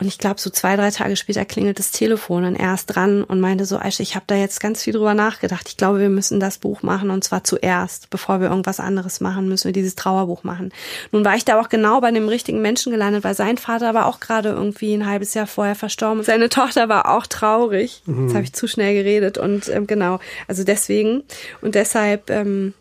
Und 0.00 0.06
ich 0.06 0.18
glaube, 0.18 0.40
so 0.40 0.48
zwei, 0.50 0.76
drei 0.76 0.90
Tage 0.90 1.16
später 1.16 1.44
klingelt 1.44 1.80
das 1.80 1.90
Telefon 1.90 2.44
und 2.44 2.54
er 2.54 2.74
ist 2.74 2.86
dran 2.86 3.24
und 3.24 3.40
meinte 3.40 3.64
so, 3.64 3.78
Aisha, 3.78 4.00
ich 4.02 4.14
habe 4.14 4.24
da 4.28 4.36
jetzt 4.36 4.60
ganz 4.60 4.84
viel 4.84 4.92
drüber 4.92 5.14
nachgedacht. 5.14 5.68
Ich 5.68 5.76
glaube, 5.76 5.98
wir 5.98 6.08
müssen 6.08 6.38
das 6.38 6.58
Buch 6.58 6.82
machen 6.82 7.10
und 7.10 7.24
zwar 7.24 7.42
zuerst, 7.42 8.08
bevor 8.08 8.40
wir 8.40 8.48
irgendwas 8.48 8.78
anderes 8.78 9.20
machen, 9.20 9.48
müssen 9.48 9.64
wir 9.64 9.72
dieses 9.72 9.96
Trauerbuch 9.96 10.44
machen. 10.44 10.72
Nun 11.10 11.24
war 11.24 11.34
ich 11.34 11.44
da 11.44 11.60
auch 11.60 11.68
genau 11.68 12.00
bei 12.00 12.12
dem 12.12 12.28
richtigen 12.28 12.62
Menschen 12.62 12.92
gelandet, 12.92 13.24
weil 13.24 13.34
sein 13.34 13.58
Vater 13.58 13.92
war 13.92 14.06
auch 14.06 14.20
gerade 14.20 14.50
irgendwie 14.50 14.94
ein 14.94 15.06
halbes 15.06 15.34
Jahr 15.34 15.48
vorher 15.48 15.74
verstorben. 15.74 16.22
Seine 16.22 16.48
Tochter 16.48 16.88
war 16.88 17.16
auch 17.16 17.26
traurig. 17.26 18.02
Mhm. 18.06 18.26
Jetzt 18.26 18.34
habe 18.34 18.44
ich 18.44 18.52
zu 18.52 18.68
schnell 18.68 18.94
geredet 18.94 19.36
und 19.36 19.68
ähm, 19.68 19.88
genau, 19.88 20.20
also 20.46 20.62
deswegen 20.62 21.24
und 21.60 21.74
deshalb 21.74 22.30
ähm, 22.30 22.72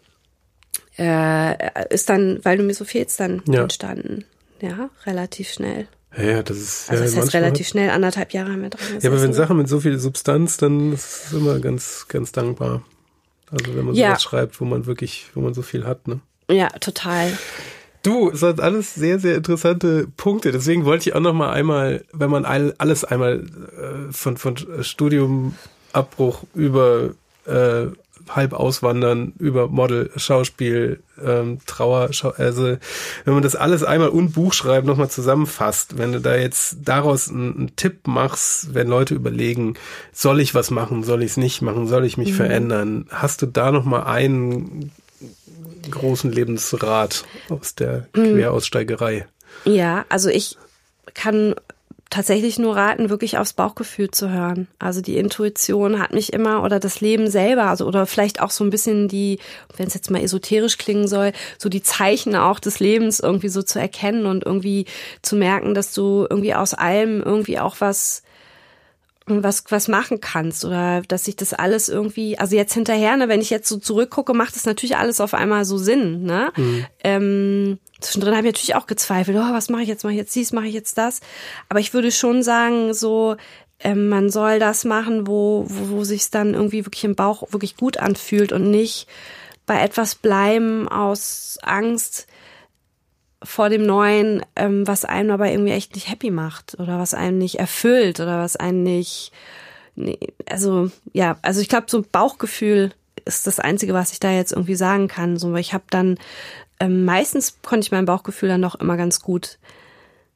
äh, 0.99 1.89
ist 1.89 2.09
dann, 2.09 2.39
weil 2.43 2.57
du 2.57 2.63
mir 2.63 2.75
so 2.75 2.85
fehlst, 2.85 3.19
dann 3.19 3.41
ja. 3.47 3.63
entstanden. 3.63 4.25
Ja, 4.61 4.89
relativ 5.05 5.49
schnell. 5.49 5.87
Ja, 6.17 6.41
das 6.41 6.57
ist. 6.57 6.89
Also 6.89 7.03
ja, 7.03 7.09
das 7.09 7.17
heißt 7.17 7.33
relativ 7.33 7.67
schnell, 7.67 7.89
anderthalb 7.89 8.33
Jahre 8.33 8.51
haben 8.51 8.61
wir 8.61 8.69
dran. 8.69 8.99
Ja, 9.01 9.09
aber 9.09 9.21
wenn 9.21 9.33
Sachen 9.33 9.57
mit 9.57 9.69
so 9.69 9.79
viel 9.79 9.99
Substanz, 9.99 10.57
dann 10.57 10.93
ist 10.93 11.25
es 11.25 11.33
immer 11.33 11.59
ganz, 11.59 12.05
ganz 12.07 12.31
dankbar. 12.31 12.81
Also 13.51 13.75
wenn 13.75 13.85
man 13.85 13.95
ja. 13.95 14.09
sowas 14.09 14.23
schreibt, 14.23 14.59
wo 14.59 14.65
man 14.65 14.85
wirklich, 14.85 15.27
wo 15.33 15.41
man 15.41 15.53
so 15.53 15.61
viel 15.61 15.85
hat, 15.85 16.07
ne? 16.07 16.19
Ja, 16.49 16.69
total. 16.69 17.37
Du, 18.03 18.29
es 18.31 18.39
sind 18.39 18.61
alles 18.61 18.95
sehr, 18.95 19.19
sehr 19.19 19.35
interessante 19.35 20.07
Punkte. 20.17 20.51
Deswegen 20.51 20.85
wollte 20.85 21.09
ich 21.09 21.15
auch 21.15 21.19
noch 21.19 21.33
mal 21.33 21.51
einmal, 21.51 22.05
wenn 22.13 22.29
man 22.29 22.45
alles 22.45 23.03
einmal 23.03 23.43
äh, 23.43 24.11
von, 24.11 24.37
von 24.37 24.55
Studiumabbruch 24.81 26.43
über 26.53 27.11
äh, 27.45 27.87
halb 28.29 28.53
auswandern 28.53 29.33
über 29.39 29.67
Model, 29.67 30.11
Schauspiel, 30.15 31.01
ähm, 31.23 31.59
Trauer, 31.65 32.09
Schau 32.11 32.31
also 32.31 32.77
wenn 33.25 33.33
man 33.33 33.43
das 33.43 33.55
alles 33.55 33.83
einmal 33.83 34.09
und 34.09 34.33
Buchschreiben 34.33 34.87
nochmal 34.87 35.09
zusammenfasst, 35.09 35.97
wenn 35.97 36.11
du 36.11 36.21
da 36.21 36.35
jetzt 36.35 36.77
daraus 36.83 37.29
einen, 37.29 37.55
einen, 37.57 37.75
Tipp 37.75 38.07
machst, 38.07 38.73
wenn 38.73 38.87
Leute 38.87 39.15
überlegen, 39.15 39.75
soll 40.11 40.39
ich 40.39 40.55
was 40.55 40.71
machen, 40.71 41.03
soll 41.03 41.23
ich 41.23 41.31
es 41.31 41.37
nicht 41.37 41.61
machen, 41.61 41.87
soll 41.87 42.05
ich 42.05 42.17
mich 42.17 42.31
mhm. 42.31 42.35
verändern, 42.35 43.05
hast 43.09 43.41
du 43.41 43.45
da 43.45 43.71
nochmal 43.71 44.03
einen 44.03 44.91
großen 45.89 46.31
Lebensrat 46.31 47.25
aus 47.49 47.75
der 47.75 48.07
mhm. 48.15 48.35
Queraussteigerei? 48.35 49.27
Ja, 49.65 50.05
also 50.09 50.29
ich 50.29 50.57
kann 51.13 51.55
tatsächlich 52.09 52.57
nur 52.57 52.75
raten, 52.75 53.09
wirklich 53.09 53.37
aufs 53.37 53.53
Bauchgefühl 53.53 54.11
zu 54.11 54.29
hören. 54.29 54.67
Also 54.79 55.01
die 55.01 55.17
Intuition 55.17 55.99
hat 55.99 56.13
mich 56.13 56.33
immer 56.33 56.63
oder 56.63 56.79
das 56.79 57.01
Leben 57.01 57.29
selber, 57.29 57.65
also 57.65 57.85
oder 57.85 58.05
vielleicht 58.05 58.41
auch 58.41 58.51
so 58.51 58.63
ein 58.63 58.69
bisschen 58.69 59.07
die, 59.07 59.39
wenn 59.75 59.87
es 59.87 59.93
jetzt 59.93 60.11
mal 60.11 60.21
esoterisch 60.21 60.77
klingen 60.77 61.07
soll, 61.07 61.33
so 61.57 61.69
die 61.69 61.83
Zeichen 61.83 62.35
auch 62.35 62.59
des 62.59 62.79
Lebens 62.79 63.19
irgendwie 63.19 63.49
so 63.49 63.61
zu 63.61 63.79
erkennen 63.79 64.25
und 64.25 64.45
irgendwie 64.45 64.85
zu 65.21 65.35
merken, 65.35 65.73
dass 65.73 65.93
du 65.93 66.25
irgendwie 66.29 66.53
aus 66.53 66.73
allem 66.73 67.21
irgendwie 67.21 67.59
auch 67.59 67.77
was 67.79 68.23
was 69.27 69.65
was 69.69 69.89
machen 69.89 70.21
kannst 70.21 70.63
oder 70.63 71.01
dass 71.01 71.25
sich 71.25 71.35
das 71.35 71.53
alles 71.53 71.89
irgendwie 71.89 72.39
also 72.39 72.55
jetzt 72.55 72.73
hinterher 72.73 73.17
ne 73.17 73.27
wenn 73.27 73.41
ich 73.41 73.49
jetzt 73.49 73.67
so 73.67 73.77
zurückgucke 73.77 74.33
macht 74.33 74.55
es 74.55 74.65
natürlich 74.65 74.95
alles 74.95 75.19
auf 75.19 75.33
einmal 75.33 75.65
so 75.65 75.77
Sinn 75.77 76.23
ne 76.23 76.51
mhm. 76.55 76.85
ähm, 77.03 77.79
Zwischendrin 77.99 78.35
habe 78.35 78.47
ich 78.47 78.53
natürlich 78.53 78.75
auch 78.75 78.87
gezweifelt, 78.87 79.37
oh, 79.37 79.53
was 79.53 79.69
mache 79.69 79.81
ich 79.81 79.87
jetzt, 79.87 80.03
mache 80.03 80.13
ich 80.13 80.19
jetzt 80.19 80.35
dies, 80.35 80.51
mache 80.51 80.67
ich 80.67 80.73
jetzt 80.73 80.97
das. 80.97 81.21
Aber 81.69 81.79
ich 81.79 81.93
würde 81.93 82.11
schon 82.11 82.43
sagen, 82.43 82.93
so, 82.93 83.37
ähm, 83.79 84.09
man 84.09 84.29
soll 84.29 84.59
das 84.59 84.85
machen, 84.85 85.27
wo, 85.27 85.65
wo, 85.67 85.97
wo 85.97 86.03
sich 86.03 86.29
dann 86.29 86.53
irgendwie 86.53 86.85
wirklich 86.85 87.03
im 87.03 87.15
Bauch 87.15 87.51
wirklich 87.51 87.77
gut 87.77 87.97
anfühlt 87.97 88.51
und 88.51 88.69
nicht 88.69 89.07
bei 89.65 89.81
etwas 89.81 90.15
bleiben 90.15 90.87
aus 90.87 91.59
Angst 91.61 92.27
vor 93.43 93.69
dem 93.69 93.85
Neuen, 93.85 94.43
ähm, 94.55 94.87
was 94.87 95.05
einen 95.05 95.29
aber 95.29 95.51
irgendwie 95.51 95.73
echt 95.73 95.93
nicht 95.93 96.09
happy 96.09 96.31
macht 96.31 96.79
oder 96.79 96.97
was 96.97 97.13
einen 97.13 97.37
nicht 97.37 97.59
erfüllt 97.59 98.19
oder 98.19 98.39
was 98.39 98.55
einen 98.55 98.83
nicht, 98.83 99.31
nee, 99.95 100.17
also 100.49 100.89
ja, 101.13 101.37
also 101.43 101.61
ich 101.61 101.69
glaube, 101.69 101.87
so 101.89 102.03
Bauchgefühl 102.11 102.93
ist 103.25 103.45
das 103.45 103.59
Einzige, 103.59 103.93
was 103.93 104.11
ich 104.11 104.19
da 104.19 104.31
jetzt 104.31 104.53
irgendwie 104.53 104.75
sagen 104.75 105.07
kann. 105.07 105.37
So, 105.37 105.55
ich 105.55 105.73
habe 105.73 105.83
dann 105.89 106.17
ähm, 106.79 107.05
meistens 107.05 107.57
konnte 107.61 107.85
ich 107.85 107.91
meinem 107.91 108.05
Bauchgefühl 108.05 108.49
dann 108.49 108.61
doch 108.61 108.75
immer 108.75 108.97
ganz 108.97 109.21
gut 109.21 109.57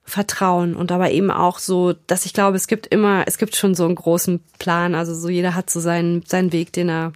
vertrauen. 0.03 0.75
Und 0.75 0.91
aber 0.91 1.11
eben 1.11 1.31
auch 1.31 1.59
so, 1.59 1.93
dass 2.07 2.25
ich 2.25 2.33
glaube, 2.33 2.57
es 2.57 2.67
gibt 2.67 2.87
immer, 2.87 3.23
es 3.27 3.37
gibt 3.37 3.55
schon 3.55 3.75
so 3.75 3.85
einen 3.85 3.95
großen 3.95 4.39
Plan, 4.59 4.95
also 4.95 5.13
so 5.13 5.29
jeder 5.29 5.55
hat 5.55 5.69
so 5.69 5.79
seinen, 5.79 6.23
seinen 6.25 6.51
Weg, 6.51 6.73
den 6.73 6.89
er, 6.89 7.13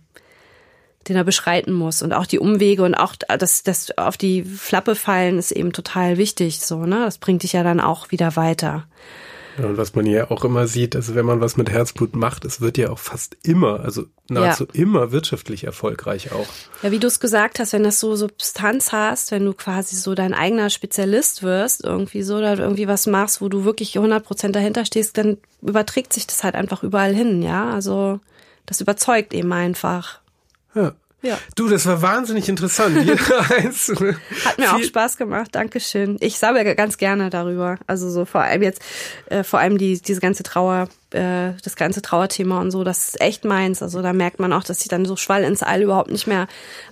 den 1.08 1.16
er 1.16 1.24
beschreiten 1.24 1.74
muss. 1.74 2.02
Und 2.02 2.14
auch 2.14 2.26
die 2.26 2.40
Umwege 2.40 2.84
und 2.84 2.96
auch 2.96 3.16
das, 3.16 3.64
das 3.64 3.98
auf 3.98 4.18
die 4.18 4.44
Flappe 4.44 4.96
fallen 4.96 5.38
ist 5.38 5.52
eben 5.52 5.74
total 5.74 6.18
wichtig, 6.18 6.62
so, 6.62 6.86
ne, 6.86 7.02
das 7.06 7.18
bringt 7.18 7.44
dich 7.44 7.54
ja 7.54 7.64
dann 7.64 7.80
auch 7.80 8.12
wieder 8.12 8.36
weiter. 8.36 8.88
Ja, 9.58 9.66
und 9.66 9.78
was 9.78 9.96
man 9.96 10.06
ja 10.06 10.30
auch 10.30 10.44
immer 10.44 10.68
sieht, 10.68 10.96
also 10.96 11.16
wenn 11.16 11.26
man 11.26 11.42
was 11.42 11.56
mit 11.56 11.70
Herzblut 11.70 12.16
macht, 12.16 12.46
es 12.46 12.62
wird 12.62 12.78
ja 12.78 12.90
auch 12.90 13.00
fast 13.00 13.38
immer, 13.44 13.80
also 13.80 14.06
nahezu 14.28 14.66
ja. 14.66 14.82
immer 14.82 15.12
wirtschaftlich 15.12 15.64
erfolgreich 15.64 16.32
auch. 16.32 16.48
Ja, 16.82 16.92
wie 16.92 17.00
du 17.00 17.08
es 17.08 17.20
gesagt 17.20 17.60
hast, 17.60 17.74
wenn 17.74 17.84
das 17.84 18.00
so 18.00 18.16
Substanz 18.16 18.92
hast, 18.92 19.32
wenn 19.32 19.46
du 19.46 19.54
quasi 19.54 19.96
so 19.96 20.16
dein 20.16 20.34
eigener 20.34 20.70
Spezialist 20.70 21.44
wirst, 21.44 21.84
irgendwie 21.84 22.24
so, 22.24 22.38
oder 22.38 22.58
irgendwie 22.58 22.88
was 22.88 23.08
machst, 23.08 23.42
wo 23.42 23.50
du 23.50 23.64
wirklich 23.64 23.96
100 23.96 24.24
Prozent 24.26 24.56
dahinter 24.56 24.86
stehst, 24.86 25.18
dann 25.18 25.38
überträgt 25.62 26.14
sich 26.14 26.28
das 26.28 26.44
halt 26.44 26.56
einfach 26.56 26.84
überall 26.84 27.14
hin, 27.14 27.42
ja. 27.42 27.70
Also 27.72 28.20
das 28.66 28.82
überzeugt 28.82 29.34
eben 29.34 29.54
einfach. 29.54 30.20
Ja. 30.74 30.94
Ja. 31.26 31.40
Du, 31.56 31.68
das 31.68 31.88
war 31.88 32.04
wahnsinnig 32.04 32.48
interessant. 32.50 32.98
Hat 32.98 34.58
mir 34.58 34.74
auch 34.74 34.84
Spaß 34.84 35.18
gemacht, 35.18 35.50
Dankeschön. 35.54 36.18
Ich 36.20 36.38
sammle 36.38 36.76
ganz 36.76 36.98
gerne 36.98 37.32
darüber. 37.32 37.80
Also 37.88 38.12
so 38.12 38.26
vor 38.26 38.42
allem 38.42 38.62
jetzt, 38.62 38.82
äh, 39.30 39.44
vor 39.44 39.60
allem 39.60 39.80
die, 39.80 40.00
diese 40.00 40.22
ganze 40.22 40.44
Trauer, 40.44 40.88
äh, 41.12 41.54
das 41.64 41.76
ganze 41.76 42.04
Trauerthema 42.04 42.62
und 42.62 42.70
so, 42.70 42.84
das 42.84 43.10
ist 43.10 43.22
echt 43.22 43.44
meins. 43.44 43.82
Also 43.82 44.04
da 44.04 44.14
merkt 44.14 44.40
man 44.40 44.54
auch, 44.54 44.64
dass 44.64 44.82
ich 44.82 44.88
dann 44.88 45.06
so 45.06 45.16
Schwall 45.16 45.44
ins 45.44 45.64
All 45.64 45.82
überhaupt 45.82 46.12
nicht 46.12 46.28
mehr 46.28 46.48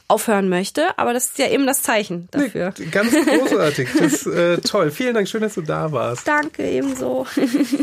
aufhören 0.08 0.50
möchte. 0.50 0.98
Aber 0.98 1.14
das 1.14 1.28
ist 1.28 1.38
ja 1.38 1.50
eben 1.50 1.68
das 1.68 1.84
Zeichen 1.84 2.28
dafür. 2.32 2.74
Nee, 2.80 2.88
ganz 2.88 3.12
großartig. 3.26 3.90
Das 4.00 4.14
ist 4.14 4.26
äh, 4.26 4.58
toll. 4.58 4.90
Vielen 4.90 5.14
Dank, 5.14 5.28
schön, 5.28 5.42
dass 5.42 5.54
du 5.54 5.62
da 5.62 5.92
warst. 5.92 6.28
Danke, 6.28 6.68
ebenso. 6.68 7.28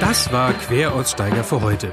das 0.00 0.32
war 0.32 0.54
Queraussteiger 0.54 1.44
für 1.44 1.60
heute. 1.60 1.92